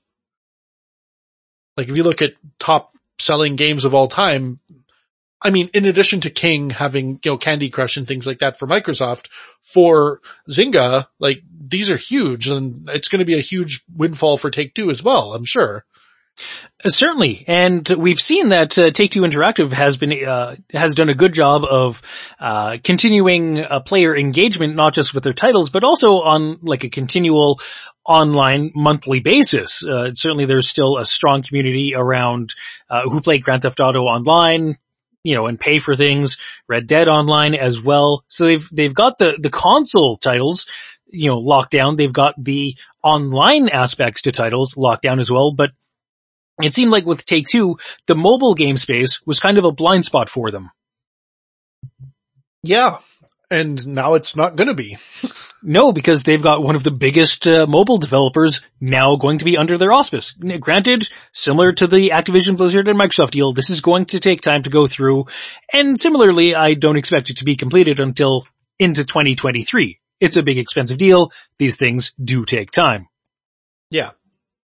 Like 1.76 1.88
if 1.88 1.96
you 1.96 2.02
look 2.02 2.20
at 2.20 2.34
top 2.59 2.92
selling 3.20 3.55
games 3.55 3.84
of 3.84 3.94
all 3.94 4.09
time, 4.09 4.59
I 5.43 5.51
mean, 5.51 5.69
in 5.74 5.85
addition 5.85 6.20
to 6.23 6.31
King 6.31 6.70
having, 6.70 7.20
you 7.24 7.32
know, 7.32 7.36
Candy 7.36 7.69
Crush 7.69 7.97
and 7.97 8.09
things 8.09 8.27
like 8.27 8.39
that 8.39 8.59
for 8.59 8.66
Microsoft, 8.66 9.28
for 9.62 10.20
Zynga, 10.51 11.06
like 11.19 11.43
these 11.51 11.90
are 11.90 11.97
huge 11.97 12.48
and 12.48 12.89
it's 12.89 13.09
going 13.09 13.19
to 13.19 13.27
be 13.27 13.35
a 13.35 13.43
huge 13.43 13.85
windfall 13.94 14.39
for 14.39 14.51
Take 14.51 14.74
Two 14.74 14.90
as 14.90 15.02
well, 15.02 15.35
I'm 15.35 15.44
sure. 15.44 15.85
Uh, 16.85 16.89
Certainly, 16.89 17.44
and 17.47 17.89
we've 17.89 18.20
seen 18.20 18.48
that 18.48 18.77
uh, 18.78 18.90
Take 18.90 19.12
Two 19.12 19.23
Interactive 19.23 19.73
has 19.73 19.97
been 19.97 20.12
uh, 20.27 20.56
has 20.73 20.94
done 20.94 21.09
a 21.09 21.15
good 21.15 21.32
job 21.32 21.65
of 21.65 22.02
uh, 22.40 22.78
continuing 22.82 23.65
player 23.86 24.16
engagement, 24.16 24.74
not 24.74 24.94
just 24.94 25.15
with 25.15 25.24
their 25.24 25.32
titles, 25.32 25.70
but 25.70 25.85
also 25.85 26.20
on 26.20 26.59
like 26.62 26.85
a 26.85 26.90
continual 26.90 27.61
online 28.05 28.70
monthly 28.74 29.20
basis. 29.20 29.85
Uh, 29.85 30.12
certainly, 30.15 30.44
there's 30.44 30.69
still 30.69 30.98
a 30.98 31.06
strong 31.06 31.43
community 31.43 31.94
around 31.97 32.55
uh, 32.90 33.02
who 33.02 33.20
play 33.20 33.39
Grand 33.39 33.62
Theft 33.62 33.81
Auto 33.81 34.01
online, 34.01 34.77
you 35.24 35.34
know, 35.34 35.46
and 35.46 35.59
pay 35.59 35.78
for 35.80 35.96
things. 35.96 36.36
Red 36.68 36.86
Dead 36.86 37.09
Online 37.09 37.55
as 37.55 37.82
well. 37.82 38.24
So 38.28 38.44
they've 38.44 38.68
they've 38.72 38.94
got 38.94 39.18
the 39.18 39.36
the 39.40 39.51
console 39.51 40.16
titles. 40.16 40.66
You 41.06 41.28
know, 41.28 41.38
locked 41.38 41.70
down. 41.70 41.96
They've 41.96 42.12
got 42.12 42.34
the 42.42 42.76
online 43.02 43.68
aspects 43.68 44.22
to 44.22 44.32
titles 44.32 44.76
locked 44.76 45.02
down 45.02 45.20
as 45.20 45.30
well, 45.30 45.52
but 45.52 45.70
it 46.62 46.72
seemed 46.72 46.90
like 46.90 47.06
with 47.06 47.24
Take 47.24 47.46
Two, 47.48 47.78
the 48.06 48.14
mobile 48.14 48.55
game 48.55 48.76
space 48.76 49.24
was 49.26 49.40
kind 49.40 49.59
of 49.59 49.64
a 49.64 49.72
blind 49.72 50.05
spot 50.05 50.28
for 50.28 50.51
them. 50.51 50.70
Yeah. 52.62 52.98
And 53.50 53.86
now 53.86 54.14
it's 54.14 54.36
not 54.36 54.56
going 54.56 54.68
to 54.68 54.74
be. 54.74 54.96
No, 55.62 55.92
because 55.92 56.24
they've 56.24 56.42
got 56.42 56.62
one 56.62 56.76
of 56.76 56.84
the 56.84 56.90
biggest 56.90 57.46
uh, 57.46 57.66
mobile 57.66 57.96
developers 57.96 58.60
now 58.80 59.16
going 59.16 59.38
to 59.38 59.44
be 59.46 59.56
under 59.56 59.78
their 59.78 59.92
auspice. 59.92 60.32
Granted, 60.32 61.08
similar 61.32 61.72
to 61.72 61.86
the 61.86 62.10
Activision 62.10 62.58
Blizzard 62.58 62.86
and 62.86 62.98
Microsoft 62.98 63.30
deal, 63.30 63.52
this 63.52 63.70
is 63.70 63.80
going 63.80 64.04
to 64.06 64.20
take 64.20 64.42
time 64.42 64.62
to 64.64 64.70
go 64.70 64.86
through, 64.86 65.24
and 65.72 65.98
similarly, 65.98 66.54
I 66.54 66.74
don't 66.74 66.98
expect 66.98 67.30
it 67.30 67.38
to 67.38 67.44
be 67.44 67.56
completed 67.56 67.98
until 67.98 68.44
into 68.78 69.04
2023. 69.04 70.00
It's 70.20 70.36
a 70.36 70.42
big 70.42 70.58
expensive 70.58 70.98
deal. 70.98 71.32
These 71.58 71.78
things 71.78 72.12
do 72.22 72.44
take 72.44 72.70
time. 72.70 73.08
Yeah. 73.90 74.10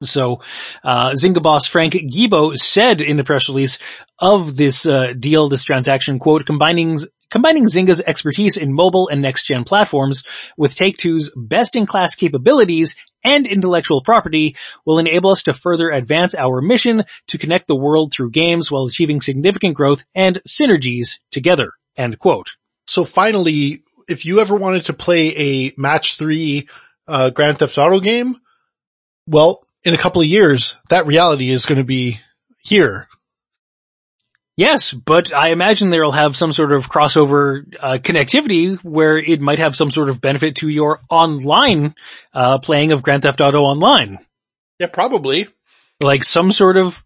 So, 0.02 0.40
uh, 0.82 1.12
Zynga 1.12 1.42
boss 1.42 1.66
Frank 1.66 1.94
Gibeau 1.94 2.56
said 2.56 3.00
in 3.00 3.16
the 3.16 3.24
press 3.24 3.48
release 3.48 3.78
of 4.18 4.56
this, 4.56 4.86
uh, 4.86 5.12
deal, 5.18 5.48
this 5.48 5.64
transaction, 5.64 6.18
quote, 6.18 6.44
combining, 6.44 6.98
combining 7.32 7.64
Zynga's 7.64 8.02
expertise 8.02 8.58
in 8.58 8.74
mobile 8.74 9.08
and 9.08 9.22
next-gen 9.22 9.64
platforms 9.64 10.22
with 10.58 10.76
Take-Two's 10.76 11.32
best-in-class 11.34 12.14
capabilities 12.14 12.94
and 13.24 13.46
intellectual 13.46 14.02
property 14.02 14.54
will 14.84 14.98
enable 14.98 15.30
us 15.30 15.44
to 15.44 15.54
further 15.54 15.88
advance 15.88 16.34
our 16.34 16.60
mission 16.60 17.04
to 17.28 17.38
connect 17.38 17.68
the 17.68 17.74
world 17.74 18.12
through 18.12 18.32
games 18.32 18.70
while 18.70 18.84
achieving 18.84 19.22
significant 19.22 19.74
growth 19.74 20.04
and 20.14 20.40
synergies 20.46 21.20
together, 21.30 21.70
end 21.96 22.18
quote. 22.18 22.56
So 22.86 23.06
finally, 23.06 23.82
if 24.08 24.26
you 24.26 24.40
ever 24.40 24.54
wanted 24.54 24.84
to 24.84 24.92
play 24.92 25.28
a 25.28 25.72
match 25.78 26.18
three, 26.18 26.68
uh, 27.08 27.30
Grand 27.30 27.58
Theft 27.58 27.78
Auto 27.78 28.00
game, 28.00 28.36
well, 29.26 29.64
in 29.84 29.94
a 29.94 29.98
couple 29.98 30.20
of 30.20 30.28
years, 30.28 30.76
that 30.90 31.06
reality 31.06 31.48
is 31.48 31.64
going 31.64 31.78
to 31.78 31.84
be 31.84 32.20
here. 32.62 33.08
Yes, 34.62 34.92
but 34.92 35.32
I 35.32 35.48
imagine 35.48 35.90
there'll 35.90 36.12
have 36.12 36.36
some 36.36 36.52
sort 36.52 36.70
of 36.70 36.88
crossover 36.88 37.64
uh, 37.80 37.98
connectivity 37.98 38.76
where 38.84 39.18
it 39.18 39.40
might 39.40 39.58
have 39.58 39.74
some 39.74 39.90
sort 39.90 40.08
of 40.08 40.20
benefit 40.20 40.54
to 40.56 40.68
your 40.68 41.00
online 41.10 41.96
uh, 42.32 42.58
playing 42.58 42.92
of 42.92 43.02
Grand 43.02 43.22
Theft 43.22 43.40
Auto 43.40 43.62
Online. 43.62 44.18
Yeah, 44.78 44.86
probably. 44.86 45.48
Like 46.00 46.22
some 46.22 46.52
sort 46.52 46.76
of, 46.76 47.04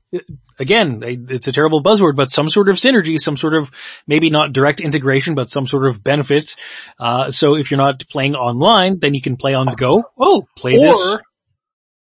again, 0.59 1.03
it's 1.03 1.49
a 1.49 1.53
terrible 1.53 1.83
buzzword, 1.83 2.15
but 2.15 2.31
some 2.31 2.51
sort 2.51 2.69
of 2.69 2.77
synergy, 2.77 3.19
some 3.19 3.39
sort 3.39 3.55
of 3.55 3.71
maybe 4.07 4.29
not 4.29 4.53
direct 4.53 4.83
integration, 4.83 5.35
but 5.35 5.49
some 5.49 5.67
sort 5.67 5.87
of 5.87 6.05
benefit. 6.05 6.57
Uh, 6.99 7.31
so 7.31 7.57
if 7.57 7.71
you're 7.71 7.79
not 7.79 8.07
playing 8.11 8.35
online, 8.35 8.99
then 8.99 9.15
you 9.15 9.23
can 9.23 9.37
play 9.39 9.55
on 9.55 9.65
the 9.65 9.77
go. 9.77 10.05
Oh, 10.19 10.47
play 10.59 10.77
this. 10.77 11.17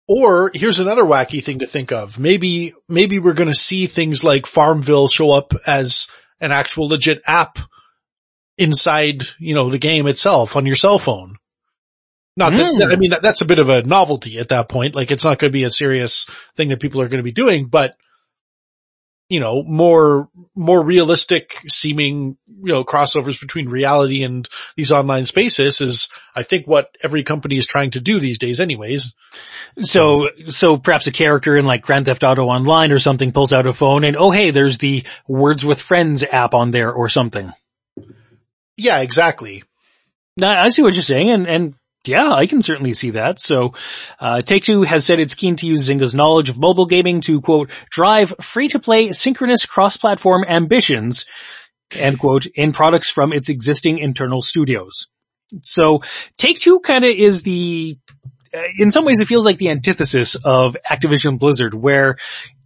Or, 0.09 0.51
here's 0.55 0.79
another 0.79 1.03
wacky 1.03 1.43
thing 1.43 1.59
to 1.61 1.67
think 1.67 1.91
of. 1.91 2.19
Maybe, 2.19 2.75
maybe 2.89 3.19
we're 3.19 3.33
going 3.35 3.49
to 3.49 3.55
see 3.55 3.87
things 3.87 4.23
like 4.23 4.47
Farmville 4.47 5.09
show 5.09 5.33
up 5.33 5.53
as 5.69 6.09
an 6.41 6.53
actual 6.53 6.89
legit 6.89 7.23
app 7.27 7.59
inside, 8.59 9.23
you 9.39 9.55
know, 9.55 9.69
the 9.71 9.79
game 9.79 10.07
itself 10.07 10.57
on 10.57 10.65
your 10.67 10.77
cell 10.77 10.99
phone. 10.99 11.37
Not 12.37 12.53
that, 12.53 12.67
Hmm. 12.67 12.93
I 12.93 12.97
mean, 12.97 13.11
that- 13.11 13.23
that's 13.23 13.41
a 13.41 13.45
bit 13.47 13.59
of 13.59 13.69
a 13.69 13.83
novelty 13.83 14.39
at 14.39 14.51
that 14.51 14.69
point. 14.69 14.95
Like 14.95 15.11
it's 15.11 15.25
not 15.25 15.39
going 15.39 15.51
to 15.51 15.59
be 15.59 15.65
a 15.65 15.71
serious 15.71 16.27
thing 16.57 16.69
that 16.69 16.81
people 16.81 17.01
are 17.01 17.09
going 17.09 17.19
to 17.19 17.25
be 17.25 17.33
doing, 17.33 17.67
but 17.67 17.97
you 19.29 19.41
know, 19.41 19.63
more, 19.65 20.29
more 20.55 20.85
realistic 20.85 21.59
seeming, 21.69 22.37
you 22.47 22.73
know, 22.73 22.85
crossovers 22.85 23.41
between 23.41 23.69
reality 23.69 24.23
and 24.23 24.49
these 24.77 24.93
online 24.93 25.27
spaces 25.27 25.81
is, 25.81 26.09
I 26.35 26.43
think 26.43 26.67
what 26.67 26.95
every 27.03 27.25
company 27.25 27.57
is 27.57 27.67
trying 27.67 27.91
to 27.93 28.01
do 28.01 28.21
these 28.21 28.39
days 28.39 28.61
anyways. 28.61 29.15
So, 29.81 30.29
so 30.47 30.77
perhaps 30.79 31.09
a 31.09 31.13
character 31.13 31.57
in 31.57 31.65
like 31.65 31.83
Grand 31.83 32.07
Theft 32.07 32.23
Auto 32.23 32.45
Online 32.45 32.93
or 32.93 32.99
something 32.99 33.33
pulls 33.33 33.53
out 33.53 33.67
a 33.67 33.73
phone 33.73 34.05
and 34.05 34.17
oh 34.17 34.31
hey, 34.31 34.51
there's 34.51 34.79
the 34.79 35.05
Words 35.27 35.65
with 35.65 35.81
Friends 35.81 36.23
app 36.23 36.55
on 36.55 36.71
there 36.71 36.93
or 36.93 37.09
something. 37.09 37.53
Yeah, 38.77 39.01
exactly. 39.01 39.65
No, 40.37 40.49
I 40.49 40.69
see 40.69 40.83
what 40.83 40.93
you're 40.93 41.03
saying, 41.03 41.31
and 41.31 41.47
and 41.49 41.75
yeah, 42.07 42.31
I 42.31 42.47
can 42.47 42.63
certainly 42.63 42.95
see 42.95 43.11
that. 43.11 43.41
So, 43.41 43.73
uh, 44.19 44.43
Take 44.43 44.65
Two 44.65 44.83
has 44.83 45.05
said 45.05 45.21
it's 45.21 45.35
keen 45.35 45.57
to 45.57 45.67
use 45.67 45.89
Zynga's 45.89 46.15
knowledge 46.15 46.49
of 46.49 46.59
mobile 46.59 46.87
gaming 46.87 47.21
to 47.23 47.41
quote 47.41 47.71
drive 47.91 48.35
free-to-play 48.41 49.13
synchronous 49.13 49.67
cross-platform 49.67 50.45
ambitions, 50.47 51.27
end 51.95 52.19
quote, 52.19 52.47
in 52.47 52.73
products 52.73 53.11
from 53.11 53.33
its 53.33 53.49
existing 53.49 53.99
internal 53.99 54.43
studios. 54.43 55.07
So, 55.63 56.03
Take 56.37 56.59
Two 56.59 56.81
kind 56.81 57.05
of 57.05 57.11
is 57.11 57.43
the 57.43 57.99
uh, 58.55 58.63
in 58.79 58.91
some 58.91 59.05
ways 59.05 59.21
it 59.21 59.27
feels 59.27 59.47
like 59.47 59.59
the 59.59 59.71
antithesis 59.71 60.35
of 60.37 60.77
Activision 60.89 61.39
Blizzard 61.39 61.75
where 61.75 62.17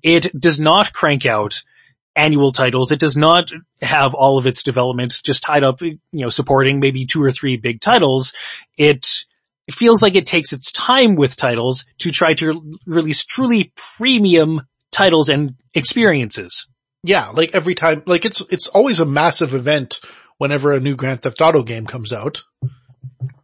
it 0.03 0.39
does 0.39 0.59
not 0.61 0.93
crank 0.93 1.27
out 1.27 1.63
annual 2.17 2.53
titles. 2.53 2.93
It 2.93 3.01
does 3.01 3.17
not 3.17 3.51
have 3.81 4.15
all 4.15 4.39
of 4.39 4.47
its 4.47 4.63
development 4.63 5.21
just 5.25 5.43
tied 5.43 5.65
up, 5.65 5.81
you 5.81 5.99
know, 6.13 6.29
supporting 6.29 6.81
maybe 6.81 7.07
two 7.07 7.23
or 7.23 7.31
three 7.31 7.57
big 7.57 7.81
titles. 7.81 8.35
It 8.77 9.25
feels 9.75 10.03
like 10.03 10.17
it 10.17 10.27
takes 10.27 10.53
its 10.53 10.73
time 10.73 11.15
with 11.15 11.37
titles 11.37 11.85
to 11.99 12.11
try 12.11 12.35
to 12.35 12.53
re- 12.53 12.61
release 12.87 13.25
truly 13.25 13.73
premium 13.99 14.63
titles 14.93 15.29
and 15.29 15.55
experiences. 15.75 16.67
Yeah, 17.03 17.29
like 17.29 17.55
every 17.55 17.75
time, 17.75 18.03
like 18.07 18.25
it's, 18.25 18.41
it's 18.53 18.69
always 18.69 19.01
a 19.01 19.07
massive 19.07 19.55
event 19.55 20.01
whenever 20.39 20.73
a 20.73 20.81
new 20.81 20.97
Grand 20.97 21.23
Theft 21.23 21.41
Auto 21.41 21.63
game 21.63 21.87
comes 21.87 22.13
out. 22.13 22.43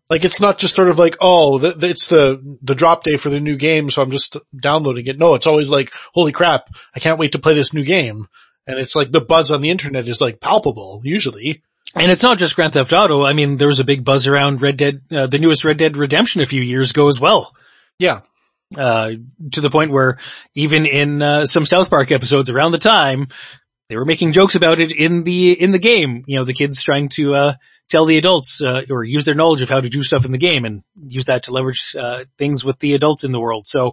Like 0.08 0.24
it's 0.24 0.40
not 0.40 0.58
just 0.58 0.74
sort 0.74 0.88
of 0.88 0.98
like, 0.98 1.16
oh, 1.20 1.58
it's 1.62 2.08
the, 2.08 2.58
the 2.62 2.74
drop 2.74 3.02
day 3.02 3.16
for 3.16 3.28
the 3.28 3.40
new 3.40 3.56
game, 3.56 3.90
so 3.90 4.02
I'm 4.02 4.10
just 4.10 4.36
downloading 4.58 5.06
it. 5.06 5.18
No, 5.18 5.34
it's 5.34 5.46
always 5.46 5.68
like, 5.68 5.92
holy 6.14 6.32
crap, 6.32 6.68
I 6.94 7.00
can't 7.00 7.18
wait 7.18 7.32
to 7.32 7.40
play 7.40 7.54
this 7.54 7.74
new 7.74 7.84
game. 7.84 8.28
And 8.66 8.78
it's 8.78 8.94
like 8.94 9.10
the 9.10 9.20
buzz 9.20 9.50
on 9.50 9.62
the 9.62 9.70
internet 9.70 10.06
is 10.06 10.20
like 10.20 10.40
palpable, 10.40 11.00
usually. 11.04 11.62
And 11.98 12.12
it's 12.12 12.22
not 12.22 12.36
just 12.36 12.54
Grand 12.54 12.74
Theft 12.74 12.92
Auto. 12.92 13.24
I 13.24 13.32
mean, 13.32 13.56
there 13.56 13.68
was 13.68 13.80
a 13.80 13.84
big 13.84 14.04
buzz 14.04 14.26
around 14.26 14.60
Red 14.60 14.76
Dead, 14.76 15.00
uh, 15.10 15.26
the 15.28 15.38
newest 15.38 15.64
Red 15.64 15.78
Dead 15.78 15.96
Redemption 15.96 16.42
a 16.42 16.46
few 16.46 16.62
years 16.62 16.90
ago 16.90 17.08
as 17.08 17.18
well. 17.18 17.54
Yeah. 17.98 18.20
Uh, 18.76 19.12
to 19.52 19.60
the 19.62 19.70
point 19.70 19.92
where 19.92 20.18
even 20.54 20.84
in, 20.84 21.22
uh, 21.22 21.46
some 21.46 21.64
South 21.64 21.88
Park 21.88 22.12
episodes 22.12 22.50
around 22.50 22.72
the 22.72 22.78
time, 22.78 23.28
they 23.88 23.96
were 23.96 24.04
making 24.04 24.32
jokes 24.32 24.56
about 24.56 24.78
it 24.78 24.92
in 24.92 25.22
the, 25.22 25.52
in 25.52 25.70
the 25.70 25.78
game. 25.78 26.24
You 26.26 26.36
know, 26.36 26.44
the 26.44 26.52
kids 26.52 26.82
trying 26.82 27.08
to, 27.10 27.34
uh, 27.34 27.54
tell 27.88 28.04
the 28.04 28.18
adults, 28.18 28.60
uh, 28.60 28.82
or 28.90 29.02
use 29.04 29.24
their 29.24 29.34
knowledge 29.34 29.62
of 29.62 29.70
how 29.70 29.80
to 29.80 29.88
do 29.88 30.02
stuff 30.02 30.24
in 30.24 30.32
the 30.32 30.38
game 30.38 30.64
and 30.64 30.82
use 31.06 31.26
that 31.26 31.44
to 31.44 31.52
leverage, 31.52 31.94
uh, 31.98 32.24
things 32.36 32.62
with 32.62 32.78
the 32.80 32.94
adults 32.94 33.24
in 33.24 33.32
the 33.32 33.40
world. 33.40 33.66
So, 33.66 33.92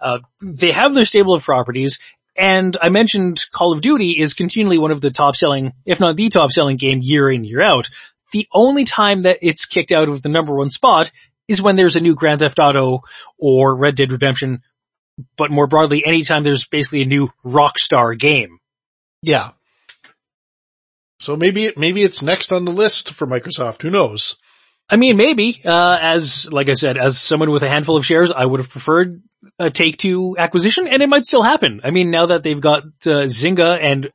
uh, 0.00 0.20
they 0.40 0.70
have 0.70 0.94
their 0.94 1.04
stable 1.04 1.34
of 1.34 1.44
properties. 1.44 1.98
And 2.36 2.76
I 2.80 2.88
mentioned 2.88 3.40
Call 3.52 3.72
of 3.72 3.82
Duty 3.82 4.18
is 4.18 4.34
continually 4.34 4.78
one 4.78 4.90
of 4.90 5.00
the 5.00 5.10
top 5.10 5.36
selling, 5.36 5.72
if 5.84 6.00
not 6.00 6.16
the 6.16 6.28
top 6.30 6.50
selling 6.50 6.76
game 6.76 7.00
year 7.02 7.30
in, 7.30 7.44
year 7.44 7.60
out. 7.60 7.88
The 8.32 8.48
only 8.52 8.84
time 8.84 9.22
that 9.22 9.38
it's 9.42 9.66
kicked 9.66 9.92
out 9.92 10.08
of 10.08 10.22
the 10.22 10.30
number 10.30 10.54
one 10.54 10.70
spot 10.70 11.12
is 11.48 11.60
when 11.60 11.76
there's 11.76 11.96
a 11.96 12.00
new 12.00 12.14
Grand 12.14 12.38
Theft 12.38 12.58
Auto 12.58 13.00
or 13.38 13.78
Red 13.78 13.96
Dead 13.96 14.10
Redemption, 14.10 14.62
but 15.36 15.50
more 15.50 15.66
broadly, 15.66 16.06
anytime 16.06 16.42
there's 16.42 16.66
basically 16.66 17.02
a 17.02 17.06
new 17.06 17.30
Rockstar 17.44 18.18
game. 18.18 18.58
Yeah. 19.20 19.50
So 21.20 21.36
maybe, 21.36 21.72
maybe 21.76 22.02
it's 22.02 22.22
next 22.22 22.52
on 22.52 22.64
the 22.64 22.72
list 22.72 23.12
for 23.12 23.26
Microsoft. 23.26 23.82
Who 23.82 23.90
knows? 23.90 24.38
I 24.88 24.96
mean, 24.96 25.16
maybe, 25.16 25.60
uh, 25.64 25.98
as, 26.00 26.52
like 26.52 26.68
I 26.68 26.74
said, 26.74 26.96
as 26.96 27.20
someone 27.20 27.50
with 27.50 27.62
a 27.62 27.68
handful 27.68 27.96
of 27.96 28.06
shares, 28.06 28.32
I 28.32 28.44
would 28.44 28.60
have 28.60 28.70
preferred 28.70 29.22
a 29.58 29.70
take 29.70 29.96
two 29.96 30.36
acquisition 30.38 30.86
and 30.88 31.02
it 31.02 31.08
might 31.08 31.24
still 31.24 31.42
happen. 31.42 31.80
I 31.84 31.90
mean, 31.90 32.10
now 32.10 32.26
that 32.26 32.42
they've 32.42 32.60
got, 32.60 32.84
uh, 32.84 33.26
Zynga 33.26 33.78
and 33.80 34.10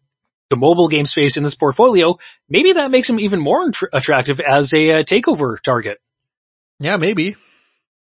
the 0.49 0.57
mobile 0.57 0.87
game 0.87 1.05
space 1.05 1.37
in 1.37 1.43
this 1.43 1.55
portfolio, 1.55 2.17
maybe 2.49 2.73
that 2.73 2.91
makes 2.91 3.07
them 3.07 3.19
even 3.19 3.39
more 3.39 3.71
attractive 3.93 4.39
as 4.39 4.73
a 4.73 4.91
uh, 4.99 5.03
takeover 5.03 5.61
target. 5.61 5.99
Yeah, 6.79 6.97
maybe. 6.97 7.35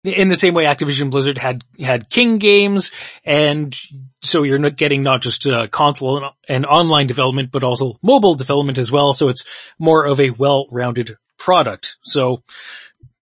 In 0.04 0.28
the 0.28 0.36
same 0.36 0.52
way 0.52 0.64
Activision 0.64 1.10
Blizzard 1.10 1.38
had, 1.38 1.64
had 1.80 2.10
King 2.10 2.36
games 2.38 2.90
and 3.24 3.74
so 4.22 4.42
you're 4.42 4.58
not 4.58 4.76
getting 4.76 5.02
not 5.02 5.22
just 5.22 5.46
uh, 5.46 5.66
console 5.68 6.30
and 6.48 6.66
online 6.66 7.06
development, 7.06 7.50
but 7.52 7.64
also 7.64 7.94
mobile 8.02 8.34
development 8.34 8.78
as 8.78 8.92
well. 8.92 9.12
So 9.12 9.28
it's 9.28 9.44
more 9.78 10.04
of 10.04 10.20
a 10.20 10.30
well-rounded 10.30 11.16
product. 11.38 11.96
So 12.02 12.42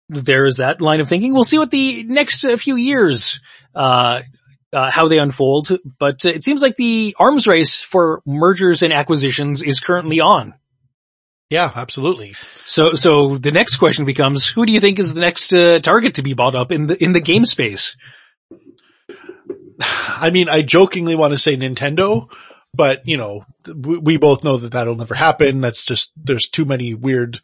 there 0.10 0.46
is 0.46 0.58
that 0.58 0.82
line 0.82 1.02
of 1.02 1.10
thinking. 1.10 1.34
We'll 1.34 1.44
see 1.44 1.58
what 1.58 1.72
the 1.72 2.04
next 2.04 2.46
uh, 2.46 2.58
few 2.58 2.76
years, 2.76 3.40
uh, 3.78 4.24
uh, 4.74 4.92
how 4.92 5.08
they 5.08 5.20
unfold, 5.20 5.70
but 6.00 6.26
it 6.26 6.44
seems 6.44 6.62
like 6.62 6.76
the 6.76 7.16
arms 7.20 7.48
race 7.48 7.80
for 7.80 8.22
mergers 8.26 8.84
and 8.84 8.92
acquisitions 8.92 9.62
is 9.62 9.80
currently 9.80 10.20
on. 10.20 10.54
Yeah, 11.50 11.72
absolutely. 11.74 12.34
So, 12.66 12.94
so 12.94 13.38
the 13.38 13.54
next 13.54 13.78
question 13.78 14.04
becomes, 14.04 14.50
who 14.50 14.66
do 14.66 14.74
you 14.74 14.82
think 14.82 15.00
is 15.00 15.14
the 15.14 15.22
next 15.22 15.54
uh, 15.54 15.80
target 15.80 16.16
to 16.16 16.22
be 16.22 16.34
bought 16.34 16.56
up 16.56 16.74
in 16.74 16.88
the 16.88 17.02
in 17.02 17.14
the 17.14 17.22
game 17.22 17.46
space? 17.46 17.96
I 19.80 20.32
mean, 20.32 20.50
I 20.50 20.64
jokingly 20.64 21.16
want 21.16 21.32
to 21.34 21.40
say 21.40 21.56
Nintendo, 21.56 22.30
but 22.74 23.08
you 23.08 23.16
know, 23.16 23.46
we, 23.74 23.98
we 23.98 24.18
both 24.18 24.44
know 24.44 24.58
that 24.58 24.74
that'll 24.74 24.96
never 24.96 25.16
happen. 25.16 25.62
That's 25.62 25.86
just 25.86 26.12
there's 26.18 26.50
too 26.50 26.66
many 26.66 26.94
weird 26.94 27.40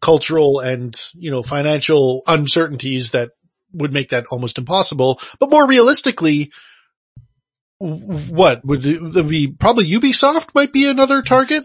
cultural 0.00 0.58
and 0.58 0.98
you 1.14 1.30
know 1.30 1.42
financial 1.42 2.22
uncertainties 2.26 3.12
that 3.12 3.30
would 3.76 3.92
make 3.92 4.10
that 4.10 4.26
almost 4.30 4.58
impossible. 4.58 5.20
But 5.38 5.50
more 5.50 5.66
realistically, 5.66 6.52
what 7.78 8.64
would 8.64 8.86
it 8.86 9.28
be? 9.28 9.48
Probably 9.48 9.84
Ubisoft 9.84 10.54
might 10.54 10.72
be 10.72 10.88
another 10.88 11.22
target. 11.22 11.64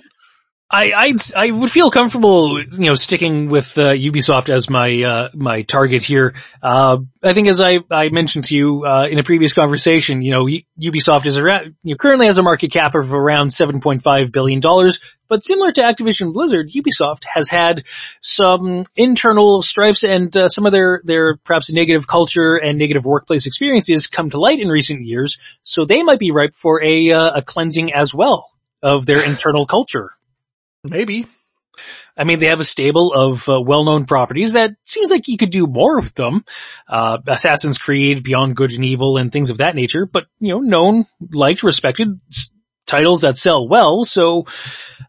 I, 0.73 0.93
I'd, 0.93 1.21
I 1.35 1.51
would 1.51 1.69
feel 1.69 1.91
comfortable, 1.91 2.61
you 2.61 2.85
know, 2.85 2.95
sticking 2.95 3.49
with 3.49 3.77
uh, 3.77 3.93
Ubisoft 3.93 4.47
as 4.47 4.69
my 4.69 5.03
uh, 5.03 5.29
my 5.33 5.63
target 5.63 6.03
here. 6.03 6.33
Uh, 6.63 6.99
I 7.21 7.33
think, 7.33 7.49
as 7.49 7.59
I, 7.59 7.79
I 7.91 8.07
mentioned 8.09 8.45
to 8.45 8.55
you 8.55 8.85
uh, 8.85 9.07
in 9.11 9.19
a 9.19 9.23
previous 9.23 9.53
conversation, 9.53 10.21
you 10.21 10.31
know, 10.31 10.45
Ubisoft 10.45 11.25
is 11.25 11.37
around, 11.37 11.75
you 11.83 11.93
know, 11.93 11.97
currently 11.97 12.27
has 12.27 12.37
a 12.37 12.43
market 12.43 12.71
cap 12.71 12.95
of 12.95 13.13
around 13.13 13.51
seven 13.51 13.81
point 13.81 14.01
five 14.01 14.31
billion 14.31 14.61
dollars. 14.61 14.99
But 15.27 15.43
similar 15.43 15.71
to 15.73 15.81
Activision 15.81 16.33
Blizzard, 16.33 16.69
Ubisoft 16.69 17.23
has 17.25 17.49
had 17.49 17.83
some 18.21 18.85
internal 18.95 19.61
strifes 19.61 20.03
and 20.03 20.35
uh, 20.35 20.47
some 20.47 20.65
of 20.65 20.71
their 20.71 21.01
their 21.03 21.35
perhaps 21.37 21.71
negative 21.71 22.07
culture 22.07 22.55
and 22.55 22.77
negative 22.77 23.03
workplace 23.05 23.45
experiences 23.45 24.07
come 24.07 24.29
to 24.29 24.39
light 24.39 24.61
in 24.61 24.69
recent 24.69 25.05
years. 25.05 25.37
So 25.63 25.83
they 25.83 26.01
might 26.01 26.19
be 26.19 26.31
ripe 26.31 26.55
for 26.55 26.81
a 26.81 27.11
uh, 27.11 27.31
a 27.35 27.41
cleansing 27.41 27.93
as 27.93 28.13
well 28.13 28.49
of 28.81 29.05
their 29.05 29.23
internal 29.23 29.65
culture. 29.65 30.11
Maybe. 30.83 31.27
I 32.17 32.25
mean, 32.25 32.39
they 32.39 32.47
have 32.47 32.59
a 32.59 32.65
stable 32.65 33.13
of 33.13 33.47
uh, 33.47 33.61
well-known 33.61 34.05
properties 34.05 34.53
that 34.53 34.71
seems 34.83 35.09
like 35.09 35.27
you 35.27 35.37
could 35.37 35.49
do 35.49 35.65
more 35.65 35.97
with 35.97 36.13
them. 36.13 36.43
Uh, 36.87 37.19
Assassin's 37.25 37.77
Creed, 37.77 38.23
Beyond 38.23 38.55
Good 38.55 38.73
and 38.73 38.83
Evil, 38.83 39.17
and 39.17 39.31
things 39.31 39.49
of 39.49 39.59
that 39.59 39.75
nature. 39.75 40.05
But 40.05 40.25
you 40.39 40.49
know, 40.49 40.59
known, 40.59 41.05
liked, 41.33 41.63
respected 41.63 42.19
titles 42.85 43.21
that 43.21 43.37
sell 43.37 43.67
well. 43.67 44.03
So, 44.03 44.45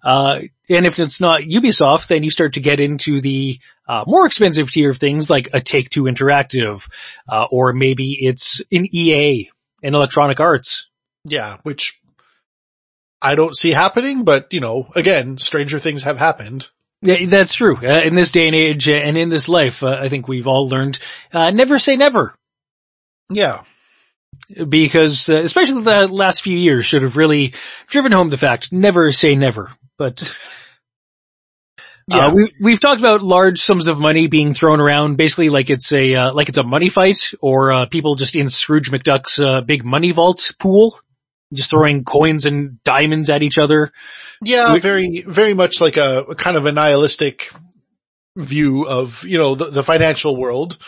uh, 0.04 0.40
and 0.70 0.86
if 0.86 0.98
it's 1.00 1.20
not 1.20 1.42
Ubisoft, 1.42 2.06
then 2.06 2.22
you 2.22 2.30
start 2.30 2.54
to 2.54 2.60
get 2.60 2.80
into 2.80 3.20
the 3.20 3.58
uh, 3.88 4.04
more 4.06 4.24
expensive 4.24 4.70
tier 4.70 4.90
of 4.90 4.98
things 4.98 5.28
like 5.28 5.48
a 5.52 5.60
Take-Two 5.60 6.04
Interactive, 6.04 6.88
uh, 7.28 7.46
or 7.50 7.72
maybe 7.72 8.16
it's 8.20 8.62
an 8.70 8.86
EA, 8.94 9.50
an 9.82 9.94
Electronic 9.94 10.38
Arts. 10.38 10.88
Yeah, 11.24 11.58
which 11.64 12.00
I 13.22 13.36
don't 13.36 13.56
see 13.56 13.70
happening, 13.70 14.24
but 14.24 14.52
you 14.52 14.60
know, 14.60 14.88
again, 14.96 15.38
stranger 15.38 15.78
things 15.78 16.02
have 16.02 16.18
happened. 16.18 16.68
Yeah, 17.02 17.26
that's 17.26 17.52
true. 17.52 17.76
Uh, 17.76 18.02
in 18.04 18.14
this 18.14 18.30
day 18.30 18.46
and 18.46 18.54
age 18.54 18.88
uh, 18.88 18.94
and 18.94 19.18
in 19.18 19.28
this 19.28 19.48
life, 19.48 19.82
uh, 19.82 19.98
I 20.00 20.08
think 20.08 20.28
we've 20.28 20.46
all 20.46 20.68
learned, 20.68 21.00
uh, 21.32 21.50
never 21.50 21.78
say 21.80 21.96
never. 21.96 22.34
Yeah. 23.28 23.62
Because, 24.68 25.28
uh, 25.28 25.36
especially 25.36 25.82
the 25.82 26.06
last 26.06 26.42
few 26.42 26.56
years 26.56 26.84
should 26.84 27.02
have 27.02 27.16
really 27.16 27.54
driven 27.88 28.12
home 28.12 28.28
the 28.28 28.36
fact, 28.36 28.72
never 28.72 29.10
say 29.10 29.34
never. 29.34 29.72
But, 29.98 30.32
uh, 32.10 32.16
yeah. 32.16 32.32
we, 32.32 32.52
we've 32.60 32.80
talked 32.80 33.00
about 33.00 33.22
large 33.22 33.60
sums 33.60 33.88
of 33.88 34.00
money 34.00 34.28
being 34.28 34.54
thrown 34.54 34.80
around, 34.80 35.16
basically 35.16 35.48
like 35.48 35.70
it's 35.70 35.92
a, 35.92 36.30
like 36.30 36.48
it's 36.48 36.58
a 36.58 36.62
money 36.62 36.88
fight 36.88 37.32
or, 37.40 37.86
people 37.86 38.14
just 38.14 38.36
in 38.36 38.48
Scrooge 38.48 38.90
McDuck's, 38.92 39.64
big 39.66 39.84
money 39.84 40.12
vault 40.12 40.52
pool 40.58 40.96
just 41.52 41.70
throwing 41.70 42.04
coins 42.04 42.46
and 42.46 42.82
diamonds 42.82 43.30
at 43.30 43.42
each 43.42 43.58
other. 43.58 43.92
Yeah, 44.42 44.76
very, 44.78 45.22
very 45.26 45.54
much 45.54 45.80
like 45.80 45.96
a, 45.96 46.20
a 46.20 46.34
kind 46.34 46.56
of 46.56 46.66
a 46.66 46.72
nihilistic 46.72 47.50
view 48.36 48.86
of, 48.86 49.24
you 49.24 49.38
know, 49.38 49.54
the, 49.54 49.66
the 49.66 49.82
financial 49.82 50.36
world. 50.36 50.78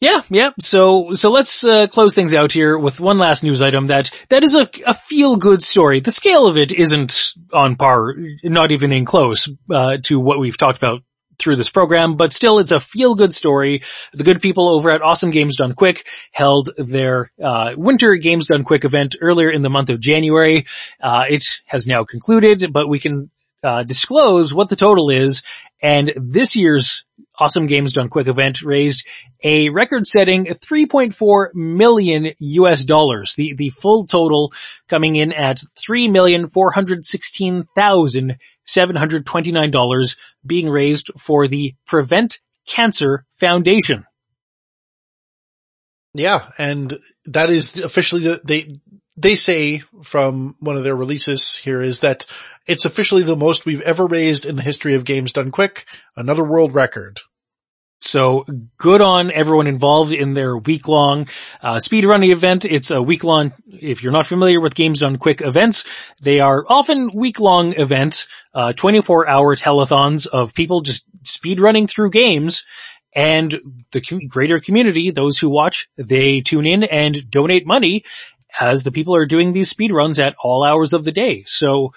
Yeah, 0.00 0.22
yeah. 0.30 0.50
So, 0.60 1.14
so 1.14 1.30
let's 1.30 1.64
uh, 1.64 1.88
close 1.88 2.14
things 2.14 2.32
out 2.32 2.52
here 2.52 2.78
with 2.78 3.00
one 3.00 3.18
last 3.18 3.42
news 3.42 3.60
item 3.60 3.88
that 3.88 4.10
that 4.28 4.44
is 4.44 4.54
a, 4.54 4.68
a 4.86 4.94
feel 4.94 5.36
good 5.36 5.62
story. 5.62 6.00
The 6.00 6.12
scale 6.12 6.46
of 6.46 6.56
it 6.56 6.72
isn't 6.72 7.32
on 7.52 7.74
par, 7.74 8.14
not 8.44 8.70
even 8.70 8.92
in 8.92 9.04
close 9.04 9.48
uh, 9.70 9.96
to 10.04 10.20
what 10.20 10.38
we've 10.38 10.56
talked 10.56 10.78
about 10.78 11.02
through 11.38 11.56
this 11.56 11.70
program, 11.70 12.16
but 12.16 12.32
still 12.32 12.58
it's 12.58 12.72
a 12.72 12.80
feel-good 12.80 13.34
story. 13.34 13.82
The 14.12 14.24
good 14.24 14.42
people 14.42 14.68
over 14.68 14.90
at 14.90 15.02
Awesome 15.02 15.30
Games 15.30 15.56
Done 15.56 15.74
Quick 15.74 16.06
held 16.32 16.70
their 16.76 17.30
uh, 17.42 17.74
Winter 17.76 18.16
Games 18.16 18.48
Done 18.48 18.64
Quick 18.64 18.84
event 18.84 19.16
earlier 19.20 19.50
in 19.50 19.62
the 19.62 19.70
month 19.70 19.90
of 19.90 20.00
January. 20.00 20.66
Uh, 21.00 21.24
it 21.28 21.44
has 21.66 21.86
now 21.86 22.04
concluded, 22.04 22.72
but 22.72 22.88
we 22.88 22.98
can 22.98 23.30
uh, 23.62 23.82
disclose 23.82 24.54
what 24.54 24.68
the 24.68 24.76
total 24.76 25.10
is, 25.10 25.42
and 25.82 26.12
this 26.16 26.56
year's 26.56 27.04
Awesome 27.40 27.66
Games 27.66 27.92
Done 27.92 28.08
Quick 28.08 28.26
event 28.26 28.62
raised 28.62 29.06
a 29.44 29.70
record-setting 29.70 30.46
3.4 30.46 31.54
million 31.54 32.32
US 32.38 32.84
dollars. 32.84 33.36
The 33.36 33.54
the 33.54 33.70
full 33.70 34.06
total 34.06 34.52
coming 34.88 35.14
in 35.14 35.32
at 35.32 35.58
3,416,000 35.58 38.38
$729 38.68 40.16
being 40.44 40.68
raised 40.68 41.10
for 41.18 41.48
the 41.48 41.74
Prevent 41.86 42.40
Cancer 42.66 43.24
Foundation. 43.32 44.04
Yeah, 46.14 46.50
and 46.58 46.96
that 47.26 47.50
is 47.50 47.82
officially 47.82 48.22
the, 48.22 48.40
they 48.44 48.72
they 49.16 49.36
say 49.36 49.78
from 50.02 50.56
one 50.60 50.76
of 50.76 50.84
their 50.84 50.96
releases 50.96 51.56
here 51.56 51.80
is 51.80 52.00
that 52.00 52.26
it's 52.66 52.84
officially 52.84 53.22
the 53.22 53.36
most 53.36 53.66
we've 53.66 53.80
ever 53.82 54.06
raised 54.06 54.46
in 54.46 54.56
the 54.56 54.62
history 54.62 54.94
of 54.94 55.04
games 55.04 55.32
done 55.32 55.50
quick, 55.50 55.86
another 56.16 56.44
world 56.44 56.74
record. 56.74 57.20
So 58.08 58.46
good 58.78 59.02
on 59.02 59.30
everyone 59.30 59.66
involved 59.66 60.12
in 60.12 60.32
their 60.32 60.56
week 60.56 60.88
long, 60.88 61.28
uh, 61.60 61.74
speedrunning 61.74 62.32
event. 62.32 62.64
It's 62.64 62.90
a 62.90 63.02
week 63.02 63.22
long, 63.22 63.52
if 63.66 64.02
you're 64.02 64.12
not 64.12 64.26
familiar 64.26 64.62
with 64.62 64.74
Games 64.74 65.00
Done 65.00 65.18
Quick 65.18 65.42
events, 65.42 65.84
they 66.22 66.40
are 66.40 66.64
often 66.66 67.10
week 67.14 67.38
long 67.38 67.74
events, 67.74 68.26
uh, 68.54 68.72
24 68.72 69.28
hour 69.28 69.56
telethons 69.56 70.26
of 70.26 70.54
people 70.54 70.80
just 70.80 71.04
speedrunning 71.22 71.88
through 71.88 72.10
games 72.10 72.64
and 73.14 73.60
the 73.92 74.00
greater 74.28 74.58
community, 74.58 75.10
those 75.10 75.36
who 75.36 75.50
watch, 75.50 75.88
they 75.98 76.40
tune 76.40 76.66
in 76.66 76.84
and 76.84 77.30
donate 77.30 77.66
money 77.66 78.04
as 78.58 78.84
the 78.84 78.90
people 78.90 79.14
are 79.14 79.26
doing 79.26 79.52
these 79.52 79.72
speedruns 79.72 80.18
at 80.18 80.34
all 80.42 80.64
hours 80.64 80.94
of 80.94 81.04
the 81.04 81.12
day. 81.12 81.44
So, 81.46 81.92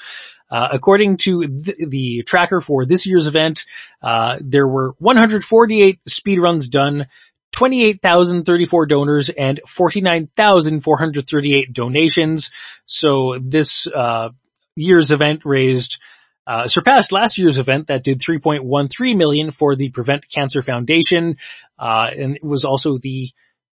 uh, 0.51 0.67
according 0.71 1.17
to 1.17 1.47
th- 1.47 1.77
the 1.87 2.21
tracker 2.23 2.61
for 2.61 2.85
this 2.85 3.07
year's 3.07 3.25
event, 3.25 3.65
uh, 4.01 4.37
there 4.41 4.67
were 4.67 4.93
148 4.99 5.99
speed 6.07 6.39
runs 6.39 6.69
done, 6.69 7.07
28,034 7.53 8.85
donors 8.85 9.29
and 9.29 9.59
49,438 9.65 11.73
donations. 11.73 12.51
So 12.85 13.39
this, 13.39 13.87
uh, 13.87 14.29
year's 14.75 15.11
event 15.11 15.41
raised 15.45 15.99
uh, 16.47 16.67
surpassed 16.67 17.11
last 17.11 17.37
year's 17.37 17.57
event 17.57 17.87
that 17.87 18.03
did 18.03 18.19
3.13 18.19 19.15
million 19.15 19.51
for 19.51 19.75
the 19.75 19.89
Prevent 19.89 20.27
Cancer 20.27 20.61
Foundation, 20.61 21.37
uh, 21.77 22.09
and 22.17 22.35
it 22.35 22.43
was 22.43 22.65
also 22.65 22.97
the 22.97 23.29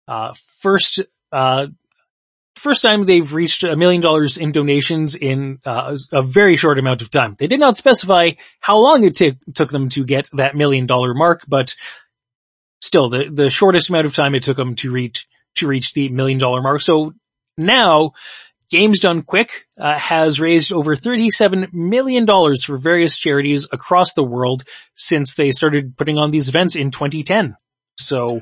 uh, 0.07 0.33
first 0.61 1.01
uh, 1.31 1.67
first 2.55 2.81
time 2.81 3.05
they've 3.05 3.33
reached 3.33 3.63
a 3.63 3.75
million 3.75 4.01
dollars 4.01 4.37
in 4.37 4.51
donations 4.51 5.15
in 5.15 5.59
uh, 5.65 5.95
a 6.11 6.21
very 6.21 6.55
short 6.55 6.79
amount 6.79 7.01
of 7.01 7.11
time. 7.11 7.35
They 7.37 7.47
did 7.47 7.59
not 7.59 7.77
specify 7.77 8.31
how 8.59 8.77
long 8.79 9.03
it 9.03 9.15
t- 9.15 9.37
took 9.53 9.69
them 9.69 9.89
to 9.89 10.03
get 10.03 10.29
that 10.33 10.55
million 10.55 10.85
dollar 10.85 11.13
mark, 11.13 11.43
but 11.47 11.75
still 12.81 13.09
the, 13.09 13.29
the 13.31 13.49
shortest 13.49 13.89
amount 13.89 14.05
of 14.05 14.13
time 14.13 14.35
it 14.35 14.43
took 14.43 14.57
them 14.57 14.75
to 14.75 14.91
reach, 14.91 15.27
to 15.55 15.67
reach 15.67 15.93
the 15.93 16.09
million 16.09 16.37
dollar 16.37 16.61
mark. 16.61 16.81
So 16.81 17.13
now 17.57 18.13
Games 18.71 18.99
Done 18.99 19.21
Quick 19.21 19.67
uh, 19.79 19.97
has 19.97 20.39
raised 20.39 20.71
over 20.71 20.95
$37 20.95 21.73
million 21.73 22.25
for 22.27 22.77
various 22.77 23.17
charities 23.17 23.67
across 23.71 24.13
the 24.13 24.23
world 24.23 24.63
since 24.95 25.35
they 25.35 25.51
started 25.51 25.95
putting 25.97 26.17
on 26.17 26.31
these 26.31 26.49
events 26.49 26.75
in 26.75 26.91
2010. 26.91 27.55
So 27.99 28.41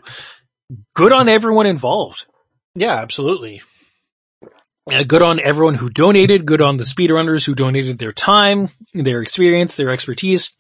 good 0.95 1.11
on 1.11 1.30
everyone 1.30 1.65
involved. 1.65 2.26
Yeah, 2.76 2.95
absolutely. 2.95 3.61
Uh, 4.91 5.03
good 5.03 5.22
on 5.22 5.39
everyone 5.39 5.76
who 5.76 5.89
donated, 5.89 6.45
good 6.45 6.61
on 6.61 6.76
the 6.76 6.84
speedrunners 6.84 7.45
who 7.45 7.55
donated 7.55 7.97
their 7.97 8.11
time, 8.11 8.69
their 8.93 9.22
experience, 9.22 9.77
their 9.77 9.89
expertise. 9.89 10.53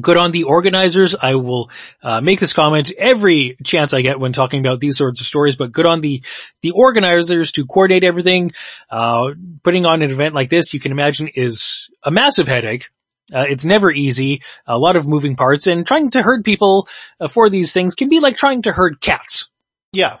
Good 0.00 0.16
on 0.16 0.30
the 0.32 0.44
organizers. 0.44 1.14
I 1.20 1.34
will 1.34 1.70
uh, 2.02 2.20
make 2.20 2.40
this 2.40 2.52
comment 2.52 2.92
every 2.96 3.56
chance 3.64 3.92
I 3.92 4.02
get 4.02 4.18
when 4.18 4.32
talking 4.32 4.60
about 4.60 4.80
these 4.80 4.96
sorts 4.96 5.20
of 5.20 5.26
stories, 5.26 5.56
but 5.56 5.72
good 5.72 5.86
on 5.86 6.00
the, 6.00 6.22
the 6.62 6.72
organizers 6.72 7.52
to 7.52 7.66
coordinate 7.66 8.04
everything. 8.04 8.52
Uh, 8.90 9.34
putting 9.62 9.84
on 9.84 10.02
an 10.02 10.10
event 10.10 10.34
like 10.34 10.48
this, 10.48 10.72
you 10.72 10.80
can 10.80 10.92
imagine 10.92 11.28
is 11.28 11.90
a 12.02 12.10
massive 12.10 12.48
headache. 12.48 12.88
Uh, 13.32 13.46
it's 13.48 13.64
never 13.64 13.90
easy, 13.90 14.42
a 14.66 14.78
lot 14.78 14.96
of 14.96 15.06
moving 15.06 15.34
parts, 15.34 15.66
and 15.66 15.86
trying 15.86 16.10
to 16.10 16.22
herd 16.22 16.44
people 16.44 16.88
uh, 17.20 17.28
for 17.28 17.48
these 17.48 17.72
things 17.72 17.94
can 17.94 18.08
be 18.08 18.20
like 18.20 18.36
trying 18.36 18.62
to 18.62 18.72
herd 18.72 19.00
cats. 19.00 19.50
Yeah. 19.92 20.18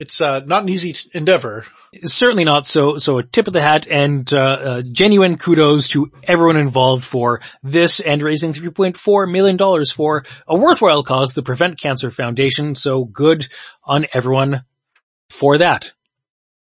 It's 0.00 0.22
uh, 0.22 0.40
not 0.46 0.62
an 0.62 0.70
easy 0.70 0.94
t- 0.94 1.10
endeavor. 1.12 1.66
Certainly 2.04 2.44
not. 2.44 2.64
So, 2.64 2.96
so 2.96 3.18
a 3.18 3.22
tip 3.22 3.46
of 3.46 3.52
the 3.52 3.60
hat 3.60 3.86
and 3.86 4.32
uh, 4.32 4.38
uh, 4.38 4.82
genuine 4.90 5.36
kudos 5.36 5.88
to 5.90 6.10
everyone 6.24 6.56
involved 6.56 7.04
for 7.04 7.42
this 7.62 8.00
and 8.00 8.22
raising 8.22 8.52
3.4 8.52 9.30
million 9.30 9.58
dollars 9.58 9.92
for 9.92 10.24
a 10.48 10.56
worthwhile 10.56 11.02
cause, 11.02 11.34
the 11.34 11.42
Prevent 11.42 11.78
Cancer 11.78 12.10
Foundation. 12.10 12.74
So 12.74 13.04
good 13.04 13.46
on 13.84 14.06
everyone 14.14 14.64
for 15.28 15.58
that. 15.58 15.92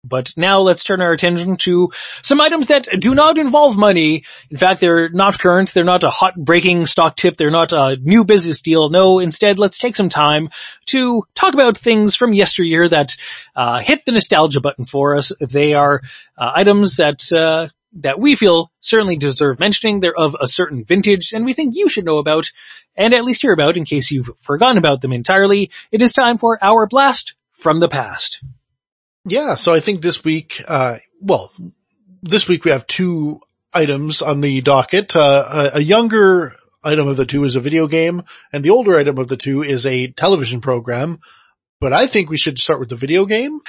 But 0.09 0.33
now 0.37 0.61
let's 0.61 0.85
turn 0.85 1.03
our 1.03 1.13
attention 1.13 1.57
to 1.59 1.91
some 2.23 2.41
items 2.41 2.69
that 2.69 2.89
do 3.01 3.15
not 3.15 3.39
involve 3.39 3.77
money. 3.77 4.25
In 4.51 4.57
fact, 4.57 4.81
they're 4.81 5.09
not 5.09 5.39
current. 5.39 5.73
They're 5.73 5.85
not 5.85 6.05
a 6.05 6.11
hot 6.11 6.37
breaking 6.37 6.87
stock 6.87 7.17
tip. 7.17 7.37
They're 7.37 7.51
not 7.51 7.73
a 7.73 7.97
new 8.01 8.25
business 8.25 8.61
deal. 8.61 8.89
No, 8.89 9.19
instead, 9.19 9.59
let's 9.59 9.79
take 9.79 9.97
some 9.97 10.09
time 10.09 10.49
to 10.87 11.23
talk 11.35 11.55
about 11.55 11.77
things 11.77 12.17
from 12.17 12.35
yesteryear 12.35 12.89
that 12.89 13.17
uh, 13.55 13.81
hit 13.81 14.05
the 14.05 14.13
nostalgia 14.13 14.61
button 14.61 14.85
for 14.85 15.17
us. 15.17 15.33
They 15.41 15.75
are 15.75 16.01
uh, 16.37 16.53
items 16.55 16.97
that 16.97 17.33
uh, 17.33 17.69
that 18.01 18.19
we 18.19 18.37
feel 18.37 18.71
certainly 18.81 19.17
deserve 19.17 19.59
mentioning. 19.59 20.01
They're 20.01 20.17
of 20.17 20.37
a 20.41 20.47
certain 20.47 20.85
vintage 20.85 21.33
and 21.33 21.45
we 21.45 21.53
think 21.53 21.75
you 21.75 21.89
should 21.89 22.05
know 22.05 22.19
about 22.19 22.51
and 22.95 23.15
at 23.15 23.25
least 23.25 23.43
hear 23.43 23.53
about 23.53 23.77
in 23.77 23.85
case 23.85 24.11
you've 24.11 24.31
forgotten 24.39 24.79
about 24.79 25.01
them 25.01 25.13
entirely. 25.13 25.71
It 25.91 26.03
is 26.03 26.13
time 26.13 26.37
for 26.37 26.59
our 26.63 26.87
blast 26.87 27.35
from 27.53 27.81
the 27.81 27.89
past. 27.89 28.43
Yeah, 29.29 29.55
so 29.55 29.75
I 29.75 29.81
think 29.81 30.03
this 30.03 30.23
week, 30.23 30.63
uh, 30.69 30.95
well, 31.21 31.51
this 32.23 32.47
week 32.47 32.65
we 32.65 32.71
have 32.71 32.87
two 32.87 33.41
items 33.75 34.23
on 34.23 34.41
the 34.41 34.61
docket. 34.61 35.17
Uh, 35.17 35.71
a, 35.75 35.79
a 35.79 35.81
younger 35.81 36.53
item 36.85 37.09
of 37.09 37.17
the 37.17 37.27
two 37.27 37.43
is 37.43 37.57
a 37.57 37.61
video 37.61 37.89
game, 37.89 38.23
and 38.53 38.65
the 38.65 38.71
older 38.71 38.97
item 38.97 39.19
of 39.19 39.27
the 39.27 39.37
two 39.37 39.63
is 39.63 39.85
a 39.85 40.13
television 40.13 40.61
program. 40.61 41.19
But 41.81 41.93
I 41.93 42.07
think 42.07 42.31
we 42.31 42.39
should 42.39 42.61
start 42.61 42.79
with 42.79 42.89
the 42.89 42.97
video 42.97 43.27
game. 43.27 43.61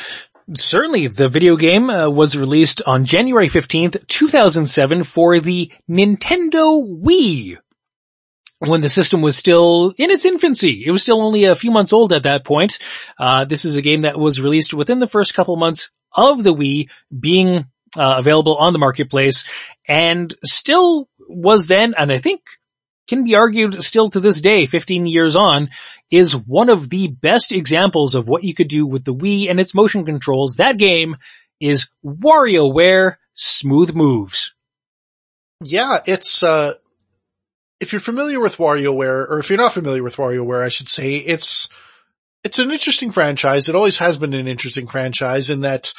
Certainly, 0.53 1.07
the 1.07 1.27
video 1.27 1.57
game 1.57 1.89
uh, 1.89 2.07
was 2.07 2.37
released 2.37 2.83
on 2.85 3.05
January 3.05 3.49
15th, 3.49 4.05
2007 4.07 5.03
for 5.03 5.39
the 5.39 5.71
Nintendo 5.89 7.01
Wii 7.03 7.57
when 8.59 8.81
the 8.81 8.89
system 8.89 9.21
was 9.21 9.37
still 9.37 9.93
in 9.97 10.09
its 10.11 10.25
infancy. 10.25 10.83
It 10.85 10.91
was 10.91 11.03
still 11.03 11.21
only 11.21 11.45
a 11.45 11.55
few 11.55 11.71
months 11.71 11.93
old 11.93 12.13
at 12.13 12.23
that 12.23 12.43
point. 12.43 12.79
Uh, 13.19 13.45
this 13.45 13.65
is 13.65 13.75
a 13.75 13.81
game 13.81 14.01
that 14.01 14.19
was 14.19 14.41
released 14.41 14.73
within 14.73 14.99
the 14.99 15.07
first 15.07 15.33
couple 15.33 15.55
months 15.57 15.89
of 16.15 16.43
the 16.43 16.53
Wii 16.53 16.87
being 17.17 17.65
uh, 17.97 18.15
available 18.17 18.55
on 18.57 18.73
the 18.73 18.79
marketplace 18.79 19.45
and 19.87 20.33
still 20.43 21.07
was 21.27 21.67
then, 21.67 21.93
and 21.97 22.11
I 22.11 22.17
think 22.17 22.41
can 23.07 23.23
be 23.23 23.35
argued 23.35 23.81
still 23.81 24.09
to 24.09 24.19
this 24.19 24.41
day, 24.41 24.65
15 24.65 25.05
years 25.05 25.35
on, 25.35 25.69
is 26.11 26.35
one 26.35 26.69
of 26.69 26.89
the 26.89 27.07
best 27.07 27.51
examples 27.51 28.15
of 28.15 28.27
what 28.27 28.43
you 28.43 28.53
could 28.53 28.67
do 28.67 28.85
with 28.85 29.05
the 29.05 29.13
Wii 29.13 29.49
and 29.49 29.59
its 29.59 29.73
motion 29.73 30.05
controls. 30.05 30.55
That 30.55 30.77
game 30.77 31.15
is 31.59 31.87
WarioWare 32.05 33.15
Smooth 33.33 33.95
Moves. 33.95 34.53
Yeah, 35.63 35.97
it's, 36.05 36.43
uh, 36.43 36.73
if 37.79 37.91
you're 37.91 38.01
familiar 38.01 38.39
with 38.39 38.57
WarioWare, 38.57 39.29
or 39.29 39.39
if 39.39 39.49
you're 39.49 39.57
not 39.57 39.73
familiar 39.73 40.03
with 40.03 40.15
WarioWare, 40.15 40.63
I 40.63 40.69
should 40.69 40.89
say, 40.89 41.17
it's, 41.17 41.69
it's 42.43 42.59
an 42.59 42.71
interesting 42.71 43.11
franchise. 43.11 43.67
It 43.67 43.75
always 43.75 43.97
has 43.97 44.17
been 44.17 44.33
an 44.33 44.47
interesting 44.47 44.87
franchise 44.87 45.49
in 45.49 45.61
that 45.61 45.93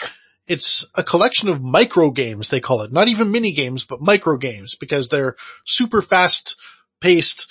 it's 0.47 0.91
a 0.97 1.03
collection 1.03 1.49
of 1.49 1.63
micro 1.63 2.11
games, 2.11 2.49
they 2.49 2.61
call 2.61 2.83
it. 2.83 2.93
Not 2.93 3.09
even 3.09 3.31
mini 3.31 3.53
games, 3.53 3.85
but 3.85 4.01
micro 4.01 4.39
games 4.39 4.75
because 4.75 5.09
they're 5.09 5.37
super 5.67 6.03
fast 6.03 6.57
paced. 7.01 7.51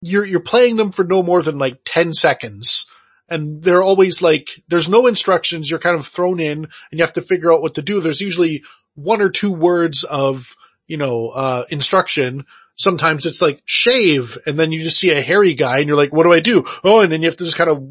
You're, 0.00 0.24
you're 0.24 0.40
playing 0.40 0.76
them 0.76 0.92
for 0.92 1.04
no 1.04 1.22
more 1.22 1.42
than 1.42 1.58
like 1.58 1.80
10 1.84 2.12
seconds. 2.12 2.86
And 3.28 3.62
they're 3.62 3.82
always 3.82 4.22
like, 4.22 4.50
there's 4.68 4.88
no 4.88 5.06
instructions. 5.06 5.68
You're 5.68 5.78
kind 5.78 5.96
of 5.96 6.06
thrown 6.06 6.40
in 6.40 6.64
and 6.64 6.70
you 6.92 7.02
have 7.02 7.12
to 7.14 7.20
figure 7.20 7.52
out 7.52 7.62
what 7.62 7.74
to 7.74 7.82
do. 7.82 8.00
There's 8.00 8.20
usually 8.20 8.64
one 8.94 9.20
or 9.20 9.28
two 9.28 9.52
words 9.52 10.04
of, 10.04 10.54
you 10.86 10.96
know, 10.96 11.28
uh, 11.28 11.64
instruction 11.70 12.46
sometimes 12.74 13.26
it's 13.26 13.42
like 13.42 13.62
shave 13.64 14.38
and 14.46 14.58
then 14.58 14.72
you 14.72 14.80
just 14.80 14.98
see 14.98 15.10
a 15.10 15.20
hairy 15.20 15.54
guy 15.54 15.78
and 15.78 15.88
you're 15.88 15.96
like, 15.96 16.12
what 16.12 16.24
do 16.24 16.32
I 16.32 16.40
do? 16.40 16.64
Oh, 16.82 17.00
and 17.00 17.12
then 17.12 17.22
you 17.22 17.28
have 17.28 17.36
to 17.36 17.44
just 17.44 17.56
kind 17.56 17.70
of, 17.70 17.82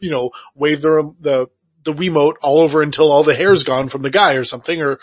you 0.00 0.10
know, 0.10 0.30
wave 0.54 0.82
the, 0.82 1.14
the, 1.20 1.48
the 1.84 1.92
Wiimote 1.92 2.36
all 2.42 2.60
over 2.60 2.82
until 2.82 3.10
all 3.10 3.22
the 3.22 3.34
hair's 3.34 3.64
gone 3.64 3.88
from 3.88 4.02
the 4.02 4.10
guy 4.10 4.34
or 4.34 4.44
something 4.44 4.80
or 4.82 4.98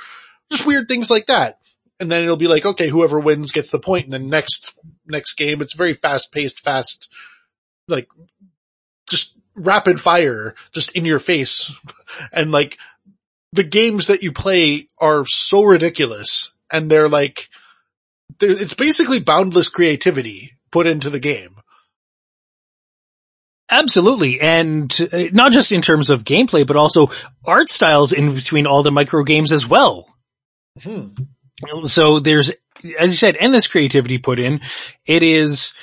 just 0.50 0.66
weird 0.66 0.88
things 0.88 1.10
like 1.10 1.28
that. 1.28 1.58
And 2.00 2.12
then 2.12 2.24
it'll 2.24 2.38
be 2.38 2.48
like, 2.48 2.66
okay, 2.66 2.90
whoever 2.90 3.20
wins 3.20 3.52
gets 3.52 3.72
the 3.72 3.80
point. 3.80 4.06
And 4.06 4.14
then 4.14 4.30
next, 4.30 4.76
next 5.08 5.34
game, 5.36 5.62
it's 5.62 5.74
very 5.74 5.94
fast 5.94 6.32
paced, 6.32 6.60
fast, 6.60 7.12
like 7.88 8.08
just 9.10 9.38
rapid 9.56 10.00
fire, 10.00 10.54
just 10.74 10.96
in 10.96 11.06
your 11.06 11.20
face. 11.20 11.76
And 12.32 12.52
like 12.52 12.78
the 13.54 13.64
games 13.64 14.08
that 14.08 14.24
you 14.24 14.32
play 14.32 14.88
are 14.98 15.26
so 15.26 15.64
ridiculous 15.64 16.52
and 16.72 16.90
they're 16.90 17.10
like, 17.10 17.50
it's 18.40 18.74
basically 18.74 19.20
boundless 19.20 19.70
creativity 19.70 20.52
put 20.72 20.88
into 20.88 21.10
the 21.10 21.20
game. 21.20 21.56
Absolutely. 23.70 24.40
And 24.40 24.98
uh, 25.12 25.24
not 25.34 25.52
just 25.52 25.72
in 25.72 25.82
terms 25.82 26.10
of 26.10 26.24
gameplay, 26.24 26.66
but 26.66 26.78
also 26.78 27.10
art 27.46 27.70
styles 27.70 28.14
in 28.14 28.34
between 28.34 28.66
all 28.66 28.84
the 28.84 28.92
micro 28.92 29.24
games 29.24 29.52
as 29.52 29.68
well. 29.68 30.08
Hmm. 30.82 31.08
So 31.84 32.20
there's, 32.20 32.52
as 33.00 33.12
you 33.12 33.18
said, 33.18 33.36
endless 33.38 33.68
creativity 33.68 34.20
put 34.20 34.40
in. 34.40 34.62
It 35.06 35.24
is, 35.24 35.74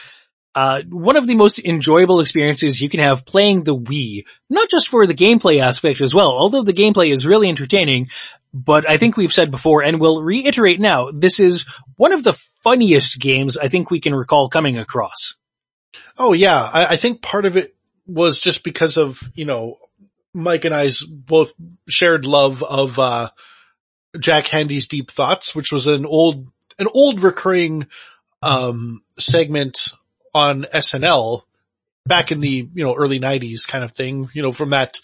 uh, 0.54 0.82
one 0.88 1.16
of 1.16 1.26
the 1.26 1.34
most 1.34 1.58
enjoyable 1.58 2.20
experiences 2.20 2.80
you 2.80 2.88
can 2.88 3.00
have 3.00 3.26
playing 3.26 3.64
the 3.64 3.76
Wii, 3.76 4.24
not 4.48 4.70
just 4.70 4.88
for 4.88 5.06
the 5.06 5.14
gameplay 5.14 5.60
aspect 5.60 6.00
as 6.00 6.14
well, 6.14 6.30
although 6.30 6.62
the 6.62 6.72
gameplay 6.72 7.10
is 7.10 7.26
really 7.26 7.48
entertaining, 7.48 8.08
but 8.54 8.88
I 8.88 8.98
think 8.98 9.16
we've 9.16 9.32
said 9.32 9.50
before 9.50 9.82
and 9.82 10.00
we'll 10.00 10.22
reiterate 10.22 10.80
now, 10.80 11.10
this 11.10 11.40
is 11.40 11.66
one 11.96 12.12
of 12.12 12.22
the 12.22 12.32
funniest 12.62 13.20
games 13.20 13.58
I 13.58 13.66
think 13.66 13.90
we 13.90 13.98
can 13.98 14.14
recall 14.14 14.48
coming 14.48 14.78
across. 14.78 15.36
Oh 16.16 16.32
yeah, 16.32 16.70
I, 16.72 16.86
I 16.90 16.96
think 16.96 17.20
part 17.20 17.46
of 17.46 17.56
it 17.56 17.74
was 18.06 18.38
just 18.38 18.62
because 18.62 18.96
of, 18.96 19.20
you 19.34 19.44
know, 19.44 19.78
Mike 20.32 20.64
and 20.64 20.74
I's 20.74 21.02
both 21.02 21.52
shared 21.88 22.24
love 22.26 22.62
of, 22.62 22.98
uh, 22.98 23.30
Jack 24.20 24.46
Handey's 24.46 24.86
Deep 24.86 25.10
Thoughts, 25.10 25.56
which 25.56 25.72
was 25.72 25.88
an 25.88 26.06
old, 26.06 26.46
an 26.78 26.86
old 26.94 27.22
recurring, 27.22 27.88
um, 28.40 29.02
segment 29.18 29.88
on 30.32 30.62
SNL 30.72 31.42
back 32.06 32.30
in 32.30 32.38
the, 32.38 32.68
you 32.72 32.84
know, 32.84 32.94
early 32.94 33.18
nineties 33.18 33.66
kind 33.66 33.82
of 33.82 33.90
thing, 33.90 34.30
you 34.32 34.42
know, 34.42 34.52
from 34.52 34.70
that, 34.70 35.00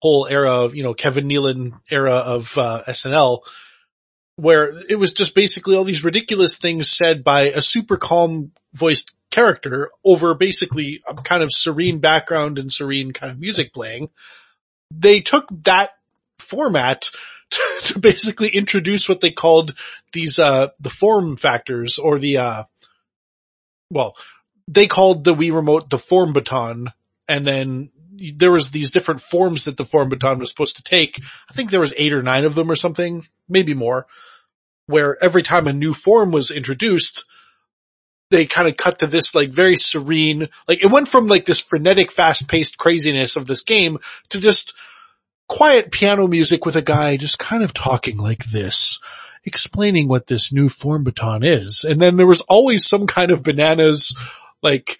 whole 0.00 0.26
era 0.30 0.64
of, 0.64 0.74
you 0.74 0.82
know, 0.82 0.94
Kevin 0.94 1.28
Nealon 1.28 1.80
era 1.90 2.14
of, 2.14 2.56
uh, 2.56 2.82
SNL 2.86 3.40
where 4.38 4.70
it 4.88 4.94
was 4.94 5.12
just 5.12 5.34
basically 5.34 5.76
all 5.76 5.82
these 5.82 6.04
ridiculous 6.04 6.58
things 6.58 6.88
said 6.88 7.24
by 7.24 7.46
a 7.46 7.60
super 7.60 7.96
calm 7.96 8.52
voiced 8.72 9.10
character 9.32 9.90
over 10.04 10.32
basically 10.36 11.02
a 11.08 11.14
kind 11.14 11.42
of 11.42 11.50
serene 11.52 11.98
background 11.98 12.56
and 12.56 12.72
serene 12.72 13.12
kind 13.12 13.32
of 13.32 13.40
music 13.40 13.74
playing. 13.74 14.08
They 14.92 15.22
took 15.22 15.48
that 15.64 15.90
format 16.38 17.10
to, 17.50 17.62
to 17.86 17.98
basically 17.98 18.48
introduce 18.50 19.08
what 19.08 19.20
they 19.20 19.32
called 19.32 19.74
these, 20.12 20.38
uh, 20.38 20.68
the 20.78 20.90
form 20.90 21.36
factors 21.36 21.98
or 21.98 22.20
the, 22.20 22.36
uh, 22.38 22.64
well, 23.90 24.16
they 24.68 24.86
called 24.86 25.24
the 25.24 25.34
Wii 25.34 25.52
remote 25.52 25.90
the 25.90 25.98
form 25.98 26.32
baton 26.32 26.92
and 27.26 27.44
then 27.44 27.90
there 28.34 28.52
was 28.52 28.70
these 28.70 28.90
different 28.90 29.20
forms 29.20 29.64
that 29.64 29.76
the 29.76 29.84
form 29.84 30.08
baton 30.08 30.38
was 30.38 30.50
supposed 30.50 30.76
to 30.76 30.82
take. 30.82 31.20
I 31.50 31.54
think 31.54 31.70
there 31.70 31.80
was 31.80 31.94
eight 31.96 32.12
or 32.12 32.22
nine 32.22 32.44
of 32.44 32.54
them 32.54 32.70
or 32.70 32.76
something, 32.76 33.26
maybe 33.48 33.74
more, 33.74 34.06
where 34.86 35.16
every 35.22 35.42
time 35.42 35.66
a 35.66 35.72
new 35.72 35.94
form 35.94 36.32
was 36.32 36.50
introduced, 36.50 37.24
they 38.30 38.46
kind 38.46 38.68
of 38.68 38.76
cut 38.76 38.98
to 38.98 39.06
this 39.06 39.34
like 39.34 39.50
very 39.50 39.76
serene, 39.76 40.46
like 40.66 40.82
it 40.82 40.90
went 40.90 41.08
from 41.08 41.28
like 41.28 41.44
this 41.44 41.60
frenetic, 41.60 42.10
fast 42.12 42.48
paced 42.48 42.76
craziness 42.76 43.36
of 43.36 43.46
this 43.46 43.62
game 43.62 43.98
to 44.30 44.40
just 44.40 44.74
quiet 45.48 45.90
piano 45.90 46.26
music 46.26 46.66
with 46.66 46.76
a 46.76 46.82
guy 46.82 47.16
just 47.16 47.38
kind 47.38 47.62
of 47.62 47.72
talking 47.72 48.18
like 48.18 48.44
this, 48.44 49.00
explaining 49.44 50.08
what 50.08 50.26
this 50.26 50.52
new 50.52 50.68
form 50.68 51.04
baton 51.04 51.42
is. 51.42 51.84
And 51.88 52.00
then 52.00 52.16
there 52.16 52.26
was 52.26 52.42
always 52.42 52.86
some 52.86 53.06
kind 53.06 53.30
of 53.30 53.42
bananas, 53.42 54.14
like, 54.62 54.98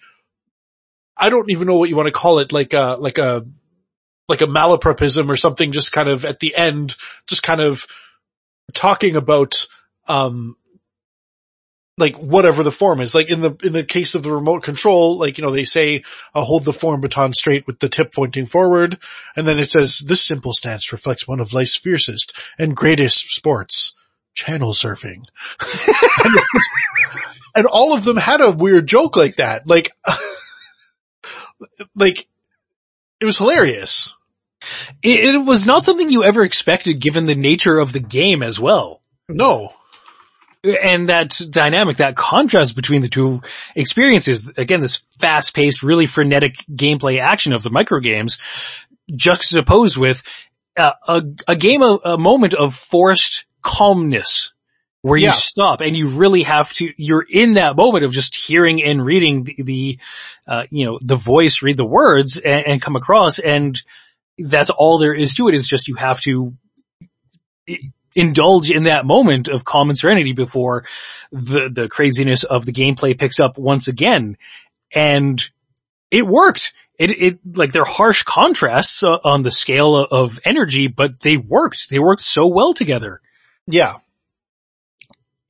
I 1.19 1.29
don't 1.29 1.51
even 1.51 1.67
know 1.67 1.75
what 1.75 1.89
you 1.89 1.95
want 1.95 2.07
to 2.07 2.13
call 2.13 2.39
it, 2.39 2.51
like 2.51 2.73
a, 2.73 2.97
like 2.99 3.17
a, 3.17 3.45
like 4.27 4.41
a 4.41 4.47
malapropism 4.47 5.29
or 5.29 5.35
something 5.35 5.71
just 5.71 5.91
kind 5.91 6.07
of 6.07 6.23
at 6.23 6.39
the 6.39 6.55
end, 6.55 6.95
just 7.27 7.43
kind 7.43 7.61
of 7.61 7.85
talking 8.73 9.15
about, 9.15 9.65
um, 10.07 10.55
like 11.97 12.15
whatever 12.15 12.63
the 12.63 12.71
form 12.71 13.01
is. 13.01 13.13
Like 13.13 13.29
in 13.29 13.41
the, 13.41 13.57
in 13.63 13.73
the 13.73 13.83
case 13.83 14.15
of 14.15 14.23
the 14.23 14.31
remote 14.31 14.63
control, 14.63 15.17
like, 15.19 15.37
you 15.37 15.43
know, 15.43 15.51
they 15.51 15.65
say, 15.65 16.03
uh, 16.33 16.43
hold 16.43 16.63
the 16.63 16.73
form 16.73 17.01
baton 17.01 17.33
straight 17.33 17.67
with 17.67 17.79
the 17.79 17.89
tip 17.89 18.13
pointing 18.13 18.45
forward. 18.45 18.97
And 19.35 19.45
then 19.45 19.59
it 19.59 19.69
says, 19.69 19.99
this 19.99 20.23
simple 20.23 20.53
stance 20.53 20.91
reflects 20.91 21.27
one 21.27 21.39
of 21.39 21.51
life's 21.51 21.75
fiercest 21.75 22.33
and 22.57 22.75
greatest 22.75 23.35
sports, 23.35 23.93
channel 24.33 24.71
surfing. 24.71 25.23
and, 26.23 26.39
and 27.57 27.65
all 27.67 27.93
of 27.93 28.05
them 28.05 28.17
had 28.17 28.41
a 28.41 28.51
weird 28.51 28.87
joke 28.87 29.17
like 29.17 29.35
that. 29.35 29.67
Like, 29.67 29.91
like, 31.95 32.27
it 33.19 33.25
was 33.25 33.37
hilarious. 33.37 34.15
It, 35.01 35.35
it 35.35 35.37
was 35.39 35.65
not 35.65 35.85
something 35.85 36.09
you 36.09 36.23
ever 36.23 36.43
expected 36.43 36.99
given 36.99 37.25
the 37.25 37.35
nature 37.35 37.79
of 37.79 37.93
the 37.93 37.99
game 37.99 38.43
as 38.43 38.59
well. 38.59 39.01
No. 39.27 39.73
And 40.63 41.07
that 41.07 41.39
dynamic, 41.49 41.97
that 41.97 42.17
contrast 42.17 42.75
between 42.75 43.01
the 43.01 43.07
two 43.07 43.41
experiences, 43.75 44.51
again, 44.57 44.81
this 44.81 44.97
fast 45.21 45.55
paced, 45.55 45.83
really 45.83 46.05
frenetic 46.05 46.57
gameplay 46.69 47.19
action 47.19 47.53
of 47.53 47.63
the 47.63 47.69
micro 47.69 47.99
games 47.99 48.39
juxtaposed 49.15 49.95
with 49.97 50.23
uh, 50.75 50.93
a, 51.07 51.23
a 51.47 51.55
game, 51.55 51.81
a, 51.81 51.99
a 52.03 52.17
moment 52.17 52.53
of 52.53 52.75
forced 52.75 53.45
calmness 53.61 54.48
where 55.01 55.17
you 55.17 55.31
stop 55.31 55.81
and 55.81 55.95
you 55.95 56.07
really 56.09 56.43
have 56.43 56.71
to, 56.73 56.93
you're 56.97 57.25
in 57.27 57.53
that 57.53 57.75
moment 57.75 58.03
of 58.03 58.11
just 58.11 58.35
hearing 58.35 58.83
and 58.83 59.03
reading 59.03 59.43
the, 59.43 59.55
the 59.63 59.99
uh, 60.47 60.65
you 60.69 60.85
know, 60.85 60.99
the 61.01 61.15
voice 61.15 61.61
read 61.61 61.77
the 61.77 61.85
words 61.85 62.37
and, 62.37 62.67
and 62.67 62.81
come 62.81 62.95
across 62.95 63.39
and 63.39 63.81
that's 64.37 64.69
all 64.69 64.97
there 64.97 65.13
is 65.13 65.35
to 65.35 65.47
it 65.47 65.53
is 65.53 65.67
just 65.67 65.87
you 65.87 65.95
have 65.95 66.19
to 66.21 66.53
indulge 68.15 68.71
in 68.71 68.83
that 68.83 69.05
moment 69.05 69.47
of 69.47 69.63
calm 69.63 69.89
and 69.89 69.97
serenity 69.97 70.33
before 70.33 70.85
the, 71.31 71.69
the 71.69 71.87
craziness 71.87 72.43
of 72.43 72.65
the 72.65 72.73
gameplay 72.73 73.17
picks 73.17 73.39
up 73.39 73.57
once 73.57 73.87
again. 73.87 74.37
And 74.93 75.41
it 76.11 76.25
worked. 76.25 76.73
It, 76.97 77.11
it, 77.11 77.39
like 77.55 77.71
they're 77.71 77.85
harsh 77.85 78.23
contrasts 78.23 79.03
uh, 79.03 79.19
on 79.23 79.41
the 79.41 79.51
scale 79.51 79.95
of, 79.95 80.11
of 80.11 80.39
energy, 80.43 80.87
but 80.87 81.19
they 81.21 81.37
worked. 81.37 81.89
They 81.89 81.99
worked 81.99 82.21
so 82.21 82.47
well 82.47 82.73
together. 82.73 83.21
Yeah. 83.67 83.95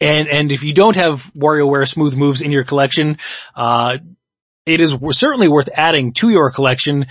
And, 0.01 0.27
and 0.29 0.51
if 0.51 0.63
you 0.63 0.73
don't 0.73 0.95
have 0.95 1.31
WarioWare 1.33 1.87
smooth 1.87 2.15
moves 2.17 2.41
in 2.41 2.51
your 2.51 2.63
collection, 2.63 3.17
uh, 3.55 3.97
it 4.65 4.79
is 4.79 4.97
certainly 5.11 5.47
worth 5.47 5.69
adding 5.73 6.13
to 6.13 6.29
your 6.29 6.51
collection, 6.51 7.07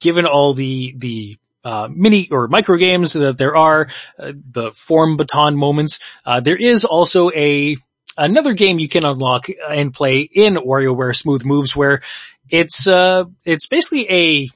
given 0.00 0.26
all 0.26 0.52
the, 0.52 0.94
the, 0.96 1.38
uh, 1.64 1.88
mini 1.90 2.28
or 2.30 2.48
micro 2.48 2.76
games 2.76 3.12
that 3.12 3.36
there 3.36 3.56
are, 3.56 3.88
uh, 4.18 4.32
the 4.50 4.72
form 4.72 5.16
baton 5.16 5.56
moments. 5.56 5.98
Uh, 6.24 6.40
there 6.40 6.56
is 6.56 6.84
also 6.84 7.30
a, 7.30 7.76
another 8.16 8.54
game 8.54 8.78
you 8.78 8.88
can 8.88 9.04
unlock 9.04 9.46
and 9.68 9.92
play 9.92 10.20
in 10.20 10.54
WarioWare 10.54 11.14
smooth 11.14 11.44
moves 11.44 11.76
where 11.76 12.00
it's, 12.48 12.88
uh, 12.88 13.24
it's 13.44 13.66
basically 13.66 14.10
a, 14.10 14.48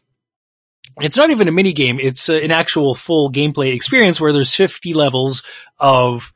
it's 1.00 1.16
not 1.16 1.30
even 1.30 1.48
a 1.48 1.52
mini 1.52 1.72
game. 1.72 1.98
It's 2.00 2.28
uh, 2.28 2.34
an 2.34 2.50
actual 2.50 2.94
full 2.94 3.30
gameplay 3.30 3.74
experience 3.74 4.20
where 4.20 4.32
there's 4.32 4.54
50 4.54 4.94
levels 4.94 5.42
of 5.78 6.32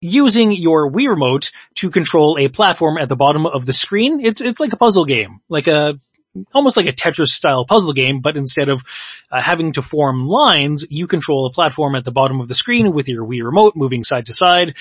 using 0.00 0.52
your 0.52 0.90
Wii 0.90 1.08
remote 1.08 1.52
to 1.76 1.90
control 1.90 2.38
a 2.38 2.48
platform 2.48 2.98
at 2.98 3.08
the 3.08 3.16
bottom 3.16 3.46
of 3.46 3.66
the 3.66 3.72
screen. 3.72 4.24
It's, 4.24 4.40
it's 4.40 4.60
like 4.60 4.72
a 4.72 4.76
puzzle 4.76 5.04
game, 5.04 5.40
like 5.48 5.66
a, 5.66 5.98
almost 6.54 6.76
like 6.76 6.86
a 6.86 6.92
Tetris 6.92 7.28
style 7.28 7.64
puzzle 7.64 7.92
game, 7.92 8.20
but 8.20 8.36
instead 8.36 8.68
of 8.68 8.82
uh, 9.30 9.40
having 9.40 9.72
to 9.72 9.82
form 9.82 10.26
lines, 10.26 10.86
you 10.88 11.06
control 11.06 11.46
a 11.46 11.50
platform 11.50 11.94
at 11.96 12.04
the 12.04 12.12
bottom 12.12 12.40
of 12.40 12.48
the 12.48 12.54
screen 12.54 12.92
with 12.92 13.08
your 13.08 13.26
Wii 13.26 13.42
remote 13.44 13.74
moving 13.76 14.04
side 14.04 14.26
to 14.26 14.32
side. 14.32 14.76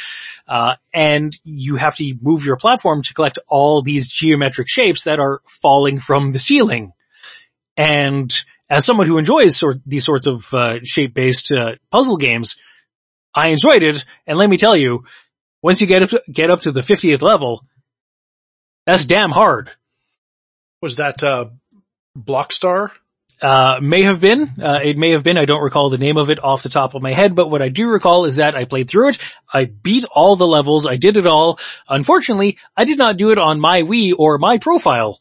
Uh, 0.47 0.75
and 0.93 1.35
you 1.43 1.75
have 1.75 1.95
to 1.95 2.13
move 2.21 2.45
your 2.45 2.57
platform 2.57 3.01
to 3.03 3.13
collect 3.13 3.39
all 3.47 3.81
these 3.81 4.09
geometric 4.09 4.67
shapes 4.69 5.05
that 5.05 5.19
are 5.19 5.41
falling 5.45 5.99
from 5.99 6.31
the 6.31 6.39
ceiling. 6.39 6.93
And 7.75 8.31
as 8.69 8.85
someone 8.85 9.07
who 9.07 9.17
enjoys 9.17 9.57
sort 9.57 9.77
these 9.85 10.05
sorts 10.05 10.27
of 10.27 10.53
uh, 10.53 10.79
shape-based 10.83 11.51
uh, 11.51 11.75
puzzle 11.89 12.17
games, 12.17 12.57
I 13.35 13.49
enjoyed 13.49 13.83
it. 13.83 14.05
And 14.27 14.37
let 14.37 14.49
me 14.49 14.57
tell 14.57 14.75
you, 14.75 15.05
once 15.61 15.81
you 15.81 15.87
get 15.87 16.03
up 16.03 16.09
to, 16.09 16.23
get 16.31 16.49
up 16.49 16.61
to 16.61 16.71
the 16.71 16.81
50th 16.81 17.21
level, 17.21 17.65
that's 18.85 19.05
damn 19.05 19.31
hard. 19.31 19.69
Was 20.81 20.95
that, 20.95 21.23
uh, 21.23 21.49
Blockstar? 22.17 22.91
Uh, 23.41 23.79
may 23.81 24.03
have 24.03 24.19
been, 24.19 24.49
uh, 24.61 24.81
it 24.83 24.97
may 24.97 25.11
have 25.11 25.23
been, 25.23 25.37
I 25.37 25.45
don't 25.45 25.63
recall 25.63 25.89
the 25.89 25.97
name 25.97 26.17
of 26.17 26.29
it 26.29 26.43
off 26.43 26.63
the 26.63 26.69
top 26.69 26.93
of 26.93 27.01
my 27.01 27.13
head, 27.13 27.35
but 27.35 27.49
what 27.49 27.61
I 27.61 27.69
do 27.69 27.87
recall 27.87 28.25
is 28.25 28.35
that 28.35 28.55
I 28.55 28.65
played 28.65 28.89
through 28.89 29.09
it, 29.09 29.19
I 29.53 29.63
beat 29.65 30.03
all 30.13 30.35
the 30.35 30.47
levels, 30.47 30.85
I 30.85 30.97
did 30.97 31.15
it 31.15 31.25
all. 31.25 31.57
Unfortunately, 31.87 32.57
I 32.75 32.83
did 32.83 32.97
not 32.97 33.15
do 33.15 33.31
it 33.31 33.39
on 33.39 33.61
my 33.61 33.83
Wii 33.83 34.11
or 34.17 34.39
my 34.39 34.57
profile. 34.57 35.17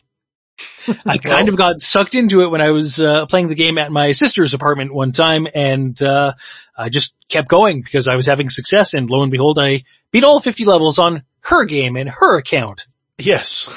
I 1.07 1.19
kind 1.19 1.49
of 1.49 1.55
got 1.55 1.81
sucked 1.81 2.17
into 2.17 2.43
it 2.43 2.51
when 2.51 2.61
I 2.61 2.71
was, 2.71 2.99
uh, 2.99 3.27
playing 3.27 3.49
the 3.49 3.55
game 3.55 3.79
at 3.79 3.93
my 3.93 4.11
sister's 4.11 4.53
apartment 4.53 4.93
one 4.93 5.13
time 5.13 5.47
and, 5.55 6.01
uh, 6.03 6.33
I 6.79 6.89
just 6.89 7.17
kept 7.29 7.49
going 7.49 7.83
because 7.83 8.07
I 8.07 8.15
was 8.15 8.27
having 8.27 8.49
success 8.49 8.95
and 8.95 9.11
lo 9.11 9.23
and 9.23 9.33
behold, 9.33 9.59
I 9.61 9.83
beat 10.13 10.25
all 10.25 10.39
50 10.39 10.65
levels 10.65 10.99
on 10.99 11.25
her 11.41 11.65
game 11.65 11.97
and 11.97 12.09
her 12.09 12.39
account. 12.39 12.87
Yes. 13.19 13.69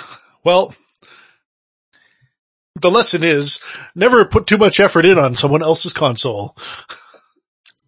Well, 0.43 0.75
the 2.79 2.91
lesson 2.91 3.23
is 3.23 3.59
never 3.95 4.23
put 4.25 4.47
too 4.47 4.57
much 4.57 4.79
effort 4.79 5.05
in 5.05 5.17
on 5.17 5.35
someone 5.35 5.61
else's 5.61 5.93
console. 5.93 6.55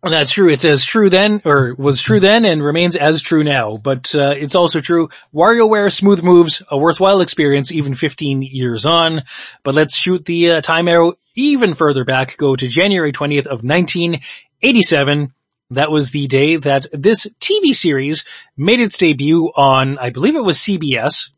And 0.03 0.11
that's 0.11 0.31
true. 0.31 0.49
It's 0.49 0.65
as 0.65 0.83
true 0.83 1.09
then, 1.09 1.41
or 1.45 1.75
was 1.77 2.01
true 2.01 2.19
then 2.19 2.43
and 2.43 2.61
remains 2.61 2.97
as 2.97 3.21
true 3.21 3.43
now. 3.43 3.77
But, 3.77 4.13
uh, 4.13 4.33
it's 4.37 4.55
also 4.55 4.81
true. 4.81 5.09
WarioWare 5.33 5.89
Smooth 5.89 6.21
Moves, 6.21 6.61
a 6.69 6.77
worthwhile 6.77 7.21
experience 7.21 7.71
even 7.71 7.93
15 7.93 8.41
years 8.41 8.83
on. 8.83 9.23
But 9.63 9.75
let's 9.75 9.95
shoot 9.95 10.25
the 10.25 10.51
uh, 10.51 10.61
time 10.61 10.89
arrow 10.89 11.13
even 11.35 11.73
further 11.73 12.03
back, 12.03 12.37
go 12.37 12.55
to 12.55 12.67
January 12.67 13.11
20th 13.11 13.45
of 13.45 13.63
1987. 13.63 15.33
That 15.71 15.91
was 15.91 16.11
the 16.11 16.27
day 16.27 16.57
that 16.57 16.85
this 16.91 17.25
TV 17.39 17.73
series 17.73 18.25
made 18.55 18.79
its 18.79 18.97
debut 18.97 19.51
on, 19.55 19.97
I 19.97 20.11
believe 20.11 20.35
it 20.35 20.43
was 20.43 20.57
CBS. 20.57 21.31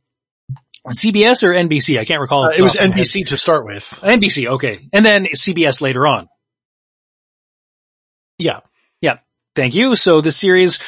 CBS 0.88 1.44
or 1.44 1.54
NBC? 1.54 1.98
I 2.00 2.06
can't 2.06 2.22
recall. 2.22 2.44
Uh, 2.44 2.52
it 2.58 2.62
was 2.62 2.76
my 2.78 2.84
head. 2.84 2.94
NBC 2.94 3.28
to 3.28 3.38
start 3.38 3.66
with. 3.66 3.84
NBC, 4.04 4.48
okay. 4.52 4.88
And 4.94 5.06
then 5.06 5.28
CBS 5.36 5.82
later 5.82 6.06
on. 6.06 6.28
Yeah. 8.38 8.60
Yeah. 9.02 9.20
Thank 9.56 9.76
you. 9.76 9.96
So 9.96 10.22
the 10.22 10.32
series 10.32 10.80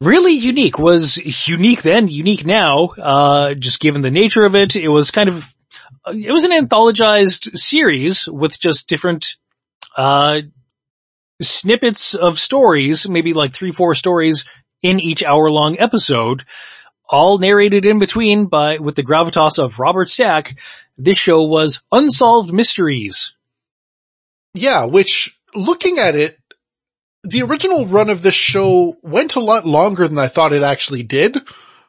really 0.00 0.32
unique 0.32 0.78
was 0.78 1.16
unique 1.48 1.82
then, 1.82 2.08
unique 2.08 2.46
now, 2.46 2.90
uh, 2.98 3.54
just 3.54 3.80
given 3.80 4.00
the 4.00 4.10
nature 4.10 4.44
of 4.44 4.54
it. 4.54 4.76
It 4.76 4.88
was 4.88 5.10
kind 5.10 5.28
of, 5.28 5.54
it 6.06 6.32
was 6.32 6.44
an 6.44 6.52
anthologized 6.52 7.56
series 7.56 8.26
with 8.28 8.58
just 8.58 8.88
different, 8.88 9.36
uh, 9.96 10.42
snippets 11.42 12.14
of 12.14 12.38
stories, 12.38 13.08
maybe 13.08 13.32
like 13.32 13.52
three, 13.52 13.72
four 13.72 13.94
stories 13.94 14.44
in 14.82 15.00
each 15.00 15.24
hour 15.24 15.50
long 15.50 15.78
episode, 15.78 16.44
all 17.08 17.38
narrated 17.38 17.84
in 17.84 17.98
between 17.98 18.46
by, 18.46 18.78
with 18.78 18.94
the 18.94 19.02
gravitas 19.02 19.58
of 19.58 19.78
Robert 19.78 20.08
Stack. 20.08 20.58
This 20.96 21.18
show 21.18 21.44
was 21.44 21.82
Unsolved 21.90 22.52
Mysteries. 22.52 23.34
Yeah, 24.54 24.84
which 24.86 25.38
looking 25.54 25.98
at 25.98 26.14
it, 26.14 26.38
the 27.22 27.42
original 27.42 27.86
run 27.86 28.10
of 28.10 28.22
this 28.22 28.34
show 28.34 28.96
went 29.02 29.36
a 29.36 29.40
lot 29.40 29.66
longer 29.66 30.08
than 30.08 30.18
I 30.18 30.28
thought 30.28 30.52
it 30.52 30.62
actually 30.62 31.02
did. 31.02 31.36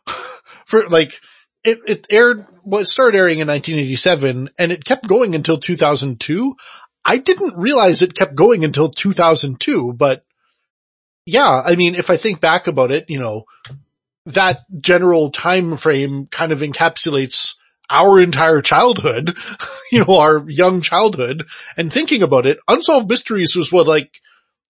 For 0.65 0.87
like, 0.89 1.19
it, 1.63 1.79
it 1.87 2.07
aired, 2.09 2.45
well, 2.63 2.81
it 2.81 2.87
started 2.87 3.17
airing 3.17 3.39
in 3.39 3.47
1987 3.47 4.49
and 4.57 4.71
it 4.71 4.85
kept 4.85 5.07
going 5.07 5.35
until 5.35 5.57
2002. 5.57 6.55
I 7.03 7.17
didn't 7.17 7.57
realize 7.57 8.01
it 8.01 8.15
kept 8.15 8.35
going 8.35 8.63
until 8.63 8.89
2002, 8.89 9.93
but 9.93 10.23
yeah, 11.25 11.61
I 11.63 11.75
mean, 11.75 11.95
if 11.95 12.09
I 12.09 12.17
think 12.17 12.41
back 12.41 12.67
about 12.67 12.91
it, 12.91 13.09
you 13.09 13.19
know, 13.19 13.45
that 14.25 14.59
general 14.79 15.31
time 15.31 15.77
frame 15.77 16.27
kind 16.27 16.51
of 16.51 16.59
encapsulates 16.59 17.55
our 17.89 18.19
entire 18.19 18.61
childhood, 18.61 19.35
you 19.91 20.05
know, 20.05 20.19
our 20.19 20.49
young 20.49 20.81
childhood 20.81 21.45
and 21.77 21.91
thinking 21.91 22.23
about 22.23 22.45
it, 22.45 22.59
Unsolved 22.67 23.09
Mysteries 23.09 23.55
was 23.55 23.71
what 23.71 23.87
like 23.87 24.19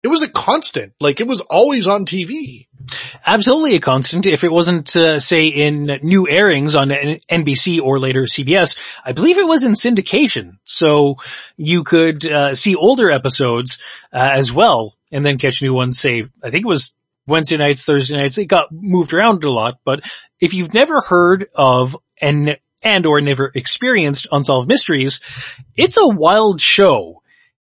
it 0.04 0.08
was 0.08 0.24
a 0.24 0.32
constant. 0.32 0.94
Like 1.00 1.20
it 1.20 1.28
was 1.28 1.42
always 1.42 1.88
on 1.88 2.06
TV. 2.06 2.68
Absolutely 3.26 3.76
a 3.76 3.80
constant. 3.80 4.26
If 4.26 4.44
it 4.44 4.52
wasn't, 4.52 4.96
uh, 4.96 5.20
say 5.20 5.48
in 5.48 6.00
new 6.04 6.28
airings 6.30 6.76
on 6.76 6.90
NBC 6.90 7.82
or 7.82 8.00
later 8.00 8.24
CBS, 8.24 8.78
I 9.06 9.14
believe 9.14 9.38
it 9.38 9.48
was 9.48 9.64
in 9.64 9.74
syndication. 9.74 10.58
So 10.64 11.18
you 11.58 11.84
could, 11.84 12.30
uh, 12.30 12.56
see 12.56 12.76
older 12.76 13.12
episodes, 13.12 13.80
uh, 14.14 14.30
as 14.34 14.52
well 14.52 14.94
and 15.12 15.26
then 15.26 15.38
catch 15.38 15.62
new 15.62 15.74
ones, 15.74 16.00
say, 16.00 16.24
I 16.44 16.50
think 16.50 16.66
it 16.66 16.70
was 16.70 16.96
Wednesday 17.28 17.58
nights, 17.58 17.86
Thursday 17.86 18.18
nights. 18.18 18.38
It 18.38 18.46
got 18.46 18.72
moved 18.72 19.14
around 19.14 19.44
a 19.44 19.52
lot, 19.52 19.80
but 19.84 20.02
if 20.40 20.54
you've 20.54 20.74
never 20.74 21.02
heard 21.02 21.48
of 21.54 21.96
and, 22.20 22.58
and 22.82 23.06
or 23.06 23.22
never 23.22 23.52
experienced 23.54 24.28
Unsolved 24.32 24.68
Mysteries, 24.68 25.22
it's 25.76 25.98
a 25.98 26.08
wild 26.08 26.62
show 26.62 27.22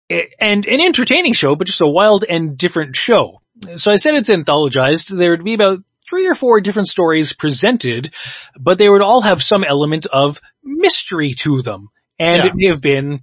and 0.09 0.66
an 0.66 0.81
entertaining 0.81 1.33
show, 1.33 1.57
but 1.57 1.66
just 1.66 1.81
a 1.81 1.89
wild 1.89 2.24
and 2.28 2.57
different 2.57 2.97
show. 2.97 3.41
So 3.77 3.91
I 3.91 3.97
said 3.97 4.15
it's 4.15 4.31
anthologized. 4.31 5.16
There 5.16 5.31
would 5.31 5.45
be 5.45 5.55
about 5.55 5.78
three 6.09 6.27
or 6.27 6.35
four 6.35 6.61
different 6.61 6.89
stories 6.89 7.33
presented, 7.33 8.12
but 8.59 8.78
they 8.78 8.89
would 8.89 9.03
all 9.03 9.23
have 9.23 9.43
some 9.43 9.65
element 9.65 10.07
of 10.07 10.39
mystery 10.62 11.33
to 11.39 11.62
them. 11.62 11.89
And 12.19 12.45
yeah. 12.45 12.51
it 12.51 12.55
may 12.55 12.66
have 12.66 12.81
been, 12.81 13.20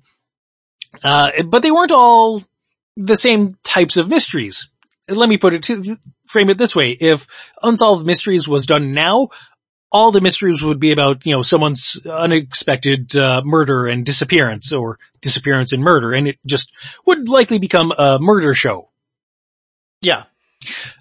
uh, 1.03 1.31
but 1.45 1.61
they 1.61 1.71
weren't 1.71 1.91
all 1.91 2.43
the 2.95 3.15
same 3.15 3.57
types 3.63 3.97
of 3.97 4.09
mysteries. 4.09 4.69
Let 5.09 5.29
me 5.29 5.37
put 5.37 5.53
it 5.53 5.63
to 5.63 5.97
frame 6.25 6.49
it 6.49 6.57
this 6.57 6.75
way. 6.75 6.91
If 6.91 7.51
Unsolved 7.61 8.05
Mysteries 8.05 8.47
was 8.47 8.65
done 8.65 8.91
now, 8.91 9.29
all 9.91 10.11
the 10.11 10.21
mysteries 10.21 10.63
would 10.63 10.79
be 10.79 10.91
about, 10.91 11.25
you 11.25 11.33
know, 11.33 11.41
someone's 11.41 11.99
unexpected 12.05 13.15
uh, 13.15 13.41
murder 13.45 13.87
and 13.87 14.05
disappearance 14.05 14.73
or 14.73 14.97
disappearance 15.21 15.71
and 15.71 15.83
murder 15.83 16.13
and 16.13 16.27
it 16.27 16.37
just 16.45 16.71
would 17.05 17.27
likely 17.27 17.59
become 17.59 17.91
a 17.97 18.17
murder 18.19 18.53
show. 18.53 18.89
Yeah. 20.03 20.23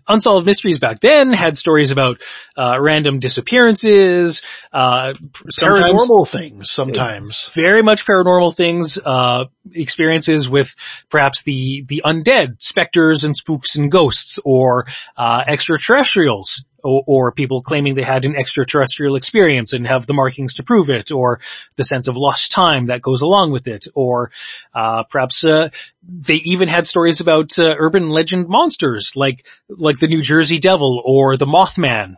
Unsolved 0.08 0.44
Mysteries 0.44 0.80
back 0.80 0.98
then 0.98 1.32
had 1.32 1.56
stories 1.56 1.92
about, 1.92 2.20
uh, 2.56 2.76
random 2.80 3.20
disappearances, 3.20 4.42
uh, 4.72 5.14
paranormal 5.60 6.28
things 6.28 6.70
sometimes. 6.72 7.48
Very 7.54 7.82
much 7.82 8.04
paranormal 8.04 8.56
things, 8.56 8.98
uh, 9.04 9.44
experiences 9.72 10.48
with 10.48 10.74
perhaps 11.10 11.44
the, 11.44 11.84
the 11.86 12.02
undead, 12.04 12.60
specters 12.60 13.22
and 13.22 13.36
spooks 13.36 13.76
and 13.76 13.90
ghosts 13.90 14.40
or, 14.44 14.86
uh, 15.16 15.44
extraterrestrials 15.46 16.64
or, 16.82 17.04
or, 17.06 17.32
people 17.32 17.62
claiming 17.62 17.94
they 17.94 18.02
had 18.02 18.24
an 18.24 18.36
extraterrestrial 18.36 19.16
experience 19.16 19.72
and 19.72 19.86
have 19.86 20.06
the 20.06 20.14
markings 20.14 20.54
to 20.54 20.62
prove 20.62 20.90
it, 20.90 21.10
or 21.10 21.40
the 21.76 21.84
sense 21.84 22.08
of 22.08 22.16
lost 22.16 22.52
time 22.52 22.86
that 22.86 23.02
goes 23.02 23.22
along 23.22 23.52
with 23.52 23.68
it, 23.68 23.86
or 23.94 24.30
uh, 24.74 25.04
perhaps 25.04 25.44
uh, 25.44 25.68
they 26.02 26.36
even 26.36 26.68
had 26.68 26.86
stories 26.86 27.20
about 27.20 27.58
uh, 27.58 27.74
urban 27.78 28.10
legend 28.10 28.48
monsters 28.48 29.12
like 29.16 29.46
like 29.68 29.98
the 29.98 30.08
New 30.08 30.22
Jersey 30.22 30.58
Devil 30.58 31.02
or 31.04 31.36
the 31.36 31.46
Mothman. 31.46 32.16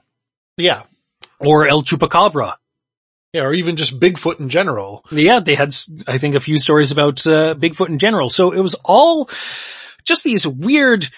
Yeah. 0.56 0.82
Or 1.38 1.66
El 1.66 1.82
Chupacabra. 1.82 2.54
Yeah, 3.34 3.46
or 3.46 3.52
even 3.52 3.76
just 3.76 3.98
Bigfoot 3.98 4.38
in 4.38 4.48
general. 4.48 5.04
Yeah, 5.10 5.40
they 5.40 5.56
had, 5.56 5.74
I 6.06 6.18
think, 6.18 6.36
a 6.36 6.40
few 6.40 6.58
stories 6.60 6.92
about 6.92 7.26
uh, 7.26 7.54
Bigfoot 7.54 7.88
in 7.88 7.98
general. 7.98 8.30
So 8.30 8.52
it 8.52 8.60
was 8.60 8.76
all 8.84 9.28
just 10.04 10.22
these 10.22 10.46
weird 10.46 11.08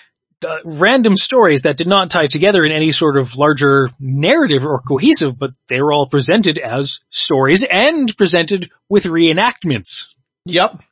uh, 0.44 0.58
random 0.64 1.16
stories 1.16 1.62
that 1.62 1.76
did 1.76 1.86
not 1.86 2.10
tie 2.10 2.26
together 2.26 2.64
in 2.64 2.72
any 2.72 2.92
sort 2.92 3.16
of 3.16 3.36
larger 3.36 3.88
narrative 3.98 4.66
or 4.66 4.80
cohesive, 4.80 5.38
but 5.38 5.52
they 5.68 5.80
were 5.80 5.92
all 5.92 6.06
presented 6.06 6.58
as 6.58 7.00
stories 7.10 7.64
and 7.64 8.14
presented 8.16 8.70
with 8.88 9.04
reenactments. 9.04 10.08
Yep. 10.44 10.82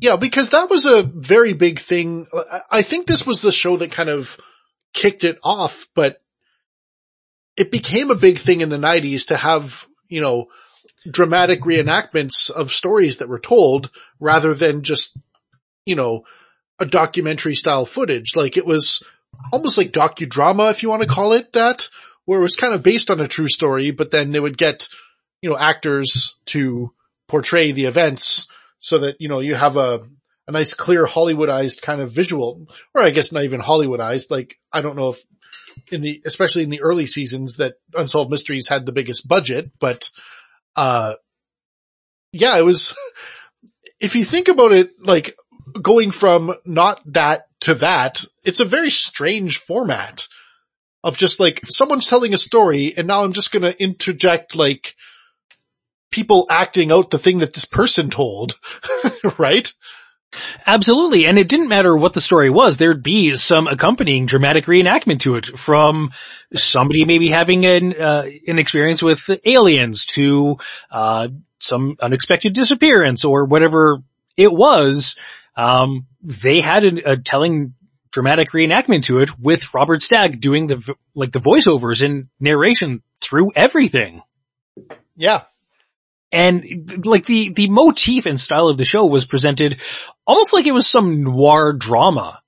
Yeah, 0.00 0.16
because 0.16 0.50
that 0.50 0.68
was 0.68 0.86
a 0.86 1.02
very 1.02 1.54
big 1.54 1.78
thing. 1.78 2.26
I 2.70 2.82
think 2.82 3.06
this 3.06 3.26
was 3.26 3.40
the 3.40 3.52
show 3.52 3.76
that 3.78 3.92
kind 3.92 4.08
of 4.08 4.38
kicked 4.92 5.24
it 5.24 5.38
off, 5.42 5.88
but 5.94 6.20
it 7.56 7.70
became 7.70 8.10
a 8.10 8.16
big 8.16 8.38
thing 8.38 8.60
in 8.60 8.68
the 8.68 8.78
nineties 8.78 9.26
to 9.26 9.36
have, 9.36 9.86
you 10.08 10.20
know, 10.20 10.46
dramatic 11.10 11.60
reenactments 11.62 12.50
of 12.50 12.72
stories 12.72 13.18
that 13.18 13.28
were 13.28 13.38
told 13.38 13.90
rather 14.20 14.52
than 14.52 14.82
just, 14.82 15.16
you 15.86 15.94
know, 15.94 16.24
a 16.78 16.86
documentary 16.86 17.54
style 17.54 17.86
footage. 17.86 18.36
Like 18.36 18.56
it 18.56 18.66
was 18.66 19.02
almost 19.52 19.78
like 19.78 19.92
docudrama, 19.92 20.70
if 20.70 20.82
you 20.82 20.90
want 20.90 21.02
to 21.02 21.08
call 21.08 21.32
it 21.32 21.52
that, 21.52 21.88
where 22.24 22.38
it 22.38 22.42
was 22.42 22.56
kind 22.56 22.74
of 22.74 22.82
based 22.82 23.10
on 23.10 23.20
a 23.20 23.28
true 23.28 23.48
story, 23.48 23.90
but 23.90 24.10
then 24.10 24.32
they 24.32 24.40
would 24.40 24.58
get, 24.58 24.88
you 25.42 25.50
know, 25.50 25.58
actors 25.58 26.36
to 26.46 26.92
portray 27.28 27.72
the 27.72 27.84
events 27.86 28.48
so 28.78 28.98
that, 28.98 29.16
you 29.20 29.28
know, 29.28 29.40
you 29.40 29.54
have 29.54 29.76
a, 29.76 30.06
a 30.46 30.52
nice 30.52 30.74
clear 30.74 31.06
Hollywoodized 31.06 31.82
kind 31.82 32.00
of 32.00 32.12
visual, 32.12 32.66
or 32.94 33.02
I 33.02 33.10
guess 33.10 33.32
not 33.32 33.44
even 33.44 33.60
Hollywoodized. 33.60 34.30
Like, 34.30 34.58
I 34.72 34.80
don't 34.80 34.96
know 34.96 35.10
if 35.10 35.18
in 35.90 36.02
the, 36.02 36.22
especially 36.24 36.62
in 36.62 36.70
the 36.70 36.82
early 36.82 37.06
seasons 37.06 37.56
that 37.56 37.74
Unsolved 37.94 38.30
Mysteries 38.30 38.68
had 38.68 38.86
the 38.86 38.92
biggest 38.92 39.26
budget, 39.26 39.70
but, 39.78 40.10
uh, 40.74 41.14
yeah, 42.32 42.58
it 42.58 42.64
was, 42.64 42.96
if 44.00 44.14
you 44.14 44.24
think 44.24 44.48
about 44.48 44.72
it, 44.72 44.90
like 45.00 45.36
going 45.82 46.10
from 46.10 46.52
not 46.64 47.00
that 47.06 47.46
to 47.60 47.74
that, 47.74 48.24
it's 48.44 48.60
a 48.60 48.64
very 48.64 48.90
strange 48.90 49.58
format 49.58 50.26
of 51.02 51.16
just 51.16 51.38
like 51.38 51.60
someone's 51.68 52.08
telling 52.08 52.34
a 52.34 52.38
story 52.38 52.94
and 52.96 53.06
now 53.06 53.22
I'm 53.22 53.32
just 53.32 53.52
going 53.52 53.62
to 53.62 53.82
interject 53.82 54.56
like 54.56 54.94
people 56.10 56.46
acting 56.50 56.90
out 56.90 57.10
the 57.10 57.18
thing 57.18 57.38
that 57.38 57.54
this 57.54 57.64
person 57.64 58.10
told, 58.10 58.58
right? 59.38 59.72
Absolutely. 60.66 61.26
And 61.26 61.38
it 61.38 61.48
didn't 61.48 61.68
matter 61.68 61.96
what 61.96 62.12
the 62.12 62.20
story 62.20 62.50
was. 62.50 62.78
There'd 62.78 63.02
be 63.02 63.36
some 63.36 63.66
accompanying 63.68 64.26
dramatic 64.26 64.64
reenactment 64.64 65.20
to 65.20 65.36
it 65.36 65.46
from 65.46 66.10
somebody 66.54 67.04
maybe 67.04 67.28
having 67.28 67.64
an, 67.64 67.94
uh, 67.94 68.24
an 68.46 68.58
experience 68.58 69.02
with 69.02 69.30
aliens 69.44 70.04
to, 70.06 70.56
uh, 70.90 71.28
some 71.58 71.96
unexpected 72.00 72.52
disappearance 72.52 73.24
or 73.24 73.44
whatever 73.44 73.98
it 74.36 74.52
was 74.52 75.16
um, 75.56 76.06
they 76.22 76.60
had 76.60 76.84
a, 76.84 77.12
a, 77.12 77.16
telling 77.16 77.74
dramatic 78.12 78.50
reenactment 78.50 79.04
to 79.04 79.20
it 79.20 79.38
with 79.38 79.74
Robert 79.74 80.02
Stack 80.02 80.38
doing 80.38 80.66
the, 80.66 80.94
like 81.14 81.32
the 81.32 81.38
voiceovers 81.38 82.04
and 82.04 82.28
narration 82.40 83.02
through 83.20 83.52
everything. 83.56 84.22
Yeah. 85.16 85.42
And 86.32 87.04
like 87.06 87.24
the, 87.24 87.50
the 87.50 87.68
motif 87.70 88.26
and 88.26 88.38
style 88.38 88.68
of 88.68 88.76
the 88.76 88.84
show 88.84 89.06
was 89.06 89.24
presented 89.24 89.80
almost 90.26 90.54
like 90.54 90.66
it 90.66 90.72
was 90.72 90.86
some 90.86 91.22
noir 91.22 91.72
drama. 91.72 92.40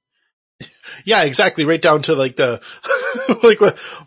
Yeah, 1.05 1.23
exactly. 1.23 1.65
Right 1.65 1.81
down 1.81 2.03
to 2.03 2.15
like 2.15 2.37
the, 2.37 2.61
like 3.43 3.59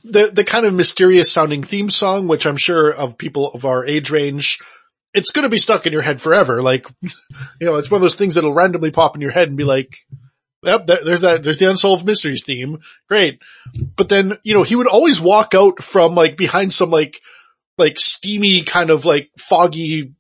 the, 0.04 0.32
the 0.34 0.44
kind 0.44 0.66
of 0.66 0.74
mysterious 0.74 1.32
sounding 1.32 1.64
theme 1.64 1.90
song, 1.90 2.28
which 2.28 2.46
I'm 2.46 2.58
sure 2.58 2.92
of 2.92 3.18
people 3.18 3.52
of 3.52 3.66
our 3.66 3.86
age 3.86 4.12
range 4.12 4.60
it's 5.14 5.32
going 5.32 5.44
to 5.44 5.50
be 5.50 5.58
stuck 5.58 5.86
in 5.86 5.94
your 5.94 6.02
head 6.02 6.22
forever. 6.22 6.62
Like, 6.62 6.88
you 7.02 7.12
know, 7.62 7.76
it's 7.76 7.92
one 7.92 7.98
of 7.98 8.04
those 8.04 8.16
things 8.16 8.36
that'll 8.36 8.54
randomly 8.54 8.92
pop 8.92 9.16
in 9.16 9.22
your 9.22 9.32
head 9.32 9.48
and 9.48 9.58
be 9.58 9.64
like, 9.64 9.98
yep, 10.64 10.88
there's 10.88 11.22
that, 11.22 11.44
there's 11.44 11.60
the 11.60 11.70
unsolved 11.70 12.06
mysteries 12.06 12.44
theme. 12.44 12.80
Great. 13.08 13.40
But 13.96 14.10
then, 14.10 14.34
you 14.44 14.54
know, 14.54 14.64
he 14.64 14.76
would 14.76 14.88
always 14.88 15.20
walk 15.20 15.54
out 15.54 15.82
from 15.82 16.16
like 16.16 16.38
behind 16.38 16.74
some 16.74 16.90
like, 16.90 17.20
like 17.78 18.00
steamy 18.00 18.64
kind 18.64 18.90
of 18.90 19.06
like 19.06 19.32
foggy, 19.38 20.14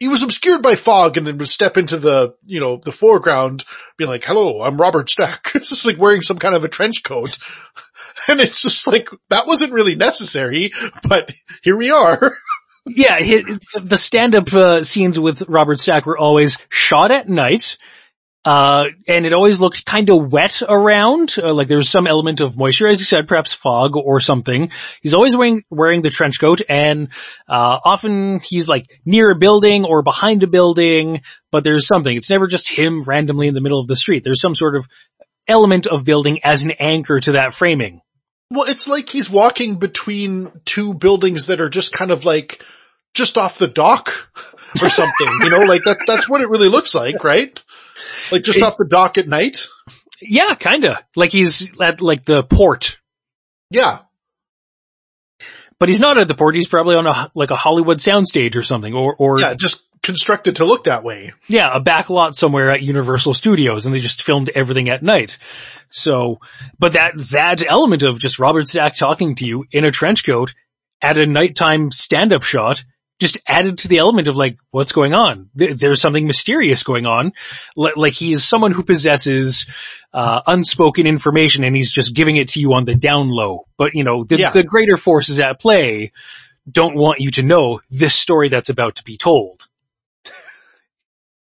he 0.00 0.08
was 0.08 0.22
obscured 0.22 0.62
by 0.62 0.76
fog 0.76 1.16
and 1.16 1.26
then 1.26 1.38
would 1.38 1.48
step 1.48 1.76
into 1.76 1.98
the, 1.98 2.34
you 2.44 2.60
know, 2.60 2.76
the 2.76 2.92
foreground, 2.92 3.64
be 3.96 4.06
like, 4.06 4.24
hello, 4.24 4.62
I'm 4.62 4.76
Robert 4.76 5.10
Stack. 5.10 5.50
just 5.52 5.84
like 5.84 5.98
wearing 5.98 6.22
some 6.22 6.38
kind 6.38 6.54
of 6.54 6.64
a 6.64 6.68
trench 6.68 7.02
coat. 7.02 7.38
And 8.28 8.40
it's 8.40 8.60
just 8.60 8.86
like, 8.88 9.08
that 9.30 9.46
wasn't 9.46 9.72
really 9.72 9.94
necessary, 9.94 10.72
but 11.08 11.30
here 11.62 11.76
we 11.76 11.90
are. 11.90 12.34
Yeah, 12.88 13.18
the 13.80 13.96
stand-up 13.96 14.52
uh, 14.52 14.82
scenes 14.82 15.18
with 15.18 15.42
Robert 15.48 15.78
Stack 15.78 16.06
were 16.06 16.18
always 16.18 16.58
shot 16.68 17.10
at 17.10 17.28
night, 17.28 17.76
uh, 18.44 18.86
and 19.06 19.26
it 19.26 19.32
always 19.32 19.60
looked 19.60 19.84
kind 19.84 20.08
of 20.08 20.32
wet 20.32 20.62
around, 20.66 21.34
uh, 21.42 21.52
like 21.52 21.68
there 21.68 21.76
was 21.76 21.90
some 21.90 22.06
element 22.06 22.40
of 22.40 22.56
moisture, 22.56 22.88
as 22.88 22.98
you 22.98 23.04
said, 23.04 23.28
perhaps 23.28 23.52
fog 23.52 23.96
or 23.96 24.20
something. 24.20 24.70
He's 25.02 25.12
always 25.12 25.36
wearing, 25.36 25.64
wearing 25.70 26.02
the 26.02 26.10
trench 26.10 26.40
coat 26.40 26.62
and, 26.68 27.08
uh, 27.48 27.78
often 27.84 28.40
he's 28.40 28.68
like 28.68 28.86
near 29.04 29.30
a 29.32 29.36
building 29.36 29.84
or 29.84 30.02
behind 30.02 30.44
a 30.44 30.46
building, 30.46 31.20
but 31.50 31.62
there's 31.62 31.86
something. 31.86 32.16
It's 32.16 32.30
never 32.30 32.46
just 32.46 32.70
him 32.70 33.02
randomly 33.02 33.48
in 33.48 33.54
the 33.54 33.60
middle 33.60 33.80
of 33.80 33.86
the 33.86 33.96
street. 33.96 34.24
There's 34.24 34.40
some 34.40 34.54
sort 34.54 34.76
of 34.76 34.86
element 35.46 35.86
of 35.86 36.04
building 36.04 36.40
as 36.42 36.64
an 36.64 36.72
anchor 36.78 37.20
to 37.20 37.32
that 37.32 37.52
framing. 37.52 38.00
Well, 38.50 38.66
it's 38.66 38.88
like 38.88 39.10
he's 39.10 39.28
walking 39.28 39.76
between 39.76 40.52
two 40.64 40.94
buildings 40.94 41.48
that 41.48 41.60
are 41.60 41.68
just 41.68 41.92
kind 41.92 42.10
of 42.10 42.24
like 42.24 42.64
just 43.18 43.36
off 43.36 43.58
the 43.58 43.68
dock 43.68 44.30
or 44.82 44.88
something, 44.88 45.28
you 45.42 45.50
know, 45.50 45.60
like 45.64 45.84
that, 45.84 45.98
that's 46.06 46.28
what 46.28 46.40
it 46.40 46.48
really 46.48 46.68
looks 46.68 46.94
like, 46.94 47.22
right? 47.22 47.62
Like 48.32 48.42
just 48.42 48.58
it, 48.58 48.64
off 48.64 48.76
the 48.78 48.86
dock 48.88 49.18
at 49.18 49.28
night. 49.28 49.66
Yeah, 50.22 50.54
kinda. 50.54 50.98
Like 51.16 51.32
he's 51.32 51.78
at 51.80 52.00
like 52.00 52.24
the 52.24 52.42
port. 52.42 52.98
Yeah. 53.70 53.98
but 55.78 55.88
he's 55.88 56.00
not 56.00 56.16
at 56.18 56.26
the 56.28 56.34
port. 56.34 56.54
He's 56.54 56.68
probably 56.68 56.96
on 56.96 57.06
a, 57.06 57.30
like 57.34 57.50
a 57.50 57.56
Hollywood 57.56 57.98
soundstage 57.98 58.56
or 58.56 58.62
something 58.62 58.94
or, 58.94 59.14
or 59.16 59.38
Yeah, 59.40 59.54
just 59.54 59.88
constructed 60.02 60.56
to 60.56 60.64
look 60.64 60.84
that 60.84 61.02
way. 61.04 61.32
yeah, 61.48 61.70
a 61.74 61.80
back 61.80 62.08
lot 62.08 62.34
somewhere 62.34 62.70
at 62.70 62.82
Universal 62.82 63.34
Studios 63.34 63.84
and 63.84 63.94
they 63.94 63.98
just 64.00 64.22
filmed 64.22 64.48
everything 64.54 64.88
at 64.88 65.02
night. 65.02 65.38
So, 65.90 66.40
but 66.78 66.94
that, 66.94 67.14
that 67.32 67.64
element 67.66 68.02
of 68.02 68.18
just 68.20 68.38
Robert 68.38 68.66
Stack 68.68 68.94
talking 68.96 69.34
to 69.36 69.46
you 69.46 69.66
in 69.70 69.84
a 69.84 69.90
trench 69.90 70.24
coat 70.24 70.54
at 71.02 71.18
a 71.18 71.26
nighttime 71.26 71.90
stand-up 71.90 72.42
shot 72.42 72.84
just 73.18 73.36
added 73.48 73.78
to 73.78 73.88
the 73.88 73.98
element 73.98 74.28
of 74.28 74.36
like, 74.36 74.56
what's 74.70 74.92
going 74.92 75.12
on? 75.14 75.50
There's 75.54 76.00
something 76.00 76.26
mysterious 76.26 76.82
going 76.84 77.04
on. 77.06 77.32
Like 77.76 78.12
he 78.12 78.30
is 78.32 78.44
someone 78.44 78.72
who 78.72 78.82
possesses, 78.84 79.66
uh, 80.12 80.40
unspoken 80.46 81.06
information 81.06 81.64
and 81.64 81.74
he's 81.76 81.92
just 81.92 82.14
giving 82.14 82.36
it 82.36 82.48
to 82.48 82.60
you 82.60 82.74
on 82.74 82.84
the 82.84 82.94
down 82.94 83.28
low. 83.28 83.66
But 83.76 83.94
you 83.94 84.04
know, 84.04 84.24
the, 84.24 84.38
Yeah. 84.38 84.50
the 84.50 84.62
greater 84.62 84.96
forces 84.96 85.38
at 85.40 85.60
play 85.60 86.12
don't 86.70 86.94
want 86.96 87.20
you 87.20 87.30
to 87.32 87.42
know 87.42 87.80
this 87.90 88.14
story 88.14 88.48
that's 88.48 88.68
about 88.68 88.96
to 88.96 89.04
be 89.04 89.16
told. 89.16 89.66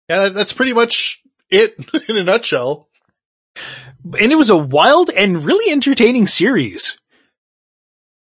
Yeah, 0.09 0.31
that's 0.31 0.53
pretty 0.53 0.73
much 0.73 1.23
it 1.51 1.77
in 2.09 2.17
a 2.17 2.25
nutshell. 2.25 2.89
And 4.05 4.33
it 4.33 4.37
was 4.37 4.51
a 4.51 4.57
wild 4.57 5.09
and 5.11 5.45
really 5.45 5.71
entertaining 5.71 6.27
series. 6.27 6.99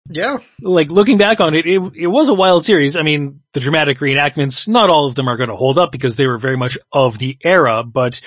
Yeah. 0.08 0.38
like 0.60 0.90
looking 0.90 1.16
back 1.16 1.40
on 1.40 1.54
it, 1.54 1.66
it, 1.66 1.80
it 1.94 2.06
was 2.06 2.28
a 2.28 2.34
wild 2.34 2.64
series. 2.64 2.96
I 2.96 3.02
mean, 3.02 3.40
the 3.52 3.60
dramatic 3.60 3.98
reenactments, 3.98 4.68
not 4.68 4.90
all 4.90 5.06
of 5.06 5.14
them 5.14 5.28
are 5.28 5.36
going 5.36 5.48
to 5.48 5.56
hold 5.56 5.78
up 5.78 5.92
because 5.92 6.16
they 6.16 6.26
were 6.26 6.38
very 6.38 6.56
much 6.56 6.76
of 6.92 7.18
the 7.18 7.38
era, 7.42 7.82
but 7.84 8.20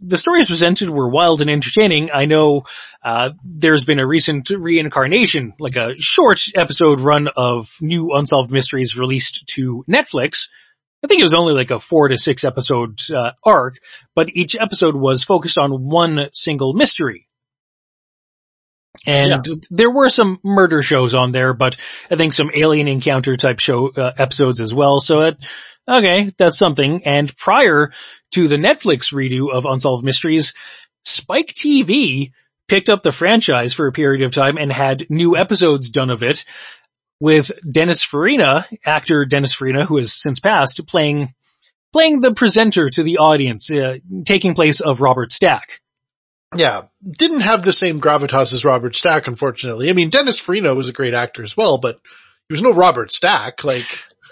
the 0.00 0.16
stories 0.16 0.46
presented 0.46 0.88
were 0.88 1.10
wild 1.10 1.42
and 1.42 1.50
entertaining. 1.50 2.10
I 2.12 2.24
know, 2.24 2.62
uh, 3.02 3.30
there's 3.44 3.84
been 3.84 3.98
a 3.98 4.06
recent 4.06 4.48
reincarnation, 4.48 5.52
like 5.58 5.76
a 5.76 5.94
short 5.98 6.40
episode 6.54 7.00
run 7.00 7.28
of 7.36 7.68
new 7.82 8.12
unsolved 8.14 8.50
mysteries 8.50 8.96
released 8.96 9.46
to 9.56 9.84
Netflix. 9.88 10.48
I 11.04 11.06
think 11.06 11.20
it 11.20 11.24
was 11.24 11.34
only 11.34 11.52
like 11.52 11.70
a 11.70 11.78
four 11.78 12.08
to 12.08 12.16
six 12.16 12.44
episode, 12.44 12.98
uh, 13.14 13.32
arc, 13.44 13.74
but 14.14 14.30
each 14.34 14.56
episode 14.56 14.96
was 14.96 15.22
focused 15.22 15.58
on 15.58 15.70
one 15.70 16.28
single 16.32 16.72
mystery. 16.72 17.26
And 19.06 19.66
there 19.70 19.90
were 19.90 20.08
some 20.08 20.40
murder 20.42 20.82
shows 20.82 21.14
on 21.14 21.32
there, 21.32 21.54
but 21.54 21.76
I 22.10 22.16
think 22.16 22.32
some 22.32 22.50
alien 22.54 22.88
encounter 22.88 23.36
type 23.36 23.58
show 23.58 23.88
uh, 23.88 24.12
episodes 24.18 24.60
as 24.60 24.74
well. 24.74 25.00
So 25.00 25.22
it, 25.22 25.36
okay, 25.88 26.30
that's 26.36 26.58
something. 26.58 27.06
And 27.06 27.34
prior 27.36 27.92
to 28.32 28.48
the 28.48 28.56
Netflix 28.56 29.12
redo 29.12 29.52
of 29.52 29.64
Unsolved 29.64 30.04
Mysteries, 30.04 30.54
Spike 31.04 31.48
TV 31.48 32.32
picked 32.68 32.88
up 32.88 33.02
the 33.02 33.12
franchise 33.12 33.72
for 33.72 33.86
a 33.86 33.92
period 33.92 34.22
of 34.22 34.32
time 34.32 34.56
and 34.58 34.70
had 34.70 35.06
new 35.08 35.36
episodes 35.36 35.90
done 35.90 36.10
of 36.10 36.22
it 36.22 36.44
with 37.20 37.50
Dennis 37.70 38.02
Farina, 38.02 38.66
actor 38.84 39.24
Dennis 39.24 39.54
Farina, 39.54 39.84
who 39.84 39.98
has 39.98 40.12
since 40.12 40.38
passed, 40.38 40.86
playing, 40.86 41.34
playing 41.92 42.20
the 42.20 42.34
presenter 42.34 42.88
to 42.88 43.02
the 43.02 43.18
audience, 43.18 43.70
uh, 43.70 43.98
taking 44.24 44.54
place 44.54 44.80
of 44.80 45.00
Robert 45.00 45.32
Stack. 45.32 45.79
Yeah. 46.56 46.84
Didn't 47.06 47.42
have 47.42 47.64
the 47.64 47.72
same 47.72 48.00
gravitas 48.00 48.52
as 48.52 48.64
Robert 48.64 48.96
Stack, 48.96 49.26
unfortunately. 49.26 49.88
I 49.88 49.92
mean, 49.92 50.10
Dennis 50.10 50.38
Farina 50.38 50.74
was 50.74 50.88
a 50.88 50.92
great 50.92 51.14
actor 51.14 51.44
as 51.44 51.56
well, 51.56 51.78
but 51.78 52.00
he 52.48 52.52
was 52.54 52.62
no 52.62 52.72
Robert 52.72 53.12
Stack. 53.12 53.64
Like, 53.64 53.86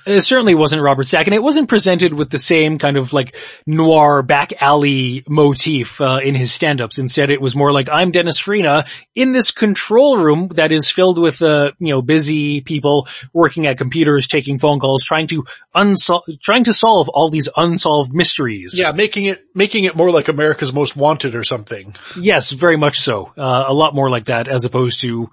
It 0.08 0.22
certainly 0.22 0.54
wasn't 0.54 0.82
Robert 0.82 1.06
Stack, 1.06 1.26
and 1.26 1.34
it 1.34 1.42
wasn't 1.42 1.68
presented 1.68 2.14
with 2.14 2.30
the 2.30 2.38
same 2.38 2.78
kind 2.78 2.96
of 2.96 3.12
like 3.12 3.36
noir 3.66 4.22
back 4.22 4.62
alley 4.62 5.22
motif 5.28 6.00
uh, 6.00 6.20
in 6.24 6.34
his 6.34 6.50
stand-ups. 6.50 6.98
Instead, 6.98 7.30
it 7.30 7.40
was 7.40 7.54
more 7.54 7.72
like 7.72 7.88
I'm 7.90 8.10
Dennis 8.10 8.38
Farina 8.38 8.84
in 9.14 9.32
this 9.32 9.50
control 9.50 10.16
room 10.16 10.48
that 10.54 10.72
is 10.72 10.90
filled 10.90 11.18
with 11.18 11.42
uh, 11.42 11.72
you 11.78 11.92
know 11.92 12.00
busy 12.02 12.62
people 12.62 13.06
working 13.34 13.66
at 13.66 13.76
computers, 13.76 14.26
taking 14.26 14.58
phone 14.58 14.78
calls, 14.78 15.04
trying 15.04 15.26
to 15.26 15.44
unsol- 15.74 16.22
trying 16.40 16.64
to 16.64 16.72
solve 16.72 17.08
all 17.10 17.28
these 17.28 17.48
unsolved 17.56 18.14
mysteries. 18.14 18.74
yeah, 18.76 18.92
making 18.92 19.26
it, 19.26 19.44
making 19.54 19.84
it 19.84 19.94
more 19.94 20.10
like 20.10 20.28
America's 20.28 20.72
Most 20.72 20.96
Wanted 20.96 21.34
or 21.34 21.44
something. 21.44 21.94
Yes, 22.18 22.50
very 22.50 22.76
much 22.76 23.00
so. 23.00 23.32
Uh, 23.36 23.64
a 23.68 23.74
lot 23.74 23.94
more 23.94 24.08
like 24.08 24.24
that 24.26 24.48
as 24.48 24.64
opposed 24.64 25.00
to 25.00 25.30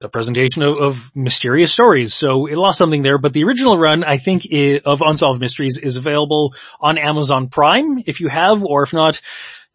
a 0.00 0.08
presentation 0.08 0.62
of, 0.62 0.78
of 0.78 1.16
mysterious 1.16 1.72
stories. 1.72 2.14
So 2.14 2.46
it 2.46 2.56
lost 2.56 2.78
something 2.78 3.02
there, 3.02 3.18
but 3.18 3.32
the 3.32 3.44
original 3.44 3.78
run, 3.78 4.04
I 4.04 4.18
think, 4.18 4.46
of 4.84 5.02
Unsolved 5.02 5.40
Mysteries 5.40 5.76
is 5.76 5.96
available 5.96 6.54
on 6.80 6.98
Amazon 6.98 7.48
Prime 7.48 8.02
if 8.06 8.20
you 8.20 8.28
have, 8.28 8.64
or 8.64 8.82
if 8.82 8.92
not, 8.92 9.20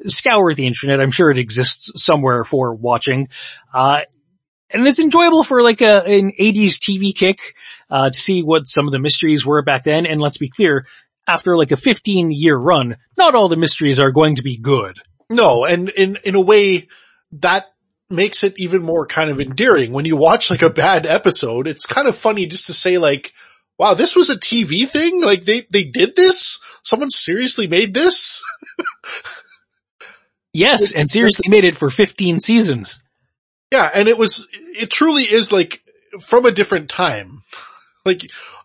scour 0.01 0.53
the 0.53 0.67
internet. 0.67 1.01
I'm 1.01 1.11
sure 1.11 1.29
it 1.29 1.37
exists 1.37 2.03
somewhere 2.03 2.43
for 2.43 2.73
watching. 2.73 3.27
Uh, 3.73 4.01
and 4.69 4.87
it's 4.87 4.99
enjoyable 4.99 5.43
for 5.43 5.61
like 5.61 5.81
a, 5.81 6.03
an 6.03 6.31
80s 6.39 6.79
TV 6.79 7.15
kick, 7.15 7.39
uh, 7.89 8.09
to 8.09 8.17
see 8.17 8.41
what 8.41 8.63
some 8.63 8.87
of 8.87 8.91
the 8.91 8.99
mysteries 8.99 9.45
were 9.45 9.61
back 9.61 9.83
then. 9.83 10.05
And 10.05 10.21
let's 10.21 10.37
be 10.37 10.49
clear, 10.49 10.87
after 11.27 11.55
like 11.57 11.71
a 11.71 11.77
15 11.77 12.31
year 12.31 12.57
run, 12.57 12.97
not 13.17 13.35
all 13.35 13.49
the 13.49 13.55
mysteries 13.55 13.99
are 13.99 14.11
going 14.11 14.35
to 14.35 14.41
be 14.41 14.57
good. 14.57 14.99
No, 15.29 15.65
and 15.65 15.89
in, 15.89 16.17
in 16.23 16.35
a 16.35 16.41
way 16.41 16.87
that 17.33 17.65
makes 18.09 18.43
it 18.43 18.53
even 18.57 18.84
more 18.84 19.05
kind 19.05 19.30
of 19.30 19.39
endearing. 19.39 19.93
When 19.93 20.05
you 20.05 20.15
watch 20.15 20.49
like 20.49 20.61
a 20.61 20.69
bad 20.69 21.05
episode, 21.05 21.67
it's 21.67 21.85
kind 21.85 22.07
of 22.07 22.15
funny 22.15 22.45
just 22.45 22.67
to 22.67 22.73
say 22.73 22.97
like, 22.97 23.34
wow, 23.80 23.93
this 23.93 24.15
was 24.15 24.30
a 24.30 24.38
TV 24.38 24.88
thing? 24.88 25.23
Like 25.23 25.45
they, 25.45 25.65
they 25.69 25.84
did 25.84 26.15
this? 26.15 26.59
Someone 26.84 27.09
seriously 27.09 27.67
made 27.67 27.93
this? 27.93 28.41
Yes, 30.53 30.91
and 30.91 31.09
seriously 31.09 31.49
made 31.49 31.65
it 31.65 31.75
for 31.75 31.89
15 31.89 32.38
seasons. 32.38 33.01
Yeah, 33.71 33.89
and 33.93 34.07
it 34.07 34.19
was, 34.19 34.47
it 34.53 34.91
truly 34.91 35.23
is 35.23 35.51
like 35.51 35.81
from 36.21 36.45
a 36.45 36.51
different 36.51 36.89
time. 36.89 37.41
Like, 38.05 38.21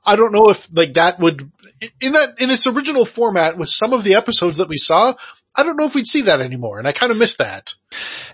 I 0.07 0.17
don't 0.17 0.33
know 0.33 0.51
if 0.51 0.69
like 0.77 0.95
that 0.95 1.19
would, 1.19 1.51
in 2.01 2.13
that, 2.13 2.41
in 2.41 2.51
its 2.51 2.67
original 2.67 3.07
format 3.07 3.57
with 3.57 3.71
some 3.71 3.95
of 3.95 4.05
the 4.05 4.17
episodes 4.17 4.59
that 4.59 4.69
we 4.69 4.77
saw, 4.77 5.15
I 5.59 5.65
don't 5.65 5.77
know 5.77 5.85
if 5.87 5.95
we'd 5.95 6.07
see 6.07 6.23
that 6.23 6.41
anymore, 6.41 6.79
and 6.79 6.87
I 6.87 6.93
kind 6.93 7.13
of 7.13 7.19
miss 7.19 7.37
that. 7.37 7.75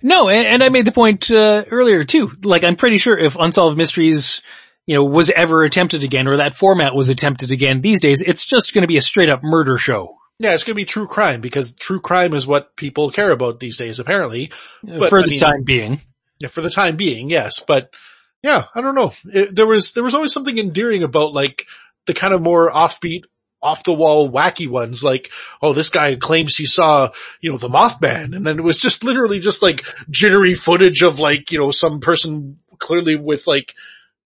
No, 0.03 0.29
and, 0.29 0.47
and 0.47 0.63
I 0.63 0.69
made 0.69 0.85
the 0.85 0.93
point 0.93 1.31
uh, 1.31 1.65
earlier 1.71 2.05
too. 2.05 2.31
Like 2.45 2.65
I'm 2.65 2.77
pretty 2.77 2.99
sure 2.99 3.17
if 3.19 3.35
Unsolved 3.35 3.77
Mysteries, 3.79 4.43
you 4.87 4.95
know, 4.95 5.05
was 5.05 5.31
ever 5.31 5.65
attempted 5.65 6.05
again 6.05 6.29
or 6.29 6.37
that 6.37 6.55
format 6.55 6.95
was 6.95 7.09
attempted 7.09 7.51
again 7.51 7.81
these 7.81 8.01
days, 8.01 8.21
it's 8.21 8.45
just 8.47 8.75
going 8.75 8.83
to 8.83 8.89
be 8.89 8.99
a 8.99 9.03
straight 9.03 9.31
up 9.31 9.43
murder 9.43 9.79
show. 9.79 10.19
Yeah, 10.39 10.53
it's 10.53 10.65
gonna 10.65 10.75
be 10.75 10.85
true 10.85 11.07
crime 11.07 11.41
because 11.41 11.73
true 11.73 12.01
crime 12.01 12.35
is 12.35 12.47
what 12.47 12.75
people 12.77 13.11
care 13.11 13.31
about 13.31 13.61
these 13.61 13.77
days, 13.77 14.01
apparently. 14.01 14.51
But, 14.83 15.09
for 15.09 15.21
I 15.21 15.23
the 15.23 15.29
mean- 15.29 15.41
time 15.41 15.63
being. 15.65 16.01
Yeah, 16.41 16.49
for 16.49 16.61
the 16.61 16.71
time 16.71 16.97
being, 16.97 17.31
yes. 17.31 17.61
But 17.61 17.95
yeah, 18.43 18.65
I 18.75 18.81
don't 18.81 18.97
know. 18.97 19.13
It, 19.27 19.55
there 19.55 19.67
was, 19.67 19.93
there 19.93 20.03
was 20.05 20.15
always 20.15 20.33
something 20.33 20.59
endearing 20.59 21.05
about 21.05 21.33
like 21.33 21.67
the 22.07 22.13
kind 22.13 22.35
of 22.35 22.43
more 22.43 22.69
offbeat, 22.71 23.23
off 23.65 23.83
the 23.83 23.95
wall, 23.95 24.31
wacky 24.31 24.69
ones 24.69 25.03
like, 25.03 25.33
oh, 25.63 25.73
this 25.73 25.89
guy 25.89 26.15
claims 26.17 26.55
he 26.55 26.67
saw, 26.67 27.09
you 27.41 27.51
know, 27.51 27.59
the 27.59 27.69
Mothman. 27.69 28.37
And 28.37 28.47
then 28.47 28.59
it 28.59 28.63
was 28.63 28.79
just 28.79 29.03
literally 29.03 29.41
just 29.41 29.63
like 29.63 29.87
jittery 30.11 30.53
footage 30.53 31.03
of 31.03 31.19
like, 31.19 31.51
you 31.51 31.59
know, 31.59 31.71
some 31.71 32.01
person 32.01 32.59
clearly 32.79 33.17
with 33.17 33.47
like, 33.47 33.75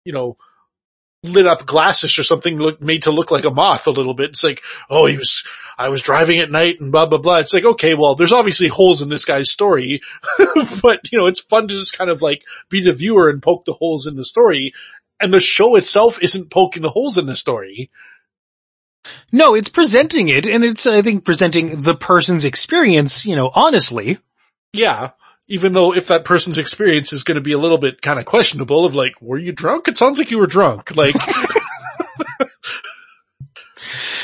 you 0.04 0.12
know, 0.12 0.36
lit 1.22 1.46
up 1.46 1.66
glasses 1.66 2.18
or 2.18 2.24
something 2.24 2.58
look, 2.58 2.80
made 2.80 3.02
to 3.02 3.12
look 3.12 3.30
like 3.30 3.44
a 3.44 3.50
moth 3.50 3.86
a 3.86 3.92
little 3.92 4.14
bit. 4.14 4.30
It's 4.30 4.44
like, 4.44 4.62
oh, 4.90 5.06
he 5.06 5.16
was, 5.16 5.44
I 5.78 5.88
was 5.88 6.02
driving 6.02 6.40
at 6.40 6.50
night 6.50 6.80
and 6.80 6.90
blah, 6.90 7.06
blah, 7.06 7.18
blah. 7.18 7.38
It's 7.38 7.54
like, 7.54 7.64
okay, 7.64 7.94
well, 7.94 8.16
there's 8.16 8.32
obviously 8.32 8.66
holes 8.66 9.02
in 9.02 9.08
this 9.08 9.24
guy's 9.24 9.52
story, 9.52 10.00
but 10.82 11.10
you 11.12 11.18
know, 11.18 11.26
it's 11.26 11.40
fun 11.40 11.68
to 11.68 11.74
just 11.74 11.96
kind 11.96 12.10
of 12.10 12.22
like 12.22 12.42
be 12.68 12.82
the 12.82 12.92
viewer 12.92 13.30
and 13.30 13.42
poke 13.42 13.64
the 13.64 13.72
holes 13.72 14.08
in 14.08 14.16
the 14.16 14.24
story. 14.24 14.72
And 15.20 15.32
the 15.32 15.40
show 15.40 15.76
itself 15.76 16.22
isn't 16.22 16.50
poking 16.50 16.82
the 16.82 16.90
holes 16.90 17.18
in 17.18 17.26
the 17.26 17.34
story. 17.36 17.90
No, 19.32 19.54
it's 19.54 19.68
presenting 19.68 20.28
it 20.28 20.46
and 20.46 20.64
it's, 20.64 20.86
I 20.86 21.02
think, 21.02 21.24
presenting 21.24 21.80
the 21.80 21.94
person's 21.94 22.44
experience, 22.44 23.26
you 23.26 23.36
know, 23.36 23.50
honestly. 23.54 24.18
Yeah. 24.72 25.10
Even 25.48 25.72
though 25.72 25.94
if 25.94 26.08
that 26.08 26.24
person's 26.24 26.58
experience 26.58 27.12
is 27.12 27.22
going 27.22 27.36
to 27.36 27.40
be 27.40 27.52
a 27.52 27.58
little 27.58 27.78
bit 27.78 28.02
kind 28.02 28.18
of 28.18 28.26
questionable 28.26 28.84
of 28.84 28.94
like, 28.94 29.20
were 29.22 29.38
you 29.38 29.52
drunk? 29.52 29.88
It 29.88 29.96
sounds 29.96 30.18
like 30.18 30.30
you 30.30 30.38
were 30.38 30.46
drunk. 30.46 30.94
Like, 30.94 31.14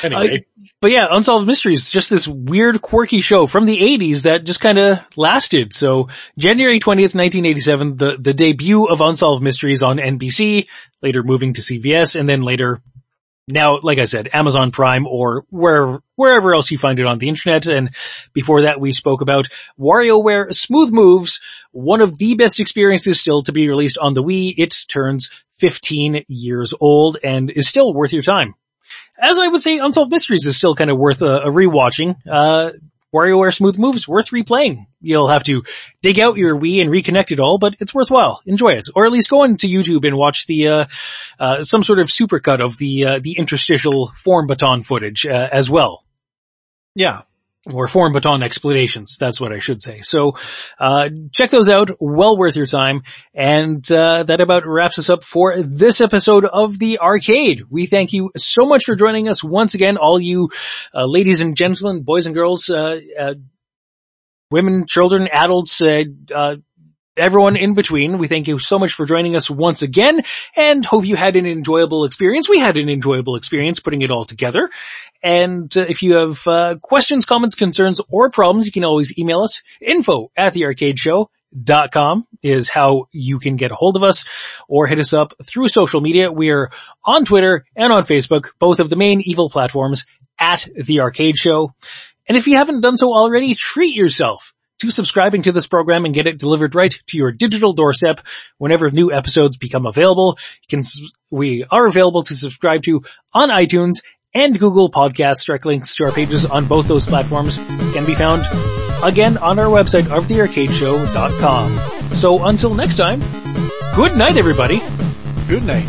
anyway. 0.05 0.45
But 0.81 0.91
yeah, 0.91 1.09
Unsolved 1.11 1.47
Mysteries, 1.47 1.91
just 1.91 2.11
this 2.11 2.29
weird, 2.29 2.83
quirky 2.83 3.23
show 3.23 3.47
from 3.47 3.65
the 3.65 3.79
80s 3.79 4.25
that 4.25 4.45
just 4.45 4.61
kind 4.61 4.79
of 4.79 4.99
lasted. 5.17 5.73
So 5.73 6.09
January 6.37 6.79
20th, 6.79 7.15
1987, 7.15 7.97
the, 7.97 8.17
the 8.19 8.35
debut 8.35 8.85
of 8.85 9.01
Unsolved 9.01 9.43
Mysteries 9.43 9.83
on 9.83 9.97
NBC, 9.97 10.67
later 11.01 11.23
moving 11.23 11.55
to 11.55 11.63
CBS, 11.63 12.21
and 12.21 12.29
then 12.29 12.43
later, 12.43 12.83
now, 13.47 13.79
like 13.83 13.99
I 13.99 14.05
said, 14.05 14.29
Amazon 14.33 14.71
Prime 14.71 15.07
or 15.07 15.45
wherever, 15.51 16.03
wherever 16.17 16.55
else 16.55 16.71
you 16.71 16.79
find 16.79 16.99
it 16.99 17.07
on 17.07 17.19
the 17.19 17.29
internet. 17.29 17.67
And 17.67 17.95
before 18.33 18.63
that, 18.63 18.81
we 18.81 18.93
spoke 18.93 19.21
about 19.21 19.49
WarioWare 19.79 20.53
Smooth 20.53 20.93
Moves, 20.93 21.41
one 21.73 22.01
of 22.01 22.17
the 22.19 22.35
best 22.35 22.61
experiences 22.61 23.21
still 23.21 23.43
to 23.43 23.53
be 23.53 23.69
released 23.69 23.99
on 23.99 24.15
the 24.15 24.23
Wii. 24.23 24.55
It 24.57 24.75
turns 24.89 25.31
15 25.59 26.25
years 26.29 26.75
old 26.81 27.19
and 27.23 27.51
is 27.51 27.69
still 27.69 27.93
worth 27.93 28.13
your 28.13 28.23
time 28.23 28.55
as 29.19 29.39
I 29.39 29.49
would 29.49 29.61
say, 29.61 29.79
Unsolved 29.79 30.11
Mysteries 30.11 30.47
is 30.47 30.57
still 30.57 30.75
kind 30.75 30.91
of 30.91 30.99
worth 30.99 31.23
a, 31.23 31.43
a 31.43 31.51
rewatching. 31.51 32.17
Uh, 32.29 32.71
WarioWare 33.15 33.55
Smooth 33.55 33.79
Moves 33.79 34.09
worth 34.09 34.31
replaying. 34.31 34.87
You'll 35.01 35.29
have 35.29 35.45
to 35.45 35.63
dig 36.03 36.19
out 36.19 36.37
your 36.37 36.59
Wii 36.59 36.81
and 36.81 36.91
reconnect 36.91 37.31
it 37.31 37.39
all, 37.39 37.59
but 37.59 37.77
it's 37.79 37.95
worthwhile. 37.95 38.43
Enjoy 38.45 38.73
it. 38.73 38.87
Or 38.95 39.07
at 39.07 39.13
least 39.13 39.31
go 39.31 39.45
into 39.45 39.69
YouTube 39.69 40.05
and 40.07 40.17
watch 40.17 40.47
the, 40.47 40.69
uh, 40.69 40.85
uh, 41.39 41.63
some 41.63 41.85
sort 41.85 42.01
of 42.01 42.09
supercut 42.09 42.61
of 42.61 42.77
the, 42.77 43.05
uh, 43.07 43.19
the 43.23 43.37
interstitial 43.39 44.09
form 44.09 44.49
baton 44.49 44.83
footage, 44.83 45.27
uh, 45.27 45.49
as 45.53 45.71
well. 45.71 46.05
Yeah 46.97 47.23
or 47.73 47.89
form 47.89 48.13
baton 48.13 48.43
explanations. 48.43 49.17
That's 49.19 49.41
what 49.41 49.53
I 49.53 49.59
should 49.59 49.83
say. 49.83 50.01
So, 50.01 50.35
uh, 50.79 51.09
check 51.33 51.51
those 51.51 51.69
out. 51.69 51.91
Well 52.01 52.37
worth 52.37 52.57
your 52.57 52.67
time. 52.67 53.03
And, 53.33 53.91
uh, 53.91 54.25
that 54.25 54.41
about 54.41 54.67
wraps 54.67 54.99
us 54.99 55.09
up 55.09 55.25
for 55.25 55.63
this 55.63 56.01
episode 56.01 56.45
of 56.45 56.79
the 56.79 56.99
arcade. 56.99 57.63
We 57.71 57.87
thank 57.87 58.13
you 58.13 58.31
so 58.37 58.67
much 58.67 58.85
for 58.85 58.95
joining 58.95 59.29
us 59.29 59.43
once 59.43 59.75
again, 59.75 59.97
all 59.97 60.21
you, 60.21 60.51
uh, 60.95 61.07
ladies 61.07 61.41
and 61.41 61.57
gentlemen, 61.57 62.03
boys 62.03 62.27
and 62.27 62.35
girls, 62.35 62.69
uh, 62.69 63.01
uh, 63.19 63.35
women, 64.51 64.85
children, 64.87 65.29
adults, 65.33 65.81
uh, 65.83 66.57
everyone 67.17 67.57
in 67.57 67.75
between. 67.75 68.19
We 68.19 68.29
thank 68.29 68.49
you 68.49 68.59
so 68.59 68.79
much 68.79 68.93
for 68.93 69.07
joining 69.07 69.37
us 69.37 69.49
once 69.49 69.83
again 69.83 70.23
and 70.57 70.85
hope 70.85 71.05
you 71.05 71.17
had 71.17 71.37
an 71.37 71.47
enjoyable 71.47 72.05
experience. 72.05 72.49
We 72.49 72.59
had 72.59 72.77
an 72.77 72.89
enjoyable 72.89 73.37
experience 73.37 73.79
putting 73.79 74.03
it 74.03 74.11
all 74.11 74.25
together. 74.25 74.69
And 75.25 75.75
uh, 75.75 75.87
if 75.89 76.03
you 76.03 76.17
have 76.17 76.47
uh, 76.47 76.77
questions, 76.83 77.25
comments, 77.25 77.55
concerns, 77.55 78.01
or 78.11 78.29
problems, 78.29 78.67
you 78.67 78.73
can 78.73 78.85
always 78.85 79.19
email 79.19 79.41
us. 79.41 79.63
Info 79.81 80.31
at 80.37 80.53
thearcadeshow.com 80.53 82.25
is 82.43 82.69
how 82.69 83.07
you 83.11 83.39
can 83.39 83.57
get 83.57 83.73
a 83.73 83.75
hold 83.75 83.97
of 83.97 84.03
us 84.03 84.27
or 84.69 84.87
hit 84.87 84.99
us 84.99 85.15
up 85.15 85.33
through 85.43 85.69
social 85.69 86.03
media. 86.03 86.31
We're 86.31 86.71
on 87.07 87.25
Twitter 87.25 87.65
and 87.75 87.91
on 87.91 88.03
Facebook, 88.03 88.51
both 88.59 88.81
of 88.81 88.91
the 88.91 88.97
main 88.97 89.23
evil 89.23 89.49
platforms 89.49 90.05
at 90.39 90.69
The 90.77 91.01
Arcade 91.01 91.39
Show. 91.39 91.73
And 92.29 92.37
if 92.37 92.47
you 92.47 92.59
haven't 92.59 92.83
done 92.83 92.99
so 92.99 93.07
already, 93.09 93.55
treat 93.55 93.95
yourself 93.95 94.53
to 94.81 94.91
subscribing 94.91 95.43
to 95.43 95.53
this 95.53 95.67
program 95.67 96.05
and 96.05 96.13
get 96.13 96.27
it 96.27 96.39
delivered 96.39 96.75
right 96.75 96.93
to 97.07 97.17
your 97.17 97.33
digital 97.33 97.73
doorstep 97.73 98.21
whenever 98.59 98.91
new 98.91 99.13
episodes 99.13 99.57
become 99.57 99.87
available. 99.87 100.37
You 100.69 100.79
can, 100.79 100.83
we 101.31 101.65
are 101.71 101.87
available 101.87 102.23
to 102.25 102.35
subscribe 102.35 102.83
to 102.83 103.01
on 103.33 103.49
iTunes 103.49 104.03
and 104.35 104.59
Google 104.59 104.91
Podcasts. 104.91 105.45
Direct 105.45 105.67
links 105.67 105.95
to 105.97 106.05
our 106.05 106.13
pages 106.13 106.45
on 106.47 106.67
both 106.67 106.89
those 106.89 107.07
platforms 107.07 107.57
can 107.93 108.05
be 108.05 108.15
found 108.15 108.47
again 109.03 109.39
on 109.39 109.59
our 109.59 109.67
website 109.67 110.11
of 110.11 110.27
thearcadeshow.com. 110.27 112.15
So 112.15 112.45
until 112.45 112.75
next 112.75 112.97
time, 112.97 113.21
good 113.95 114.17
night 114.17 114.37
everybody. 114.37 114.81
Good 115.47 115.65
night. 115.65 115.87